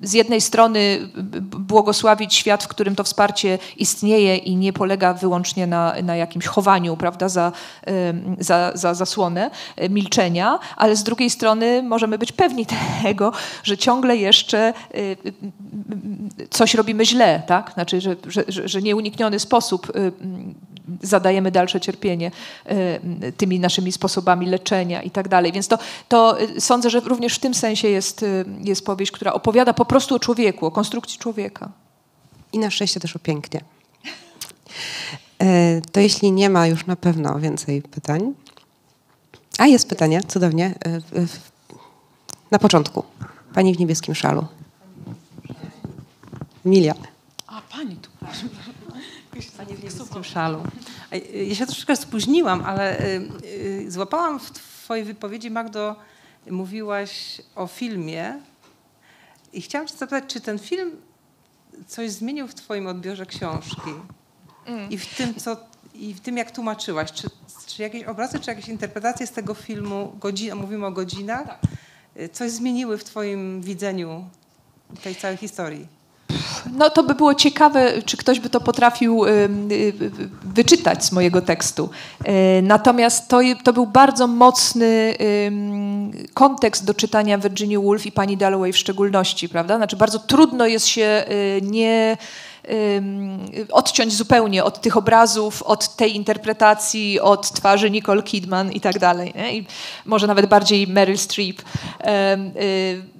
z 0.02 0.12
jednej 0.12 0.40
strony 0.40 0.98
błogosławić 1.42 2.34
świat, 2.34 2.64
w 2.64 2.68
którym 2.68 2.96
to 2.96 3.04
wsparcie 3.04 3.58
istnieje 3.76 4.36
i 4.36 4.56
nie 4.56 4.72
polega 4.72 5.14
wyłącznie 5.14 5.66
na, 5.66 5.94
na 6.02 6.16
jakimś 6.16 6.46
chowaniu 6.46 6.96
prawda, 6.96 7.28
za, 7.28 7.52
za, 8.38 8.72
za 8.74 8.94
zasłonę 8.94 9.50
y, 9.82 9.88
milczenia, 9.88 10.58
ale 10.76 10.96
z 10.96 11.02
drugiej 11.02 11.30
strony 11.30 11.82
możemy 11.82 12.18
być 12.18 12.32
pewni 12.32 12.66
tego, 13.02 13.32
że 13.62 13.78
ciągle 13.78 14.16
jeszcze 14.16 14.72
y, 14.94 15.16
coś 16.50 16.74
robimy 16.74 17.06
źle, 17.06 17.42
tak? 17.46 17.70
Znaczy, 17.74 18.00
że, 18.00 18.16
że, 18.26 18.68
że, 18.68 18.82
nieunikniony 18.82 19.38
sposób 19.38 19.92
mm, 19.94 20.54
zadajemy 21.02 21.50
dalsze 21.50 21.80
cierpienie 21.80 22.30
tymi 23.36 23.60
naszymi 23.60 23.92
sposobami 23.92 24.46
leczenia 24.46 25.02
i 25.02 25.10
tak 25.10 25.28
dalej. 25.28 25.52
Więc 25.52 25.68
to, 25.68 25.78
to 26.08 26.36
sądzę, 26.58 26.90
że 26.90 27.00
również 27.00 27.34
w 27.34 27.38
tym 27.38 27.54
sensie 27.54 27.88
jest, 27.88 28.22
y, 28.22 28.44
jest 28.60 28.84
powieść, 28.84 29.12
która 29.12 29.32
opowiada 29.32 29.72
po 29.74 29.84
prostu 29.84 30.14
o 30.14 30.18
człowieku, 30.20 30.66
o 30.66 30.70
konstrukcji 30.70 31.18
człowieka. 31.18 31.68
I 32.52 32.58
na 32.58 32.70
szczęście 32.70 33.00
też 33.00 33.16
o 33.16 33.18
pięknie. 33.18 33.60
E, 35.38 35.80
To 35.92 36.00
jeśli 36.00 36.32
nie 36.32 36.50
ma 36.50 36.66
już 36.66 36.86
na 36.86 36.96
pewno 36.96 37.38
więcej 37.38 37.82
pytań. 37.82 38.34
A 39.58 39.66
jest 39.66 39.88
pytanie, 39.88 40.22
cudownie. 40.28 40.74
E, 40.86 41.00
Na 42.50 42.58
początku. 42.58 43.04
Pani 43.54 43.74
w 43.74 43.78
niebieskim 43.78 44.14
szalu. 44.14 44.46
Emilia. 46.66 46.94
A, 47.46 47.62
pani 47.76 47.96
tu, 47.96 48.10
proszę. 48.20 48.42
Pani 49.56 49.74
w 49.76 49.84
niebieskim 49.84 50.24
szalu. 50.24 50.58
Ja 51.48 51.54
się 51.54 51.66
troszeczkę 51.66 51.96
spóźniłam, 51.96 52.62
ale 52.66 53.00
y, 53.00 53.28
y, 53.44 53.90
złapałam 53.90 54.40
w 54.40 54.50
twojej 54.50 55.04
wypowiedzi, 55.04 55.50
Magdo, 55.50 55.96
mówiłaś 56.50 57.40
o 57.54 57.66
filmie 57.66 58.40
i 59.52 59.62
chciałam 59.62 59.88
cię 59.88 59.96
zapytać, 59.96 60.24
czy 60.32 60.40
ten 60.40 60.58
film 60.58 60.96
coś 61.86 62.10
zmienił 62.10 62.48
w 62.48 62.54
twoim 62.54 62.86
odbiorze 62.86 63.26
książki? 63.26 63.90
I 64.90 64.98
w 64.98 65.14
tym, 65.16 65.34
co, 65.34 65.56
i 65.94 66.14
w 66.14 66.20
tym 66.20 66.36
jak 66.36 66.50
tłumaczyłaś. 66.50 67.12
Czy, 67.12 67.28
czy 67.66 67.82
jakieś 67.82 68.04
obrazy, 68.04 68.40
czy 68.40 68.50
jakieś 68.50 68.68
interpretacje 68.68 69.26
z 69.26 69.32
tego 69.32 69.54
filmu, 69.54 70.12
godzina, 70.20 70.54
mówimy 70.54 70.86
o 70.86 70.90
godzinach, 70.90 71.58
y, 72.20 72.28
coś 72.28 72.50
zmieniły 72.50 72.98
w 72.98 73.04
twoim 73.04 73.62
widzeniu 73.62 74.24
tej 75.02 75.16
całej 75.16 75.36
historii? 75.36 76.01
No 76.78 76.90
to 76.90 77.02
by 77.02 77.14
było 77.14 77.34
ciekawe, 77.34 78.02
czy 78.04 78.16
ktoś 78.16 78.40
by 78.40 78.50
to 78.50 78.60
potrafił 78.60 79.24
y, 79.24 79.30
y, 79.72 79.92
wyczytać 80.42 81.04
z 81.04 81.12
mojego 81.12 81.42
tekstu. 81.42 81.90
Y, 82.28 82.62
Natomiast 82.62 83.28
to, 83.28 83.40
to 83.64 83.72
był 83.72 83.86
bardzo 83.86 84.26
mocny 84.26 85.14
kontekst 86.34 86.84
do 86.84 86.94
czytania 86.94 87.38
Virginia 87.38 87.80
Woolf 87.80 88.06
i 88.06 88.12
pani 88.12 88.36
Dalloway 88.36 88.72
w 88.72 88.76
szczególności, 88.76 89.48
prawda? 89.48 89.76
Znaczy 89.76 89.96
bardzo 89.96 90.18
trudno 90.18 90.66
jest 90.66 90.86
się 90.86 91.24
nie 91.62 92.16
odciąć 93.72 94.12
zupełnie 94.12 94.64
od 94.64 94.80
tych 94.80 94.96
obrazów, 94.96 95.62
od 95.62 95.96
tej 95.96 96.16
interpretacji, 96.16 97.20
od 97.20 97.52
twarzy 97.52 97.90
Nicole 97.90 98.22
Kidman 98.22 98.72
i 98.72 98.80
tak 98.80 98.98
dalej. 98.98 99.34
I 99.52 99.66
może 100.04 100.26
nawet 100.26 100.46
bardziej 100.46 100.86
Meryl 100.86 101.18
Streep. 101.18 101.60
Y, 101.60 101.64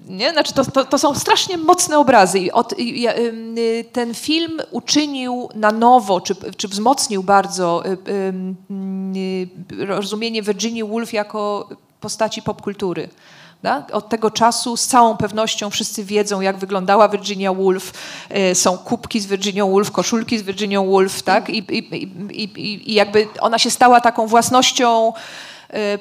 nie? 0.09 0.31
Znaczy 0.31 0.55
to, 0.55 0.65
to, 0.65 0.85
to 0.85 0.99
są 0.99 1.15
strasznie 1.15 1.59
mocne 1.59 1.99
obrazy. 1.99 2.53
Od, 2.53 2.73
y, 2.73 3.85
ten 3.93 4.15
film 4.15 4.61
uczynił 4.71 5.49
na 5.55 5.73
nowo, 5.73 6.21
czy, 6.21 6.35
czy 6.57 6.69
wzmocnił 6.69 7.23
bardzo 7.23 7.83
y, 7.87 9.87
rozumienie 9.87 10.43
Virginia 10.43 10.87
Woolf 10.87 11.13
jako 11.13 11.69
postaci 12.01 12.43
popkultury. 12.43 13.09
Da? 13.63 13.87
Od 13.93 14.09
tego 14.09 14.31
czasu 14.31 14.77
z 14.77 14.87
całą 14.87 15.17
pewnością 15.17 15.71
wszyscy 15.71 16.05
wiedzą, 16.05 16.41
jak 16.41 16.59
wyglądała 16.59 17.09
Virginia 17.09 17.53
Woolf. 17.53 17.93
E, 18.31 18.55
Są 18.55 18.79
kubki 18.79 19.21
z 19.21 19.27
Virginia 19.27 19.67
Woolf, 19.67 19.91
koszulki 19.91 20.39
z 20.39 20.43
Virginia 20.43 20.81
Woolf, 20.81 21.23
tak? 21.23 21.51
I, 21.51 21.59
i, 21.59 21.79
i, 22.33 22.91
i, 22.91 22.95
jakby 22.95 23.29
ona 23.41 23.59
się 23.59 23.71
stała 23.71 24.01
taką 24.01 24.27
własnością 24.27 25.13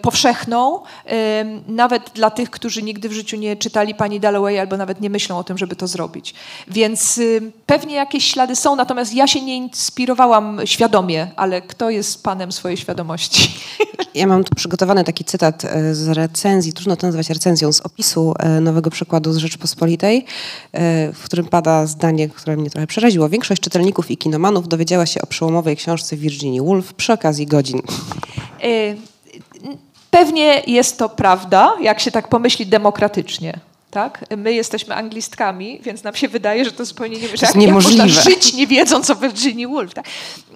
powszechną, 0.02 0.80
e, 1.06 1.46
nawet 1.68 2.10
dla 2.14 2.30
tych, 2.30 2.50
którzy 2.50 2.84
nigdy 2.84 3.10
w 3.10 3.12
życiu 3.12 3.38
nie 3.38 3.56
czytali 3.56 3.96
pani 3.96 4.20
Dalloway 4.20 4.60
albo 4.60 4.78
nawet 4.78 5.02
nie 5.02 5.10
myślą 5.10 5.38
o 5.38 5.44
tym, 5.44 5.58
żeby 5.58 5.76
to 5.76 5.88
zrobić. 5.88 6.34
Więc 6.68 7.18
y, 7.18 7.52
pewnie 7.66 7.96
jakieś 7.96 8.26
ślady 8.26 8.56
są, 8.56 8.76
natomiast 8.76 9.14
ja 9.14 9.28
się 9.28 9.42
nie 9.42 9.58
inspirowałam 9.58 10.60
świadomie, 10.66 11.32
ale 11.36 11.62
kto 11.62 11.90
jest 11.90 12.24
panem 12.24 12.52
swojej 12.52 12.78
świadomości? 12.78 13.52
Ja 14.16 14.28
mam 14.28 14.44
tu 14.44 14.56
przygotowany 14.56 15.04
taki 15.04 15.26
cytat 15.26 15.66
e, 15.66 15.96
z 15.96 16.10
recenzji, 16.10 16.74
trudno 16.74 16.96
to 16.96 17.08
nazwać 17.08 17.30
recenzją, 17.30 17.74
z 17.74 17.82
opisu 17.82 18.34
e, 18.40 18.62
nowego 18.62 18.90
przykładu 18.90 19.34
z 19.34 19.38
Rzeczypospolitej, 19.38 20.26
e, 20.72 21.14
w 21.14 21.24
którym 21.24 21.46
pada 21.46 21.86
zdanie, 21.86 22.30
które 22.30 22.58
mnie 22.58 22.70
trochę 22.70 22.88
przeraziło. 22.88 23.30
Większość 23.30 23.62
czytelników 23.62 24.12
i 24.12 24.18
kinomanów 24.18 24.68
dowiedziała 24.68 25.06
się 25.06 25.22
o 25.22 25.28
przełomowej 25.28 25.78
książce 25.78 26.18
Virginia 26.18 26.64
Woolf 26.64 26.94
przy 26.94 27.14
okazji 27.14 27.48
godzin. 27.48 27.82
Y, 28.64 28.98
Pewnie 30.12 30.62
jest 30.68 30.98
to 30.98 31.10
prawda, 31.10 31.74
jak 31.82 32.00
się 32.00 32.12
tak 32.12 32.28
pomyśli 32.28 32.66
demokratycznie. 32.66 33.60
Tak? 33.92 34.26
My 34.38 34.54
jesteśmy 34.54 34.96
anglistkami, 34.96 35.80
więc 35.84 36.04
nam 36.04 36.16
się 36.16 36.28
wydaje, 36.28 36.66
że 36.66 36.72
to 36.72 36.86
zupełnie 36.86 37.16
nie 37.16 37.28
jest 37.28 37.42
jak, 37.44 37.56
jak 37.56 37.72
można 37.72 38.08
żyć 38.08 38.54
nie 38.54 38.68
wiedząc 38.68 39.10
o 39.10 39.16
Virginia 39.16 39.68
Woolf. 39.68 39.94
Tak? 39.94 40.06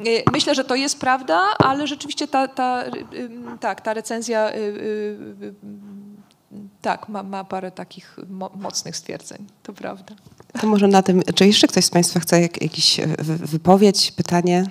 Y, 0.08 0.24
Myślę, 0.32 0.56
że 0.56 0.64
to 0.64 0.76
jest 0.76 1.00
prawda, 1.00 1.40
ale 1.60 1.88
rzeczywiście 1.88 2.28
ta, 2.28 2.48
ta, 2.48 2.84
tak, 3.60 3.82
ta 3.82 3.94
recenzja 3.94 4.50
y, 4.52 4.56
y, 4.58 5.54
tak, 6.82 7.10
ma, 7.10 7.24
ma 7.24 7.44
parę 7.44 7.72
takich 7.72 8.18
mo- 8.30 8.52
mocnych 8.56 8.96
stwierdzeń. 8.98 9.46
To 9.64 9.74
prawda. 9.74 10.16
To 10.62 10.68
może 10.68 10.88
na 10.88 11.04
tym, 11.04 11.22
czy 11.36 11.48
jeszcze 11.48 11.68
ktoś 11.68 11.86
z 11.86 11.90
Państwa 11.90 12.20
chce 12.20 12.42
jak, 12.42 12.62
jakiś 12.62 13.00
wy- 13.20 13.48
wypowiedź, 13.48 14.12
pytanie? 14.12 14.66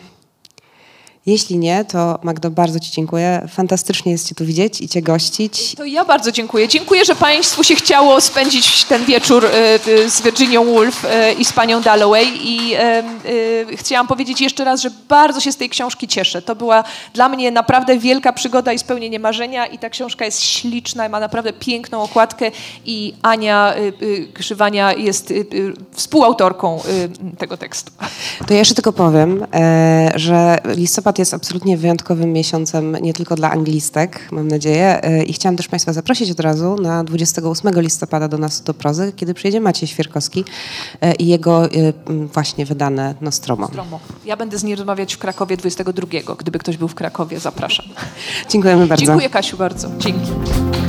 Jeśli 1.27 1.59
nie, 1.59 1.85
to 1.85 2.19
Magdo, 2.23 2.51
bardzo 2.51 2.81
Ci 2.81 2.93
dziękuję. 2.93 3.49
Fantastycznie 3.49 4.13
jest 4.13 4.29
Cię 4.29 4.35
tu 4.35 4.45
widzieć 4.45 4.81
i 4.81 4.89
Cię 4.89 5.03
gościć. 5.03 5.75
To 5.75 5.85
ja 5.85 6.05
bardzo 6.05 6.33
dziękuję. 6.33 6.69
Dziękuję, 6.69 7.05
że 7.05 7.15
Państwu 7.15 7.65
się 7.65 7.75
chciało 7.75 8.21
spędzić 8.21 8.85
ten 8.85 9.05
wieczór 9.05 9.47
e, 9.47 10.11
z 10.11 10.23
Virginią 10.23 10.65
Woolf 10.65 11.05
e, 11.05 11.33
i 11.33 11.45
z 11.45 11.53
panią 11.53 11.83
Dalloway. 11.83 12.27
I 12.35 12.75
e, 12.75 13.03
chciałam 13.77 14.07
powiedzieć 14.07 14.41
jeszcze 14.41 14.65
raz, 14.65 14.81
że 14.81 14.91
bardzo 15.09 15.41
się 15.41 15.53
z 15.53 15.57
tej 15.57 15.69
książki 15.69 16.09
cieszę. 16.09 16.43
To 16.43 16.57
była 16.57 16.85
dla 17.15 17.29
mnie 17.29 17.51
naprawdę 17.51 17.99
wielka 17.99 18.33
przygoda 18.33 18.73
i 18.73 18.79
spełnienie 18.79 19.19
marzenia. 19.19 19.67
I 19.67 19.79
ta 19.79 19.91
książka 19.91 20.25
jest 20.25 20.41
śliczna, 20.43 21.09
ma 21.09 21.21
naprawdę 21.21 21.53
piękną 21.53 22.03
okładkę. 22.03 22.51
I 22.85 23.15
Ania 23.23 23.75
Krzywania 24.35 24.93
jest 24.93 25.33
współautorką 25.93 26.81
tego 27.39 27.57
tekstu. 27.57 27.93
To 28.47 28.53
ja 28.53 28.59
jeszcze 28.59 28.75
tylko 28.75 28.93
powiem, 28.93 29.47
że 30.15 30.59
listopad 30.65 31.14
jest 31.19 31.35
absolutnie 31.35 31.77
wyjątkowym 31.77 32.33
miesiącem 32.33 32.97
nie 32.97 33.13
tylko 33.13 33.35
dla 33.35 33.51
anglistek, 33.51 34.29
mam 34.33 34.49
nadzieję. 34.49 35.05
E, 35.05 35.25
I 35.25 35.33
chciałam 35.33 35.57
też 35.57 35.69
Państwa 35.69 35.93
zaprosić 35.93 36.31
od 36.31 36.41
razu 36.41 36.77
na 36.83 37.05
28 37.05 37.81
listopada 37.81 38.29
do 38.29 38.39
nas 38.39 38.63
do 38.63 38.75
prozy, 38.75 39.13
kiedy 39.17 39.35
przyjedzie 39.35 39.61
Maciej 39.61 39.89
Świerkowski 39.89 40.45
e, 41.01 41.15
i 41.15 41.27
jego 41.27 41.65
e, 41.65 41.69
właśnie 42.33 42.67
wydane 42.67 43.15
Nostromo. 43.21 43.67
Stromo. 43.67 44.01
Ja 44.25 44.37
będę 44.37 44.59
z 44.59 44.65
nim 44.65 44.77
rozmawiać 44.77 45.15
w 45.15 45.19
Krakowie 45.19 45.57
22. 45.57 46.07
Gdyby 46.39 46.59
ktoś 46.59 46.77
był 46.77 46.89
w 46.89 46.95
Krakowie, 46.95 47.41
zapraszam. 47.41 47.87
Dziękujemy 48.51 48.87
bardzo. 48.87 49.07
Dziękuję 49.07 49.31
Kasiu 49.31 49.57
bardzo. 49.57 49.89
Dzięki. 49.99 50.84